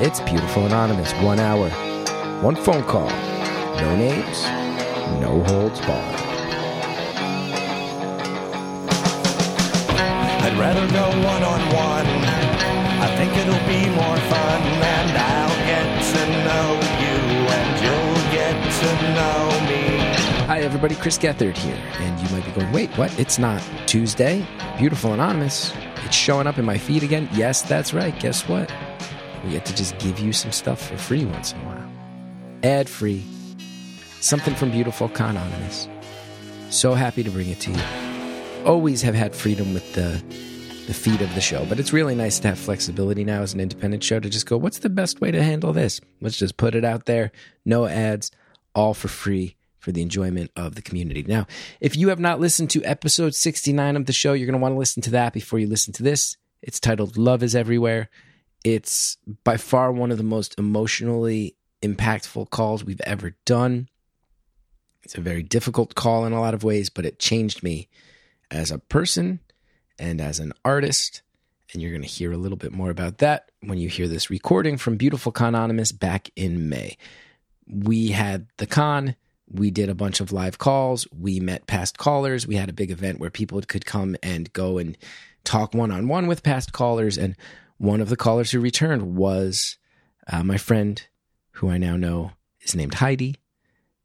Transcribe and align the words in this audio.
It's 0.00 0.20
Beautiful 0.20 0.64
Anonymous. 0.64 1.12
One 1.14 1.40
hour, 1.40 1.68
one 2.40 2.54
phone 2.54 2.84
call, 2.84 3.08
no 3.08 3.96
names, 3.96 4.44
no 5.20 5.42
holds 5.48 5.80
barred. 5.80 6.14
I'd 10.40 10.56
rather 10.56 10.86
go 10.92 11.08
one 11.26 11.42
on 11.42 11.60
one. 11.74 12.06
I 13.00 13.12
think 13.16 13.36
it'll 13.38 13.66
be 13.66 13.90
more 13.90 14.16
fun, 14.30 14.62
and 14.62 15.18
I'll 15.18 15.66
get 15.66 16.04
to 16.14 16.22
know 16.46 16.78
you, 17.02 17.18
and 17.58 17.80
you'll 17.82 18.22
get 18.30 18.54
to 18.78 18.90
know 19.16 19.50
me. 19.66 19.82
Hi, 20.46 20.60
everybody. 20.60 20.94
Chris 20.94 21.18
Gethard 21.18 21.56
here. 21.56 21.74
And 21.98 22.20
you 22.20 22.28
might 22.36 22.44
be 22.44 22.52
going, 22.52 22.70
wait, 22.70 22.90
what? 22.96 23.18
It's 23.18 23.40
not 23.40 23.60
Tuesday? 23.86 24.46
Beautiful 24.78 25.12
Anonymous. 25.12 25.72
It's 26.04 26.14
showing 26.14 26.46
up 26.46 26.56
in 26.56 26.64
my 26.64 26.78
feed 26.78 27.02
again? 27.02 27.28
Yes, 27.32 27.62
that's 27.62 27.92
right. 27.92 28.16
Guess 28.20 28.48
what? 28.48 28.72
We 29.44 29.50
get 29.50 29.64
to 29.66 29.74
just 29.74 29.98
give 29.98 30.18
you 30.18 30.32
some 30.32 30.52
stuff 30.52 30.88
for 30.88 30.96
free 30.96 31.24
once 31.24 31.52
in 31.52 31.60
a 31.60 31.64
while. 31.64 31.90
Ad 32.62 32.88
free. 32.88 33.24
Something 34.20 34.54
from 34.54 34.70
Beautiful 34.70 35.10
Anonymous. 35.14 35.88
So 36.70 36.94
happy 36.94 37.22
to 37.22 37.30
bring 37.30 37.48
it 37.48 37.60
to 37.60 37.70
you. 37.70 37.82
Always 38.64 39.02
have 39.02 39.14
had 39.14 39.34
freedom 39.34 39.74
with 39.74 39.94
the 39.94 40.22
the 40.88 40.94
feed 40.94 41.20
of 41.20 41.34
the 41.34 41.40
show, 41.40 41.66
but 41.66 41.78
it's 41.78 41.92
really 41.92 42.14
nice 42.14 42.38
to 42.38 42.48
have 42.48 42.58
flexibility 42.58 43.22
now 43.22 43.42
as 43.42 43.52
an 43.52 43.60
independent 43.60 44.02
show 44.02 44.18
to 44.18 44.30
just 44.30 44.46
go, 44.46 44.56
what's 44.56 44.78
the 44.78 44.88
best 44.88 45.20
way 45.20 45.30
to 45.30 45.42
handle 45.42 45.74
this? 45.74 46.00
Let's 46.22 46.38
just 46.38 46.56
put 46.56 46.74
it 46.74 46.82
out 46.82 47.04
there. 47.04 47.30
No 47.66 47.84
ads, 47.84 48.30
all 48.74 48.94
for 48.94 49.08
free 49.08 49.56
for 49.78 49.92
the 49.92 50.00
enjoyment 50.00 50.50
of 50.56 50.76
the 50.76 50.82
community. 50.82 51.22
Now, 51.28 51.46
if 51.78 51.94
you 51.94 52.08
have 52.08 52.18
not 52.18 52.40
listened 52.40 52.70
to 52.70 52.82
episode 52.84 53.34
69 53.34 53.96
of 53.96 54.06
the 54.06 54.14
show, 54.14 54.32
you're 54.32 54.46
going 54.46 54.58
to 54.58 54.62
want 54.62 54.74
to 54.74 54.78
listen 54.78 55.02
to 55.02 55.10
that 55.10 55.34
before 55.34 55.58
you 55.58 55.66
listen 55.66 55.92
to 55.92 56.02
this. 56.02 56.38
It's 56.62 56.80
titled 56.80 57.18
Love 57.18 57.42
is 57.42 57.54
Everywhere. 57.54 58.08
It's 58.64 59.16
by 59.44 59.56
far 59.56 59.92
one 59.92 60.10
of 60.10 60.18
the 60.18 60.24
most 60.24 60.58
emotionally 60.58 61.56
impactful 61.82 62.50
calls 62.50 62.84
we've 62.84 63.00
ever 63.02 63.36
done. 63.44 63.88
It's 65.02 65.14
a 65.14 65.20
very 65.20 65.42
difficult 65.42 65.94
call 65.94 66.26
in 66.26 66.32
a 66.32 66.40
lot 66.40 66.54
of 66.54 66.64
ways, 66.64 66.90
but 66.90 67.06
it 67.06 67.18
changed 67.18 67.62
me 67.62 67.88
as 68.50 68.70
a 68.70 68.78
person 68.78 69.40
and 69.98 70.20
as 70.20 70.38
an 70.38 70.52
artist. 70.64 71.22
And 71.72 71.82
you're 71.82 71.92
going 71.92 72.02
to 72.02 72.08
hear 72.08 72.32
a 72.32 72.38
little 72.38 72.56
bit 72.56 72.72
more 72.72 72.90
about 72.90 73.18
that 73.18 73.50
when 73.60 73.78
you 73.78 73.88
hear 73.88 74.08
this 74.08 74.30
recording 74.30 74.76
from 74.76 74.96
Beautiful 74.96 75.32
Cononymous 75.32 75.92
back 75.92 76.30
in 76.34 76.68
May. 76.68 76.96
We 77.66 78.08
had 78.08 78.46
the 78.56 78.66
con, 78.66 79.16
we 79.50 79.70
did 79.70 79.88
a 79.88 79.94
bunch 79.94 80.20
of 80.20 80.32
live 80.32 80.58
calls, 80.58 81.06
we 81.16 81.40
met 81.40 81.66
past 81.66 81.98
callers, 81.98 82.46
we 82.46 82.56
had 82.56 82.70
a 82.70 82.74
big 82.74 82.90
event 82.90 83.20
where 83.20 83.30
people 83.30 83.60
could 83.62 83.84
come 83.84 84.16
and 84.22 84.52
go 84.52 84.78
and 84.78 84.96
talk 85.44 85.74
one 85.74 85.90
on 85.90 86.08
one 86.08 86.26
with 86.26 86.42
past 86.42 86.72
callers. 86.72 87.18
And 87.18 87.36
one 87.78 88.00
of 88.00 88.08
the 88.08 88.16
callers 88.16 88.50
who 88.50 88.60
returned 88.60 89.16
was 89.16 89.78
uh, 90.30 90.42
my 90.42 90.58
friend, 90.58 91.06
who 91.52 91.70
I 91.70 91.78
now 91.78 91.96
know 91.96 92.32
is 92.60 92.74
named 92.74 92.94
Heidi 92.94 93.36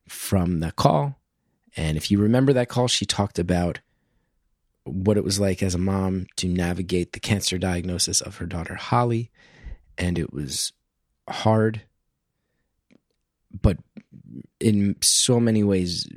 from 0.08 0.60
the 0.60 0.72
call. 0.72 1.20
And 1.76 1.98
if 1.98 2.12
you 2.12 2.20
remember 2.20 2.54
that 2.54 2.70
call, 2.70 2.88
she 2.88 3.06
talked 3.06 3.40
about 3.40 3.80
what 4.84 5.18
it 5.18 5.24
was 5.24 5.40
like 5.40 5.64
as 5.64 5.74
a 5.74 5.80
mom 5.80 6.28
to 6.36 6.48
navigate 6.48 7.14
the 7.14 7.20
cancer 7.20 7.58
diagnosis 7.58 8.22
of 8.22 8.38
her 8.38 8.46
daughter 8.46 8.76
Holly. 8.76 9.32
And 9.98 10.20
it 10.20 10.34
was 10.34 10.72
hard, 11.30 11.82
but 13.60 13.78
in 14.60 14.96
so 15.02 15.40
many 15.40 15.64
ways 15.64 16.08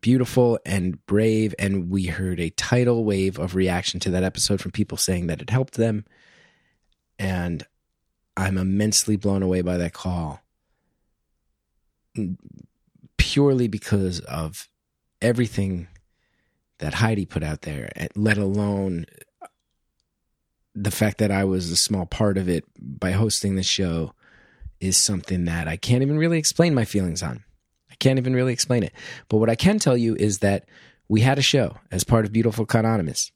beautiful 0.00 0.58
and 0.64 1.04
brave. 1.06 1.54
And 1.58 1.90
we 1.90 2.06
heard 2.06 2.40
a 2.40 2.50
tidal 2.50 3.04
wave 3.04 3.38
of 3.38 3.54
reaction 3.54 4.00
to 4.00 4.10
that 4.10 4.24
episode 4.24 4.60
from 4.60 4.70
people 4.70 4.98
saying 4.98 5.26
that 5.26 5.42
it 5.42 5.50
helped 5.50 5.74
them. 5.74 6.04
And 7.18 7.66
I'm 8.36 8.58
immensely 8.58 9.16
blown 9.16 9.42
away 9.42 9.62
by 9.62 9.76
that 9.76 9.92
call 9.92 10.40
purely 13.16 13.68
because 13.68 14.20
of 14.20 14.68
everything 15.20 15.88
that 16.78 16.94
Heidi 16.94 17.26
put 17.26 17.42
out 17.42 17.62
there, 17.62 17.90
let 18.14 18.38
alone 18.38 19.06
the 20.74 20.90
fact 20.90 21.18
that 21.18 21.30
I 21.30 21.44
was 21.44 21.70
a 21.70 21.76
small 21.76 22.06
part 22.06 22.36
of 22.36 22.48
it 22.48 22.64
by 22.78 23.12
hosting 23.12 23.56
the 23.56 23.62
show 23.62 24.12
is 24.80 25.02
something 25.02 25.44
that 25.44 25.68
I 25.68 25.76
can't 25.76 26.02
even 26.02 26.18
really 26.18 26.38
explain 26.38 26.74
my 26.74 26.84
feelings 26.84 27.22
on. 27.22 27.44
I 27.90 27.94
can't 27.96 28.18
even 28.18 28.34
really 28.34 28.52
explain 28.52 28.82
it. 28.82 28.92
But 29.28 29.38
what 29.38 29.50
I 29.50 29.54
can 29.54 29.78
tell 29.78 29.96
you 29.96 30.16
is 30.16 30.38
that 30.38 30.68
we 31.08 31.20
had 31.20 31.38
a 31.38 31.42
show 31.42 31.78
as 31.92 32.02
part 32.02 32.24
of 32.24 32.32
Beautiful 32.32 32.66
Cononymous. 32.66 33.30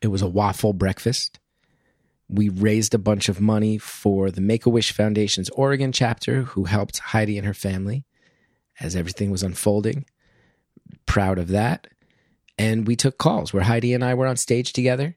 It 0.00 0.08
was 0.08 0.22
a 0.22 0.28
waffle 0.28 0.72
breakfast. 0.72 1.39
We 2.32 2.48
raised 2.48 2.94
a 2.94 2.98
bunch 2.98 3.28
of 3.28 3.40
money 3.40 3.76
for 3.76 4.30
the 4.30 4.40
Make 4.40 4.64
a 4.64 4.70
Wish 4.70 4.92
Foundation's 4.92 5.50
Oregon 5.50 5.90
chapter, 5.90 6.42
who 6.42 6.64
helped 6.64 6.98
Heidi 6.98 7.36
and 7.36 7.46
her 7.46 7.54
family 7.54 8.04
as 8.78 8.94
everything 8.94 9.30
was 9.30 9.42
unfolding. 9.42 10.04
Proud 11.06 11.38
of 11.38 11.48
that. 11.48 11.88
And 12.56 12.86
we 12.86 12.94
took 12.94 13.18
calls 13.18 13.52
where 13.52 13.64
Heidi 13.64 13.94
and 13.94 14.04
I 14.04 14.14
were 14.14 14.26
on 14.26 14.36
stage 14.36 14.72
together. 14.72 15.16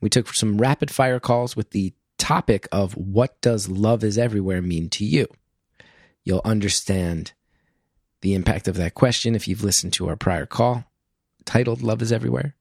We 0.00 0.08
took 0.08 0.32
some 0.32 0.58
rapid 0.58 0.90
fire 0.90 1.20
calls 1.20 1.54
with 1.54 1.70
the 1.70 1.92
topic 2.18 2.66
of 2.72 2.96
what 2.96 3.38
does 3.42 3.68
love 3.68 4.02
is 4.02 4.16
everywhere 4.16 4.62
mean 4.62 4.88
to 4.88 5.04
you? 5.04 5.26
You'll 6.24 6.40
understand 6.44 7.32
the 8.22 8.34
impact 8.34 8.68
of 8.68 8.76
that 8.76 8.94
question 8.94 9.34
if 9.34 9.46
you've 9.46 9.62
listened 9.62 9.92
to 9.94 10.08
our 10.08 10.16
prior 10.16 10.46
call 10.46 10.84
titled 11.44 11.82
Love 11.82 12.00
is 12.00 12.12
Everywhere. 12.12 12.54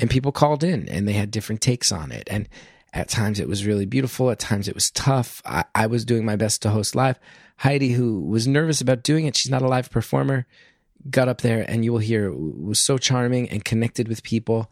And 0.00 0.10
people 0.10 0.32
called 0.32 0.64
in 0.64 0.88
and 0.88 1.06
they 1.06 1.12
had 1.12 1.30
different 1.30 1.60
takes 1.60 1.92
on 1.92 2.10
it. 2.10 2.26
And 2.28 2.48
at 2.92 3.08
times 3.08 3.38
it 3.38 3.48
was 3.48 3.66
really 3.66 3.86
beautiful. 3.86 4.30
At 4.30 4.38
times 4.38 4.68
it 4.68 4.74
was 4.74 4.90
tough. 4.90 5.42
I, 5.44 5.64
I 5.74 5.86
was 5.86 6.04
doing 6.04 6.24
my 6.24 6.36
best 6.36 6.62
to 6.62 6.70
host 6.70 6.94
live. 6.94 7.18
Heidi, 7.58 7.92
who 7.92 8.20
was 8.20 8.46
nervous 8.46 8.80
about 8.80 9.02
doing 9.02 9.26
it, 9.26 9.36
she's 9.36 9.50
not 9.50 9.62
a 9.62 9.68
live 9.68 9.90
performer, 9.90 10.46
got 11.08 11.28
up 11.28 11.40
there 11.40 11.64
and 11.68 11.84
you 11.84 11.92
will 11.92 11.98
hear 11.98 12.32
was 12.32 12.80
so 12.80 12.98
charming 12.98 13.48
and 13.48 13.64
connected 13.64 14.08
with 14.08 14.22
people. 14.22 14.70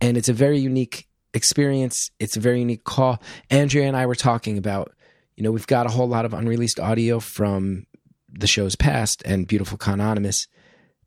And 0.00 0.16
it's 0.16 0.28
a 0.28 0.32
very 0.32 0.58
unique 0.58 1.06
experience. 1.34 2.10
It's 2.18 2.36
a 2.36 2.40
very 2.40 2.60
unique 2.60 2.84
call. 2.84 3.22
Andrea 3.50 3.86
and 3.86 3.96
I 3.96 4.06
were 4.06 4.14
talking 4.14 4.58
about, 4.58 4.92
you 5.36 5.44
know, 5.44 5.50
we've 5.50 5.66
got 5.66 5.86
a 5.86 5.90
whole 5.90 6.08
lot 6.08 6.24
of 6.24 6.34
unreleased 6.34 6.80
audio 6.80 7.20
from 7.20 7.86
the 8.32 8.46
show's 8.46 8.76
past 8.76 9.22
and 9.24 9.46
Beautiful 9.46 9.78
Cononymous, 9.78 10.48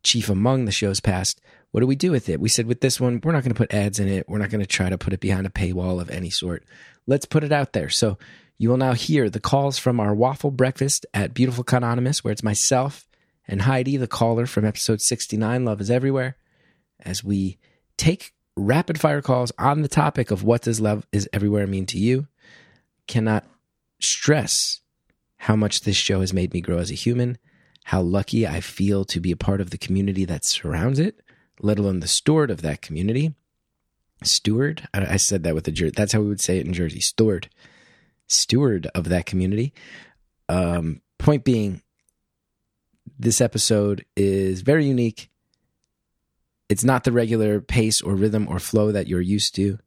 chief 0.02 0.28
among 0.28 0.64
the 0.64 0.72
show's 0.72 1.00
past. 1.00 1.40
What 1.74 1.80
do 1.80 1.88
we 1.88 1.96
do 1.96 2.12
with 2.12 2.28
it? 2.28 2.38
We 2.38 2.48
said 2.48 2.66
with 2.66 2.82
this 2.82 3.00
one, 3.00 3.20
we're 3.24 3.32
not 3.32 3.42
going 3.42 3.52
to 3.52 3.58
put 3.58 3.74
ads 3.74 3.98
in 3.98 4.06
it. 4.06 4.28
We're 4.28 4.38
not 4.38 4.50
going 4.50 4.60
to 4.60 4.66
try 4.66 4.88
to 4.88 4.96
put 4.96 5.12
it 5.12 5.18
behind 5.18 5.44
a 5.44 5.50
paywall 5.50 6.00
of 6.00 6.08
any 6.08 6.30
sort. 6.30 6.62
Let's 7.08 7.26
put 7.26 7.42
it 7.42 7.50
out 7.50 7.72
there. 7.72 7.90
So 7.90 8.16
you 8.58 8.68
will 8.68 8.76
now 8.76 8.92
hear 8.92 9.28
the 9.28 9.40
calls 9.40 9.76
from 9.76 9.98
our 9.98 10.14
waffle 10.14 10.52
breakfast 10.52 11.04
at 11.12 11.34
Beautiful 11.34 11.64
Cononymous, 11.64 12.22
where 12.22 12.30
it's 12.30 12.44
myself 12.44 13.08
and 13.48 13.62
Heidi, 13.62 13.96
the 13.96 14.06
caller 14.06 14.46
from 14.46 14.64
episode 14.64 15.00
69, 15.00 15.64
Love 15.64 15.80
is 15.80 15.90
Everywhere, 15.90 16.36
as 17.00 17.24
we 17.24 17.58
take 17.96 18.34
rapid 18.56 19.00
fire 19.00 19.20
calls 19.20 19.50
on 19.58 19.82
the 19.82 19.88
topic 19.88 20.30
of 20.30 20.44
what 20.44 20.62
does 20.62 20.80
love 20.80 21.04
is 21.10 21.28
everywhere 21.32 21.66
mean 21.66 21.86
to 21.86 21.98
you. 21.98 22.28
Cannot 23.08 23.46
stress 23.98 24.80
how 25.38 25.56
much 25.56 25.80
this 25.80 25.96
show 25.96 26.20
has 26.20 26.32
made 26.32 26.54
me 26.54 26.60
grow 26.60 26.78
as 26.78 26.92
a 26.92 26.94
human, 26.94 27.36
how 27.82 28.00
lucky 28.00 28.46
I 28.46 28.60
feel 28.60 29.04
to 29.06 29.18
be 29.18 29.32
a 29.32 29.36
part 29.36 29.60
of 29.60 29.70
the 29.70 29.78
community 29.78 30.24
that 30.24 30.44
surrounds 30.44 31.00
it, 31.00 31.20
let 31.60 31.78
alone 31.78 32.00
the 32.00 32.08
steward 32.08 32.50
of 32.50 32.62
that 32.62 32.82
community. 32.82 33.34
Steward? 34.22 34.88
I, 34.94 35.16
said 35.16 35.42
that 35.44 35.54
with 35.54 35.68
a 35.68 35.70
Jersey. 35.70 35.92
That's 35.94 36.12
how 36.12 36.20
we 36.20 36.28
would 36.28 36.40
say 36.40 36.58
it 36.58 36.66
in 36.66 36.72
Jersey. 36.72 37.00
Steward. 37.00 37.48
Steward 38.26 38.86
of 38.94 39.08
that 39.08 39.26
community. 39.26 39.72
Um, 40.48 41.02
point 41.18 41.44
being, 41.44 41.82
this 43.18 43.40
episode 43.40 44.04
is 44.16 44.62
very 44.62 44.86
unique. 44.86 45.30
It's 46.68 46.84
not 46.84 47.04
the 47.04 47.12
regular 47.12 47.60
pace 47.60 48.00
or 48.00 48.14
rhythm 48.14 48.48
or 48.48 48.58
flow 48.58 48.92
that 48.92 49.06
you're 49.06 49.20
used 49.20 49.54
to, 49.56 49.78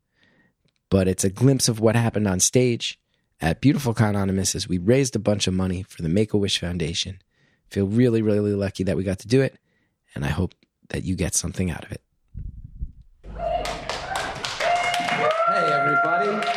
but 0.89 1.07
it's 1.07 1.23
a 1.23 1.29
glimpse 1.29 1.67
of 1.67 1.79
what 1.79 1.95
happened 1.95 2.27
on 2.27 2.39
stage 2.39 2.99
at 3.41 3.61
Beautiful 3.61 3.93
Cononymous 3.93 4.55
as 4.55 4.67
we 4.67 4.77
raised 4.77 5.15
a 5.15 5.19
bunch 5.19 5.47
of 5.47 5.53
money 5.53 5.83
for 5.83 6.01
the 6.01 6.09
Make 6.09 6.33
a 6.33 6.37
Wish 6.37 6.59
Foundation. 6.59 7.19
Feel 7.69 7.87
really, 7.87 8.21
really 8.21 8.53
lucky 8.53 8.83
that 8.83 8.95
we 8.95 9.03
got 9.03 9.19
to 9.19 9.27
do 9.27 9.41
it, 9.41 9.57
and 10.15 10.23
I 10.23 10.29
hope 10.29 10.55
that 10.89 11.03
you 11.03 11.15
get 11.15 11.35
something 11.35 11.69
out 11.71 11.83
of 11.83 11.91
it. 11.91 12.01
Hey, 15.47 15.71
everybody. 15.71 16.47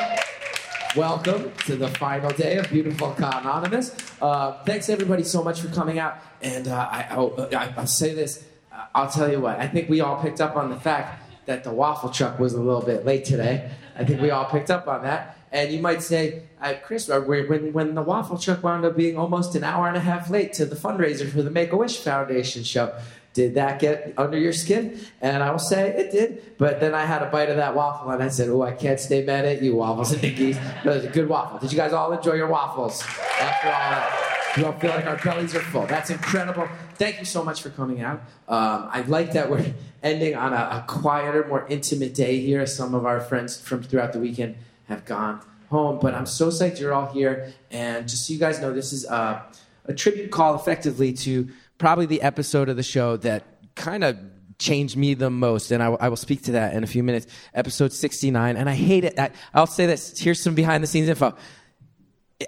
Welcome 0.96 1.52
to 1.66 1.76
the 1.76 1.88
final 1.88 2.30
day 2.30 2.56
of 2.58 2.68
Beautiful 2.68 3.14
Anonymous. 3.16 3.94
Uh, 4.20 4.62
thanks, 4.64 4.88
everybody, 4.88 5.22
so 5.22 5.42
much 5.42 5.60
for 5.60 5.68
coming 5.68 5.98
out. 5.98 6.18
And 6.42 6.66
uh, 6.68 6.88
I, 6.90 7.16
will 7.16 7.48
I'll 7.54 7.86
say 7.86 8.14
this 8.14 8.44
uh, 8.72 8.86
I'll 8.94 9.10
tell 9.10 9.30
you 9.30 9.40
what, 9.40 9.58
I 9.58 9.66
think 9.66 9.88
we 9.88 10.00
all 10.00 10.20
picked 10.22 10.40
up 10.40 10.56
on 10.56 10.70
the 10.70 10.76
fact 10.76 11.22
that 11.46 11.64
the 11.64 11.72
waffle 11.72 12.10
truck 12.10 12.38
was 12.38 12.54
a 12.54 12.60
little 12.60 12.82
bit 12.82 13.04
late 13.04 13.24
today. 13.24 13.70
I 13.96 14.04
think 14.04 14.20
we 14.20 14.30
all 14.30 14.44
picked 14.44 14.70
up 14.70 14.86
on 14.86 15.02
that. 15.02 15.36
And 15.52 15.72
you 15.72 15.80
might 15.80 16.00
say, 16.00 16.44
uh, 16.60 16.74
Chris, 16.84 17.10
uh, 17.10 17.20
when, 17.20 17.72
when 17.72 17.94
the 17.94 18.02
waffle 18.02 18.38
truck 18.38 18.62
wound 18.62 18.84
up 18.84 18.96
being 18.96 19.18
almost 19.18 19.56
an 19.56 19.64
hour 19.64 19.88
and 19.88 19.96
a 19.96 20.00
half 20.00 20.30
late 20.30 20.52
to 20.54 20.64
the 20.64 20.76
fundraiser 20.76 21.30
for 21.30 21.42
the 21.42 21.50
Make 21.50 21.72
a 21.72 21.76
Wish 21.76 21.98
Foundation 21.98 22.62
show, 22.62 22.94
Did 23.32 23.54
that 23.54 23.78
get 23.78 24.12
under 24.18 24.36
your 24.36 24.52
skin? 24.52 25.00
And 25.20 25.42
I 25.42 25.50
will 25.52 25.58
say 25.60 25.90
it 25.90 26.10
did. 26.10 26.58
But 26.58 26.80
then 26.80 26.94
I 26.94 27.04
had 27.04 27.22
a 27.22 27.26
bite 27.26 27.48
of 27.48 27.56
that 27.56 27.76
waffle 27.76 28.10
and 28.10 28.22
I 28.22 28.28
said, 28.28 28.48
Oh, 28.48 28.62
I 28.62 28.72
can't 28.72 28.98
stay 28.98 29.24
mad 29.24 29.44
at 29.44 29.62
you, 29.62 29.76
Waffles 29.76 30.12
and 30.12 30.20
Dickies. 30.20 30.58
But 30.84 30.92
it 30.92 30.94
was 30.96 31.04
a 31.04 31.10
good 31.10 31.28
waffle. 31.28 31.58
Did 31.58 31.70
you 31.70 31.78
guys 31.78 31.92
all 31.92 32.12
enjoy 32.12 32.34
your 32.34 32.48
waffles 32.48 33.02
after 33.40 33.68
all 33.68 33.90
that? 33.90 34.30
You 34.56 34.66
all 34.66 34.72
feel 34.72 34.90
like 34.90 35.06
our 35.06 35.16
bellies 35.16 35.54
are 35.54 35.60
full. 35.60 35.86
That's 35.86 36.10
incredible. 36.10 36.68
Thank 36.94 37.20
you 37.20 37.24
so 37.24 37.44
much 37.44 37.62
for 37.62 37.70
coming 37.70 38.00
out. 38.00 38.20
Um, 38.48 38.88
I 38.90 39.04
like 39.06 39.32
that 39.32 39.48
we're 39.48 39.74
ending 40.02 40.34
on 40.34 40.52
a, 40.52 40.56
a 40.56 40.84
quieter, 40.88 41.46
more 41.46 41.66
intimate 41.68 42.14
day 42.14 42.40
here. 42.40 42.66
Some 42.66 42.94
of 42.94 43.06
our 43.06 43.20
friends 43.20 43.60
from 43.60 43.84
throughout 43.84 44.12
the 44.12 44.18
weekend 44.18 44.56
have 44.88 45.04
gone 45.04 45.40
home, 45.68 46.00
but 46.02 46.14
I'm 46.14 46.26
so 46.26 46.48
psyched 46.48 46.80
you're 46.80 46.92
all 46.92 47.06
here. 47.06 47.52
And 47.70 48.08
just 48.08 48.26
so 48.26 48.32
you 48.32 48.40
guys 48.40 48.60
know, 48.60 48.72
this 48.72 48.92
is 48.92 49.06
uh, 49.06 49.40
a 49.84 49.94
tribute 49.94 50.32
call 50.32 50.56
effectively 50.56 51.12
to 51.12 51.48
probably 51.80 52.06
the 52.06 52.22
episode 52.22 52.68
of 52.68 52.76
the 52.76 52.84
show 52.84 53.16
that 53.16 53.44
kind 53.74 54.04
of 54.04 54.16
changed 54.58 54.96
me 54.96 55.14
the 55.14 55.30
most 55.30 55.72
and 55.72 55.82
I, 55.82 55.86
I 55.86 56.08
will 56.08 56.16
speak 56.16 56.42
to 56.42 56.52
that 56.52 56.74
in 56.74 56.84
a 56.84 56.86
few 56.86 57.02
minutes 57.02 57.26
episode 57.54 57.94
69 57.94 58.58
and 58.58 58.68
i 58.68 58.74
hate 58.74 59.04
it 59.04 59.18
I, 59.18 59.30
i'll 59.54 59.66
say 59.66 59.86
this 59.86 60.18
here's 60.18 60.38
some 60.38 60.54
behind 60.54 60.84
the 60.84 60.86
scenes 60.86 61.08
info 61.08 61.34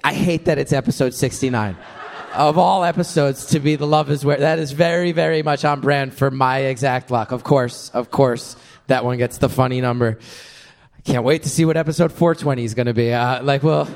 I 0.02 0.14
hate 0.14 0.46
that 0.46 0.58
it's 0.58 0.73
episode 0.73 1.14
69. 1.14 1.76
Of 2.34 2.56
all 2.56 2.82
episodes 2.82 3.46
to 3.46 3.61
be 3.61 3.76
the 3.76 3.87
love 3.87 4.11
is 4.11 4.25
where 4.25 4.38
that 4.38 4.58
is 4.58 4.73
very, 4.73 5.12
very 5.12 5.43
much 5.43 5.64
on 5.64 5.81
brand 5.81 6.14
for 6.14 6.31
my 6.31 6.61
exact 6.61 7.11
luck. 7.11 7.31
Of 7.31 7.44
course, 7.44 7.90
of 7.90 8.11
course, 8.11 8.56
that 8.87 9.05
one 9.05 9.19
gets 9.19 9.37
the 9.38 9.50
funny 9.50 9.82
number. 9.82 10.19
I 10.96 11.00
can't 11.02 11.25
wait 11.25 11.43
to 11.43 11.50
see 11.50 11.67
what 11.67 11.76
episode 11.76 12.11
420 12.11 12.64
is 12.64 12.75
going 12.75 12.87
to 12.87 12.94
be. 12.94 13.12
Uh, 13.12 13.43
like, 13.43 13.62
well, 13.62 13.87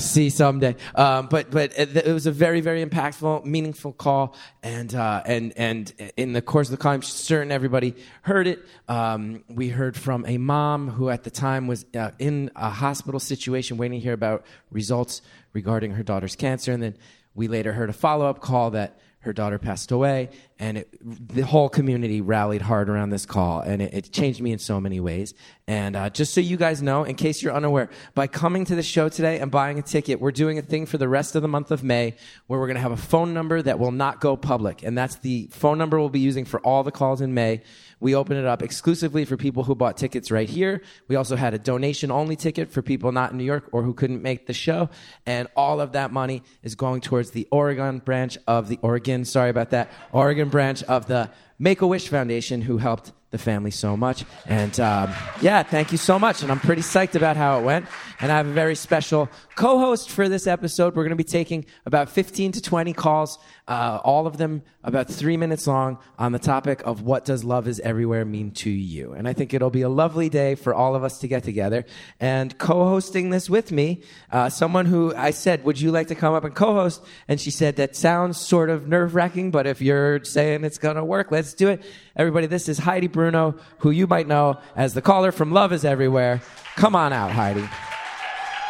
see 0.00 0.30
someday. 0.30 0.76
Um, 0.94 1.28
but 1.28 1.50
but 1.50 1.72
it, 1.78 1.96
it 1.96 2.12
was 2.12 2.26
a 2.26 2.32
very 2.32 2.60
very 2.60 2.84
impactful, 2.84 3.44
meaningful 3.44 3.92
call, 3.92 4.34
and 4.62 4.94
uh, 4.94 5.22
and 5.26 5.52
and 5.56 6.12
in 6.16 6.32
the 6.32 6.42
course 6.42 6.68
of 6.68 6.72
the 6.72 6.76
call, 6.76 6.92
I'm 6.92 7.02
certain 7.02 7.52
everybody 7.52 7.94
heard 8.22 8.46
it. 8.46 8.64
Um, 8.88 9.44
we 9.48 9.68
heard 9.68 9.96
from 9.96 10.24
a 10.26 10.38
mom 10.38 10.88
who 10.88 11.10
at 11.10 11.24
the 11.24 11.30
time 11.30 11.66
was 11.66 11.84
uh, 11.94 12.10
in 12.18 12.50
a 12.56 12.70
hospital 12.70 13.20
situation, 13.20 13.76
waiting 13.76 14.00
to 14.00 14.02
hear 14.02 14.14
about 14.14 14.44
results 14.70 15.22
regarding 15.52 15.92
her 15.92 16.02
daughter's 16.02 16.36
cancer, 16.36 16.72
and 16.72 16.82
then 16.82 16.96
we 17.34 17.48
later 17.48 17.72
heard 17.72 17.90
a 17.90 17.92
follow 17.92 18.28
up 18.28 18.40
call 18.40 18.70
that 18.70 18.98
her 19.20 19.34
daughter 19.34 19.58
passed 19.58 19.92
away, 19.92 20.30
and 20.58 20.78
it, 20.78 20.88
the 21.02 21.42
whole 21.42 21.68
community 21.68 22.22
rallied 22.22 22.62
hard 22.62 22.88
around 22.88 23.10
this 23.10 23.26
call, 23.26 23.60
and 23.60 23.82
it, 23.82 23.92
it 23.92 24.12
changed 24.12 24.40
me 24.40 24.50
in 24.50 24.58
so 24.58 24.80
many 24.80 24.98
ways. 24.98 25.34
And 25.68 25.94
uh, 25.94 26.08
just 26.08 26.32
so 26.32 26.40
you 26.40 26.56
guys 26.56 26.82
know, 26.82 27.04
in 27.04 27.16
case 27.16 27.42
you're 27.42 27.52
unaware, 27.52 27.90
by 28.14 28.26
coming 28.26 28.64
to 28.64 28.74
the 28.74 28.82
show 28.82 29.10
today 29.10 29.38
and 29.38 29.50
buying 29.50 29.78
a 29.78 29.82
ticket, 29.82 30.20
we're 30.20 30.30
doing 30.32 30.58
a 30.58 30.62
thing 30.62 30.86
for 30.86 30.96
the 30.96 31.08
rest 31.08 31.36
of 31.36 31.42
the 31.42 31.48
month 31.48 31.70
of 31.70 31.84
May 31.84 32.14
where 32.46 32.58
we're 32.58 32.66
going 32.66 32.76
to 32.76 32.82
have 32.82 32.92
a 32.92 32.96
phone 32.96 33.34
number 33.34 33.60
that 33.60 33.78
will 33.78 33.92
not 33.92 34.20
go 34.20 34.36
public, 34.38 34.82
and 34.82 34.96
that's 34.96 35.16
the 35.16 35.48
phone 35.52 35.76
number 35.76 35.98
we'll 35.98 36.08
be 36.08 36.20
using 36.20 36.46
for 36.46 36.58
all 36.60 36.82
the 36.82 36.92
calls 36.92 37.20
in 37.20 37.34
May. 37.34 37.62
We 38.00 38.14
opened 38.14 38.40
it 38.40 38.46
up 38.46 38.62
exclusively 38.62 39.24
for 39.24 39.36
people 39.36 39.64
who 39.64 39.74
bought 39.74 39.96
tickets 39.96 40.30
right 40.30 40.48
here. 40.48 40.82
We 41.08 41.16
also 41.16 41.36
had 41.36 41.54
a 41.54 41.58
donation 41.58 42.10
only 42.10 42.34
ticket 42.34 42.72
for 42.72 42.82
people 42.82 43.12
not 43.12 43.32
in 43.32 43.38
New 43.38 43.44
York 43.44 43.68
or 43.72 43.82
who 43.82 43.94
couldn't 43.94 44.22
make 44.22 44.46
the 44.46 44.54
show. 44.54 44.88
And 45.26 45.48
all 45.54 45.80
of 45.80 45.92
that 45.92 46.12
money 46.12 46.42
is 46.62 46.74
going 46.74 47.02
towards 47.02 47.30
the 47.30 47.46
Oregon 47.50 47.98
branch 47.98 48.38
of 48.46 48.68
the 48.68 48.78
Oregon, 48.82 49.24
sorry 49.24 49.50
about 49.50 49.70
that, 49.70 49.90
Oregon 50.12 50.48
branch 50.48 50.82
of 50.84 51.06
the 51.06 51.30
Make 51.58 51.82
a 51.82 51.86
Wish 51.86 52.08
Foundation 52.08 52.62
who 52.62 52.78
helped 52.78 53.12
the 53.30 53.38
family 53.38 53.70
so 53.70 53.96
much. 53.96 54.24
And 54.46 54.78
um, 54.80 55.12
yeah, 55.40 55.62
thank 55.62 55.92
you 55.92 55.98
so 55.98 56.18
much. 56.18 56.42
And 56.42 56.50
I'm 56.50 56.58
pretty 56.58 56.82
psyched 56.82 57.14
about 57.14 57.36
how 57.36 57.60
it 57.60 57.62
went. 57.62 57.86
And 58.20 58.30
I 58.30 58.36
have 58.36 58.46
a 58.46 58.52
very 58.52 58.74
special 58.74 59.28
co 59.54 59.78
host 59.78 60.10
for 60.10 60.28
this 60.28 60.46
episode. 60.46 60.96
We're 60.96 61.04
going 61.04 61.10
to 61.10 61.16
be 61.16 61.24
taking 61.24 61.64
about 61.86 62.08
15 62.10 62.52
to 62.52 62.62
20 62.62 62.92
calls, 62.92 63.38
uh, 63.70 64.00
all 64.02 64.26
of 64.26 64.36
them 64.36 64.62
about 64.82 65.06
three 65.08 65.36
minutes 65.36 65.68
long, 65.68 65.96
on 66.18 66.32
the 66.32 66.40
topic 66.40 66.82
of 66.84 67.02
what 67.02 67.24
does 67.24 67.44
love 67.44 67.68
is 67.68 67.78
everywhere 67.80 68.24
mean 68.24 68.50
to 68.50 68.68
you. 68.68 69.12
And 69.12 69.28
I 69.28 69.32
think 69.32 69.54
it'll 69.54 69.70
be 69.70 69.82
a 69.82 69.88
lovely 69.88 70.28
day 70.28 70.56
for 70.56 70.74
all 70.74 70.96
of 70.96 71.04
us 71.04 71.20
to 71.20 71.28
get 71.28 71.44
together. 71.44 71.86
And 72.18 72.58
co 72.58 72.84
hosting 72.88 73.30
this 73.30 73.48
with 73.48 73.70
me, 73.70 74.02
uh, 74.32 74.48
someone 74.48 74.86
who 74.86 75.14
I 75.14 75.30
said, 75.30 75.62
Would 75.64 75.80
you 75.80 75.92
like 75.92 76.08
to 76.08 76.16
come 76.16 76.34
up 76.34 76.42
and 76.42 76.52
co 76.52 76.74
host? 76.74 77.00
And 77.28 77.40
she 77.40 77.52
said, 77.52 77.76
That 77.76 77.94
sounds 77.94 78.40
sort 78.40 78.70
of 78.70 78.88
nerve 78.88 79.14
wracking, 79.14 79.52
but 79.52 79.68
if 79.68 79.80
you're 79.80 80.24
saying 80.24 80.64
it's 80.64 80.78
going 80.78 80.96
to 80.96 81.04
work, 81.04 81.30
let's 81.30 81.54
do 81.54 81.68
it. 81.68 81.80
Everybody, 82.16 82.48
this 82.48 82.68
is 82.68 82.78
Heidi 82.78 83.06
Bruno, 83.06 83.54
who 83.78 83.92
you 83.92 84.08
might 84.08 84.26
know 84.26 84.58
as 84.74 84.94
the 84.94 85.02
caller 85.02 85.30
from 85.30 85.52
Love 85.52 85.72
is 85.72 85.84
Everywhere. 85.84 86.42
Come 86.74 86.96
on 86.96 87.12
out, 87.12 87.30
Heidi. 87.30 87.68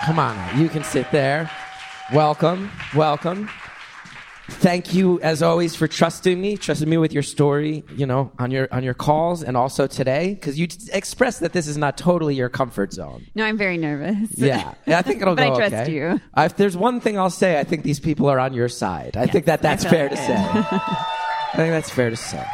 Come 0.02 0.19
on 0.19 0.37
out. 0.37 0.56
You 0.56 0.69
can 0.69 0.85
sit 0.85 1.11
there. 1.11 1.50
Welcome. 2.12 2.70
Welcome. 2.94 3.49
Thank 4.50 4.93
you, 4.93 5.20
as 5.20 5.43
always, 5.43 5.75
for 5.75 5.88
trusting 5.88 6.41
me, 6.41 6.56
trusting 6.56 6.88
me 6.88 6.99
with 6.99 7.12
your 7.12 7.23
story, 7.23 7.85
you 7.97 8.05
know, 8.05 8.32
on 8.38 8.50
your 8.50 8.69
on 8.73 8.82
your 8.82 8.94
calls, 8.94 9.43
and 9.43 9.56
also 9.56 9.87
today, 9.87 10.35
because 10.35 10.58
you 10.58 10.69
expressed 10.93 11.41
that 11.41 11.52
this 11.52 11.67
is 11.67 11.76
not 11.76 11.97
totally 11.97 12.35
your 12.35 12.49
comfort 12.49 12.93
zone. 12.93 13.26
No, 13.35 13.44
I'm 13.44 13.56
very 13.56 13.79
nervous. 13.79 14.31
Yeah, 14.37 14.75
yeah 14.87 14.99
I 14.99 15.02
think 15.02 15.23
it'll 15.23 15.35
But 15.41 15.49
go 15.49 15.55
I 15.55 15.56
trust 15.56 15.75
okay. 15.75 15.94
you. 15.94 16.20
Uh, 16.37 16.43
if 16.43 16.56
there's 16.56 16.76
one 16.76 17.00
thing 17.00 17.19
I'll 17.19 17.31
say, 17.31 17.58
I 17.58 17.64
think 17.64 17.85
these 17.85 18.00
people 18.00 18.29
are 18.29 18.38
on 18.38 18.52
your 18.52 18.69
side. 18.69 19.17
I 19.17 19.26
think 19.26 19.47
that 19.47 19.62
that's 19.62 19.85
fair 19.85 20.08
like 20.08 20.17
to 20.17 20.23
it. 20.23 20.26
say. 20.26 20.35
I 21.52 21.56
think 21.56 21.70
that's 21.70 21.91
fair 21.91 22.11
to 22.11 22.17
say. 22.17 22.47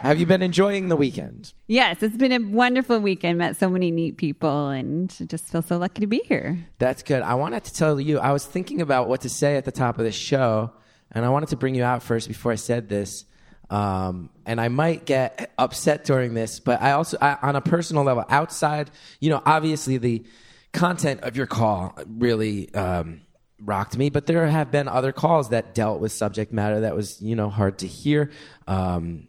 Have 0.00 0.18
you 0.18 0.24
been 0.24 0.40
enjoying 0.40 0.88
the 0.88 0.96
weekend? 0.96 1.52
Yes, 1.66 2.02
it's 2.02 2.16
been 2.16 2.32
a 2.32 2.38
wonderful 2.38 3.00
weekend. 3.00 3.36
Met 3.36 3.58
so 3.58 3.68
many 3.68 3.90
neat 3.90 4.16
people, 4.16 4.68
and 4.68 5.14
just 5.28 5.44
feel 5.44 5.60
so 5.60 5.76
lucky 5.76 6.00
to 6.00 6.06
be 6.06 6.22
here. 6.24 6.66
That's 6.78 7.02
good. 7.02 7.20
I 7.20 7.34
wanted 7.34 7.64
to 7.64 7.74
tell 7.74 8.00
you, 8.00 8.18
I 8.18 8.32
was 8.32 8.46
thinking 8.46 8.80
about 8.80 9.08
what 9.08 9.20
to 9.22 9.28
say 9.28 9.56
at 9.56 9.66
the 9.66 9.72
top 9.72 9.98
of 9.98 10.04
the 10.04 10.12
show, 10.12 10.72
and 11.12 11.24
I 11.24 11.28
wanted 11.28 11.50
to 11.50 11.56
bring 11.56 11.74
you 11.74 11.84
out 11.84 12.02
first 12.02 12.28
before 12.28 12.52
I 12.52 12.56
said 12.56 12.88
this. 12.88 13.24
Um, 13.68 14.30
and 14.46 14.60
I 14.60 14.68
might 14.68 15.06
get 15.06 15.52
upset 15.56 16.04
during 16.04 16.34
this, 16.34 16.58
but 16.58 16.82
I 16.82 16.92
also, 16.92 17.16
I, 17.20 17.36
on 17.40 17.54
a 17.54 17.60
personal 17.60 18.02
level, 18.02 18.24
outside, 18.28 18.90
you 19.20 19.30
know, 19.30 19.40
obviously 19.46 19.96
the 19.96 20.24
content 20.72 21.20
of 21.20 21.36
your 21.36 21.46
call 21.46 21.96
really 22.06 22.74
um, 22.74 23.20
rocked 23.60 23.96
me, 23.96 24.10
but 24.10 24.26
there 24.26 24.44
have 24.48 24.72
been 24.72 24.88
other 24.88 25.12
calls 25.12 25.50
that 25.50 25.72
dealt 25.72 26.00
with 26.00 26.10
subject 26.10 26.52
matter 26.52 26.80
that 26.80 26.96
was, 26.96 27.22
you 27.22 27.36
know, 27.36 27.48
hard 27.48 27.78
to 27.78 27.86
hear. 27.86 28.32
Um, 28.66 29.28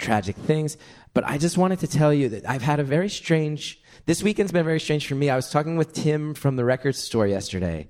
tragic 0.00 0.36
things. 0.36 0.76
But 1.14 1.24
I 1.24 1.38
just 1.38 1.56
wanted 1.56 1.80
to 1.80 1.86
tell 1.86 2.12
you 2.12 2.30
that 2.30 2.48
I've 2.48 2.62
had 2.62 2.80
a 2.80 2.84
very 2.84 3.08
strange, 3.08 3.80
this 4.06 4.22
weekend's 4.22 4.52
been 4.52 4.64
very 4.64 4.80
strange 4.80 5.06
for 5.06 5.14
me. 5.14 5.30
I 5.30 5.36
was 5.36 5.50
talking 5.50 5.76
with 5.76 5.92
Tim 5.92 6.34
from 6.34 6.56
the 6.56 6.64
record 6.64 6.96
store 6.96 7.26
yesterday, 7.26 7.88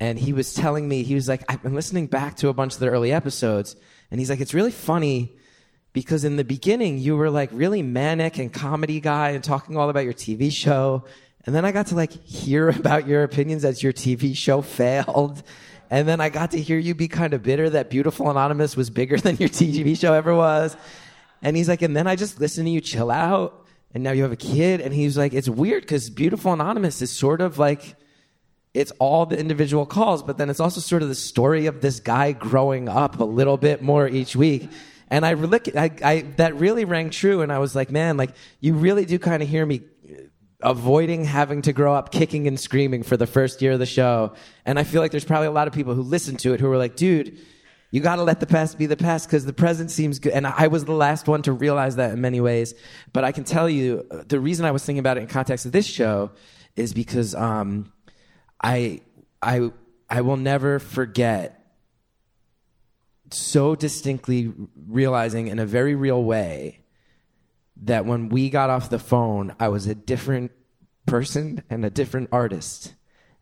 and 0.00 0.18
he 0.18 0.32
was 0.32 0.54
telling 0.54 0.88
me, 0.88 1.02
he 1.02 1.14
was 1.14 1.28
like, 1.28 1.44
I've 1.48 1.62
been 1.62 1.74
listening 1.74 2.06
back 2.06 2.36
to 2.38 2.48
a 2.48 2.54
bunch 2.54 2.74
of 2.74 2.80
the 2.80 2.88
early 2.88 3.12
episodes, 3.12 3.76
and 4.10 4.18
he's 4.18 4.30
like, 4.30 4.40
it's 4.40 4.54
really 4.54 4.72
funny 4.72 5.36
because 5.92 6.24
in 6.24 6.36
the 6.36 6.44
beginning 6.44 6.98
you 6.98 7.16
were 7.16 7.30
like 7.30 7.50
really 7.52 7.82
manic 7.82 8.38
and 8.38 8.52
comedy 8.52 9.00
guy 9.00 9.30
and 9.30 9.42
talking 9.42 9.76
all 9.76 9.90
about 9.90 10.04
your 10.04 10.12
TV 10.12 10.52
show. 10.52 11.04
And 11.46 11.54
then 11.54 11.64
I 11.64 11.72
got 11.72 11.88
to 11.88 11.94
like 11.94 12.12
hear 12.24 12.68
about 12.78 13.06
your 13.06 13.22
opinions 13.22 13.64
as 13.64 13.82
your 13.82 13.92
TV 13.92 14.36
show 14.36 14.62
failed. 14.78 15.42
And 15.90 16.06
then 16.06 16.20
I 16.20 16.28
got 16.28 16.52
to 16.52 16.60
hear 16.60 16.78
you 16.78 16.94
be 16.94 17.08
kind 17.08 17.34
of 17.34 17.42
bitter 17.42 17.68
that 17.70 17.90
Beautiful 17.90 18.30
Anonymous 18.30 18.76
was 18.76 18.90
bigger 18.90 19.16
than 19.16 19.36
your 19.36 19.48
TV 19.50 19.98
show 19.98 20.12
ever 20.12 20.34
was. 20.34 20.76
And 21.42 21.56
he's 21.56 21.68
like, 21.68 21.82
and 21.82 21.96
then 21.96 22.06
I 22.06 22.16
just 22.16 22.38
listened 22.38 22.66
to 22.66 22.70
you 22.70 22.80
chill 22.80 23.10
out. 23.10 23.66
And 23.92 24.04
now 24.04 24.12
you 24.12 24.22
have 24.22 24.30
a 24.30 24.36
kid. 24.36 24.80
And 24.80 24.94
he's 24.94 25.18
like, 25.18 25.34
it's 25.34 25.48
weird 25.48 25.82
because 25.82 26.08
Beautiful 26.10 26.52
Anonymous 26.52 27.02
is 27.02 27.10
sort 27.10 27.40
of 27.40 27.58
like, 27.58 27.96
it's 28.72 28.92
all 28.98 29.26
the 29.26 29.38
individual 29.38 29.84
calls, 29.84 30.22
but 30.22 30.38
then 30.38 30.48
it's 30.48 30.60
also 30.60 30.80
sort 30.80 31.02
of 31.02 31.08
the 31.08 31.14
story 31.14 31.66
of 31.66 31.80
this 31.80 31.98
guy 32.00 32.32
growing 32.32 32.88
up 32.88 33.18
a 33.18 33.24
little 33.24 33.56
bit 33.56 33.82
more 33.82 34.06
each 34.06 34.36
week. 34.36 34.68
And 35.08 35.26
I, 35.26 35.30
really, 35.30 35.60
I, 35.76 35.90
I 36.04 36.20
that 36.36 36.54
really 36.54 36.84
rang 36.84 37.10
true. 37.10 37.42
And 37.42 37.52
I 37.52 37.58
was 37.58 37.74
like, 37.74 37.90
man, 37.90 38.16
like 38.16 38.30
you 38.60 38.74
really 38.74 39.04
do 39.04 39.18
kind 39.18 39.42
of 39.42 39.48
hear 39.48 39.66
me 39.66 39.82
avoiding 40.62 41.24
having 41.24 41.62
to 41.62 41.72
grow 41.72 41.94
up 41.94 42.12
kicking 42.12 42.46
and 42.46 42.60
screaming 42.60 43.02
for 43.02 43.16
the 43.16 43.26
first 43.26 43.60
year 43.60 43.72
of 43.72 43.78
the 43.78 43.86
show. 43.86 44.34
And 44.64 44.78
I 44.78 44.84
feel 44.84 45.00
like 45.00 45.10
there's 45.10 45.24
probably 45.24 45.48
a 45.48 45.52
lot 45.52 45.66
of 45.66 45.74
people 45.74 45.94
who 45.94 46.02
listen 46.02 46.36
to 46.38 46.52
it 46.54 46.60
who 46.60 46.68
were 46.68 46.76
like, 46.76 46.96
dude, 46.96 47.38
you 47.90 48.00
got 48.00 48.16
to 48.16 48.22
let 48.22 48.38
the 48.38 48.46
past 48.46 48.78
be 48.78 48.86
the 48.86 48.96
past 48.96 49.26
because 49.26 49.44
the 49.44 49.52
present 49.52 49.90
seems 49.90 50.20
good. 50.20 50.32
And 50.32 50.46
I 50.46 50.68
was 50.68 50.84
the 50.84 50.92
last 50.92 51.26
one 51.26 51.42
to 51.42 51.52
realize 51.52 51.96
that 51.96 52.12
in 52.12 52.20
many 52.20 52.40
ways. 52.40 52.74
But 53.12 53.24
I 53.24 53.32
can 53.32 53.42
tell 53.42 53.68
you 53.68 54.06
uh, 54.10 54.22
the 54.28 54.38
reason 54.38 54.64
I 54.64 54.70
was 54.70 54.84
thinking 54.84 55.00
about 55.00 55.16
it 55.16 55.22
in 55.22 55.26
context 55.26 55.66
of 55.66 55.72
this 55.72 55.86
show 55.86 56.30
is 56.76 56.94
because 56.94 57.34
um, 57.34 57.92
I 58.62 59.00
I 59.42 59.70
I 60.08 60.20
will 60.22 60.36
never 60.36 60.78
forget 60.78 61.56
so 63.32 63.74
distinctly 63.74 64.52
realizing 64.88 65.48
in 65.48 65.58
a 65.58 65.66
very 65.66 65.94
real 65.94 66.22
way 66.22 66.80
that 67.82 68.04
when 68.04 68.28
we 68.28 68.50
got 68.50 68.70
off 68.70 68.90
the 68.90 68.98
phone, 68.98 69.54
I 69.58 69.68
was 69.68 69.86
a 69.86 69.94
different 69.94 70.52
person 71.06 71.62
and 71.70 71.84
a 71.84 71.90
different 71.90 72.28
artist. 72.32 72.94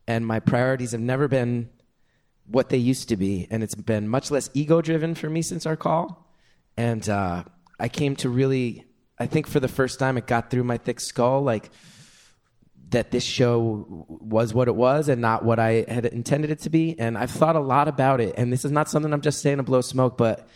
And 0.07 0.27
my 0.27 0.41
priorities 0.41 0.93
have 0.93 1.01
never 1.01 1.29
been 1.29 1.71
what 2.47 2.69
they 2.69 2.79
used 2.79 3.09
to 3.09 3.17
be. 3.17 3.47
And 3.51 3.63
it's 3.63 3.75
been 3.75 4.09
much 4.09 4.31
less 4.31 4.49
ego 4.55 4.81
driven 4.81 5.15
for 5.15 5.29
me 5.29 5.43
since 5.43 5.67
our 5.67 5.77
call. 5.77 6.31
And 6.77 7.07
uh, 7.09 7.45
I 7.81 7.89
came 7.89 8.15
to 8.17 8.29
really, 8.29 8.85
I 9.19 9.27
think 9.27 9.47
for 9.47 9.61
the 9.61 9.69
first 9.69 9.99
time, 9.99 10.17
it 10.17 10.27
got 10.27 10.51
through 10.51 10.65
my 10.65 10.79
thick 10.79 11.01
skull 11.01 11.43
like 11.43 11.71
that 12.91 13.11
this 13.11 13.25
show 13.25 14.07
was 14.09 14.55
what 14.55 14.69
it 14.69 14.75
was 14.75 15.09
and 15.09 15.21
not 15.21 15.45
what 15.45 15.59
I 15.59 15.85
had 15.89 16.07
intended 16.07 16.51
it 16.51 16.61
to 16.61 16.71
be. 16.71 16.99
And 16.99 17.19
I've 17.19 17.31
thought 17.31 17.57
a 17.57 17.61
lot 17.61 17.89
about 17.89 18.21
it. 18.21 18.35
And 18.37 18.53
this 18.53 18.65
is 18.65 18.73
not 18.73 18.89
something 18.89 19.13
I'm 19.13 19.21
just 19.21 19.43
saying 19.43 19.59
to 19.59 19.63
blow 19.63 19.81
smoke, 19.81 20.17
but 20.17 20.49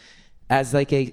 as 0.49 0.73
like 0.73 0.93
a 0.93 1.13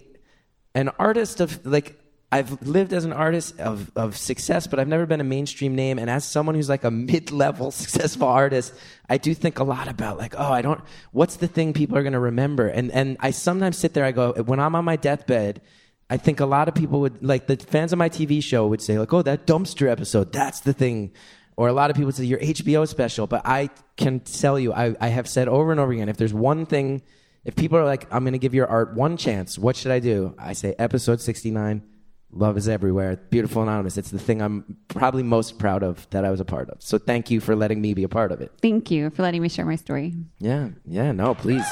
an 0.76 0.90
artist 1.00 1.42
of 1.42 1.66
like 1.66 2.00
I've 2.32 2.62
lived 2.62 2.94
as 2.94 3.06
an 3.06 3.14
artist 3.14 3.60
of, 3.60 3.92
of 3.96 4.16
success, 4.16 4.68
but 4.68 4.80
I've 4.80 4.88
never 4.88 5.08
been 5.08 5.20
a 5.20 5.24
mainstream 5.24 5.74
name. 5.74 5.98
And 5.98 6.12
as 6.12 6.24
someone 6.26 6.54
who's 6.54 6.70
like 6.70 6.84
a 6.84 6.92
mid 6.92 7.32
level 7.32 7.72
successful 7.72 8.28
artist, 8.28 8.74
I 9.10 9.18
do 9.18 9.34
think 9.34 9.58
a 9.58 9.64
lot 9.64 9.88
about 9.88 10.20
like, 10.20 10.36
oh, 10.38 10.52
I 10.52 10.62
don't, 10.62 10.80
what's 11.12 11.38
the 11.38 11.48
thing 11.48 11.74
people 11.74 11.98
are 11.98 12.04
going 12.04 12.14
to 12.14 12.20
remember? 12.20 12.68
And, 12.68 12.92
and 12.92 13.18
I 13.20 13.32
sometimes 13.32 13.80
sit 13.80 13.96
there, 13.96 14.06
I 14.06 14.12
go, 14.12 14.34
when 14.34 14.60
I'm 14.60 14.76
on 14.76 14.86
my 14.86 14.96
deathbed, 14.96 15.62
I 16.10 16.18
think 16.18 16.40
a 16.40 16.46
lot 16.46 16.68
of 16.68 16.76
people 16.76 17.02
would, 17.02 17.24
like 17.24 17.48
the 17.48 17.56
fans 17.56 17.94
of 17.94 18.00
my 18.00 18.10
TV 18.10 18.42
show 18.44 18.68
would 18.68 18.82
say, 18.82 18.98
like, 18.98 19.14
oh, 19.14 19.22
that 19.22 19.46
dumpster 19.46 19.90
episode, 19.90 20.32
that's 20.32 20.62
the 20.62 20.74
thing. 20.74 21.12
Or 21.56 21.68
a 21.68 21.74
lot 21.74 21.90
of 21.90 21.96
people 21.96 22.08
would 22.08 22.16
say, 22.16 22.26
your 22.26 22.40
HBO 22.40 22.88
special. 22.88 23.28
But 23.28 23.44
I 23.46 23.70
can 23.96 24.22
tell 24.22 24.58
you, 24.58 24.74
I, 24.74 24.96
I 25.00 25.10
have 25.10 25.28
said 25.28 25.48
over 25.48 25.72
and 25.72 25.80
over 25.80 25.92
again, 25.92 26.10
if 26.10 26.18
there's 26.18 26.34
one 26.34 26.66
thing, 26.66 27.02
if 27.46 27.56
people 27.56 27.78
are 27.78 27.86
like, 27.86 28.12
I'm 28.14 28.24
going 28.24 28.34
to 28.34 28.40
give 28.40 28.54
your 28.54 28.68
art 28.68 28.96
one 28.96 29.18
chance, 29.18 29.60
what 29.60 29.76
should 29.76 29.92
I 29.92 30.00
do? 30.00 30.36
I 30.40 30.54
say, 30.54 30.74
episode 30.80 31.22
69 31.22 31.84
Love 32.32 32.58
is 32.58 32.70
everywhere. 32.70 33.16
Beautiful 33.16 33.64
Anonymous. 33.64 33.98
It's 33.98 34.12
the 34.12 34.20
thing 34.20 34.42
I'm 34.42 34.78
probably 34.88 35.24
most 35.24 35.58
proud 35.58 35.82
of 35.82 36.08
that 36.12 36.26
I 36.26 36.30
was 36.30 36.40
a 36.40 36.46
part 36.46 36.70
of. 36.70 36.82
So 36.82 37.00
thank 37.00 37.32
you 37.32 37.40
for 37.40 37.56
letting 37.56 37.82
me 37.82 37.96
be 37.96 38.04
a 38.04 38.10
part 38.10 38.32
of 38.32 38.40
it. 38.40 38.52
Thank 38.62 38.92
you 38.92 39.10
for 39.10 39.24
letting 39.24 39.42
me 39.42 39.50
share 39.50 39.66
my 39.66 39.76
story. 39.76 40.14
Yeah, 40.38 40.70
yeah, 40.86 41.12
no, 41.12 41.34
please. 41.34 41.66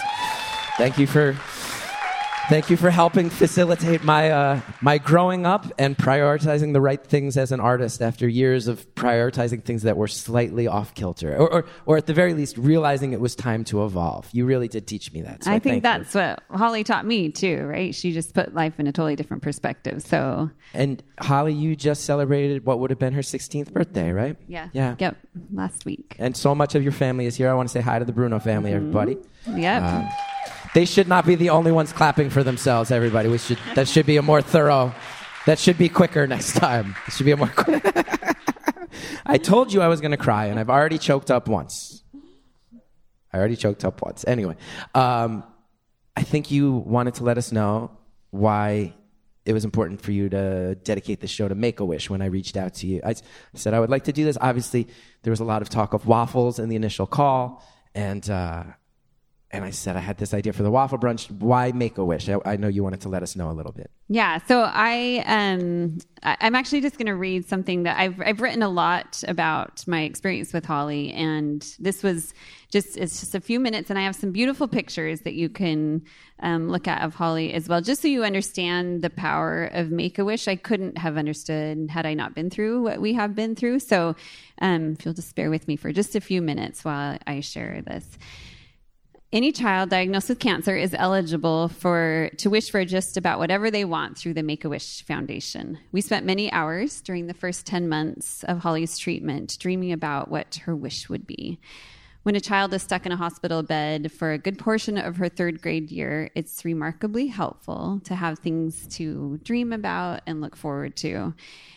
Thank 0.77 0.97
you 0.97 1.05
for 1.05 1.33
Thank 2.49 2.69
you 2.69 2.77
for 2.77 2.89
helping 2.89 3.29
facilitate 3.29 4.05
my 4.05 4.31
uh, 4.31 4.61
my 4.79 4.99
growing 4.99 5.45
up 5.45 5.65
and 5.77 5.97
prioritizing 5.97 6.71
the 6.71 6.79
right 6.79 7.03
things 7.03 7.35
as 7.35 7.51
an 7.51 7.59
artist 7.59 8.01
after 8.01 8.25
years 8.25 8.69
of 8.69 8.87
prioritizing 8.95 9.65
things 9.65 9.83
that 9.83 9.97
were 9.97 10.07
slightly 10.07 10.65
off 10.65 10.93
kilter, 10.93 11.35
or, 11.35 11.51
or, 11.51 11.65
or 11.85 11.97
at 11.97 12.05
the 12.05 12.13
very 12.13 12.33
least 12.33 12.57
realizing 12.57 13.11
it 13.11 13.19
was 13.19 13.35
time 13.35 13.65
to 13.65 13.83
evolve. 13.83 14.29
You 14.31 14.45
really 14.45 14.69
did 14.69 14.87
teach 14.87 15.11
me 15.11 15.23
that. 15.23 15.43
So 15.43 15.51
I 15.51 15.59
think 15.59 15.83
that's 15.83 16.15
you. 16.15 16.21
what 16.21 16.43
Holly 16.49 16.85
taught 16.85 17.05
me 17.05 17.31
too, 17.31 17.65
right? 17.65 17.93
She 17.93 18.13
just 18.13 18.33
put 18.33 18.55
life 18.55 18.79
in 18.79 18.87
a 18.87 18.93
totally 18.93 19.17
different 19.17 19.43
perspective. 19.43 20.01
So 20.01 20.49
and 20.73 21.03
Holly, 21.19 21.53
you 21.53 21.75
just 21.75 22.05
celebrated 22.05 22.65
what 22.65 22.79
would 22.79 22.91
have 22.91 22.99
been 22.99 23.11
her 23.11 23.21
16th 23.23 23.73
birthday, 23.73 24.11
right? 24.13 24.37
Yeah. 24.47 24.69
Yeah. 24.71 24.95
Yep. 24.99 25.17
Last 25.51 25.83
week. 25.83 26.15
And 26.17 26.37
so 26.37 26.55
much 26.55 26.75
of 26.75 26.83
your 26.83 26.93
family 26.93 27.25
is 27.25 27.35
here. 27.35 27.49
I 27.49 27.53
want 27.55 27.67
to 27.67 27.73
say 27.73 27.81
hi 27.81 27.99
to 27.99 28.05
the 28.05 28.13
Bruno 28.13 28.39
family, 28.39 28.71
mm-hmm. 28.71 28.77
everybody. 28.77 29.17
Yep. 29.47 29.83
Um, 29.83 30.09
they 30.77 30.85
should 30.85 31.07
not 31.07 31.25
be 31.25 31.33
the 31.33 31.49
only 31.49 31.71
ones 31.71 31.91
clapping 31.91 32.29
for 32.29 32.43
themselves, 32.43 32.91
everybody. 32.91 33.27
We 33.27 33.39
should, 33.39 33.57
that 33.73 33.87
should 33.87 34.05
be 34.05 34.17
a 34.17 34.21
more 34.21 34.43
thorough, 34.43 34.93
that 35.47 35.57
should 35.57 35.75
be 35.75 35.89
quicker 35.89 36.27
next 36.27 36.53
time. 36.53 36.95
It 37.07 37.13
should 37.13 37.25
be 37.25 37.31
a 37.31 37.35
more 37.35 37.51
I 39.25 39.39
told 39.39 39.73
you 39.73 39.81
I 39.81 39.87
was 39.87 40.01
going 40.01 40.11
to 40.11 40.17
cry, 40.17 40.45
and 40.45 40.59
I've 40.59 40.69
already 40.69 40.99
choked 40.99 41.31
up 41.31 41.47
once. 41.47 42.03
I 43.33 43.39
already 43.39 43.55
choked 43.55 43.85
up 43.85 44.03
once. 44.03 44.23
Anyway, 44.27 44.55
um, 44.93 45.43
I 46.15 46.21
think 46.21 46.51
you 46.51 46.73
wanted 46.73 47.15
to 47.15 47.23
let 47.23 47.39
us 47.39 47.51
know 47.51 47.97
why 48.29 48.93
it 49.45 49.53
was 49.53 49.65
important 49.65 49.99
for 50.03 50.11
you 50.11 50.29
to 50.29 50.75
dedicate 50.75 51.21
the 51.21 51.27
show 51.27 51.47
to 51.47 51.55
Make 51.55 51.79
a 51.79 51.85
Wish 51.85 52.07
when 52.07 52.21
I 52.21 52.27
reached 52.27 52.55
out 52.55 52.75
to 52.75 52.87
you. 52.87 53.01
I 53.03 53.15
said 53.55 53.73
I 53.73 53.79
would 53.79 53.89
like 53.89 54.03
to 54.03 54.13
do 54.13 54.25
this. 54.25 54.37
Obviously, 54.39 54.89
there 55.23 55.31
was 55.31 55.39
a 55.39 55.43
lot 55.43 55.63
of 55.63 55.69
talk 55.69 55.93
of 55.95 56.05
waffles 56.05 56.59
in 56.59 56.69
the 56.69 56.75
initial 56.75 57.07
call, 57.07 57.63
and 57.95 58.29
uh, 58.29 58.63
and 59.51 59.63
I 59.63 59.69
said 59.69 59.95
I 59.95 60.01
had 60.01 60.17
this 60.17 60.33
idea 60.33 60.51
for 60.51 60.63
the 60.63 60.71
waffle 60.71 60.97
brunch. 60.97 61.31
Why 61.31 61.71
make 61.71 61.97
a 61.97 62.03
wish? 62.03 62.27
I, 62.27 62.37
I 62.45 62.57
know 62.57 62.67
you 62.67 62.83
wanted 62.83 63.01
to 63.01 63.09
let 63.09 63.23
us 63.23 63.35
know 63.35 63.49
a 63.49 63.53
little 63.53 63.71
bit. 63.71 63.89
Yeah, 64.09 64.39
so 64.45 64.61
I 64.61 65.23
um 65.25 65.99
I, 66.21 66.35
am 66.41 66.55
actually 66.55 66.81
just 66.81 66.97
going 66.97 67.07
to 67.07 67.15
read 67.15 67.47
something 67.47 67.83
that 67.83 67.97
I've 67.97 68.21
I've 68.21 68.41
written 68.41 68.61
a 68.61 68.67
lot 68.67 69.23
about 69.25 69.87
my 69.87 70.01
experience 70.01 70.51
with 70.51 70.65
Holly, 70.65 71.13
and 71.13 71.65
this 71.79 72.03
was 72.03 72.33
just 72.71 72.97
it's 72.97 73.21
just 73.21 73.35
a 73.35 73.39
few 73.39 73.61
minutes, 73.61 73.89
and 73.89 73.97
I 73.97 74.03
have 74.03 74.17
some 74.17 74.31
beautiful 74.33 74.67
pictures 74.67 75.21
that 75.21 75.33
you 75.33 75.47
can 75.47 76.03
um, 76.41 76.69
look 76.69 76.87
at 76.87 77.01
of 77.01 77.15
Holly 77.15 77.53
as 77.53 77.69
well, 77.69 77.79
just 77.79 78.01
so 78.01 78.09
you 78.09 78.25
understand 78.25 79.01
the 79.01 79.09
power 79.09 79.65
of 79.65 79.91
Make 79.91 80.19
a 80.19 80.25
Wish. 80.25 80.49
I 80.49 80.57
couldn't 80.57 80.97
have 80.97 81.15
understood 81.15 81.89
had 81.89 82.05
I 82.05 82.15
not 82.15 82.35
been 82.35 82.49
through 82.49 82.81
what 82.81 82.99
we 82.99 83.13
have 83.13 83.33
been 83.33 83.55
through. 83.55 83.79
So, 83.79 84.17
um, 84.59 84.93
if 84.99 85.05
you'll 85.05 85.13
just 85.13 85.35
bear 85.35 85.49
with 85.49 85.69
me 85.69 85.77
for 85.77 85.93
just 85.93 86.17
a 86.17 86.21
few 86.21 86.41
minutes 86.41 86.83
while 86.83 87.17
I 87.25 87.39
share 87.39 87.81
this. 87.81 88.05
Any 89.33 89.51
child 89.51 89.89
diagnosed 89.89 90.29
with 90.29 90.39
cancer 90.39 90.77
is 90.77 90.95
eligible 90.97 91.67
for 91.67 92.29
to 92.37 92.49
wish 92.49 92.71
for 92.71 92.85
just 92.85 93.17
about 93.17 93.39
whatever 93.39 93.69
they 93.69 93.83
want 93.83 94.17
through 94.17 94.35
the 94.35 94.43
Make 94.43 94.63
a 94.63 94.69
Wish 94.69 95.03
Foundation. 95.03 95.79
We 95.91 95.99
spent 95.99 96.25
many 96.25 96.49
hours 96.53 97.01
during 97.01 97.27
the 97.27 97.33
first 97.33 97.65
10 97.65 97.89
months 97.89 98.45
of 98.45 98.59
Holly's 98.59 98.97
treatment 98.97 99.57
dreaming 99.59 99.91
about 99.91 100.31
what 100.31 100.61
her 100.63 100.73
wish 100.73 101.09
would 101.09 101.27
be. 101.27 101.59
When 102.23 102.37
a 102.37 102.41
child 102.41 102.73
is 102.73 102.83
stuck 102.83 103.05
in 103.05 103.11
a 103.11 103.17
hospital 103.17 103.63
bed 103.63 104.13
for 104.13 104.31
a 104.31 104.37
good 104.37 104.57
portion 104.59 104.97
of 104.97 105.17
her 105.17 105.27
third 105.27 105.61
grade 105.61 105.91
year, 105.91 106.29
it's 106.33 106.63
remarkably 106.63 107.27
helpful 107.27 107.99
to 108.05 108.15
have 108.15 108.39
things 108.39 108.87
to 108.95 109.41
dream 109.43 109.73
about 109.73 110.21
and 110.25 110.39
look 110.39 110.55
forward 110.55 110.95
to. 110.97 111.33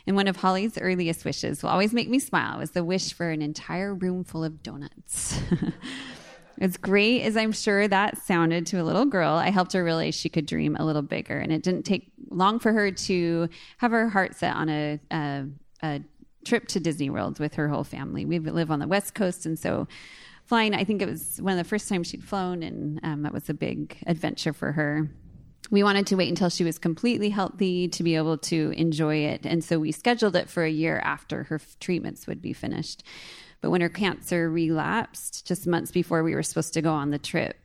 And 0.07 0.15
one 0.15 0.29
of 0.29 0.37
Holly's 0.37 0.79
earliest 0.79 1.25
wishes 1.25 1.65
will 1.65 1.71
always 1.71 1.93
make 1.93 2.09
me 2.09 2.21
smile 2.21 2.59
was 2.59 2.71
the 2.71 2.85
wish 2.85 3.13
for 3.13 3.31
an 3.31 3.43
entire 3.43 3.93
room 3.93 4.23
full 4.23 4.45
of 4.45 4.63
donuts. 4.63 5.41
As 6.61 6.77
great 6.77 7.23
as 7.23 7.39
I'm 7.39 7.53
sure 7.53 7.89
that 7.89 8.19
sounded 8.19 8.67
to 8.67 8.83
a 8.83 8.85
little 8.85 9.07
girl, 9.07 9.35
I 9.35 9.51
helped 9.51 9.73
her 9.73 9.83
realize 9.83 10.15
she 10.15 10.29
could 10.29 10.45
dream 10.45 10.77
a 10.77 10.85
little 10.85 11.03
bigger. 11.03 11.39
And 11.39 11.51
it 11.51 11.63
didn't 11.63 11.85
take 11.85 12.13
long 12.29 12.59
for 12.59 12.73
her 12.73 12.91
to 12.91 13.49
have 13.79 13.93
her 13.93 14.11
heart 14.11 14.37
set 14.37 14.55
on 14.55 14.69
a, 14.69 15.01
a, 15.11 15.47
a 15.83 16.01
trip 16.45 16.69
to 16.69 16.81
Disney 16.81 17.09
World 17.09 17.39
with 17.39 17.55
her 17.55 17.69
whole 17.69 17.85
family. 17.85 18.27
We 18.27 18.39
live 18.39 18.71
on 18.71 18.79
the 18.79 18.87
West 18.87 19.15
Coast, 19.15 19.47
and 19.47 19.59
so 19.59 19.89
flying, 20.45 20.75
I 20.75 20.85
think 20.85 21.01
it 21.01 21.09
was 21.09 21.39
one 21.41 21.53
of 21.53 21.59
the 21.59 21.69
first 21.69 21.89
times 21.89 22.09
she'd 22.09 22.25
flown, 22.25 22.63
and 22.63 23.01
um, 23.03 23.23
that 23.23 23.33
was 23.33 23.49
a 23.49 23.55
big 23.55 23.97
adventure 24.07 24.53
for 24.53 24.73
her. 24.73 25.11
We 25.71 25.83
wanted 25.83 26.07
to 26.09 26.17
wait 26.17 26.29
until 26.29 26.51
she 26.51 26.65
was 26.65 26.79
completely 26.79 27.31
healthy 27.31 27.89
to 27.89 28.03
be 28.03 28.17
able 28.17 28.39
to 28.39 28.73
enjoy 28.77 29.17
it. 29.17 29.47
And 29.47 29.63
so 29.63 29.79
we 29.79 29.93
scheduled 29.93 30.35
it 30.35 30.51
for 30.51 30.65
a 30.65 30.71
year 30.71 30.99
after 31.05 31.45
her 31.45 31.57
f- 31.57 31.79
treatments 31.79 32.27
would 32.27 32.43
be 32.43 32.53
finished. 32.53 33.05
But 33.61 33.71
when 33.71 33.83
her 33.83 33.89
cancer 33.89 34.51
relapsed, 34.51 35.47
just 35.47 35.67
months 35.67 35.91
before 35.91 36.23
we 36.23 36.35
were 36.35 36.43
supposed 36.43 36.73
to 36.75 36.83
go 36.83 36.93
on 36.93 37.11
the 37.11 37.19
trip, 37.19 37.57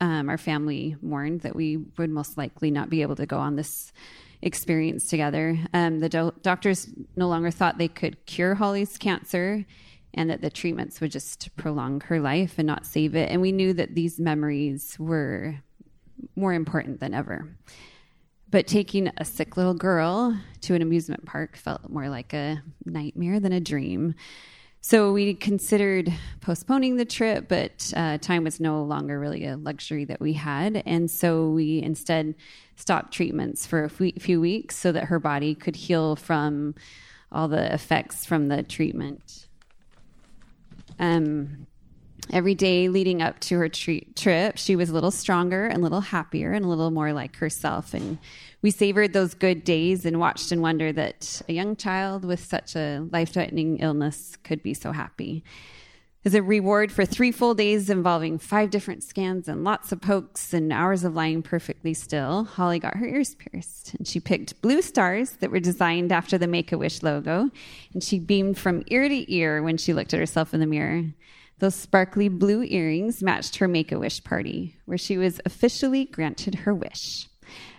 um, 0.00 0.28
our 0.28 0.38
family 0.38 0.96
mourned 1.02 1.42
that 1.42 1.54
we 1.54 1.76
would 1.98 2.10
most 2.10 2.38
likely 2.38 2.70
not 2.70 2.88
be 2.88 3.02
able 3.02 3.16
to 3.16 3.26
go 3.26 3.38
on 3.38 3.56
this 3.56 3.92
experience 4.40 5.08
together. 5.08 5.58
Um, 5.74 6.00
the 6.00 6.08
do- 6.08 6.34
doctors 6.42 6.88
no 7.16 7.28
longer 7.28 7.50
thought 7.50 7.78
they 7.78 7.88
could 7.88 8.24
cure 8.26 8.54
Holly's 8.54 8.96
cancer 8.98 9.64
and 10.14 10.28
that 10.30 10.42
the 10.42 10.50
treatments 10.50 11.00
would 11.00 11.10
just 11.10 11.54
prolong 11.56 12.00
her 12.02 12.20
life 12.20 12.54
and 12.58 12.66
not 12.66 12.86
save 12.86 13.14
it. 13.14 13.30
And 13.30 13.40
we 13.40 13.52
knew 13.52 13.72
that 13.74 13.94
these 13.94 14.18
memories 14.18 14.96
were 14.98 15.56
more 16.36 16.52
important 16.52 17.00
than 17.00 17.14
ever. 17.14 17.56
But 18.50 18.66
taking 18.66 19.10
a 19.16 19.24
sick 19.24 19.56
little 19.56 19.74
girl 19.74 20.38
to 20.62 20.74
an 20.74 20.82
amusement 20.82 21.24
park 21.24 21.56
felt 21.56 21.88
more 21.88 22.10
like 22.10 22.34
a 22.34 22.62
nightmare 22.84 23.40
than 23.40 23.52
a 23.52 23.60
dream. 23.60 24.14
So 24.84 25.12
we 25.12 25.34
considered 25.34 26.12
postponing 26.40 26.96
the 26.96 27.04
trip, 27.04 27.46
but 27.48 27.92
uh, 27.96 28.18
time 28.18 28.42
was 28.42 28.58
no 28.58 28.82
longer 28.82 29.20
really 29.20 29.46
a 29.46 29.56
luxury 29.56 30.04
that 30.06 30.20
we 30.20 30.32
had. 30.32 30.82
And 30.84 31.08
so 31.08 31.50
we 31.50 31.80
instead 31.80 32.34
stopped 32.74 33.14
treatments 33.14 33.64
for 33.64 33.84
a 33.84 33.88
few 33.88 34.40
weeks 34.40 34.76
so 34.76 34.90
that 34.90 35.04
her 35.04 35.20
body 35.20 35.54
could 35.54 35.76
heal 35.76 36.16
from 36.16 36.74
all 37.30 37.46
the 37.46 37.72
effects 37.72 38.26
from 38.26 38.48
the 38.48 38.64
treatment. 38.64 39.46
Um, 40.98 41.68
every 42.32 42.56
day 42.56 42.88
leading 42.88 43.22
up 43.22 43.38
to 43.40 43.58
her 43.58 43.68
trip, 43.68 44.58
she 44.58 44.74
was 44.74 44.90
a 44.90 44.92
little 44.92 45.12
stronger 45.12 45.64
and 45.64 45.78
a 45.78 45.82
little 45.82 46.00
happier 46.00 46.50
and 46.50 46.64
a 46.64 46.68
little 46.68 46.90
more 46.90 47.12
like 47.12 47.36
herself. 47.36 47.94
And 47.94 48.18
we 48.62 48.70
savored 48.70 49.12
those 49.12 49.34
good 49.34 49.64
days 49.64 50.06
and 50.06 50.20
watched 50.20 50.52
in 50.52 50.60
wonder 50.60 50.92
that 50.92 51.42
a 51.48 51.52
young 51.52 51.76
child 51.76 52.24
with 52.24 52.42
such 52.42 52.76
a 52.76 53.06
life 53.10 53.32
threatening 53.32 53.78
illness 53.78 54.36
could 54.44 54.62
be 54.62 54.72
so 54.72 54.92
happy. 54.92 55.44
As 56.24 56.34
a 56.34 56.42
reward 56.42 56.92
for 56.92 57.04
three 57.04 57.32
full 57.32 57.52
days 57.52 57.90
involving 57.90 58.38
five 58.38 58.70
different 58.70 59.02
scans 59.02 59.48
and 59.48 59.64
lots 59.64 59.90
of 59.90 60.00
pokes 60.00 60.54
and 60.54 60.72
hours 60.72 61.02
of 61.02 61.16
lying 61.16 61.42
perfectly 61.42 61.92
still, 61.94 62.44
Holly 62.44 62.78
got 62.78 62.96
her 62.96 63.06
ears 63.06 63.34
pierced. 63.34 63.94
And 63.94 64.06
she 64.06 64.20
picked 64.20 64.62
blue 64.62 64.82
stars 64.82 65.30
that 65.40 65.50
were 65.50 65.58
designed 65.58 66.12
after 66.12 66.38
the 66.38 66.46
Make 66.46 66.70
a 66.70 66.78
Wish 66.78 67.02
logo. 67.02 67.50
And 67.92 68.04
she 68.04 68.20
beamed 68.20 68.56
from 68.56 68.84
ear 68.86 69.08
to 69.08 69.34
ear 69.34 69.64
when 69.64 69.76
she 69.76 69.92
looked 69.92 70.14
at 70.14 70.20
herself 70.20 70.54
in 70.54 70.60
the 70.60 70.66
mirror. 70.66 71.06
Those 71.58 71.74
sparkly 71.74 72.28
blue 72.28 72.62
earrings 72.62 73.20
matched 73.20 73.56
her 73.56 73.66
Make 73.66 73.90
a 73.90 73.98
Wish 73.98 74.22
party, 74.22 74.76
where 74.84 74.98
she 74.98 75.18
was 75.18 75.40
officially 75.44 76.04
granted 76.04 76.54
her 76.54 76.74
wish. 76.74 77.26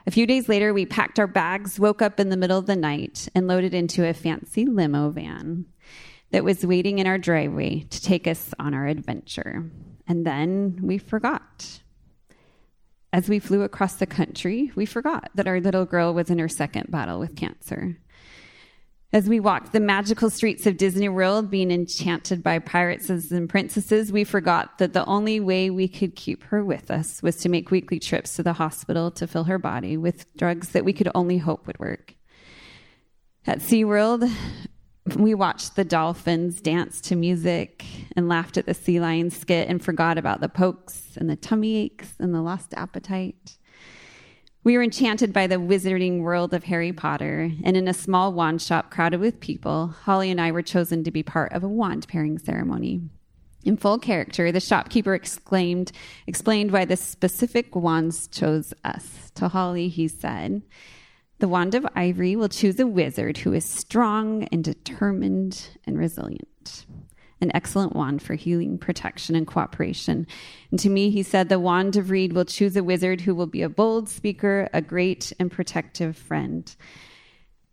A 0.05 0.11
few 0.11 0.27
days 0.27 0.49
later, 0.49 0.73
we 0.73 0.85
packed 0.85 1.17
our 1.17 1.27
bags, 1.27 1.79
woke 1.79 2.01
up 2.01 2.19
in 2.19 2.29
the 2.29 2.37
middle 2.37 2.57
of 2.57 2.65
the 2.65 2.75
night, 2.75 3.29
and 3.33 3.47
loaded 3.47 3.73
into 3.73 4.07
a 4.07 4.13
fancy 4.13 4.65
limo 4.65 5.09
van 5.09 5.65
that 6.31 6.43
was 6.43 6.65
waiting 6.65 6.99
in 6.99 7.07
our 7.07 7.17
driveway 7.17 7.81
to 7.89 8.01
take 8.01 8.27
us 8.27 8.53
on 8.59 8.73
our 8.73 8.87
adventure. 8.87 9.71
And 10.07 10.25
then 10.25 10.79
we 10.81 10.97
forgot. 10.97 11.79
As 13.13 13.29
we 13.29 13.39
flew 13.39 13.61
across 13.61 13.93
the 13.93 14.07
country, 14.07 14.71
we 14.75 14.85
forgot 14.85 15.29
that 15.35 15.47
our 15.47 15.61
little 15.61 15.85
girl 15.85 16.13
was 16.13 16.29
in 16.29 16.39
her 16.39 16.49
second 16.49 16.89
battle 16.89 17.19
with 17.19 17.35
cancer. 17.35 17.97
As 19.13 19.29
we 19.29 19.39
walked 19.39 19.73
the 19.73 19.79
magical 19.79 20.31
streets 20.31 20.65
of 20.65 20.75
Disney 20.75 21.07
World, 21.07 21.51
being 21.51 21.69
enchanted 21.69 22.41
by 22.41 22.57
pirates 22.57 23.11
and 23.11 23.47
princesses, 23.47 24.11
we 24.11 24.23
forgot 24.23 24.79
that 24.79 24.93
the 24.93 25.05
only 25.05 25.39
way 25.39 25.69
we 25.69 25.87
could 25.87 26.15
keep 26.15 26.43
her 26.45 26.65
with 26.65 26.89
us 26.89 27.21
was 27.21 27.35
to 27.37 27.49
make 27.49 27.69
weekly 27.69 27.99
trips 27.99 28.35
to 28.35 28.43
the 28.43 28.53
hospital 28.53 29.11
to 29.11 29.27
fill 29.27 29.43
her 29.43 29.59
body 29.59 29.97
with 29.97 30.25
drugs 30.35 30.69
that 30.69 30.83
we 30.83 30.93
could 30.93 31.09
only 31.13 31.37
hope 31.37 31.67
would 31.67 31.77
work. 31.77 32.15
At 33.45 33.59
SeaWorld, 33.59 34.31
we 35.15 35.35
watched 35.35 35.75
the 35.75 35.85
dolphins 35.85 36.59
dance 36.59 36.99
to 37.01 37.15
music 37.15 37.85
and 38.15 38.27
laughed 38.27 38.57
at 38.57 38.65
the 38.65 38.73
sea 38.73 38.99
lion 38.99 39.29
skit 39.29 39.69
and 39.69 39.83
forgot 39.83 40.17
about 40.17 40.41
the 40.41 40.49
pokes 40.49 41.17
and 41.17 41.29
the 41.29 41.35
tummy 41.35 41.75
aches 41.75 42.15
and 42.17 42.33
the 42.33 42.41
lost 42.41 42.73
appetite. 42.73 43.59
We 44.65 44.77
were 44.77 44.83
enchanted 44.83 45.33
by 45.33 45.47
the 45.47 45.59
wizarding 45.59 46.21
world 46.21 46.53
of 46.53 46.63
Harry 46.63 46.93
Potter, 46.93 47.51
and 47.65 47.75
in 47.75 47.89
a 47.89 47.93
small 47.93 48.31
wand 48.31 48.61
shop 48.61 48.89
crowded 48.89 49.19
with 49.19 49.41
people, 49.41 49.87
Holly 49.87 50.31
and 50.31 50.39
I 50.39 50.53
were 50.53 50.61
chosen 50.61 51.03
to 51.03 51.11
be 51.11 51.21
part 51.21 51.51
of 51.51 51.63
a 51.63 51.67
wand 51.67 52.07
pairing 52.07 52.39
ceremony. 52.39 53.01
In 53.65 53.75
full 53.75 53.99
character, 53.99 54.53
the 54.53 54.61
shopkeeper 54.61 55.15
exclaimed, 55.15 55.91
explained 56.27 56.71
why 56.71 56.85
the 56.85 56.95
specific 56.95 57.75
wands 57.75 58.29
chose 58.29 58.73
us. 58.85 59.31
To 59.35 59.49
Holly, 59.49 59.89
he 59.89 60.07
said, 60.07 60.61
The 61.39 61.49
wand 61.49 61.75
of 61.75 61.85
ivory 61.93 62.37
will 62.37 62.49
choose 62.49 62.79
a 62.79 62.87
wizard 62.87 63.39
who 63.39 63.51
is 63.51 63.65
strong 63.65 64.45
and 64.45 64.63
determined 64.63 65.77
and 65.85 65.97
resilient 65.97 66.85
an 67.43 67.51
excellent 67.53 67.95
wand 67.95 68.23
for 68.23 68.33
healing, 68.33 68.79
protection, 68.79 69.35
and 69.35 69.45
cooperation. 69.45 70.25
And 70.71 70.79
to 70.79 70.89
me, 70.89 71.11
he 71.11 71.21
said, 71.21 71.49
the 71.49 71.59
wand 71.59 71.95
of 71.95 72.09
Reed 72.09 72.33
will 72.33 72.45
choose 72.45 72.75
a 72.75 72.83
wizard 72.83 73.21
who 73.21 73.35
will 73.35 73.45
be 73.45 73.61
a 73.61 73.69
bold 73.69 74.09
speaker, 74.09 74.67
a 74.73 74.81
great 74.81 75.31
and 75.39 75.51
protective 75.51 76.17
friend. 76.17 76.75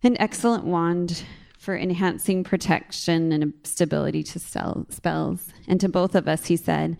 An 0.03 0.15
excellent 0.19 0.65
wand 0.65 1.23
for 1.57 1.75
enhancing 1.75 2.43
protection 2.43 3.31
and 3.31 3.53
stability 3.63 4.23
to 4.23 4.39
spells. 4.39 5.47
And 5.67 5.79
to 5.79 5.89
both 5.89 6.15
of 6.15 6.27
us, 6.27 6.45
he 6.45 6.57
said, 6.57 6.97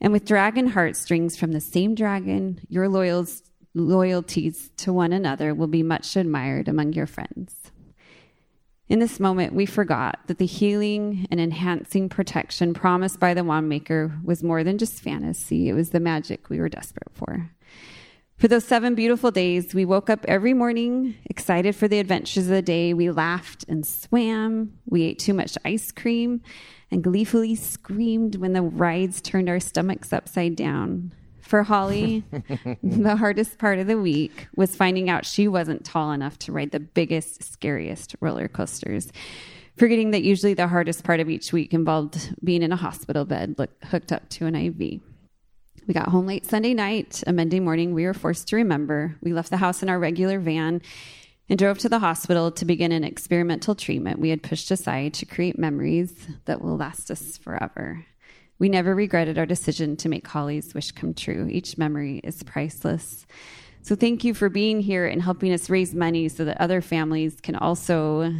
and 0.00 0.12
with 0.12 0.26
dragon 0.26 0.68
heartstrings 0.68 1.36
from 1.36 1.52
the 1.52 1.60
same 1.60 1.94
dragon, 1.94 2.60
your 2.68 2.88
loyals, 2.88 3.42
loyalties 3.74 4.70
to 4.76 4.92
one 4.92 5.12
another 5.12 5.54
will 5.54 5.66
be 5.66 5.82
much 5.82 6.14
admired 6.16 6.68
among 6.68 6.92
your 6.92 7.06
friends. 7.06 7.72
In 8.88 9.00
this 9.00 9.18
moment, 9.18 9.52
we 9.52 9.66
forgot 9.66 10.20
that 10.26 10.38
the 10.38 10.46
healing 10.46 11.26
and 11.30 11.40
enhancing 11.40 12.08
protection 12.08 12.72
promised 12.72 13.18
by 13.18 13.34
the 13.34 13.42
wand 13.42 13.68
maker 13.68 14.16
was 14.22 14.44
more 14.44 14.62
than 14.62 14.78
just 14.78 15.02
fantasy, 15.02 15.68
it 15.68 15.72
was 15.72 15.90
the 15.90 16.00
magic 16.00 16.48
we 16.48 16.60
were 16.60 16.68
desperate 16.68 17.10
for. 17.12 17.50
For 18.36 18.48
those 18.48 18.64
seven 18.64 18.94
beautiful 18.94 19.30
days, 19.30 19.74
we 19.74 19.86
woke 19.86 20.10
up 20.10 20.24
every 20.28 20.52
morning 20.52 21.16
excited 21.24 21.74
for 21.74 21.88
the 21.88 21.98
adventures 21.98 22.44
of 22.44 22.50
the 22.50 22.60
day. 22.60 22.92
We 22.92 23.10
laughed 23.10 23.64
and 23.66 23.84
swam. 23.84 24.74
We 24.84 25.04
ate 25.04 25.18
too 25.18 25.32
much 25.32 25.56
ice 25.64 25.90
cream 25.90 26.42
and 26.90 27.02
gleefully 27.02 27.54
screamed 27.54 28.36
when 28.36 28.52
the 28.52 28.60
rides 28.60 29.22
turned 29.22 29.48
our 29.48 29.58
stomachs 29.58 30.12
upside 30.12 30.54
down. 30.54 31.12
For 31.46 31.62
Holly, 31.62 32.24
the 32.82 33.14
hardest 33.14 33.58
part 33.58 33.78
of 33.78 33.86
the 33.86 33.96
week 33.96 34.48
was 34.56 34.74
finding 34.74 35.08
out 35.08 35.24
she 35.24 35.46
wasn't 35.46 35.84
tall 35.84 36.10
enough 36.10 36.36
to 36.40 36.52
ride 36.52 36.72
the 36.72 36.80
biggest, 36.80 37.44
scariest 37.44 38.16
roller 38.20 38.48
coasters. 38.48 39.12
Forgetting 39.76 40.10
that 40.10 40.24
usually 40.24 40.54
the 40.54 40.66
hardest 40.66 41.04
part 41.04 41.20
of 41.20 41.30
each 41.30 41.52
week 41.52 41.72
involved 41.72 42.34
being 42.42 42.64
in 42.64 42.72
a 42.72 42.76
hospital 42.76 43.24
bed 43.24 43.54
look, 43.58 43.70
hooked 43.84 44.10
up 44.10 44.28
to 44.30 44.46
an 44.46 44.56
IV. 44.56 45.00
We 45.86 45.94
got 45.94 46.08
home 46.08 46.26
late 46.26 46.44
Sunday 46.44 46.74
night. 46.74 47.22
A 47.28 47.32
Monday 47.32 47.60
morning, 47.60 47.94
we 47.94 48.06
were 48.06 48.14
forced 48.14 48.48
to 48.48 48.56
remember. 48.56 49.14
We 49.22 49.32
left 49.32 49.50
the 49.50 49.58
house 49.58 49.84
in 49.84 49.88
our 49.88 50.00
regular 50.00 50.40
van 50.40 50.82
and 51.48 51.56
drove 51.56 51.78
to 51.78 51.88
the 51.88 52.00
hospital 52.00 52.50
to 52.50 52.64
begin 52.64 52.90
an 52.90 53.04
experimental 53.04 53.76
treatment 53.76 54.18
we 54.18 54.30
had 54.30 54.42
pushed 54.42 54.72
aside 54.72 55.14
to 55.14 55.26
create 55.26 55.60
memories 55.60 56.26
that 56.46 56.60
will 56.60 56.76
last 56.76 57.08
us 57.08 57.36
forever. 57.36 58.04
We 58.58 58.68
never 58.68 58.94
regretted 58.94 59.38
our 59.38 59.46
decision 59.46 59.96
to 59.98 60.08
make 60.08 60.26
Holly's 60.26 60.74
wish 60.74 60.92
come 60.92 61.14
true. 61.14 61.48
Each 61.50 61.76
memory 61.76 62.20
is 62.24 62.42
priceless. 62.42 63.26
So 63.82 63.94
thank 63.94 64.24
you 64.24 64.34
for 64.34 64.48
being 64.48 64.80
here 64.80 65.06
and 65.06 65.22
helping 65.22 65.52
us 65.52 65.70
raise 65.70 65.94
money 65.94 66.28
so 66.28 66.44
that 66.44 66.60
other 66.60 66.80
families 66.80 67.40
can 67.40 67.54
also 67.54 68.32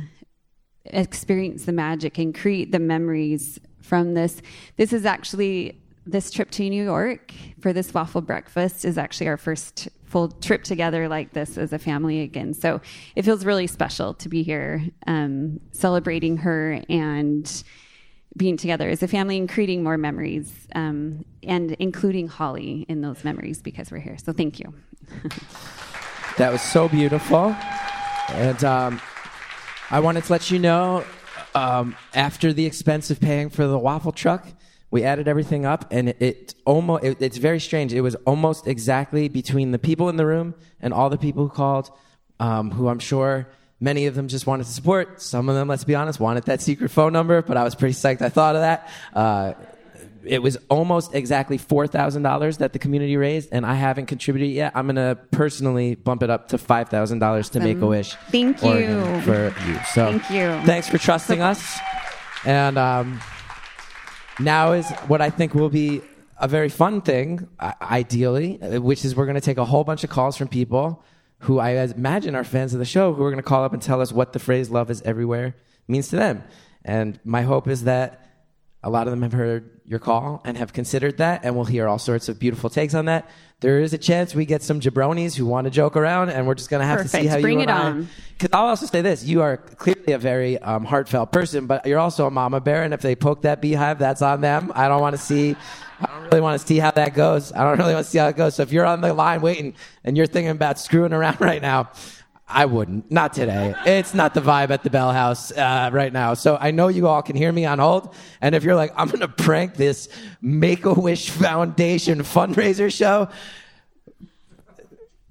experience 0.87 1.65
the 1.65 1.73
magic 1.73 2.19
and 2.19 2.35
create 2.35 2.73
the 2.73 2.79
memories 2.79 3.59
from 3.81 4.15
this. 4.15 4.41
This 4.77 4.93
is 4.93 5.05
actually 5.05 5.81
this 6.07 6.31
trip 6.31 6.51
to 6.53 6.69
New 6.69 6.85
York 6.85 7.33
for 7.61 7.73
this 7.73 7.93
waffle 7.93 8.21
breakfast 8.21 8.85
is 8.85 8.97
actually 8.97 9.29
our 9.29 9.37
first 9.37 9.89
full 10.05 10.29
trip 10.29 10.63
together 10.63 11.09
like 11.09 11.33
this 11.33 11.59
as 11.59 11.73
a 11.73 11.79
family 11.79 12.21
again. 12.21 12.55
So 12.55 12.81
it 13.17 13.25
feels 13.25 13.45
really 13.45 13.67
special 13.67 14.15
to 14.15 14.29
be 14.29 14.43
here 14.43 14.83
um, 15.07 15.61
celebrating 15.73 16.37
her 16.39 16.81
and 16.89 17.65
being 18.37 18.57
together 18.57 18.89
as 18.89 19.03
a 19.03 19.09
family 19.09 19.39
and 19.39 19.49
creating 19.49 19.83
more 19.83 19.97
memories 19.97 20.53
um, 20.75 21.25
and 21.43 21.73
including 21.79 22.29
Holly 22.29 22.85
in 22.89 23.01
those 23.01 23.25
memories 23.25 23.63
because 23.63 23.91
we're 23.91 23.99
here. 23.99 24.19
So 24.19 24.33
thank 24.33 24.61
you. 24.61 24.75
that 26.37 26.53
was 26.53 26.61
so 26.61 26.89
beautiful. 26.89 27.57
And 28.29 28.63
um, 28.65 29.01
I 29.91 30.01
wanted 30.01 30.25
to 30.25 30.33
let 30.33 30.51
you 30.51 30.59
know 30.59 31.05
um, 31.55 31.97
after 32.15 32.53
the 32.53 32.67
expense 32.67 33.11
of 33.11 33.21
paying 33.21 33.49
for 33.49 33.67
the 33.67 33.79
waffle 33.79 34.13
truck, 34.13 34.47
we 34.91 35.03
added 35.05 35.29
everything 35.29 35.67
up 35.67 35.87
and 35.91 36.11
it, 36.11 36.17
it 36.21 36.55
almost 36.65 37.05
it, 37.05 37.21
it's 37.21 37.39
very 37.39 37.61
strange 37.61 37.93
it 37.93 38.01
was 38.01 38.15
almost 38.27 38.67
exactly 38.67 39.29
between 39.29 39.73
the 39.73 39.79
people 39.79 40.09
in 40.09 40.17
the 40.17 40.27
room 40.27 40.55
and 40.81 40.95
all 40.95 41.11
the 41.11 41.19
people 41.19 41.43
who 41.43 41.51
called 41.51 41.91
um, 42.41 42.71
who 42.71 42.89
i'm 42.89 42.99
sure 42.99 43.49
Many 43.79 44.07
of 44.07 44.15
them 44.15 44.29
just 44.29 44.47
wanted 44.47 44.65
to 44.65 44.73
support. 44.73 45.21
Some 45.21 45.49
of 45.49 45.55
them, 45.55 45.69
let's 45.69 45.85
be 45.85 45.95
honest, 45.95 46.19
wanted 46.19 46.45
that 46.45 46.63
secret 46.63 46.91
phone 46.91 47.13
number, 47.13 47.43
but 47.43 47.57
I 47.59 47.65
was 47.65 47.75
pretty 47.75 47.95
psyched 47.95 48.23
I 48.23 48.31
thought 48.31 48.57
of 48.57 48.63
that. 48.63 48.89
Uh, 49.15 49.53
it 50.25 50.43
was 50.43 50.57
almost 50.69 51.15
exactly 51.15 51.59
$4,000 51.59 52.59
that 52.59 52.73
the 52.73 52.79
community 52.79 53.17
raised, 53.17 53.51
and 53.53 53.65
I 53.65 53.75
haven't 53.75 54.07
contributed 54.07 54.51
yet. 54.51 54.73
I'm 54.75 54.87
going 54.87 54.97
to 54.97 55.17
personally 55.31 55.95
bump 55.95 56.23
it 56.23 56.31
up 56.31 56.49
to 56.49 56.59
$5,000 56.59 57.23
awesome. 57.23 57.53
to 57.53 57.61
make 57.61 57.81
a 57.81 57.87
wish. 57.87 58.15
Thank 58.31 58.63
you. 58.63 59.21
For 59.23 59.55
you. 59.67 59.79
So 59.93 60.19
Thank 60.19 60.31
you. 60.31 60.67
Thanks 60.67 60.89
for 60.89 60.99
trusting 60.99 61.41
us. 61.41 61.79
And 62.45 62.79
um, 62.79 63.21
now 64.41 64.73
is 64.73 64.91
what 65.07 65.21
I 65.21 65.31
think 65.31 65.55
will 65.55 65.69
be 65.69 66.03
a 66.39 66.49
very 66.49 66.69
fun 66.69 67.01
thing, 67.01 67.49
ideally, 67.81 68.57
which 68.57 69.05
is 69.05 69.17
we're 69.17 69.27
going 69.27 69.37
to 69.37 69.41
take 69.41 69.59
a 69.59 69.65
whole 69.65 69.85
bunch 69.85 70.05
of 70.05 70.11
calls 70.11 70.37
from 70.37 70.49
people 70.49 71.05
who 71.41 71.59
I 71.59 71.71
imagine 71.71 72.35
are 72.35 72.45
fans 72.45 72.73
of 72.73 72.79
the 72.79 72.85
show 72.85 73.13
who 73.13 73.23
are 73.23 73.31
going 73.31 73.43
to 73.43 73.49
call 73.49 73.65
up 73.65 73.73
and 73.73 73.83
tell 73.83 74.01
us 74.01 74.13
what 74.13 74.33
the 74.33 74.39
phrase 74.39 74.71
love 74.71 74.91
is 74.91 75.03
everywhere 75.03 75.55
means 75.89 76.09
to 76.09 76.17
them. 76.17 76.45
And 76.85 77.21
my 77.25 77.43
hope 77.43 77.69
is 77.69 77.85
that 77.85 78.23
a 78.83 78.91
lot 78.91 79.07
of 79.07 79.11
them 79.11 79.23
have 79.23 79.33
heard 79.33 79.81
your 79.85 79.99
call 79.99 80.41
and 80.45 80.57
have 80.57 80.73
considered 80.73 81.19
that, 81.19 81.45
and 81.45 81.57
we'll 81.57 81.65
hear 81.65 81.89
all 81.89 81.99
sorts 81.99 82.29
of 82.29 82.39
beautiful 82.39 82.71
takes 82.71 82.95
on 82.95 83.07
that. 83.07 83.29
There 83.61 83.81
is 83.81 83.93
a 83.93 83.99
chance 83.99 84.35
we 84.35 84.47
get 84.47 84.63
some 84.63 84.81
jabronis 84.81 85.35
who 85.35 85.47
want 85.47 85.65
to 85.65 85.71
joke 85.71 85.97
around, 85.97 86.31
and 86.31 86.47
we're 86.47 86.55
just 86.55 86.71
going 86.71 86.81
to 86.81 86.87
have 86.87 86.99
Perfect. 86.99 87.15
to 87.15 87.21
see 87.23 87.27
how 87.27 87.41
Bring 87.41 87.59
you 87.59 87.65
it 87.65 87.71
and 87.71 87.71
on. 87.71 88.09
Because 88.33 88.51
I'll 88.53 88.67
also 88.67 88.87
say 88.87 89.03
this: 89.03 89.25
you 89.25 89.43
are 89.43 89.57
clearly 89.57 90.13
a 90.13 90.19
very 90.19 90.59
um, 90.59 90.85
heartfelt 90.85 91.33
person, 91.33 91.67
but 91.67 91.87
you're 91.87 91.99
also 91.99 92.27
a 92.27 92.31
mama 92.31 92.61
bear, 92.61 92.83
and 92.83 92.95
if 92.95 93.01
they 93.01 93.17
poke 93.17 93.43
that 93.43 93.61
beehive, 93.61 93.99
that's 93.99 94.23
on 94.23 94.41
them. 94.41 94.71
I 94.75 94.89
don't 94.89 95.01
want 95.01 95.17
to 95.17 95.23
see. 95.23 95.57
Really 96.27 96.41
want 96.41 96.61
to 96.61 96.67
see 96.67 96.79
how 96.79 96.91
that 96.93 97.15
goes. 97.15 97.53
I 97.53 97.63
don't 97.65 97.79
really 97.79 97.95
want 97.95 98.05
to 98.05 98.11
see 98.11 98.19
how 98.19 98.29
it 98.29 98.37
goes. 98.37 98.57
So 98.57 98.63
if 98.63 98.73
you're 98.73 98.87
on 98.87 99.01
the 99.01 99.13
line 99.15 99.41
waiting 99.41 99.75
and 100.05 100.17
you're 100.17 100.27
thinking 100.27 100.51
about 100.51 100.79
screwing 100.79 101.13
around 101.13 101.41
right 101.41 101.63
now, 101.63 101.91
I 102.49 102.67
wouldn't. 102.67 103.11
Not 103.11 103.33
today. 103.33 103.75
It's 103.85 104.15
not 104.15 104.33
the 104.33 104.41
vibe 104.41 104.71
at 104.71 104.85
the 104.85 104.91
Bell 104.91 105.13
House 105.13 105.51
uh, 105.51 105.91
right 105.93 106.13
now. 106.13 106.35
So 106.35 106.57
I 106.61 106.71
know 106.71 106.89
you 106.89 107.09
all 107.09 107.23
can 107.23 107.35
hear 107.35 107.51
me 107.51 107.65
on 107.65 107.81
hold. 107.81 108.15
And 108.41 108.55
if 108.55 108.63
you're 108.63 108.77
like, 108.77 108.93
I'm 108.97 109.09
going 109.09 109.21
to 109.21 109.29
prank 109.29 109.75
this 109.75 110.09
Make 110.41 110.85
a 110.85 110.95
Wish 110.95 111.31
Foundation 111.31 112.21
fundraiser 112.21 112.93
show, 112.93 113.29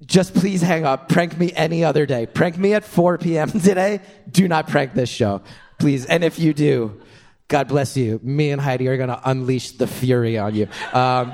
just 0.04 0.34
please 0.34 0.60
hang 0.60 0.84
up. 0.84 1.08
Prank 1.08 1.38
me 1.38 1.52
any 1.54 1.84
other 1.84 2.04
day. 2.04 2.26
Prank 2.26 2.58
me 2.58 2.74
at 2.74 2.84
4 2.84 3.18
p.m. 3.18 3.50
today. 3.50 4.00
Do 4.30 4.46
not 4.46 4.68
prank 4.68 4.92
this 4.92 5.08
show, 5.08 5.40
please. 5.78 6.04
And 6.04 6.22
if 6.22 6.38
you 6.38 6.52
do, 6.52 7.00
God 7.48 7.68
bless 7.68 7.96
you. 7.96 8.20
Me 8.22 8.50
and 8.50 8.60
Heidi 8.60 8.88
are 8.88 8.96
going 8.96 9.08
to 9.08 9.20
unleash 9.24 9.72
the 9.72 9.86
fury 9.86 10.38
on 10.38 10.54
you. 10.54 10.68
Um, 10.92 11.32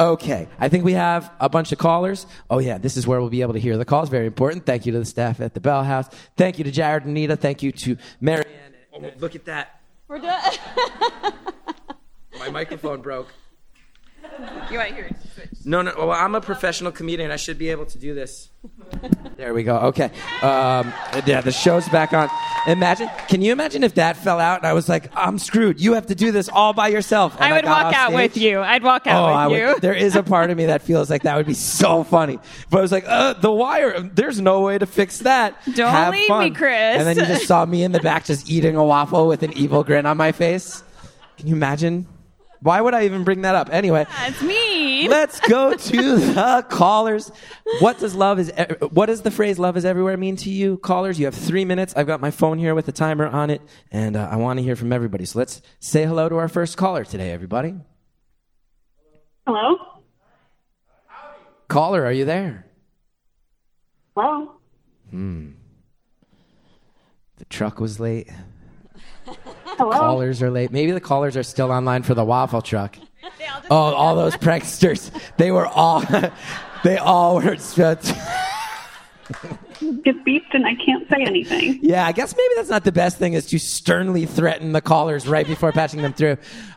Okay, 0.00 0.48
I 0.58 0.68
think 0.68 0.84
we 0.84 0.94
have 0.94 1.30
a 1.38 1.48
bunch 1.48 1.70
of 1.70 1.78
callers. 1.78 2.26
Oh, 2.50 2.58
yeah, 2.58 2.78
this 2.78 2.96
is 2.96 3.06
where 3.06 3.20
we'll 3.20 3.30
be 3.30 3.42
able 3.42 3.52
to 3.52 3.60
hear 3.60 3.76
the 3.76 3.84
calls. 3.84 4.08
Very 4.08 4.26
important. 4.26 4.66
Thank 4.66 4.84
you 4.84 4.90
to 4.92 4.98
the 4.98 5.04
staff 5.04 5.40
at 5.40 5.54
the 5.54 5.60
Bell 5.60 5.84
House. 5.84 6.08
Thank 6.36 6.58
you 6.58 6.64
to 6.64 6.72
Jared 6.72 7.04
and 7.04 7.14
Nita. 7.14 7.36
Thank 7.36 7.62
you 7.62 7.70
to 7.70 7.96
Marianne. 8.20 8.74
Oh, 8.92 9.10
look 9.18 9.36
at 9.36 9.44
that. 9.44 9.80
We're 10.08 10.18
done. 10.18 10.42
My 12.38 12.50
microphone 12.50 13.00
broke. 13.00 13.28
You 14.70 14.78
want 14.78 14.88
to 14.90 14.94
hear 14.94 15.04
it? 15.06 15.16
No, 15.64 15.82
no. 15.82 15.92
Well, 15.96 16.10
I'm 16.10 16.34
a 16.34 16.40
professional 16.40 16.90
comedian. 16.92 17.30
I 17.30 17.36
should 17.36 17.58
be 17.58 17.68
able 17.70 17.86
to 17.86 17.98
do 17.98 18.14
this. 18.14 18.48
There 19.36 19.54
we 19.54 19.62
go. 19.62 19.76
Okay. 19.78 20.06
Um, 20.42 20.92
yeah, 21.24 21.40
the 21.40 21.52
show's 21.52 21.88
back 21.88 22.12
on. 22.12 22.28
Imagine. 22.66 23.08
Can 23.28 23.42
you 23.42 23.52
imagine 23.52 23.84
if 23.84 23.94
that 23.94 24.16
fell 24.16 24.40
out 24.40 24.58
and 24.58 24.66
I 24.66 24.72
was 24.72 24.88
like, 24.88 25.10
I'm 25.16 25.38
screwed. 25.38 25.80
You 25.80 25.94
have 25.94 26.06
to 26.06 26.14
do 26.14 26.32
this 26.32 26.48
all 26.48 26.72
by 26.72 26.88
yourself. 26.88 27.34
And 27.40 27.44
I 27.44 27.52
would 27.56 27.64
got 27.64 27.84
walk 27.86 27.94
out 27.94 28.12
with 28.12 28.36
you. 28.36 28.60
I'd 28.60 28.82
walk 28.82 29.06
out 29.06 29.22
Oh, 29.22 29.26
out 29.26 29.34
I 29.34 29.46
with 29.48 29.52
would, 29.66 29.74
you. 29.74 29.80
there 29.80 29.94
is 29.94 30.16
a 30.16 30.22
part 30.22 30.50
of 30.50 30.56
me 30.56 30.66
that 30.66 30.82
feels 30.82 31.10
like 31.10 31.22
that 31.22 31.36
would 31.36 31.46
be 31.46 31.54
so 31.54 32.02
funny. 32.04 32.38
But 32.70 32.78
I 32.78 32.80
was 32.82 32.92
like, 32.92 33.04
uh, 33.06 33.34
the 33.34 33.52
wire, 33.52 34.00
there's 34.00 34.40
no 34.40 34.60
way 34.62 34.78
to 34.78 34.86
fix 34.86 35.20
that. 35.20 35.56
Don't 35.74 35.90
Have 35.90 36.12
leave 36.12 36.26
fun. 36.28 36.44
me, 36.44 36.50
Chris. 36.50 36.98
And 36.98 37.06
then 37.06 37.16
you 37.16 37.26
just 37.26 37.46
saw 37.46 37.64
me 37.64 37.82
in 37.84 37.92
the 37.92 38.00
back 38.00 38.24
just 38.24 38.50
eating 38.50 38.76
a 38.76 38.84
waffle 38.84 39.26
with 39.28 39.42
an 39.42 39.52
evil 39.54 39.84
grin 39.84 40.06
on 40.06 40.16
my 40.16 40.32
face. 40.32 40.82
Can 41.38 41.48
you 41.48 41.54
imagine? 41.54 42.06
Why 42.62 42.80
would 42.80 42.94
I 42.94 43.06
even 43.06 43.24
bring 43.24 43.42
that 43.42 43.56
up? 43.56 43.70
Anyway, 43.72 44.06
That's 44.08 44.40
me. 44.40 45.08
let's 45.08 45.40
go 45.40 45.74
to 45.74 45.96
the 46.16 46.64
callers. 46.68 47.32
What 47.80 47.98
does 47.98 48.14
love 48.14 48.38
is 48.38 48.52
what 48.90 49.06
does 49.06 49.22
the 49.22 49.32
phrase 49.32 49.58
"love 49.58 49.76
is 49.76 49.84
everywhere" 49.84 50.16
mean 50.16 50.36
to 50.36 50.50
you, 50.50 50.78
callers? 50.78 51.18
You 51.18 51.24
have 51.26 51.34
three 51.34 51.64
minutes. 51.64 51.92
I've 51.96 52.06
got 52.06 52.20
my 52.20 52.30
phone 52.30 52.58
here 52.58 52.74
with 52.76 52.86
a 52.86 52.92
timer 52.92 53.26
on 53.26 53.50
it, 53.50 53.62
and 53.90 54.16
uh, 54.16 54.28
I 54.30 54.36
want 54.36 54.58
to 54.58 54.62
hear 54.62 54.76
from 54.76 54.92
everybody. 54.92 55.24
So 55.24 55.40
let's 55.40 55.60
say 55.80 56.06
hello 56.06 56.28
to 56.28 56.36
our 56.36 56.48
first 56.48 56.76
caller 56.76 57.04
today, 57.04 57.32
everybody. 57.32 57.74
Hello? 59.44 59.76
Caller, 61.66 62.04
are 62.04 62.12
you 62.12 62.24
there? 62.24 62.66
Hello? 64.14 64.52
Hmm. 65.10 65.50
The 67.38 67.44
truck 67.46 67.80
was 67.80 67.98
late. 67.98 68.28
Hello? 69.82 69.98
Callers 69.98 70.40
are 70.42 70.50
late. 70.50 70.70
Maybe 70.70 70.92
the 70.92 71.00
callers 71.00 71.36
are 71.36 71.42
still 71.42 71.72
online 71.72 72.04
for 72.04 72.14
the 72.14 72.24
waffle 72.24 72.62
truck. 72.62 72.96
Oh, 73.70 73.76
all 73.76 74.16
those 74.16 74.34
pranksters. 74.34 75.10
They 75.36 75.50
were 75.50 75.66
all. 75.66 76.02
they 76.84 76.98
all 76.98 77.36
were. 77.36 77.54
Get 77.54 78.00
beeped 80.24 80.52
and 80.52 80.66
I 80.66 80.74
can't 80.74 81.08
say 81.08 81.18
anything. 81.20 81.78
Yeah, 81.80 82.06
I 82.06 82.12
guess 82.12 82.34
maybe 82.36 82.54
that's 82.56 82.68
not 82.68 82.84
the 82.84 82.92
best 82.92 83.18
thing 83.18 83.34
is 83.34 83.46
to 83.46 83.58
sternly 83.58 84.26
threaten 84.26 84.72
the 84.72 84.80
callers 84.80 85.28
right 85.28 85.46
before 85.46 85.72
patching 85.72 86.02
them 86.02 86.12
through. 86.12 86.36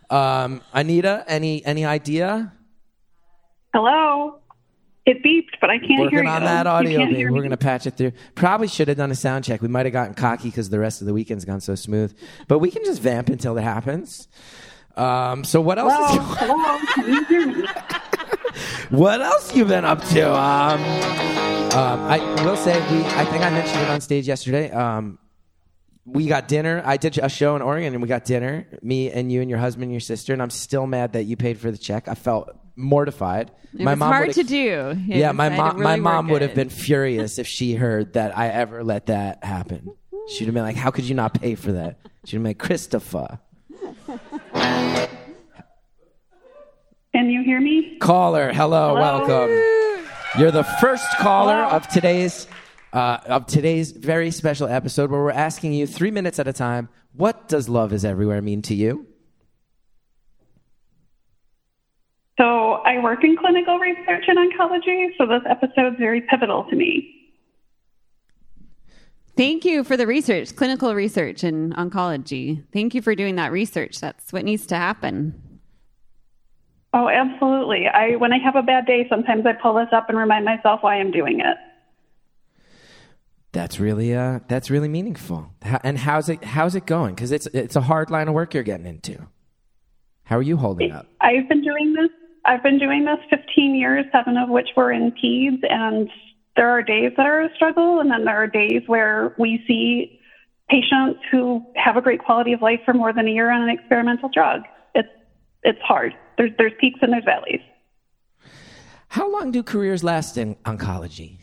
Um, 0.09 0.61
Anita, 0.73 1.23
any 1.27 1.65
any 1.65 1.85
idea? 1.85 2.53
Hello? 3.73 4.39
It 5.05 5.21
beeped, 5.21 5.59
but 5.61 5.69
I 5.69 5.77
can't 5.77 5.91
hear 5.91 5.99
Working 6.05 6.23
you. 6.23 6.29
on 6.29 6.43
that 6.43 6.65
audio. 6.65 7.05
We're 7.31 7.43
gonna 7.43 7.57
patch 7.57 7.85
it 7.85 7.95
through. 7.95 8.13
Probably 8.33 8.67
should 8.67 8.87
have 8.87 8.97
done 8.97 9.11
a 9.11 9.15
sound 9.15 9.43
check. 9.43 9.61
We 9.61 9.67
might 9.67 9.85
have 9.85 9.93
gotten 9.93 10.15
cocky 10.15 10.49
because 10.49 10.71
the 10.71 10.79
rest 10.79 11.01
of 11.01 11.07
the 11.07 11.13
weekend's 11.13 11.45
gone 11.45 11.61
so 11.61 11.75
smooth. 11.75 12.17
But 12.47 12.57
we 12.57 12.71
can 12.71 12.83
just 12.83 13.01
vamp 13.01 13.29
until 13.29 13.55
it 13.57 13.61
happens. 13.61 14.27
Um, 14.95 15.43
so 15.43 15.61
what 15.61 15.77
else? 15.77 15.93
Hello? 15.93 16.23
Is, 16.23 16.37
Hello? 16.39 16.79
Can 16.95 17.13
you 17.13 17.23
hear 17.25 17.47
me? 17.47 17.67
what 18.97 19.21
else 19.21 19.55
you 19.55 19.65
been 19.65 19.85
up 19.85 20.03
to? 20.05 20.27
Um, 20.27 20.81
um, 21.75 21.99
I 22.01 22.43
will 22.43 22.57
say 22.57 22.73
we. 22.91 23.05
I 23.05 23.25
think 23.25 23.43
I 23.43 23.51
mentioned 23.51 23.81
it 23.81 23.89
on 23.89 24.01
stage 24.01 24.27
yesterday. 24.27 24.71
Um, 24.71 25.19
we 26.05 26.25
got 26.25 26.47
dinner. 26.47 26.81
I 26.83 26.97
did 26.97 27.17
a 27.19 27.29
show 27.29 27.55
in 27.55 27.61
Oregon, 27.61 27.93
and 27.93 28.01
we 28.01 28.07
got 28.07 28.25
dinner. 28.25 28.65
Me 28.81 29.11
and 29.11 29.31
you 29.31 29.41
and 29.41 29.49
your 29.51 29.59
husband 29.59 29.83
and 29.83 29.91
your 29.91 29.99
sister. 29.99 30.33
And 30.33 30.41
I'm 30.41 30.49
still 30.49 30.87
mad 30.87 31.13
that 31.13 31.23
you 31.25 31.35
paid 31.35 31.59
for 31.59 31.69
the 31.69 31.77
check. 31.77 32.07
I 32.07 32.15
felt 32.15 32.55
mortified. 32.75 33.51
It 33.77 33.85
was 33.85 33.99
hard 33.99 34.33
to 34.33 34.43
do. 34.43 34.89
It 35.09 35.17
Yeah, 35.17 35.31
my 35.31 35.47
I 35.47 35.49
had 35.49 35.55
to 35.55 35.73
mom. 35.75 35.81
my 35.83 35.95
mom 35.97 36.25
work 36.27 36.33
would 36.33 36.41
have 36.43 36.55
been 36.55 36.69
furious 36.69 37.38
if 37.39 37.47
she 37.47 37.73
heard 37.75 38.13
that 38.13 38.38
I 38.38 38.47
ever 38.49 38.83
let 38.83 39.07
that 39.07 39.43
happen. 39.43 39.91
She'd 40.29 40.45
have 40.45 40.53
been 40.53 40.63
like, 40.63 40.75
"How 40.77 40.91
could 40.91 41.03
you 41.05 41.15
not 41.15 41.39
pay 41.39 41.55
for 41.55 41.71
that?" 41.73 41.97
She'd 42.25 42.38
have 42.38 42.43
been 42.43 42.49
like, 42.51 42.57
"Christopher, 42.59 43.39
Can 47.13 47.29
you 47.29 47.43
hear 47.43 47.61
me? 47.61 47.97
caller, 47.99 48.51
hello, 48.51 48.95
Hello? 48.95 48.99
welcome. 49.27 50.01
You're 50.38 50.51
the 50.51 50.63
first 50.81 51.05
caller 51.17 51.53
of 51.55 51.88
today's 51.88 52.47
uh, 52.91 53.17
of 53.25 53.45
today's 53.45 53.91
very 53.91 54.31
special 54.31 54.67
episode 54.67 55.11
where 55.11 55.21
we're 55.21 55.31
asking 55.31 55.73
you 55.73 55.85
three 55.88 56.11
minutes 56.11 56.39
at 56.39 56.47
a 56.47 56.53
time. 56.53 56.89
What 57.13 57.47
does 57.47 57.67
love 57.69 57.93
is 57.93 58.03
everywhere 58.05 58.41
mean 58.41 58.61
to 58.63 58.75
you? 58.75 59.05
So 62.38 62.74
I 62.86 63.02
work 63.02 63.24
in 63.24 63.38
clinical 63.38 63.80
research 63.80 64.26
in 64.28 64.36
oncology, 64.36 65.08
so 65.17 65.26
this 65.26 65.41
episode's 65.50 65.98
very 65.98 66.21
pivotal 66.21 66.65
to 66.69 66.76
me. 66.76 67.12
Thank 69.38 69.65
you 69.65 69.84
for 69.84 69.98
the 69.98 70.08
research, 70.08 70.56
clinical 70.56 70.95
research 70.95 71.43
in 71.43 71.74
oncology. 71.74 72.63
Thank 72.71 72.93
you 72.95 73.02
for 73.02 73.15
doing 73.15 73.36
that 73.36 73.52
research. 73.52 74.00
That's 74.00 74.32
what 74.32 74.45
needs 74.45 74.65
to 74.67 74.76
happen. 74.76 75.41
Oh, 76.93 77.10
absolutely. 77.10 77.88
I 77.88 78.15
when 78.15 78.32
I 78.32 78.38
have 78.38 78.56
a 78.56 78.62
bad 78.63 78.86
day, 78.86 79.06
sometimes 79.10 79.45
I 79.45 79.52
pull 79.52 79.74
this 79.74 79.89
up 79.91 80.08
and 80.08 80.17
remind 80.17 80.45
myself 80.45 80.82
why 80.82 80.95
I'm 80.95 81.12
doing 81.12 81.41
it. 81.41 81.58
That's 83.52 83.82
really 83.82 84.15
uh, 84.15 84.39
that's 84.48 84.69
really 84.69 84.88
meaningful. 84.88 85.52
How, 85.62 85.80
and 85.84 85.98
how's 85.98 86.30
it 86.30 86.43
how's 86.43 86.76
it 86.76 86.86
going? 86.86 87.15
Because 87.15 87.34
it's 87.34 87.48
it's 87.48 87.76
a 87.76 87.82
hard 87.82 88.12
line 88.12 88.30
of 88.30 88.34
work 88.34 88.54
you're 88.54 88.63
getting 88.63 88.86
into. 88.86 89.28
How 90.24 90.38
are 90.38 90.41
you 90.41 90.56
holding 90.56 90.93
up? 90.93 91.08
I've 91.19 91.48
been 91.50 91.62
doing 91.62 91.93
this. 91.93 92.10
I've 92.45 92.63
been 92.63 92.77
doing 92.79 93.05
this 93.05 93.17
15 93.29 93.75
years, 93.75 94.05
seven 94.12 94.38
of 94.38 94.49
which 94.49 94.69
were 94.77 94.91
in 94.91 95.12
peds, 95.12 95.60
and 95.69 96.10
there 96.55 96.69
are 96.69 96.81
days 96.84 97.12
that 97.17 97.25
are 97.25 97.41
a 97.41 97.49
struggle, 97.55 97.99
and 97.99 98.10
then 98.12 98.25
there 98.25 98.36
are 98.36 98.47
days 98.47 98.84
where 98.88 99.34
we 99.38 99.63
see 99.67 100.19
patients 100.69 101.19
who 101.31 101.65
have 101.75 101.97
a 101.97 102.01
great 102.01 102.19
quality 102.23 102.53
of 102.53 102.62
life 102.62 102.79
for 102.86 102.93
more 102.93 103.12
than 103.13 103.27
a 103.27 103.31
year 103.31 103.51
on 103.51 103.62
an 103.63 103.69
experimental 103.69 104.29
drug. 104.34 104.62
It's 104.93 105.10
it's 105.63 105.81
hard. 105.81 106.13
There's 106.38 106.51
there's 106.58 106.73
peaks 106.79 106.99
and 107.01 107.12
there's 107.12 107.25
valleys. 107.25 107.62
How 109.10 109.31
long 109.31 109.51
do 109.51 109.63
careers 109.63 110.03
last 110.03 110.38
in 110.38 110.55
oncology? 110.65 111.38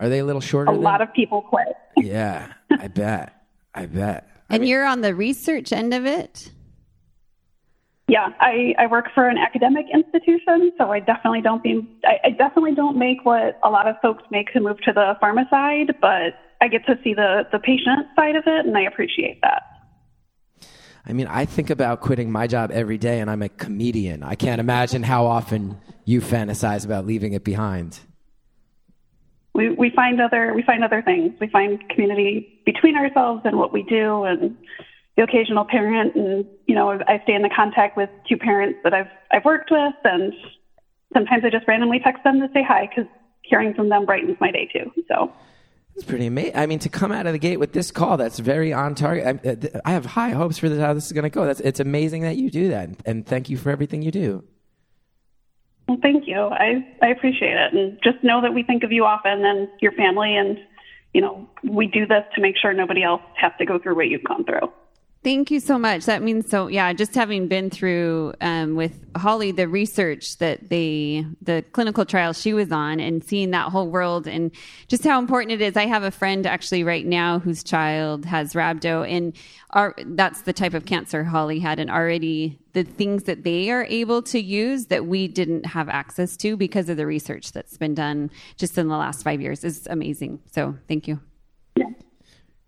Are 0.00 0.08
they 0.08 0.20
a 0.20 0.24
little 0.24 0.40
shorter? 0.40 0.70
A 0.70 0.74
than- 0.74 0.82
lot 0.82 1.00
of 1.00 1.12
people 1.12 1.42
quit. 1.42 1.68
Yeah, 1.96 2.52
I 2.70 2.88
bet. 2.88 3.34
I 3.74 3.86
bet. 3.86 4.28
And 4.50 4.66
you're 4.66 4.84
on 4.84 5.02
the 5.02 5.14
research 5.14 5.72
end 5.72 5.92
of 5.92 6.06
it? 6.06 6.52
Yeah, 8.08 8.28
I, 8.40 8.74
I 8.78 8.86
work 8.86 9.10
for 9.14 9.28
an 9.28 9.36
academic 9.36 9.84
institution, 9.92 10.72
so 10.78 10.90
I 10.90 10.98
definitely 10.98 11.42
don't 11.42 11.62
be 11.62 11.86
I, 12.04 12.28
I 12.28 12.30
definitely 12.30 12.74
don't 12.74 12.96
make 12.96 13.24
what 13.24 13.60
a 13.62 13.68
lot 13.68 13.86
of 13.86 13.96
folks 14.00 14.24
make 14.30 14.48
who 14.52 14.60
move 14.60 14.80
to 14.80 14.92
the 14.94 15.14
pharma 15.22 15.48
side, 15.50 15.94
but 16.00 16.32
I 16.62 16.68
get 16.68 16.86
to 16.86 16.98
see 17.04 17.12
the 17.12 17.44
the 17.52 17.58
patient 17.58 18.06
side 18.16 18.34
of 18.34 18.44
it, 18.46 18.64
and 18.64 18.76
I 18.76 18.82
appreciate 18.82 19.40
that. 19.42 19.62
I 21.06 21.12
mean, 21.12 21.26
I 21.26 21.44
think 21.44 21.68
about 21.68 22.00
quitting 22.00 22.32
my 22.32 22.46
job 22.46 22.70
every 22.70 22.96
day, 22.96 23.20
and 23.20 23.30
I'm 23.30 23.42
a 23.42 23.48
comedian. 23.50 24.22
I 24.22 24.34
can't 24.36 24.60
imagine 24.60 25.02
how 25.02 25.26
often 25.26 25.78
you 26.06 26.22
fantasize 26.22 26.86
about 26.86 27.06
leaving 27.06 27.34
it 27.34 27.44
behind. 27.44 28.00
We 29.54 29.68
we 29.68 29.90
find 29.90 30.18
other 30.18 30.54
we 30.54 30.62
find 30.62 30.82
other 30.82 31.02
things. 31.02 31.32
We 31.40 31.48
find 31.48 31.86
community 31.90 32.62
between 32.64 32.96
ourselves 32.96 33.42
and 33.44 33.58
what 33.58 33.70
we 33.70 33.82
do, 33.82 34.24
and 34.24 34.56
the 35.18 35.24
occasional 35.24 35.64
parent, 35.64 36.14
and 36.14 36.46
you 36.66 36.76
know 36.76 36.90
I 36.92 37.20
stay 37.24 37.34
in 37.34 37.42
the 37.42 37.50
contact 37.54 37.96
with 37.96 38.08
two 38.28 38.36
parents 38.36 38.78
that 38.84 38.94
I've 38.94 39.08
I've 39.32 39.44
worked 39.44 39.68
with, 39.68 39.94
and 40.04 40.32
sometimes 41.12 41.44
I 41.44 41.50
just 41.50 41.66
randomly 41.66 41.98
text 41.98 42.22
them 42.22 42.40
to 42.40 42.46
say 42.54 42.62
hi 42.62 42.88
because 42.88 43.10
hearing 43.42 43.74
from 43.74 43.88
them 43.88 44.06
brightens 44.06 44.36
my 44.40 44.52
day 44.52 44.70
too. 44.72 44.92
So. 45.08 45.32
It's 45.96 46.04
pretty 46.04 46.26
amazing. 46.26 46.54
I 46.54 46.66
mean, 46.66 46.78
to 46.80 46.88
come 46.88 47.10
out 47.10 47.26
of 47.26 47.32
the 47.32 47.40
gate 47.40 47.56
with 47.56 47.72
this 47.72 47.90
call, 47.90 48.16
that's 48.18 48.38
very 48.38 48.72
on 48.72 48.94
target. 48.94 49.40
I, 49.44 49.48
uh, 49.48 49.80
I 49.84 49.90
have 49.90 50.06
high 50.06 50.30
hopes 50.30 50.56
for 50.56 50.68
this, 50.68 50.78
how 50.78 50.94
this 50.94 51.06
is 51.06 51.12
going 51.12 51.24
to 51.24 51.30
go. 51.30 51.44
That's 51.44 51.58
it's 51.58 51.80
amazing 51.80 52.22
that 52.22 52.36
you 52.36 52.52
do 52.52 52.68
that, 52.68 52.90
and 53.04 53.26
thank 53.26 53.50
you 53.50 53.56
for 53.56 53.70
everything 53.70 54.02
you 54.02 54.12
do. 54.12 54.44
Well, 55.88 55.98
thank 56.00 56.28
you. 56.28 56.38
I, 56.38 56.86
I 57.02 57.08
appreciate 57.08 57.56
it. 57.56 57.72
And 57.72 57.98
just 58.04 58.22
know 58.22 58.40
that 58.42 58.54
we 58.54 58.62
think 58.62 58.84
of 58.84 58.92
you 58.92 59.04
often 59.04 59.44
and 59.44 59.68
your 59.80 59.90
family. 59.92 60.36
And, 60.36 60.58
you 61.14 61.20
know, 61.22 61.48
we 61.64 61.88
do 61.88 62.06
this 62.06 62.22
to 62.34 62.42
make 62.42 62.56
sure 62.60 62.72
nobody 62.74 63.02
else 63.02 63.22
has 63.34 63.52
to 63.58 63.64
go 63.64 63.80
through 63.80 63.96
what 63.96 64.06
you've 64.06 64.22
gone 64.22 64.44
through. 64.44 64.70
Thank 65.24 65.50
you 65.50 65.58
so 65.58 65.78
much. 65.78 66.04
That 66.04 66.22
means 66.22 66.48
so. 66.48 66.68
Yeah, 66.68 66.92
just 66.92 67.12
having 67.12 67.48
been 67.48 67.70
through 67.70 68.34
um, 68.40 68.76
with 68.76 69.04
Holly 69.16 69.50
the 69.50 69.66
research 69.66 70.38
that 70.38 70.68
they, 70.68 71.26
the 71.42 71.64
clinical 71.72 72.04
trial 72.04 72.32
she 72.32 72.52
was 72.54 72.70
on, 72.70 73.00
and 73.00 73.24
seeing 73.24 73.50
that 73.50 73.70
whole 73.72 73.88
world, 73.88 74.28
and 74.28 74.52
just 74.86 75.02
how 75.02 75.18
important 75.18 75.50
it 75.50 75.60
is. 75.60 75.76
I 75.76 75.86
have 75.86 76.04
a 76.04 76.12
friend 76.12 76.46
actually 76.46 76.84
right 76.84 77.04
now 77.04 77.40
whose 77.40 77.64
child 77.64 78.26
has 78.26 78.52
rhabdo, 78.52 79.10
and 79.10 79.34
our, 79.70 79.96
that's 79.98 80.42
the 80.42 80.52
type 80.52 80.72
of 80.72 80.84
cancer 80.84 81.24
Holly 81.24 81.58
had, 81.58 81.80
and 81.80 81.90
already 81.90 82.56
the 82.72 82.84
things 82.84 83.24
that 83.24 83.42
they 83.42 83.70
are 83.70 83.84
able 83.86 84.22
to 84.22 84.40
use 84.40 84.86
that 84.86 85.06
we 85.06 85.26
didn't 85.26 85.66
have 85.66 85.88
access 85.88 86.36
to 86.36 86.56
because 86.56 86.88
of 86.88 86.96
the 86.96 87.06
research 87.06 87.50
that's 87.50 87.76
been 87.76 87.94
done 87.94 88.30
just 88.56 88.78
in 88.78 88.86
the 88.86 88.96
last 88.96 89.24
five 89.24 89.40
years 89.40 89.64
is 89.64 89.88
amazing. 89.90 90.38
So 90.52 90.76
thank 90.86 91.08
you. 91.08 91.18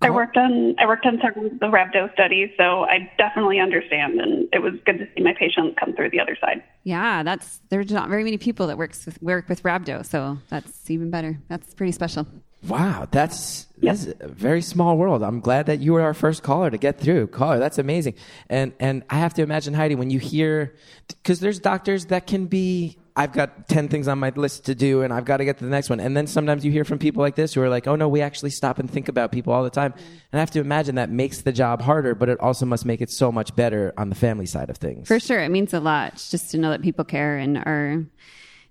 I 0.03 0.07
uh-huh. 0.07 0.15
worked 0.15 0.37
on 0.37 0.75
I 0.79 0.87
worked 0.87 1.05
on 1.05 1.19
several 1.23 1.47
of 1.47 1.59
the 1.59 1.67
rhabdo 1.67 2.13
studies, 2.15 2.51
so 2.57 2.85
I 2.85 3.11
definitely 3.19 3.61
understand, 3.61 4.19
and 4.21 4.49
it 4.53 4.61
was 4.63 4.75
good 4.87 4.99
to 4.99 5.07
see 5.15 5.23
my 5.23 5.35
patients 5.35 5.77
come 5.79 5.95
through 5.95 6.11
the 6.11 6.21
other 6.21 6.37
side. 6.41 6.63
Yeah, 6.85 7.23
that's 7.23 7.61
there's 7.69 7.91
not 7.91 8.09
very 8.09 8.25
many 8.25 8.39
people 8.39 8.67
that 8.69 8.79
works 8.79 9.05
with, 9.05 9.23
work 9.23 9.49
with 9.49 9.63
rhabdo, 9.63 10.07
so 10.07 10.39
that's 10.49 10.91
even 10.91 11.11
better. 11.11 11.39
That's 11.49 11.75
pretty 11.75 11.93
special. 11.93 12.27
Wow, 12.67 13.09
that's 13.11 13.67
that's 13.83 14.07
a 14.21 14.29
very 14.29 14.63
small 14.63 14.97
world. 14.97 15.23
I'm 15.23 15.41
glad 15.41 15.67
that 15.67 15.81
you 15.81 15.93
were 15.93 16.03
our 16.03 16.15
first 16.15 16.43
caller 16.43 16.71
to 16.71 16.79
get 16.79 16.99
through. 16.99 17.29
Caller, 17.29 17.59
that's 17.59 17.79
amazing. 17.79 18.15
And 18.49 18.73
and 18.81 19.03
I 19.11 19.17
have 19.17 19.35
to 19.35 19.43
imagine 19.43 19.75
Heidi 19.75 19.95
when 19.95 20.11
you 20.11 20.19
hear 20.19 20.75
because 21.09 21.41
there's 21.41 21.59
doctors 21.59 22.07
that 22.07 22.27
can 22.27 22.47
be 22.47 22.99
I've 23.21 23.33
got 23.33 23.69
10 23.69 23.89
things 23.89 24.09
on 24.09 24.19
my 24.19 24.31
list 24.31 24.65
to 24.65 24.75
do 24.75 25.03
and 25.03 25.13
I've 25.13 25.27
got 25.27 25.37
to 25.39 25.45
get 25.45 25.59
to 25.59 25.65
the 25.65 25.71
next 25.71 25.91
one. 25.91 26.01
And 26.01 26.17
then 26.17 26.27
sometimes 26.27 26.65
you 26.65 26.73
hear 26.73 26.87
from 26.87 26.99
people 26.99 27.21
like 27.21 27.35
this 27.35 27.53
who 27.53 27.61
are 27.61 27.69
like, 27.69 27.87
oh 27.87 27.95
no, 27.95 28.09
we 28.09 28.23
actually 28.23 28.49
stop 28.49 28.79
and 28.79 28.91
think 28.91 29.09
about 29.09 29.31
people 29.31 29.53
all 29.53 29.63
the 29.63 29.69
time. 29.69 29.93
And 30.33 30.39
I 30.39 30.41
have 30.41 30.51
to 30.53 30.61
imagine 30.61 30.95
that 30.95 31.11
makes 31.11 31.43
the 31.43 31.53
job 31.53 31.83
harder, 31.83 32.15
but 32.15 32.31
it 32.31 32.41
also 32.41 32.65
must 32.65 32.87
make 32.87 33.03
it 33.03 33.11
so 33.11 33.31
much 33.31 33.55
better 33.55 33.93
on 33.99 34.09
the 34.09 34.15
family 34.15 34.47
side 34.47 34.71
of 34.71 34.79
things. 34.79 35.07
For 35.07 35.21
sure. 35.21 35.41
It 35.41 35.51
means 35.51 35.75
a 35.75 35.81
lot 35.81 36.15
just 36.31 36.51
to 36.53 36.59
know 36.59 36.71
that 36.71 36.81
people 36.81 37.05
care 37.05 37.37
and 37.37 37.59
are 37.59 38.03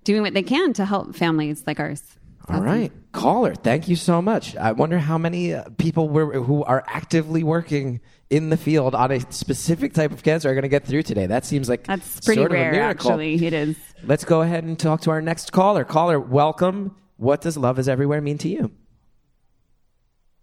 doing 0.04 0.24
what 0.24 0.34
they 0.34 0.42
can 0.42 0.74
to 0.74 0.86
help 0.86 1.16
families 1.16 1.68
like 1.68 1.80
ours. 1.80 2.02
All 2.48 2.62
right, 2.62 2.92
caller. 3.12 3.54
Thank 3.54 3.88
you 3.88 3.96
so 3.96 4.22
much. 4.22 4.56
I 4.56 4.72
wonder 4.72 4.98
how 4.98 5.18
many 5.20 5.54
uh, 5.54 5.66
people 5.78 6.10
were, 6.10 6.42
who 6.42 6.64
are 6.64 6.84
actively 6.88 7.44
working 7.44 8.02
in 8.32 8.50
the 8.50 8.58
field 8.58 8.96
on 8.96 9.12
a 9.12 9.20
specific 9.32 9.94
type 9.94 10.12
of 10.12 10.24
cancer 10.24 10.50
are 10.50 10.54
going 10.54 10.64
to 10.64 10.70
get 10.70 10.86
through 10.86 11.04
today. 11.04 11.28
That 11.28 11.46
seems 11.46 11.70
like 11.70 11.86
That's 11.86 12.20
pretty 12.22 12.40
sort 12.42 12.52
of 12.52 12.58
a 12.58 12.62
rare, 12.62 12.72
miracle. 12.72 13.12
actually. 13.12 13.46
It 13.46 13.54
is. 13.54 13.76
Let's 14.04 14.26
go 14.26 14.42
ahead 14.42 14.64
and 14.64 14.80
talk 14.80 15.02
to 15.02 15.12
our 15.12 15.22
next 15.22 15.52
caller. 15.52 15.84
Caller, 15.84 16.20
welcome. 16.20 16.96
What 17.18 17.42
does 17.42 17.58
love 17.58 17.78
is 17.78 17.88
everywhere 17.90 18.22
mean 18.22 18.38
to 18.40 18.50
you? 18.50 18.72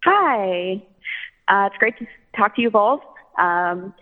Hi. 0.05 0.83
Uh, 1.49 1.69
it's 1.71 1.77
great 1.79 1.99
to 1.99 2.07
talk 2.37 2.55
to 2.57 2.63
you 2.63 2.71
both. 2.71 3.01
Um, 3.39 3.95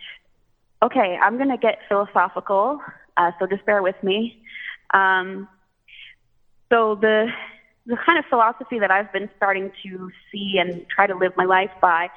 okay, 0.82 1.18
I'm 1.22 1.36
going 1.36 1.50
to 1.50 1.56
get 1.56 1.78
philosophical, 1.88 2.80
uh, 3.16 3.30
so 3.38 3.46
just 3.46 3.64
bear 3.64 3.82
with 3.82 3.96
me. 4.02 4.42
Um, 4.92 5.48
so 6.70 6.94
the 6.94 7.28
the 7.86 7.96
kind 8.04 8.18
of 8.18 8.24
philosophy 8.26 8.78
that 8.78 8.90
I've 8.90 9.12
been 9.12 9.28
starting 9.36 9.70
to 9.84 10.10
see 10.32 10.56
and 10.58 10.86
try 10.88 11.06
to 11.06 11.16
live 11.16 11.32
my 11.36 11.44
life 11.44 11.70
by 11.80 12.08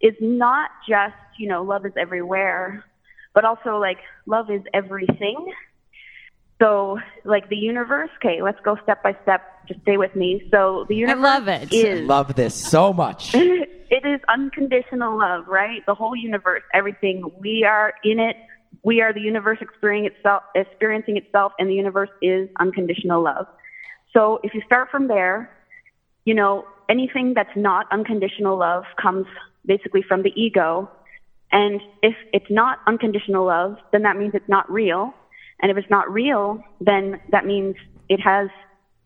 is 0.00 0.14
not 0.20 0.70
just 0.88 1.14
you 1.38 1.48
know 1.48 1.62
love 1.62 1.84
is 1.86 1.92
everywhere, 1.96 2.84
but 3.34 3.44
also 3.44 3.78
like 3.78 3.98
love 4.26 4.50
is 4.50 4.62
everything. 4.72 5.52
So 6.60 6.98
like 7.24 7.48
the 7.48 7.56
universe. 7.56 8.10
Okay, 8.16 8.42
let's 8.42 8.58
go 8.64 8.76
step 8.82 9.02
by 9.02 9.16
step. 9.22 9.42
Just 9.66 9.80
stay 9.82 9.96
with 9.96 10.14
me. 10.16 10.48
So 10.50 10.86
the 10.88 10.96
universe 10.96 11.24
I 11.24 11.38
universe 11.38 11.72
love 11.72 11.72
it. 11.72 11.74
is 11.74 12.08
Love 12.08 12.34
this 12.34 12.54
so 12.54 12.92
much. 12.92 13.34
it 13.34 14.04
is 14.04 14.20
unconditional 14.28 15.18
love, 15.18 15.46
right? 15.46 15.84
The 15.86 15.94
whole 15.94 16.16
universe, 16.16 16.62
everything. 16.74 17.30
We 17.38 17.64
are 17.64 17.94
in 18.04 18.18
it. 18.18 18.36
We 18.82 19.00
are 19.00 19.12
the 19.12 19.20
universe 19.20 19.58
experiencing 19.60 20.16
itself, 20.16 20.42
experiencing 20.54 21.16
itself, 21.16 21.52
and 21.58 21.68
the 21.68 21.74
universe 21.74 22.10
is 22.22 22.48
unconditional 22.60 23.22
love. 23.22 23.46
So 24.12 24.40
if 24.42 24.54
you 24.54 24.62
start 24.66 24.90
from 24.90 25.08
there, 25.08 25.50
you 26.24 26.34
know, 26.34 26.66
anything 26.88 27.34
that's 27.34 27.56
not 27.56 27.86
unconditional 27.92 28.58
love 28.58 28.84
comes 29.00 29.26
basically 29.66 30.02
from 30.02 30.22
the 30.22 30.32
ego. 30.34 30.90
And 31.52 31.80
if 32.02 32.14
it's 32.32 32.50
not 32.50 32.78
unconditional 32.86 33.46
love, 33.46 33.76
then 33.92 34.02
that 34.02 34.16
means 34.16 34.34
it's 34.34 34.48
not 34.48 34.70
real. 34.70 35.14
And 35.60 35.70
if 35.70 35.76
it's 35.76 35.90
not 35.90 36.10
real, 36.10 36.62
then 36.80 37.20
that 37.30 37.46
means 37.46 37.76
it 38.08 38.20
has, 38.20 38.48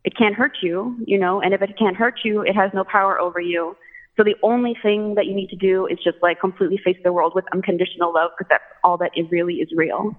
it 0.04 0.16
can't 0.16 0.34
hurt 0.34 0.58
you, 0.62 0.96
you 1.06 1.18
know, 1.18 1.40
and 1.40 1.54
if 1.54 1.62
it 1.62 1.78
can't 1.78 1.96
hurt 1.96 2.20
you, 2.24 2.42
it 2.42 2.54
has 2.54 2.70
no 2.74 2.84
power 2.84 3.18
over 3.18 3.40
you. 3.40 3.76
So 4.16 4.24
the 4.24 4.34
only 4.42 4.76
thing 4.82 5.14
that 5.14 5.26
you 5.26 5.34
need 5.34 5.48
to 5.48 5.56
do 5.56 5.86
is 5.86 5.98
just 6.04 6.18
like 6.20 6.40
completely 6.40 6.78
face 6.84 6.98
the 7.02 7.12
world 7.12 7.32
with 7.34 7.44
unconditional 7.52 8.12
love 8.12 8.32
because 8.36 8.48
that's 8.50 8.64
all 8.84 8.98
that 8.98 9.12
it 9.14 9.28
really 9.30 9.54
is 9.54 9.70
real. 9.74 10.14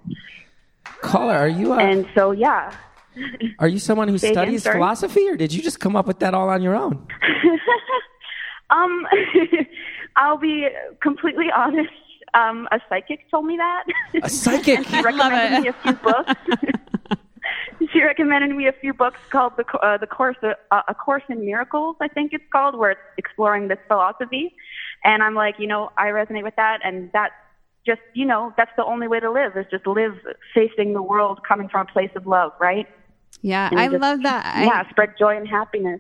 caller, 1.02 1.36
are 1.36 1.48
you 1.48 1.74
a, 1.74 1.78
And 1.78 2.08
so, 2.16 2.32
yeah. 2.32 2.76
Are 3.60 3.68
you 3.68 3.80
someone 3.80 4.08
who 4.08 4.18
Say 4.18 4.32
studies 4.32 4.64
sorry? 4.64 4.78
philosophy, 4.78 5.30
or 5.30 5.36
did 5.36 5.54
you 5.54 5.62
just 5.62 5.80
come 5.80 5.96
up 5.96 6.08
with 6.08 6.20
that 6.20 6.34
all 6.34 6.50
on 6.50 6.62
your 6.62 6.76
own? 6.76 7.08
Um, 8.74 9.06
I'll 10.16 10.38
be 10.38 10.68
completely 11.02 11.48
honest. 11.56 11.92
Um, 12.34 12.68
a 12.72 12.80
psychic 12.90 13.30
told 13.30 13.46
me 13.46 13.58
that. 13.58 13.84
A 14.24 14.30
psychic. 14.30 14.88
she 14.88 15.02
recommended 15.02 15.62
me 15.62 15.68
a 15.70 15.74
few 15.74 15.94
books. 15.94 16.34
she 17.92 18.02
recommended 18.02 18.56
me 18.56 18.68
a 18.68 18.74
few 18.74 18.94
books 18.94 19.20
called 19.30 19.54
the 19.58 19.66
uh, 19.78 19.98
the 19.98 20.08
course 20.08 20.38
uh, 20.42 20.82
a 20.88 20.96
course 20.96 21.24
in 21.30 21.46
miracles, 21.46 21.96
I 22.02 22.08
think 22.08 22.34
it's 22.34 22.44
called, 22.52 22.76
where 22.76 22.92
it's 22.92 23.02
exploring 23.18 23.68
this 23.68 23.78
philosophy. 23.88 24.56
And 25.04 25.22
I'm 25.22 25.36
like, 25.36 25.56
you 25.60 25.68
know, 25.68 25.92
I 25.98 26.08
resonate 26.08 26.44
with 26.44 26.56
that, 26.56 26.80
and 26.84 27.12
that 27.12 27.32
just, 27.86 28.02
you 28.14 28.26
know, 28.26 28.54
that's 28.58 28.72
the 28.78 28.86
only 28.86 29.08
way 29.08 29.20
to 29.20 29.30
live 29.30 29.58
is 29.58 29.66
just 29.70 29.86
live 29.86 30.18
facing 30.56 30.94
the 30.94 31.02
world 31.02 31.42
coming 31.48 31.68
from 31.68 31.86
a 31.88 31.92
place 31.92 32.12
of 32.16 32.26
love, 32.26 32.54
right? 32.60 32.88
Yeah, 33.42 33.70
And 33.72 33.80
I 33.80 33.88
just- 33.88 34.02
love 34.02 34.24
that. 34.24 34.46
I- 34.46 34.66
yeah, 34.66 34.90
spread 34.90 35.14
joy 35.18 35.36
and 35.38 35.48
happiness. 35.48 36.00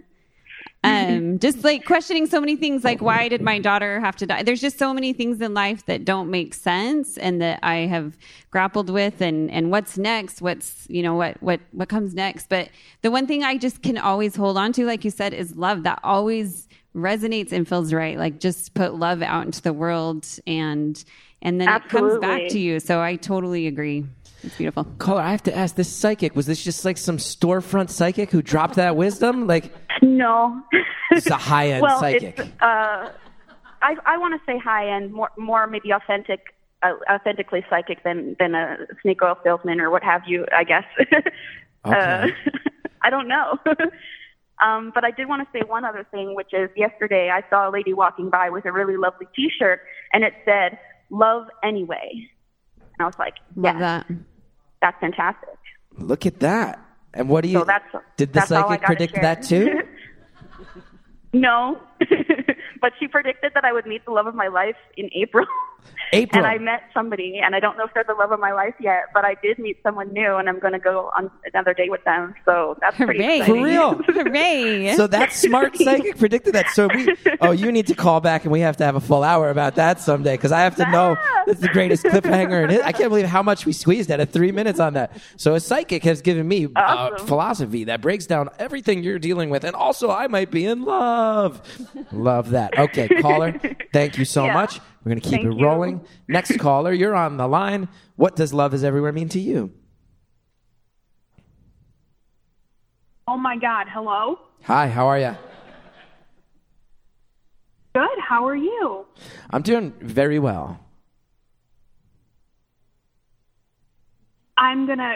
um, 0.86 1.39
just 1.46 1.63
like 1.63 1.86
questioning 1.86 2.26
so 2.28 2.39
many 2.39 2.56
things 2.56 2.84
like 2.84 3.02
why 3.02 3.28
did 3.30 3.41
my 3.41 3.58
daughter 3.60 4.00
have 4.02 4.15
to 4.17 4.26
die? 4.26 4.43
There's 4.43 4.62
just 4.62 4.78
so 4.78 4.93
many 4.93 5.13
things 5.13 5.39
in 5.41 5.54
life 5.54 5.86
that 5.86 6.04
don't 6.06 6.30
make 6.30 6.54
sense 6.54 7.17
and 7.17 7.41
that 7.41 7.60
i 7.63 7.76
have 7.96 8.17
grappled 8.52 8.89
with 8.89 9.22
and 9.22 9.50
and 9.52 9.72
what's 9.72 9.98
next 9.98 10.41
what's 10.41 10.86
you 10.89 11.02
know 11.02 11.15
what 11.15 11.41
what 11.41 11.60
what 11.72 11.88
comes 11.89 12.13
next. 12.13 12.50
But 12.50 12.69
the 13.02 13.12
one 13.12 13.28
thing 13.28 13.43
i 13.43 13.58
just 13.58 13.82
can 13.82 13.98
always 13.98 14.36
hold 14.36 14.58
on 14.58 14.74
to 14.74 14.86
like 14.86 15.04
you 15.06 15.12
said 15.12 15.34
is 15.34 15.56
love. 15.56 15.84
That 15.84 16.00
always 16.04 16.67
resonates 16.96 17.52
and 17.52 17.67
feels 17.67 17.91
right. 17.93 18.17
Like 18.17 18.39
just 18.39 18.74
put 18.74 18.93
love 18.96 19.22
out 19.22 19.46
into 19.46 19.62
the 19.62 19.74
world 19.74 20.28
and 20.46 21.02
and 21.41 21.60
then 21.60 21.67
it 21.69 21.89
comes 21.89 22.17
back 22.19 22.50
to 22.50 22.60
you. 22.60 22.80
So 22.80 23.02
i 23.02 23.15
totally 23.15 23.67
agree 23.67 24.06
it's 24.43 24.58
beautiful 24.58 24.84
Caller, 24.97 25.21
I 25.21 25.32
have 25.32 25.43
to 25.43 25.56
ask 25.56 25.75
this 25.75 25.89
psychic, 25.89 26.36
was 26.36 26.45
this 26.45 26.63
just 26.63 26.86
like 26.86 26.97
some 26.97 27.17
storefront 27.17 27.89
psychic 27.89 28.32
who 28.32 28.41
dropped 28.41 28.75
that 28.75 28.95
wisdom? 28.95 29.47
Like, 29.47 29.73
No. 30.01 30.62
it's 31.12 31.27
a 31.27 31.36
high 31.36 31.69
end 31.69 31.82
well, 31.82 31.99
psychic. 31.99 32.39
It's, 32.39 32.49
uh, 32.62 33.12
I, 33.82 33.95
I 34.06 34.17
want 34.17 34.39
to 34.39 34.51
say 34.51 34.58
high 34.58 34.95
end, 34.95 35.12
more, 35.13 35.32
more 35.38 35.67
maybe 35.67 35.91
authentic, 35.91 36.41
uh, 36.82 36.93
authentically 37.10 37.65
psychic 37.69 38.03
than, 38.03 38.36
than 38.39 38.56
a 38.56 38.77
snake 39.01 39.21
oil 39.21 39.38
salesman 39.43 39.79
or 39.79 39.89
what 39.89 40.03
have 40.03 40.21
you, 40.25 40.45
I 40.56 40.63
guess. 40.63 40.86
uh, 41.86 42.27
I 43.01 43.10
don't 43.10 43.27
know. 43.27 43.58
um, 44.63 44.91
but 44.95 45.03
I 45.03 45.12
did 45.12 45.27
want 45.27 45.45
to 45.45 45.58
say 45.58 45.63
one 45.67 45.84
other 45.84 46.06
thing, 46.12 46.36
which 46.36 46.53
is 46.53 46.69
yesterday 46.75 47.29
I 47.29 47.43
saw 47.49 47.69
a 47.69 47.71
lady 47.71 47.93
walking 47.93 48.29
by 48.29 48.49
with 48.49 48.65
a 48.65 48.71
really 48.71 48.97
lovely 48.97 49.27
t 49.36 49.49
shirt 49.60 49.82
and 50.13 50.23
it 50.23 50.34
said, 50.45 50.79
Love 51.10 51.47
Anyway. 51.63 52.29
And 52.97 53.01
I 53.01 53.06
was 53.06 53.17
like, 53.19 53.36
love 53.56 53.75
yes, 53.75 53.79
that 53.79 54.08
that's 54.84 55.00
fantastic. 55.00 55.58
Look 55.98 56.26
at 56.26 56.41
that. 56.41 56.80
And 57.13 57.30
what 57.30 57.41
do 57.43 57.48
you 57.48 57.60
So 57.60 57.65
that's 57.65 57.86
Did 58.17 58.34
the 58.34 58.41
psychic 58.41 58.82
predict 58.84 59.13
that 59.22 59.43
too? 59.43 59.82
no, 61.34 61.80
but 62.82 62.91
she 63.00 63.08
predicted 63.08 63.54
that 63.56 63.63
I 63.63 63.72
would 63.72 63.86
meet 63.86 64.04
the 64.04 64.12
love 64.12 64.28
of 64.28 64.36
my 64.36 64.50
life 64.50 64.76
in 64.98 65.10
April. 65.15 65.46
April. 66.12 66.46
And 66.46 66.48
I 66.48 66.60
met 66.63 66.84
somebody, 66.93 67.39
and 67.43 67.56
I 67.56 67.60
don't 67.60 67.76
know 67.76 67.86
if 67.86 67.93
they're 67.96 68.04
the 68.04 68.13
love 68.13 68.32
of 68.32 68.39
my 68.39 68.52
life 68.54 68.76
yet, 68.80 69.06
but 69.15 69.26
I 69.26 69.36
did 69.41 69.58
meet 69.58 69.78
someone 69.82 70.13
new, 70.13 70.36
and 70.36 70.48
I'm 70.48 70.60
going 70.60 70.74
to 70.74 70.80
go 70.80 71.10
on 71.17 71.32
another 71.52 71.74
date 71.74 71.89
with 71.89 72.04
them. 72.04 72.36
So 72.46 72.78
that's 72.82 72.96
pretty 72.98 73.19
Hooray. 73.24 73.38
exciting. 73.39 73.56
For 73.56 73.65
real? 73.65 73.93
hooray 74.24 74.96
So 74.96 75.08
that 75.08 75.34
smart 75.34 75.76
psychic 75.76 76.17
predicted 76.19 76.54
that. 76.54 76.69
So 76.69 76.88
we, 76.93 77.15
oh, 77.41 77.50
you 77.52 77.72
need 77.72 77.88
to 77.88 77.96
call 77.96 78.22
back 78.22 78.43
and 78.43 78.52
we 78.52 78.60
have 78.60 78.78
to 78.78 78.84
have 78.86 78.96
a 78.96 79.00
full 79.00 79.24
hour 79.24 79.50
about 79.50 79.76
that 79.76 80.00
someday 80.00 80.36
because 80.36 80.52
I 80.52 80.60
have 80.62 80.76
to 80.76 80.89
know 80.91 81.17
that's 81.48 81.62
the 81.62 81.69
greatest 81.69 82.04
cliffhanger. 82.04 82.69
And 82.69 82.84
I 82.84 82.91
can't 82.91 83.10
believe 83.10 83.26
how 83.26 83.41
much 83.41 83.65
we 83.65 83.74
squeezed 83.74 84.12
out 84.12 84.19
of 84.19 84.30
three 84.30 84.52
minutes 84.52 84.80
on 84.80 84.93
that. 84.93 85.19
So 85.38 85.56
a 85.56 85.60
psychic 85.60 86.04
has 86.04 86.22
given 86.22 86.48
me 86.48 86.67
uh, 86.76 87.17
philosophy 87.19 87.86
that 87.86 88.02
breaks 88.02 88.28
down 88.28 88.50
everything 88.60 89.04
you're 89.04 89.17
dealing 89.19 89.50
with, 89.50 89.63
and 89.63 89.76
also 89.76 90.12
I 90.12 90.28
might 90.28 90.52
be 90.52 90.65
in 90.65 90.84
love. 90.84 91.62
Love 92.12 92.52
that. 92.52 92.78
Okay, 92.78 93.08
caller, 93.19 93.60
thank 93.91 94.17
you 94.19 94.26
so 94.26 94.46
Yeah. 94.46 94.54
much. 94.54 94.80
We're 95.03 95.09
gonna 95.09 95.21
keep 95.21 95.31
Thank 95.41 95.45
it 95.45 95.57
you. 95.57 95.65
rolling. 95.65 96.05
Next 96.27 96.57
caller, 96.59 96.93
you're 96.93 97.15
on 97.15 97.37
the 97.37 97.47
line. 97.47 97.89
What 98.15 98.35
does 98.35 98.53
love 98.53 98.73
is 98.73 98.83
everywhere 98.83 99.11
mean 99.11 99.29
to 99.29 99.39
you? 99.39 99.71
Oh 103.27 103.37
my 103.37 103.57
God. 103.57 103.87
Hello? 103.89 104.39
Hi, 104.63 104.87
how 104.87 105.07
are 105.07 105.19
you? 105.19 105.35
Good. 107.95 108.19
How 108.27 108.47
are 108.47 108.55
you? 108.55 109.05
I'm 109.49 109.61
doing 109.61 109.93
very 110.01 110.39
well. 110.39 110.79
I'm 114.57 114.85
going 114.85 114.97
to 114.99 115.15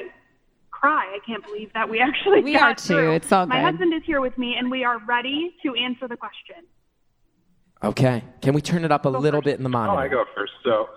cry. 0.71 1.05
I 1.15 1.19
can't 1.25 1.43
believe 1.45 1.71
that 1.73 1.89
we 1.89 1.99
actually 1.99 2.41
We 2.41 2.53
got 2.53 2.61
are 2.63 2.75
too. 2.75 2.83
through. 2.93 3.11
It's 3.13 3.31
all 3.31 3.45
good. 3.45 3.49
My 3.49 3.61
good. 3.61 3.65
husband 3.71 3.93
is 3.93 4.01
here 4.05 4.21
with 4.21 4.37
me, 4.37 4.55
and 4.57 4.69
we 4.69 4.83
are 4.83 4.99
ready 5.07 5.55
to 5.63 5.73
answer 5.75 6.07
the 6.07 6.17
question. 6.17 6.57
Okay. 7.83 8.23
Can 8.41 8.53
we 8.53 8.61
turn 8.61 8.83
it 8.83 8.91
up 8.91 9.05
a 9.05 9.09
little 9.09 9.41
bit 9.41 9.57
in 9.57 9.63
the 9.63 9.69
monitor? 9.69 9.91
Oh, 9.91 9.95
monitor? 9.97 10.19
I 10.21 10.23
go 10.23 10.29
first. 10.35 10.53
So, 10.63 10.89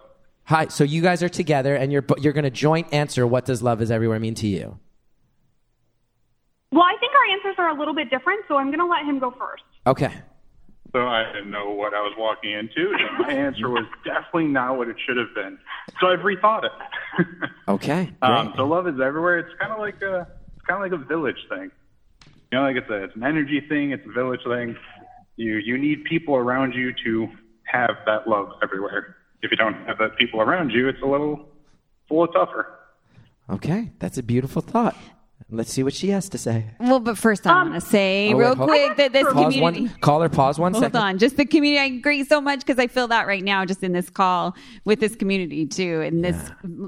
Hi. 0.44 0.66
So 0.68 0.82
you 0.84 1.02
guys 1.02 1.22
are 1.22 1.28
together, 1.28 1.74
and 1.76 1.92
you're 1.92 2.04
you're 2.18 2.32
going 2.32 2.44
to 2.44 2.50
joint 2.50 2.88
answer. 2.92 3.26
What 3.26 3.44
does 3.44 3.62
love 3.62 3.80
is 3.82 3.90
everywhere 3.90 4.18
mean 4.18 4.34
to 4.36 4.46
you? 4.46 4.78
Well, 6.72 6.82
I 6.84 6.94
think 7.00 7.12
our 7.12 7.32
answers 7.36 7.56
are 7.58 7.68
a 7.68 7.78
little 7.78 7.94
bit 7.94 8.10
different, 8.10 8.44
so 8.48 8.56
I'm 8.56 8.66
going 8.68 8.78
to 8.78 8.86
let 8.86 9.04
him 9.04 9.18
go 9.18 9.32
first. 9.32 9.64
Okay. 9.86 10.12
so 10.92 11.00
I 11.06 11.24
didn't 11.32 11.50
know 11.50 11.70
what 11.70 11.94
I 11.94 12.00
was 12.00 12.14
walking 12.16 12.52
into. 12.52 12.92
So 12.96 13.22
my 13.22 13.32
answer 13.46 13.68
was 13.68 13.84
definitely 14.04 14.46
not 14.48 14.76
what 14.78 14.88
it 14.88 14.96
should 15.06 15.16
have 15.16 15.34
been. 15.34 15.58
So 16.00 16.08
I've 16.08 16.20
rethought 16.20 16.64
it. 16.64 16.72
Okay. 17.68 18.04
Great. 18.20 18.22
um, 18.22 18.52
so 18.56 18.66
love 18.66 18.88
is 18.88 19.00
everywhere. 19.00 19.38
It's 19.38 19.54
kind 19.60 19.72
of 19.72 19.78
like 19.78 20.00
a, 20.02 20.26
it's 20.56 20.66
kind 20.66 20.82
of 20.84 20.90
like 20.90 21.00
a 21.00 21.04
village 21.04 21.36
thing. 21.48 21.70
You 22.50 22.58
know, 22.58 22.62
like 22.62 22.74
it's 22.76 22.90
a, 22.90 23.04
it's 23.04 23.14
an 23.14 23.22
energy 23.22 23.60
thing. 23.68 23.92
It's 23.92 24.04
a 24.08 24.12
village 24.12 24.40
thing. 24.44 24.76
You 25.44 25.52
you 25.68 25.78
need 25.78 26.04
people 26.04 26.34
around 26.36 26.74
you 26.74 26.92
to 27.04 27.28
have 27.64 27.94
that 28.06 28.28
love 28.28 28.48
everywhere. 28.62 29.16
If 29.42 29.50
you 29.50 29.56
don't 29.56 29.78
have 29.86 29.96
that 29.98 30.12
people 30.18 30.38
around 30.46 30.70
you, 30.70 30.82
it's 30.90 31.00
a 31.02 31.06
little, 31.14 31.34
it's 32.02 32.10
a 32.10 32.14
little 32.14 32.28
tougher. 32.38 32.66
okay. 33.48 33.90
That's 34.00 34.18
a 34.18 34.22
beautiful 34.22 34.60
thought. 34.60 34.96
Let's 35.52 35.72
see 35.72 35.82
what 35.82 35.94
she 35.94 36.08
has 36.10 36.28
to 36.28 36.38
say. 36.38 36.66
Well, 36.78 37.00
but 37.00 37.16
first 37.18 37.44
I 37.46 37.50
um, 37.62 37.70
want 37.70 37.82
to 37.82 37.88
say 37.88 38.32
Oh, 38.34 38.36
real 38.36 38.54
hold- 38.54 38.68
quick 38.68 38.96
that 38.98 39.12
this 39.14 39.24
Pause 39.24 39.32
community. 39.54 39.80
one. 39.86 39.88
Caller, 40.00 40.28
pause 40.28 40.58
one 40.60 40.72
Hold 40.74 40.84
second. 40.84 41.00
on, 41.00 41.18
just 41.18 41.36
the 41.38 41.46
community. 41.46 41.80
I 41.80 41.86
agree 41.98 42.22
so 42.24 42.40
much 42.40 42.60
because 42.60 42.78
I 42.78 42.86
feel 42.86 43.08
that 43.08 43.26
right 43.26 43.42
now, 43.42 43.64
just 43.64 43.82
in 43.82 43.92
this 43.92 44.10
call 44.10 44.54
with 44.84 45.00
this 45.00 45.16
community 45.16 45.66
too, 45.66 46.02
and 46.02 46.22
this 46.22 46.38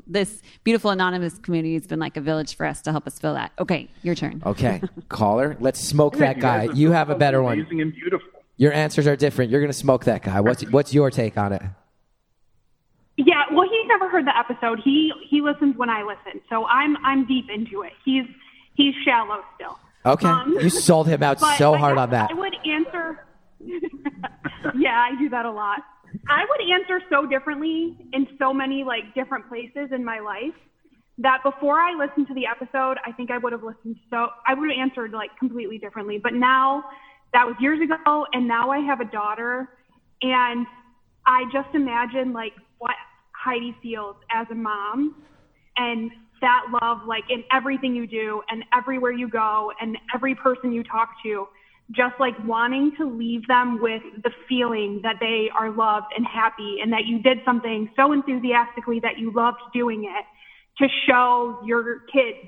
this 0.06 0.42
beautiful 0.62 0.90
anonymous 0.90 1.38
community 1.38 1.72
has 1.74 1.86
been 1.86 1.98
like 2.06 2.16
a 2.18 2.20
village 2.20 2.54
for 2.54 2.66
us 2.66 2.82
to 2.82 2.92
help 2.92 3.06
us 3.06 3.18
feel 3.18 3.34
that. 3.34 3.50
Okay, 3.58 3.88
your 4.02 4.14
turn. 4.14 4.42
Okay, 4.44 4.82
caller, 5.08 5.56
let's 5.58 5.80
smoke 5.80 6.14
Yeah, 6.14 6.20
that 6.26 6.36
you 6.36 6.42
guy. 6.42 6.66
guys 6.66 6.78
You 6.78 6.90
have 6.92 7.08
a 7.10 7.16
better 7.16 7.42
one. 7.42 7.58
Amazing 7.58 7.80
and 7.80 7.92
beautiful. 7.94 8.28
Your 8.56 8.72
answers 8.72 9.06
are 9.06 9.16
different. 9.16 9.50
You're 9.50 9.60
gonna 9.60 9.72
smoke 9.72 10.04
that 10.04 10.22
guy. 10.22 10.40
What's 10.40 10.62
what's 10.70 10.92
your 10.94 11.10
take 11.10 11.36
on 11.36 11.52
it? 11.52 11.62
Yeah, 13.16 13.44
well, 13.52 13.68
he's 13.68 13.86
never 13.88 14.08
heard 14.08 14.26
the 14.26 14.36
episode. 14.36 14.80
He 14.84 15.12
he 15.28 15.40
listens 15.40 15.76
when 15.76 15.90
I 15.90 16.02
listen, 16.02 16.40
so 16.48 16.66
I'm 16.66 16.96
I'm 17.04 17.26
deep 17.26 17.46
into 17.52 17.82
it. 17.82 17.92
He's 18.04 18.24
he's 18.74 18.94
shallow 19.04 19.40
still. 19.54 19.78
Okay, 20.04 20.26
Um, 20.26 20.56
you 20.60 20.70
sold 20.70 21.06
him 21.06 21.22
out 21.22 21.38
so 21.58 21.76
hard 21.76 21.98
on 21.98 22.10
that. 22.10 22.30
I 22.30 22.34
would 22.34 22.54
answer. 22.66 23.24
yeah, 24.76 24.98
I 25.10 25.16
do 25.18 25.28
that 25.30 25.46
a 25.46 25.50
lot. 25.50 25.80
I 26.28 26.44
would 26.48 26.70
answer 26.80 27.00
so 27.08 27.26
differently 27.26 27.96
in 28.12 28.26
so 28.38 28.52
many 28.52 28.84
like 28.84 29.14
different 29.14 29.48
places 29.48 29.90
in 29.92 30.04
my 30.04 30.18
life 30.18 30.54
that 31.18 31.42
before 31.42 31.78
I 31.78 31.94
listened 31.94 32.26
to 32.28 32.34
the 32.34 32.46
episode, 32.46 32.98
I 33.06 33.12
think 33.12 33.30
I 33.30 33.38
would 33.38 33.52
have 33.52 33.62
listened 33.62 33.96
so 34.10 34.28
I 34.46 34.54
would 34.54 34.70
have 34.70 34.78
answered 34.78 35.12
like 35.12 35.30
completely 35.38 35.78
differently. 35.78 36.18
But 36.18 36.34
now 36.34 36.84
that 37.32 37.46
was 37.46 37.56
years 37.60 37.80
ago, 37.80 38.26
and 38.32 38.46
now 38.46 38.70
I 38.70 38.78
have 38.78 39.00
a 39.00 39.04
daughter, 39.04 39.68
and 40.22 40.66
I 41.26 41.44
just 41.52 41.74
imagine 41.74 42.32
like 42.32 42.52
what 42.78 42.94
Heidi 43.32 43.74
feels 43.82 44.16
as 44.30 44.46
a 44.50 44.54
mom 44.54 45.14
and 45.76 46.10
that 46.40 46.62
love 46.82 46.98
like 47.06 47.24
in 47.30 47.44
everything 47.52 47.94
you 47.94 48.06
do 48.06 48.42
and 48.48 48.64
everywhere 48.76 49.12
you 49.12 49.28
go 49.28 49.72
and 49.80 49.96
every 50.14 50.34
person 50.34 50.72
you 50.72 50.82
talk 50.82 51.08
to 51.24 51.46
just 51.92 52.14
like 52.18 52.34
wanting 52.44 52.92
to 52.96 53.04
leave 53.04 53.46
them 53.48 53.80
with 53.80 54.02
the 54.22 54.30
feeling 54.48 55.00
that 55.02 55.16
they 55.20 55.48
are 55.58 55.70
loved 55.70 56.06
and 56.16 56.26
happy 56.26 56.78
and 56.82 56.92
that 56.92 57.04
you 57.06 57.20
did 57.22 57.38
something 57.44 57.88
so 57.96 58.12
enthusiastically 58.12 59.00
that 59.00 59.18
you 59.18 59.32
loved 59.32 59.58
doing 59.72 60.04
it 60.04 60.24
to 60.82 60.88
show 61.06 61.60
your 61.64 62.00
kids 62.12 62.38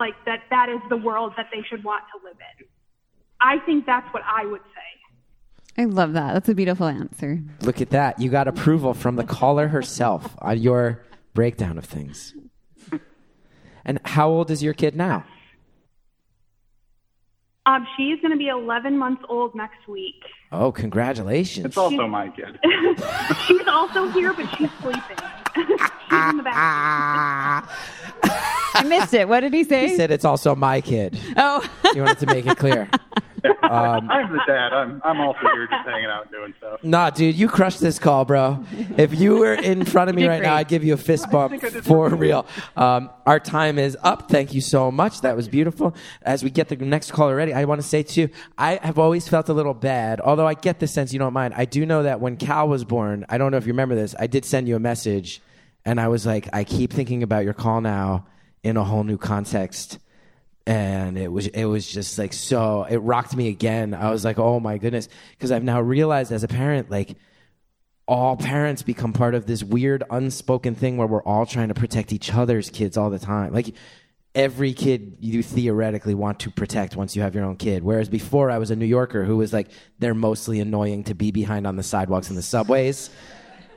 like 0.00 0.14
that 0.24 0.40
that 0.50 0.68
is 0.68 0.80
the 0.88 0.96
world 0.96 1.32
that 1.36 1.46
they 1.52 1.62
should 1.68 1.84
want 1.84 2.02
to 2.12 2.26
live 2.26 2.36
in 2.58 2.66
i 3.40 3.58
think 3.66 3.86
that's 3.86 4.06
what 4.14 4.22
i 4.26 4.44
would 4.46 4.60
say 4.62 4.80
I 5.78 5.84
love 5.84 6.14
that. 6.14 6.32
That's 6.32 6.48
a 6.48 6.54
beautiful 6.54 6.86
answer. 6.86 7.38
Look 7.60 7.82
at 7.82 7.90
that. 7.90 8.18
You 8.18 8.30
got 8.30 8.48
approval 8.48 8.94
from 8.94 9.16
the 9.16 9.24
caller 9.24 9.68
herself 9.68 10.34
on 10.38 10.56
your 10.58 11.04
breakdown 11.34 11.76
of 11.76 11.84
things. 11.84 12.32
And 13.84 14.00
how 14.06 14.30
old 14.30 14.50
is 14.50 14.62
your 14.62 14.72
kid 14.72 14.96
now? 14.96 15.26
um, 17.66 17.86
she's 17.94 18.18
going 18.22 18.30
to 18.30 18.38
be 18.38 18.48
11 18.48 18.96
months 18.96 19.22
old 19.28 19.54
next 19.54 19.86
week 19.86 20.14
Oh, 20.50 20.72
congratulations. 20.72 21.66
It's 21.66 21.76
also 21.76 22.06
my 22.06 22.28
kid. 22.30 22.58
she's 23.46 23.66
also 23.68 24.08
here 24.12 24.32
but 24.32 24.46
she's 24.56 24.70
sleeping 24.80 25.16
she's 25.56 26.30
in 26.30 26.36
the 26.38 26.42
back 26.42 27.68
I 28.78 28.82
missed 28.86 29.12
it. 29.12 29.28
What 29.28 29.40
did 29.40 29.52
he 29.52 29.64
say? 29.64 29.88
He 29.88 29.96
said 29.96 30.10
it's 30.10 30.24
also 30.24 30.54
my 30.54 30.80
kid. 30.80 31.18
oh, 31.36 31.68
You 31.94 32.02
wanted 32.02 32.18
to 32.20 32.26
make 32.34 32.46
it 32.46 32.56
clear. 32.56 32.88
Um, 33.62 34.10
I'm 34.10 34.32
the 34.32 34.40
dad. 34.46 34.72
I'm 34.72 35.00
I'm 35.04 35.20
also 35.20 35.40
here 35.40 35.66
just 35.66 35.86
hanging 35.86 36.06
out 36.06 36.22
and 36.22 36.30
doing 36.30 36.54
stuff. 36.58 36.82
Nah, 36.82 37.10
dude, 37.10 37.34
you 37.34 37.48
crushed 37.48 37.80
this 37.80 37.98
call, 37.98 38.24
bro. 38.24 38.64
If 38.96 39.18
you 39.18 39.38
were 39.38 39.54
in 39.54 39.84
front 39.84 40.10
of 40.10 40.16
me 40.16 40.22
You 40.22 40.28
did 40.28 40.34
right 40.34 40.42
now. 40.42 40.54
I'd 40.54 40.68
give 40.68 40.84
you 40.84 40.94
a 40.94 40.98
fist 40.98 41.30
bump 41.30 41.52
think 41.52 41.64
I 41.64 41.74
did 41.74 41.84
for 41.84 42.10
something 42.10 42.20
real. 42.20 42.46
Um, 42.76 43.10
our 43.26 43.40
time 43.40 43.78
is 43.78 43.96
up. 44.02 44.30
Thank 44.30 44.54
you 44.54 44.60
so 44.60 44.90
much. 44.90 45.20
That 45.22 45.36
was 45.36 45.48
beautiful. 45.48 45.94
As 46.22 46.42
we 46.42 46.50
get 46.50 46.68
the 46.68 46.76
next 46.76 47.12
caller 47.12 47.36
ready, 47.36 47.52
I 47.52 47.64
want 47.64 47.80
to 47.80 47.86
say 47.86 48.02
too, 48.02 48.28
I 48.56 48.78
have 48.82 48.98
always 48.98 49.28
felt 49.28 49.48
a 49.48 49.52
little 49.52 49.74
bad, 49.74 50.20
although 50.20 50.46
I 50.46 50.54
get 50.54 50.80
the 50.80 50.86
sense 50.86 51.12
you 51.12 51.18
don't 51.18 51.32
mind. 51.32 51.54
I 51.56 51.64
do 51.64 51.84
know 51.86 52.02
that 52.02 52.20
when 52.20 52.36
Cal 52.36 52.68
was 52.68 52.84
born, 52.84 53.26
I 53.28 53.38
don't 53.38 53.50
know 53.50 53.56
if 53.56 53.66
you 53.66 53.72
remember 53.72 53.94
this, 53.94 54.14
I 54.18 54.26
did 54.26 54.44
send 54.44 54.68
you 54.68 54.76
a 54.76 54.80
message, 54.80 55.42
and 55.84 56.00
I 56.00 56.08
was 56.08 56.26
like, 56.26 56.48
I 56.52 56.64
keep 56.64 56.92
thinking 56.92 57.22
about 57.22 57.44
your 57.44 57.54
call 57.54 57.80
now 57.80 58.26
in 58.62 58.76
a 58.76 58.84
whole 58.84 59.04
new 59.04 59.18
context 59.18 59.98
and 60.66 61.16
it 61.16 61.30
was 61.30 61.46
it 61.46 61.64
was 61.64 61.86
just 61.86 62.18
like 62.18 62.32
so 62.32 62.84
it 62.84 62.96
rocked 62.98 63.36
me 63.36 63.48
again. 63.48 63.94
I 63.94 64.10
was 64.10 64.24
like 64.24 64.38
oh 64.38 64.58
my 64.60 64.78
goodness. 64.78 65.08
Because 65.32 65.52
i've 65.52 65.64
now 65.64 65.80
realized 65.80 66.32
as 66.32 66.44
a 66.44 66.48
parent 66.48 66.90
like 66.90 67.16
all 68.08 68.36
parents 68.36 68.82
become 68.82 69.12
part 69.12 69.34
of 69.34 69.46
this 69.46 69.62
weird 69.64 70.04
unspoken 70.10 70.74
thing 70.74 70.96
where 70.96 71.06
we're 71.06 71.22
all 71.22 71.44
trying 71.46 71.68
to 71.68 71.74
protect 71.74 72.12
each 72.12 72.32
other's 72.32 72.70
kids 72.70 72.96
all 72.96 73.10
the 73.10 73.18
time. 73.18 73.52
Like 73.52 73.74
every 74.34 74.74
kid 74.74 75.16
you 75.20 75.42
theoretically 75.42 76.14
want 76.14 76.40
to 76.40 76.50
protect 76.50 76.94
once 76.94 77.16
you 77.16 77.22
have 77.22 77.34
your 77.34 77.44
own 77.44 77.56
kid. 77.56 77.82
Whereas 77.84 78.08
before 78.08 78.50
i 78.50 78.58
was 78.58 78.70
a 78.70 78.76
new 78.76 78.86
yorker 78.86 79.24
who 79.24 79.36
was 79.36 79.52
like 79.52 79.68
they're 80.00 80.14
mostly 80.14 80.60
annoying 80.60 81.04
to 81.04 81.14
be 81.14 81.30
behind 81.30 81.66
on 81.66 81.76
the 81.76 81.82
sidewalks 81.82 82.28
and 82.28 82.36
the 82.36 82.42
subways 82.42 83.10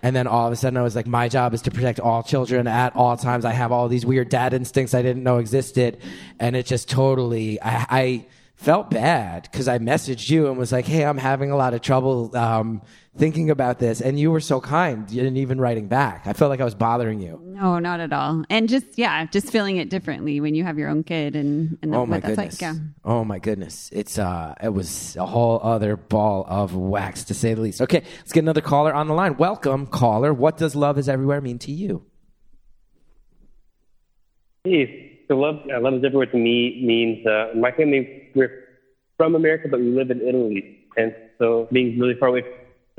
and 0.01 0.15
then 0.15 0.27
all 0.27 0.47
of 0.47 0.53
a 0.53 0.55
sudden, 0.55 0.77
I 0.77 0.81
was 0.81 0.95
like, 0.95 1.07
my 1.07 1.27
job 1.29 1.53
is 1.53 1.61
to 1.63 1.71
protect 1.71 1.99
all 1.99 2.23
children 2.23 2.67
at 2.67 2.95
all 2.95 3.17
times. 3.17 3.45
I 3.45 3.51
have 3.51 3.71
all 3.71 3.87
these 3.87 4.05
weird 4.05 4.29
dad 4.29 4.53
instincts 4.53 4.93
I 4.93 5.01
didn't 5.01 5.23
know 5.23 5.37
existed. 5.37 5.99
And 6.39 6.55
it 6.55 6.65
just 6.65 6.89
totally, 6.89 7.61
I, 7.61 7.85
I 7.89 8.25
felt 8.55 8.89
bad 8.89 9.43
because 9.43 9.67
I 9.67 9.79
messaged 9.79 10.29
you 10.29 10.47
and 10.47 10.57
was 10.57 10.71
like, 10.71 10.85
hey, 10.85 11.05
I'm 11.05 11.17
having 11.17 11.51
a 11.51 11.55
lot 11.55 11.73
of 11.73 11.81
trouble 11.81 12.35
um, 12.35 12.81
thinking 13.19 13.49
about 13.51 13.77
this. 13.79 14.01
And 14.01 14.17
you 14.19 14.31
were 14.31 14.39
so 14.39 14.59
kind. 14.61 15.09
You 15.11 15.21
didn't 15.21 15.37
even 15.37 15.59
writing 15.61 15.87
back. 15.87 16.25
I 16.25 16.33
felt 16.33 16.49
like 16.49 16.61
I 16.61 16.63
was 16.63 16.73
bothering 16.73 17.19
you. 17.19 17.39
no, 17.43 17.77
not 17.77 17.99
at 17.99 18.13
all. 18.13 18.43
And 18.49 18.67
just 18.69 18.85
yeah, 18.97 19.25
just 19.25 19.51
feeling 19.51 19.77
it 19.77 19.89
differently 19.89 20.39
when 20.39 20.55
you 20.55 20.63
have 20.63 20.77
your 20.79 20.89
own 20.89 21.03
kid 21.03 21.35
and 21.35 21.77
and 21.81 21.93
Oh 21.93 22.05
my 22.05 22.19
goodness. 22.19 22.37
like. 22.37 22.61
Yeah. 22.61 22.75
Oh 23.03 23.23
my 23.25 23.37
goodness. 23.39 23.89
It's 23.91 24.17
uh 24.17 24.55
it 24.63 24.73
was 24.73 25.15
a 25.17 25.25
whole 25.25 25.59
other 25.61 25.97
ball 25.97 26.45
of 26.47 26.73
wax 26.75 27.25
to 27.25 27.33
say 27.33 27.53
the 27.53 27.61
least. 27.61 27.81
Okay, 27.81 28.03
let's 28.19 28.31
get 28.31 28.43
another 28.43 28.61
caller 28.61 28.93
on 28.93 29.07
the 29.07 29.13
line. 29.13 29.35
Welcome, 29.37 29.85
caller. 29.85 30.33
What 30.33 30.57
does 30.57 30.75
love 30.75 30.97
is 30.97 31.07
everywhere 31.09 31.41
mean 31.41 31.59
to 31.59 31.71
you? 31.71 32.05
Hey, 34.63 35.19
so 35.27 35.35
love, 35.37 35.55
uh, 35.73 35.79
love 35.79 35.93
is 35.95 36.03
everywhere 36.03 36.25
to 36.27 36.37
me 36.37 36.81
means 36.83 37.25
uh, 37.25 37.47
my 37.55 37.71
family 37.71 38.29
we're 38.35 38.65
from 39.17 39.35
America, 39.35 39.67
but 39.69 39.79
we 39.79 39.87
live 39.91 40.11
in 40.11 40.21
Italy, 40.21 40.85
and 40.97 41.13
so 41.37 41.67
being 41.71 41.97
really 41.99 42.15
far 42.19 42.29
away 42.29 42.43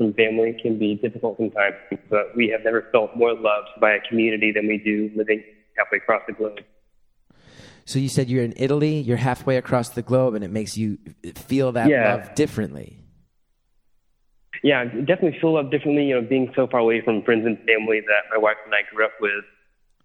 from 0.01 0.13
family 0.13 0.57
can 0.61 0.79
be 0.79 0.95
difficult 0.95 1.37
sometimes. 1.37 1.75
But 2.09 2.35
we 2.35 2.49
have 2.49 2.61
never 2.63 2.87
felt 2.91 3.15
more 3.15 3.33
loved 3.33 3.69
by 3.79 3.91
a 3.91 3.99
community 4.01 4.51
than 4.51 4.67
we 4.67 4.77
do 4.77 5.11
living 5.15 5.43
halfway 5.77 5.99
across 5.99 6.23
the 6.27 6.33
globe. 6.33 6.59
So 7.85 7.99
you 7.99 8.09
said 8.09 8.29
you're 8.29 8.43
in 8.43 8.53
Italy, 8.57 8.99
you're 8.99 9.17
halfway 9.17 9.57
across 9.57 9.89
the 9.89 10.01
globe, 10.01 10.33
and 10.33 10.43
it 10.43 10.51
makes 10.51 10.77
you 10.77 10.97
feel 11.35 11.71
that 11.73 11.89
Yeah. 11.89 12.15
love 12.15 12.35
differently. 12.35 12.97
Yeah, 14.63 14.81
I 14.81 14.85
definitely 14.85 15.39
feel 15.39 15.53
love 15.53 15.71
differently. 15.71 16.05
You 16.05 16.21
know, 16.21 16.27
being 16.27 16.51
so 16.55 16.67
far 16.67 16.79
away 16.79 17.01
from 17.01 17.23
friends 17.23 17.45
and 17.45 17.57
family 17.59 17.99
that 18.01 18.23
my 18.29 18.37
wife 18.37 18.57
and 18.65 18.73
I 18.73 18.81
grew 18.93 19.05
up 19.05 19.13
with, 19.19 19.43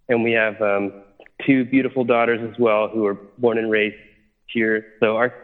and 0.09 0.23
we 0.23 0.33
have 0.33 0.61
um, 0.63 1.03
two 1.47 1.65
beautiful 1.65 2.05
daughters 2.05 2.41
as 2.43 2.59
well 2.59 2.89
who 2.89 3.03
were 3.03 3.19
born 3.39 3.59
and 3.59 3.71
raised 3.71 3.97
here. 4.47 4.95
So 5.01 5.17
our 5.17 5.35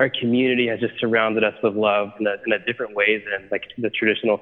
our 0.00 0.10
community 0.10 0.68
has 0.68 0.80
just 0.80 0.98
surrounded 1.00 1.44
us 1.44 1.54
with 1.62 1.74
love 1.74 2.10
in 2.20 2.26
a, 2.26 2.34
in 2.46 2.52
a 2.52 2.64
different 2.64 2.94
way 2.94 3.22
than 3.30 3.48
like 3.50 3.64
the 3.78 3.90
traditional 3.90 4.40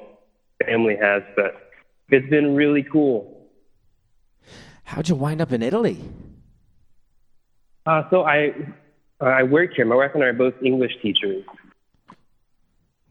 family 0.65 0.97
has. 1.01 1.23
But 1.37 1.71
it's 2.09 2.29
been 2.29 2.55
really 2.55 2.83
cool. 2.83 3.49
How'd 4.85 5.09
you 5.09 5.15
wind 5.15 5.41
up 5.41 5.53
in 5.53 5.63
Italy? 5.63 6.03
Uh, 7.87 8.03
so 8.11 8.25
I 8.25 8.53
I 9.21 9.43
work 9.43 9.75
here. 9.75 9.85
My 9.85 9.97
wife 9.97 10.11
and 10.15 10.23
I 10.23 10.27
are 10.27 10.33
both 10.33 10.55
English 10.63 10.93
teachers. 11.03 11.45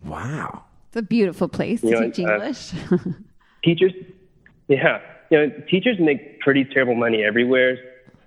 Wow. 0.03 0.65
It's 0.87 0.97
a 0.97 1.01
beautiful 1.01 1.47
place 1.47 1.81
to 1.81 1.89
know, 1.89 2.11
teach 2.11 2.25
uh, 2.25 2.33
English. 2.33 2.71
teachers 3.63 3.93
yeah 4.67 4.99
you 5.29 5.37
know 5.37 5.51
teachers 5.69 5.97
make 5.99 6.39
pretty 6.39 6.65
terrible 6.65 6.95
money 6.95 7.23
everywhere 7.23 7.77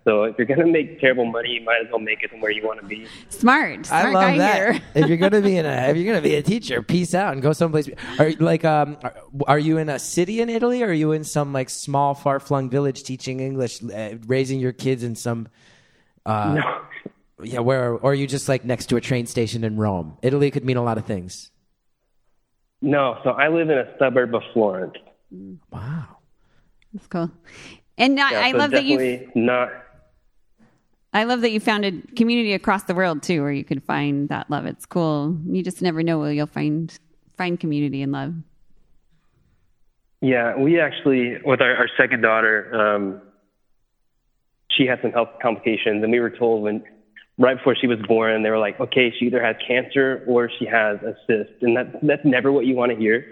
so 0.07 0.23
if 0.25 0.37
you're 0.39 0.47
going 0.47 0.61
to 0.61 0.67
make 0.67 0.99
terrible 1.01 1.27
money 1.27 1.51
you 1.51 1.61
might 1.63 1.81
as 1.85 1.89
well 1.91 1.99
make 2.01 2.23
it 2.23 2.31
somewhere 2.31 2.51
you 2.51 2.65
want 2.67 2.81
to 2.81 2.87
be 2.87 3.07
smart, 3.29 3.85
smart 3.85 4.07
I 4.07 4.11
love 4.13 4.23
guy 4.23 4.39
that. 4.39 4.55
here. 4.57 4.81
if 4.95 5.09
you're 5.09 5.19
gonna 5.19 5.43
be 5.43 5.57
in 5.59 5.67
a, 5.67 5.89
if 5.91 5.97
you're 5.97 6.07
gonna 6.07 6.23
be 6.23 6.37
a 6.37 6.43
teacher, 6.53 6.81
peace 6.83 7.13
out 7.15 7.33
and 7.35 7.43
go 7.43 7.53
someplace. 7.53 7.91
Are 8.19 8.29
you- 8.29 8.37
like, 8.39 8.65
um, 8.65 8.97
are, 9.03 9.15
are 9.47 9.59
you 9.59 9.77
in 9.79 9.89
a 9.91 9.99
city 9.99 10.41
in 10.41 10.49
Italy, 10.49 10.83
or 10.83 10.87
are 10.89 10.93
you 10.93 11.13
in 11.13 11.25
some 11.25 11.53
like 11.53 11.69
small, 11.69 12.15
far 12.15 12.41
flung 12.41 12.71
village 12.71 13.03
teaching 13.03 13.41
English, 13.41 13.83
uh, 13.85 14.15
raising 14.27 14.61
your 14.61 14.73
kids 14.73 15.03
in 15.03 15.15
some? 15.17 15.49
Uh, 16.25 16.55
no 16.55 16.81
Yeah, 17.45 17.61
where 17.61 17.93
or 17.93 18.13
are 18.13 18.15
you 18.15 18.27
just 18.27 18.49
like 18.49 18.65
next 18.65 18.87
to 18.87 18.97
a 18.97 19.01
train 19.01 19.27
station 19.27 19.65
in 19.65 19.77
Rome? 19.77 20.17
Italy 20.23 20.51
could 20.51 20.65
mean 20.65 20.77
a 20.79 20.83
lot 20.83 20.97
of 20.99 21.05
things. 21.05 21.51
no 22.83 23.19
so 23.25 23.31
i 23.31 23.49
live 23.49 23.69
in 23.71 23.79
a 23.79 23.87
suburb 23.99 24.35
of 24.35 24.43
florence 24.53 24.95
Wow. 25.73 26.05
That's 26.93 27.07
cool. 27.09 27.31
And 27.99 28.19
I, 28.21 28.31
Yeah, 28.31 28.41
I 28.47 28.51
so 28.53 28.59
love 28.59 28.71
that 28.71 28.85
you. 28.85 29.29
not 29.35 29.69
I 31.13 31.25
love 31.25 31.41
that 31.41 31.51
you 31.51 31.61
founded 31.61 32.15
community 32.17 32.53
across 32.53 32.83
the 32.85 32.95
world 32.95 33.23
too, 33.23 33.43
where 33.43 33.53
you 33.53 33.65
can 33.65 33.81
find 33.81 34.29
that 34.29 34.51
love. 34.51 34.67
It's 34.67 34.85
cool. 34.85 35.39
You 35.47 35.63
just 35.63 35.81
never 35.81 36.03
know 36.03 36.19
where 36.19 36.33
you'll 36.33 36.47
find 36.47 36.97
find 37.37 37.61
community 37.61 38.03
and 38.03 38.13
love. 38.13 38.35
yeah 40.23 40.57
we 40.57 40.81
actually 40.81 41.37
with 41.45 41.61
our, 41.61 41.77
our 41.77 41.89
second 41.99 42.23
daughter 42.23 42.75
um 42.75 43.21
she 44.77 44.87
had 44.87 45.01
some 45.03 45.13
health 45.13 45.31
complications, 45.41 46.03
and 46.03 46.13
we 46.13 46.21
were 46.21 46.31
told 46.31 46.63
when 46.63 46.83
right 47.39 47.57
before 47.57 47.77
she 47.81 47.87
was 47.87 47.99
born, 48.07 48.43
they 48.43 48.51
were 48.51 48.59
like, 48.59 48.79
okay, 48.81 49.13
she 49.19 49.27
either 49.27 49.43
has 49.43 49.57
cancer 49.67 50.25
or 50.27 50.51
she 50.59 50.67
has 50.67 50.99
a 51.03 51.15
cyst, 51.27 51.63
and 51.63 51.77
that 51.77 52.01
that's 52.03 52.25
never 52.25 52.53
what 52.53 52.67
you 52.67 52.75
want 52.75 52.93
to 52.93 52.99
hear. 52.99 53.25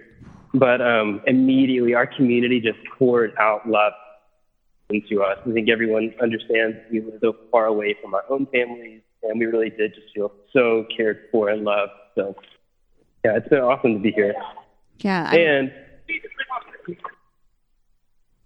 But 0.52 0.80
um, 0.80 1.20
immediately, 1.26 1.94
our 1.94 2.06
community 2.06 2.60
just 2.60 2.78
poured 2.98 3.34
out 3.38 3.68
love 3.68 3.92
into 4.94 5.22
us. 5.22 5.38
I 5.46 5.52
think 5.52 5.68
everyone 5.68 6.14
understands 6.22 6.76
we 6.90 7.00
live 7.00 7.14
so 7.20 7.36
far 7.50 7.66
away 7.66 7.96
from 8.00 8.14
our 8.14 8.24
own 8.30 8.46
families, 8.46 9.00
and 9.22 9.38
we 9.38 9.46
really 9.46 9.70
did 9.70 9.94
just 9.94 10.14
feel 10.14 10.32
so 10.52 10.86
cared 10.96 11.18
for 11.32 11.48
and 11.48 11.64
loved. 11.64 11.92
So, 12.14 12.34
yeah, 13.24 13.36
it's 13.36 13.48
been 13.48 13.60
awesome 13.60 13.94
to 13.94 14.00
be 14.00 14.12
here. 14.12 14.34
Yeah. 14.98 15.28
I- 15.30 15.36
And 15.36 15.72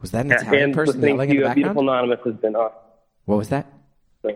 Was 0.00 0.12
that 0.12 0.24
an 0.24 0.30
yeah, 0.30 0.36
Italian 0.40 0.62
and 0.64 0.74
person 0.74 1.00
listening 1.00 1.14
yelling 1.16 1.28
to 1.30 1.34
in 1.36 1.42
the 1.42 1.48
uh, 1.50 1.54
Beautiful? 1.54 1.82
Anonymous 1.82 2.20
has 2.24 2.34
been 2.36 2.54
awesome. 2.56 2.78
What 3.24 3.36
was 3.38 3.48
that? 3.50 3.66
So, 4.22 4.30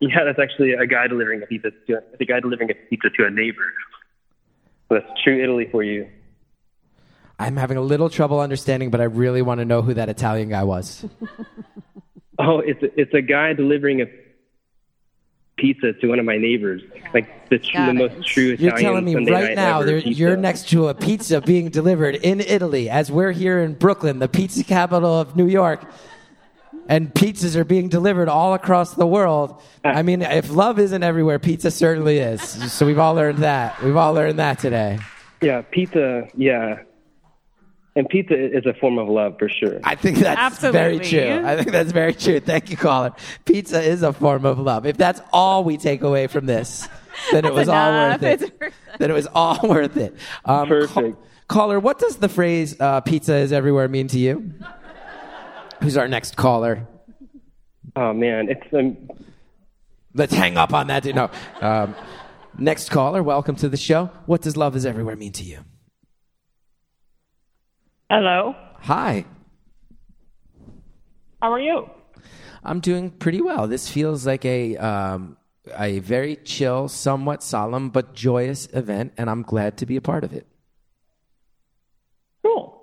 yeah, 0.00 0.24
that's 0.24 0.38
actually 0.38 0.72
a 0.72 0.86
guy 0.86 1.06
delivering 1.08 1.42
a 1.42 1.46
pizza 1.46 1.70
to 1.88 2.00
the 2.18 2.24
guy 2.24 2.40
delivering 2.40 2.70
a 2.70 2.74
pizza 2.88 3.10
to 3.10 3.26
a 3.26 3.30
neighbor. 3.30 3.72
So 4.88 4.94
that's 4.94 5.22
true 5.22 5.42
Italy 5.42 5.68
for 5.70 5.82
you. 5.82 6.08
I'm 7.38 7.56
having 7.56 7.76
a 7.76 7.82
little 7.82 8.10
trouble 8.10 8.40
understanding, 8.40 8.90
but 8.90 9.00
I 9.00 9.04
really 9.04 9.42
want 9.42 9.60
to 9.60 9.64
know 9.64 9.82
who 9.82 9.94
that 9.94 10.08
Italian 10.08 10.48
guy 10.48 10.64
was. 10.64 11.04
Oh, 12.40 12.60
it's 12.60 12.80
a, 12.84 13.00
it's 13.00 13.12
a 13.14 13.20
guy 13.20 13.52
delivering 13.52 14.00
a 14.00 14.06
pizza 15.56 15.92
to 15.92 16.06
one 16.06 16.20
of 16.20 16.24
my 16.24 16.36
neighbors, 16.36 16.82
like 17.12 17.48
the, 17.48 17.58
tr- 17.58 17.76
Got 17.76 17.86
the 17.86 17.92
most 17.94 18.28
true 18.28 18.52
Italian 18.52 18.60
You're 18.60 18.78
telling 18.78 19.04
me 19.04 19.12
Sunday 19.14 19.32
right 19.32 19.56
now 19.56 19.82
there, 19.82 19.98
you're 19.98 20.36
next 20.36 20.68
to 20.68 20.86
a 20.86 20.94
pizza 20.94 21.40
being 21.40 21.68
delivered 21.68 22.14
in 22.14 22.40
Italy 22.40 22.88
as 22.88 23.10
we're 23.10 23.32
here 23.32 23.58
in 23.58 23.74
Brooklyn, 23.74 24.20
the 24.20 24.28
pizza 24.28 24.62
capital 24.62 25.18
of 25.18 25.34
New 25.34 25.48
York, 25.48 25.84
and 26.88 27.12
pizzas 27.12 27.56
are 27.56 27.64
being 27.64 27.88
delivered 27.88 28.28
all 28.28 28.54
across 28.54 28.94
the 28.94 29.06
world. 29.06 29.60
Ah. 29.84 29.88
I 29.88 30.02
mean, 30.02 30.22
if 30.22 30.50
love 30.50 30.78
isn't 30.78 31.02
everywhere, 31.02 31.40
pizza 31.40 31.72
certainly 31.72 32.18
is. 32.18 32.40
So 32.72 32.86
we've 32.86 33.00
all 33.00 33.14
learned 33.14 33.38
that. 33.38 33.82
We've 33.82 33.96
all 33.96 34.14
learned 34.14 34.38
that 34.38 34.60
today. 34.60 35.00
Yeah, 35.42 35.62
pizza. 35.62 36.28
Yeah, 36.36 36.82
and 37.98 38.08
pizza 38.08 38.34
is 38.34 38.64
a 38.64 38.74
form 38.74 38.96
of 38.96 39.08
love 39.08 39.36
for 39.40 39.48
sure. 39.48 39.80
I 39.82 39.96
think 39.96 40.18
that's 40.18 40.60
very 40.60 40.98
Absolutely. 40.98 41.08
true. 41.10 41.42
I 41.44 41.56
think 41.56 41.72
that's 41.72 41.90
very 41.90 42.14
true. 42.14 42.38
Thank 42.38 42.70
you, 42.70 42.76
caller. 42.76 43.12
Pizza 43.44 43.82
is 43.82 44.04
a 44.04 44.12
form 44.12 44.46
of 44.46 44.60
love. 44.60 44.86
If 44.86 44.96
that's 44.96 45.20
all 45.32 45.64
we 45.64 45.76
take 45.76 46.02
away 46.02 46.28
from 46.28 46.46
this, 46.46 46.88
then 47.32 47.44
it 47.44 47.52
was 47.52 47.68
all 47.68 47.88
enough. 47.88 48.22
worth 48.22 48.42
it. 48.42 48.60
Worth 48.60 48.62
it. 48.62 48.98
Then 49.00 49.10
it 49.10 49.14
was 49.14 49.26
all 49.34 49.58
worth 49.64 49.96
it. 49.96 50.14
Um, 50.44 50.68
Perfect. 50.68 51.18
caller, 51.48 51.80
what 51.80 51.98
does 51.98 52.18
the 52.18 52.28
phrase 52.28 52.80
uh, 52.80 53.00
"pizza 53.00 53.34
is 53.34 53.52
everywhere" 53.52 53.88
mean 53.88 54.06
to 54.08 54.18
you? 54.18 54.54
Who's 55.82 55.96
our 55.96 56.06
next 56.06 56.36
caller? 56.36 56.86
Oh 57.96 58.12
man, 58.12 58.48
it's 58.48 58.72
um, 58.72 58.96
Let's 60.14 60.32
hang 60.32 60.56
up 60.56 60.72
on 60.72 60.86
that. 60.86 61.04
No. 61.04 61.30
Um, 61.60 61.96
next 62.56 62.90
caller, 62.90 63.24
welcome 63.24 63.56
to 63.56 63.68
the 63.68 63.76
show. 63.76 64.06
What 64.26 64.42
does 64.42 64.56
love 64.56 64.76
is 64.76 64.86
everywhere 64.86 65.16
mean 65.16 65.32
to 65.32 65.42
you? 65.44 65.64
Hello. 68.10 68.54
Hi. 68.80 69.26
How 71.42 71.52
are 71.52 71.60
you? 71.60 71.90
I'm 72.64 72.80
doing 72.80 73.10
pretty 73.10 73.42
well. 73.42 73.68
This 73.68 73.88
feels 73.88 74.26
like 74.26 74.46
a 74.46 74.78
um, 74.78 75.36
a 75.78 75.98
very 75.98 76.36
chill, 76.36 76.88
somewhat 76.88 77.42
solemn 77.42 77.90
but 77.90 78.14
joyous 78.14 78.66
event, 78.72 79.12
and 79.18 79.28
I'm 79.28 79.42
glad 79.42 79.76
to 79.78 79.86
be 79.86 79.96
a 79.96 80.00
part 80.00 80.24
of 80.24 80.32
it. 80.32 80.46
Cool. 82.42 82.82